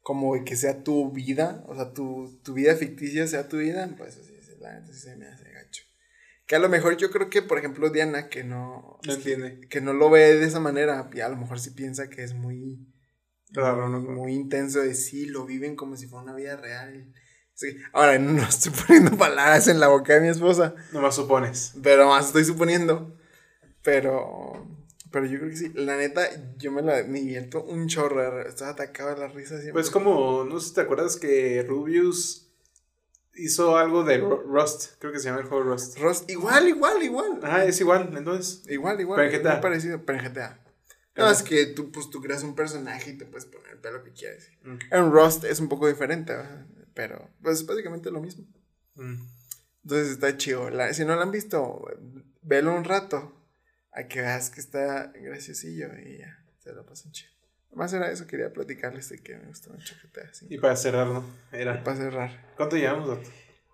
como 0.02 0.44
que 0.44 0.56
sea 0.56 0.82
tu 0.82 1.10
vida, 1.12 1.64
o 1.66 1.74
sea, 1.74 1.92
tu, 1.92 2.38
tu 2.42 2.52
vida 2.54 2.76
ficticia 2.76 3.26
sea 3.26 3.48
tu 3.48 3.58
vida, 3.58 3.88
pues 3.96 4.18
así, 4.18 4.38
la 4.60 4.78
neta 4.80 4.92
sí 4.92 5.00
se 5.00 5.16
me 5.16 5.26
hace. 5.26 5.43
Que 6.46 6.56
a 6.56 6.58
lo 6.58 6.68
mejor 6.68 6.96
yo 6.96 7.10
creo 7.10 7.30
que, 7.30 7.40
por 7.42 7.58
ejemplo, 7.58 7.88
Diana, 7.90 8.28
que 8.28 8.44
no, 8.44 8.98
No 9.06 9.12
entiende. 9.14 9.60
que 9.70 9.80
no 9.80 9.92
lo 9.94 10.10
ve 10.10 10.34
de 10.36 10.44
esa 10.46 10.60
manera, 10.60 11.08
y 11.14 11.20
a 11.20 11.28
lo 11.28 11.36
mejor 11.36 11.58
sí 11.58 11.70
piensa 11.70 12.08
que 12.10 12.22
es 12.22 12.34
muy, 12.34 12.86
Raro, 13.52 13.88
¿no? 13.88 14.00
muy 14.00 14.32
intenso 14.34 14.80
de 14.80 14.94
sí, 14.94 15.26
lo 15.26 15.46
viven 15.46 15.76
como 15.76 15.96
si 15.96 16.06
fuera 16.06 16.24
una 16.24 16.34
vida 16.34 16.56
real. 16.56 17.12
Sí. 17.54 17.76
Ahora, 17.92 18.18
no 18.18 18.42
estoy 18.42 18.72
poniendo 18.86 19.16
palabras 19.16 19.68
en 19.68 19.78
la 19.80 19.88
boca 19.88 20.14
de 20.14 20.20
mi 20.20 20.28
esposa, 20.28 20.74
Nomás 20.92 21.14
supones. 21.14 21.74
pero 21.82 22.08
más 22.08 22.26
estoy 22.26 22.44
suponiendo. 22.44 23.16
Pero, 23.82 24.66
pero 25.12 25.26
yo 25.26 25.38
creo 25.38 25.50
que 25.50 25.56
sí. 25.56 25.70
La 25.74 25.96
neta, 25.96 26.22
yo 26.56 26.72
me 26.72 26.82
la 26.82 27.02
me 27.04 27.20
divierto 27.20 27.62
un 27.62 27.86
chorro. 27.86 28.42
Estaba 28.46 28.70
atacado 28.72 29.10
de 29.14 29.20
la 29.20 29.28
risa 29.28 29.54
siempre. 29.56 29.72
Pues 29.74 29.90
como, 29.90 30.44
no 30.44 30.58
sé 30.58 30.68
si 30.68 30.74
te 30.74 30.80
acuerdas 30.80 31.16
que 31.16 31.62
Rubius 31.68 32.43
hizo 33.36 33.76
algo 33.76 34.04
de 34.04 34.20
Ru- 34.22 34.42
Rust. 34.44 34.92
Creo 34.98 35.12
que 35.12 35.18
se 35.18 35.26
llama 35.26 35.40
el 35.40 35.46
juego 35.46 35.64
Rust. 35.64 35.98
Ross, 35.98 36.24
igual, 36.28 36.68
igual, 36.68 37.02
igual. 37.02 37.40
Ah, 37.42 37.64
es 37.64 37.80
igual, 37.80 38.12
entonces. 38.16 38.62
Igual, 38.68 39.00
igual. 39.00 39.16
Pero 39.18 39.30
en 39.36 39.42
GTA. 39.42 39.60
parecido, 39.60 40.04
pero 40.04 40.18
GTA. 40.22 40.60
No, 41.16 41.30
es 41.30 41.42
que 41.42 41.66
tú, 41.66 41.92
pues, 41.92 42.10
tú 42.10 42.20
creas 42.20 42.42
un 42.42 42.54
personaje 42.56 43.10
y 43.10 43.18
te 43.18 43.24
puedes 43.24 43.46
poner 43.46 43.70
el 43.72 43.78
pelo 43.78 44.02
que 44.02 44.10
quieras. 44.12 44.48
Mm. 44.64 44.76
En 44.90 45.12
Rust 45.12 45.44
es 45.44 45.60
un 45.60 45.68
poco 45.68 45.86
diferente, 45.88 46.32
¿verdad? 46.34 46.66
pero 46.94 47.28
pues 47.42 47.66
básicamente 47.66 48.10
lo 48.12 48.20
mismo. 48.20 48.46
Mm. 48.94 49.16
Entonces 49.82 50.10
está 50.12 50.36
chido. 50.36 50.70
La- 50.70 50.94
si 50.94 51.04
no 51.04 51.14
lo 51.16 51.22
han 51.22 51.30
visto, 51.32 51.84
velo 52.42 52.72
un 52.74 52.84
rato. 52.84 53.32
A 53.92 54.08
que 54.08 54.20
veas 54.20 54.50
que 54.50 54.60
está 54.60 55.12
graciosillo 55.14 55.86
y 56.04 56.18
ya, 56.18 56.44
se 56.58 56.72
lo 56.72 56.84
pasan 56.84 57.12
chido. 57.12 57.30
Más 57.74 57.92
era 57.92 58.10
eso, 58.10 58.26
quería 58.26 58.52
platicarles 58.52 59.08
de 59.08 59.18
que 59.18 59.36
me 59.36 59.46
gustó 59.46 59.70
mucho 59.72 59.94
GTA. 60.02 60.32
sí. 60.32 60.46
Y 60.48 60.58
para 60.58 60.76
cerrar, 60.76 61.06
¿no? 61.08 61.24
Era. 61.52 61.82
Para 61.82 61.96
cerrar. 61.96 62.52
¿Cuánto 62.56 62.76
llevamos, 62.76 63.08
Otto? 63.08 63.28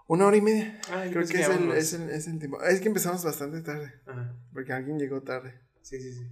Una 0.06 0.26
hora 0.26 0.36
y 0.36 0.40
media. 0.40 0.80
Ah, 0.90 1.04
Creo 1.10 1.24
que 1.26 1.34
que 1.34 1.40
es 1.40 1.48
el, 1.48 1.70
es, 1.72 1.92
el, 1.92 2.10
es 2.10 2.26
el 2.26 2.38
tiempo. 2.38 2.60
Es 2.62 2.80
que 2.80 2.88
empezamos 2.88 3.22
bastante 3.24 3.60
tarde, 3.60 3.92
Ajá. 4.06 4.34
porque 4.52 4.72
alguien 4.72 4.98
llegó 4.98 5.22
tarde. 5.22 5.60
Sí, 5.82 6.00
sí, 6.00 6.12
sí. 6.14 6.26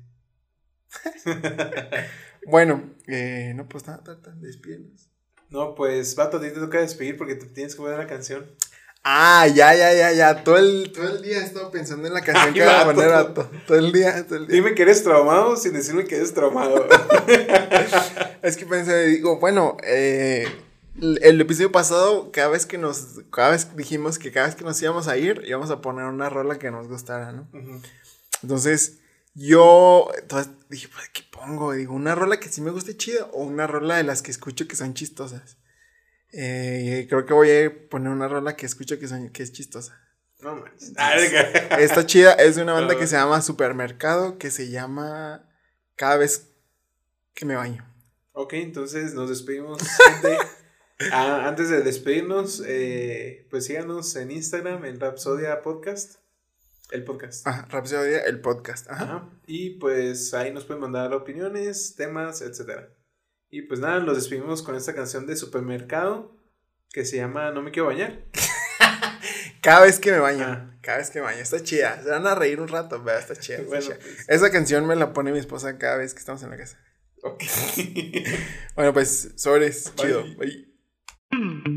Bueno, 2.47 2.95
eh, 3.07 3.53
no, 3.55 3.69
pues 3.69 3.87
nada, 3.87 4.03
Tata, 4.03 4.33
despídenos. 4.37 5.11
No, 5.51 5.75
pues, 5.75 6.15
vato, 6.17 6.39
a 6.39 6.41
ti 6.41 6.49
te 6.49 6.55
toca 6.61 6.81
despedir 6.81 7.17
porque 7.19 7.35
te 7.35 7.47
tienes 7.47 7.75
que 7.75 7.83
poner 7.83 7.99
la 7.99 8.07
canción. 8.07 8.47
Ah, 9.05 9.47
ya, 9.47 9.75
ya, 9.75 9.95
ya, 9.95 10.13
ya. 10.13 10.45
Todo 10.45 10.59
el, 10.59 10.93
todo 10.93 11.09
el 11.09 11.23
día 11.23 11.39
he 11.39 11.45
estado 11.45 11.71
pensando 11.71 12.07
en 12.07 12.15
la 12.15 12.21
canción 12.25 12.49
Ay, 12.49 12.53
que 12.53 12.59
iba 12.61 12.81
a 12.81 12.85
poner, 12.85 13.09
vato. 13.09 13.51
Todo 13.67 13.79
el 13.79 13.93
día, 13.93 14.27
todo 14.27 14.37
el 14.37 14.47
día. 14.47 14.57
Dime 14.57 14.75
que 14.75 14.83
eres 14.83 15.03
traumado 15.03 15.57
sin 15.57 15.73
decirme 15.73 16.05
que 16.05 16.17
eres 16.17 16.35
traumado. 16.35 16.87
Es 18.43 18.57
que 18.57 18.67
pensé, 18.67 19.07
digo, 19.07 19.41
bueno, 19.41 19.77
eh, 19.83 20.47
el, 21.01 21.19
el 21.23 21.41
episodio 21.41 21.73
pasado, 21.73 22.31
cada 22.33 22.49
vez 22.49 22.67
que 22.67 22.79
nos, 22.79 23.21
cada 23.33 23.51
vez 23.51 23.75
dijimos 23.77 24.19
que 24.19 24.31
cada 24.31 24.47
vez 24.47 24.55
que 24.55 24.65
nos 24.65 24.81
íbamos 24.81 25.09
a 25.09 25.17
ir, 25.17 25.43
íbamos 25.47 25.71
a 25.71 25.81
poner 25.81 26.05
una 26.05 26.29
rola 26.31 26.59
que 26.59 26.71
nos 26.71 26.87
gustara, 26.87 27.33
¿no? 27.33 27.49
Entonces, 28.43 28.99
yo, 29.35 30.09
entonces 30.21 30.53
dije, 30.69 30.89
pues, 30.89 31.09
¿qué 31.13 31.23
pongo? 31.31 31.73
Digo, 31.73 31.95
una 31.95 32.15
rola 32.15 32.39
que 32.39 32.49
sí 32.49 32.61
me 32.61 32.71
guste 32.71 32.97
chida 32.97 33.25
o 33.33 33.43
una 33.43 33.67
rola 33.67 33.97
de 33.97 34.05
las 34.05 34.23
que 34.23 34.31
escucho 34.31 34.69
que 34.69 34.77
son 34.77 34.95
chistosas. 34.95 35.57
Eh, 36.33 37.07
creo 37.09 37.25
que 37.25 37.33
voy 37.33 37.51
a 37.51 37.89
poner 37.89 38.13
una 38.13 38.29
rola 38.29 38.57
que 38.57 38.67
escucho 38.67 38.99
que, 38.99 39.09
son, 39.09 39.31
que 39.31 39.43
es 39.43 39.53
chistosa. 39.53 39.99
no 40.41 40.57
manches. 40.57 40.93
Ah. 40.97 41.17
Esta 41.79 42.05
chida 42.07 42.33
es 42.35 42.57
de 42.57 42.63
una 42.63 42.75
banda 42.75 42.99
que 42.99 43.07
se 43.07 43.17
llama 43.17 43.41
Supermercado, 43.43 44.39
que 44.39 44.51
se 44.51 44.71
llama 44.71 45.49
Cada 45.97 46.17
vez 46.17 46.49
que 47.35 47.45
me 47.47 47.57
baño. 47.57 47.85
Ok, 48.33 48.55
entonces 48.55 49.15
nos 49.15 49.29
despedimos, 49.29 49.81
gente. 49.81 50.37
Ah, 51.13 51.47
antes 51.47 51.69
de 51.69 51.83
despedirnos, 51.83 52.61
eh, 52.67 53.47
pues 53.51 53.67
síganos 53.67 54.17
en 54.17 54.33
Instagram, 54.33 54.85
en 54.85 54.99
Rapsodia 54.99 55.63
Podcast. 55.63 56.17
El 56.91 57.05
podcast. 57.05 57.47
Ajá, 57.47 57.69
Rapsodia, 57.71 58.25
el 58.25 58.41
podcast. 58.41 58.91
Ajá. 58.91 59.05
Ajá. 59.05 59.31
Y 59.47 59.79
pues 59.79 60.35
ahí 60.35 60.53
nos 60.53 60.65
pueden 60.65 60.81
mandar 60.81 61.13
opiniones, 61.13 61.95
temas, 61.95 62.43
etcétera. 62.43 62.89
Y 63.51 63.63
pues 63.63 63.81
nada, 63.81 63.99
los 64.01 64.17
despedimos 64.17 64.63
con 64.63 64.75
esta 64.77 64.95
canción 64.95 65.27
de 65.27 65.37
Supermercado 65.37 66.37
que 66.91 67.05
se 67.05 67.17
llama 67.17 67.51
No 67.51 67.63
me 67.63 67.71
quiero 67.71 67.87
bañar. 67.89 68.25
Cada 69.63 69.83
vez 69.83 69.99
que 69.99 70.13
me 70.13 70.19
baño. 70.19 70.45
Ah. 70.47 70.71
Cada 70.81 70.99
vez 70.99 71.11
que 71.11 71.19
me 71.19 71.25
baño. 71.27 71.41
Está 71.41 71.63
chida. 71.63 72.03
Se 72.03 72.09
van 72.11 72.27
a 72.27 72.35
reír 72.35 72.61
un 72.61 72.69
rato, 72.69 73.03
vea, 73.03 73.19
está 73.19 73.37
chida. 73.37 73.57
está 73.59 73.69
Bueno, 73.69 73.85
chida. 73.87 73.99
pues, 74.01 74.29
Esa 74.29 74.51
canción 74.51 74.87
me 74.87 74.97
la 74.97 75.13
pone 75.13 75.33
mi 75.33 75.39
esposa 75.39 75.79
cada 75.79 75.97
vez 75.97 76.15
que 76.15 76.21
estamos 76.21 76.43
en 76.43 76.51
la 76.51 76.57
casa. 76.57 76.79
ok. 77.23 77.43
Bueno, 78.77 78.93
pues, 78.93 79.33
sobres. 79.37 79.93
Bye. 79.97 80.07
Chido. 80.07 80.25
Bye. 80.37 81.75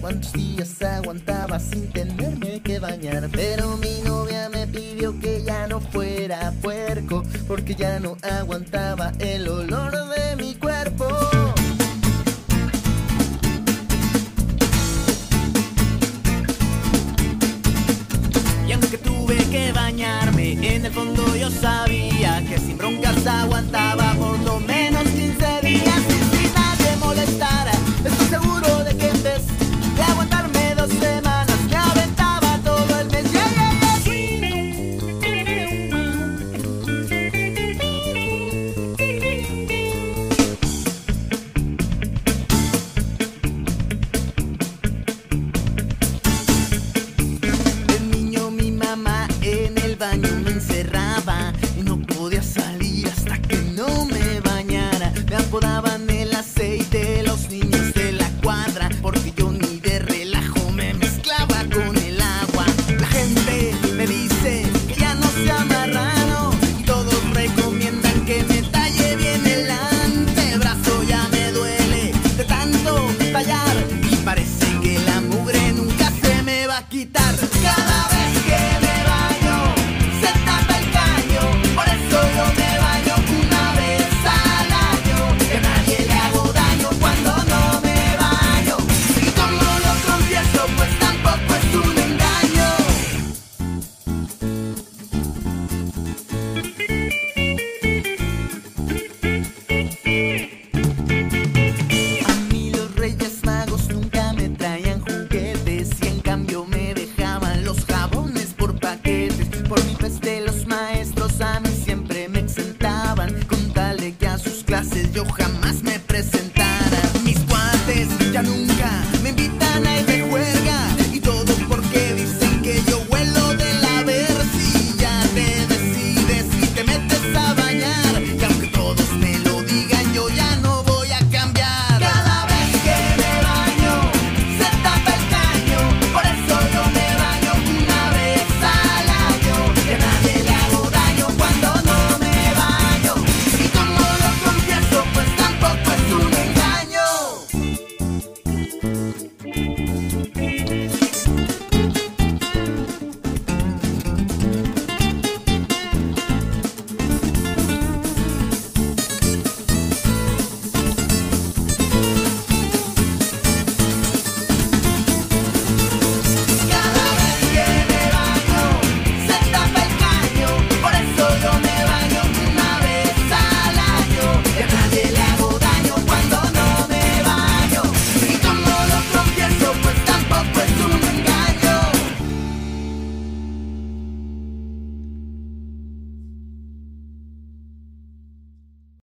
Cuántos 0.00 0.32
días 0.32 0.82
aguantaba 0.82 1.58
sin 1.58 1.90
tenerme 1.92 2.60
que 2.60 2.78
bañar. 2.78 3.28
Pero 3.32 3.76
mi 3.76 4.00
novia 4.04 4.48
me 4.48 4.66
pidió 4.66 5.18
que 5.20 5.42
ya 5.44 5.66
no 5.66 5.80
fuera 5.80 6.52
puerco, 6.62 7.22
porque 7.46 7.74
ya 7.74 8.00
no 8.00 8.16
aguantaba 8.22 9.12
el 9.18 9.48
olor 9.48 9.92
de 9.92 10.36
mi 10.36 10.54
cuerpo. 10.54 11.06
Y 18.66 18.72
aunque 18.72 18.98
tuve 18.98 19.36
que 19.50 19.72
bañarme, 19.72 20.52
en 20.52 20.86
el 20.86 20.92
fondo 20.92 21.36
yo 21.36 21.50
sabía 21.50 22.42
que 22.48 22.58
sin 22.58 22.78
broncas 22.78 23.26
aguantaba 23.26 24.14
por 24.14 24.38
lo 24.40 24.60
menos 24.60 24.79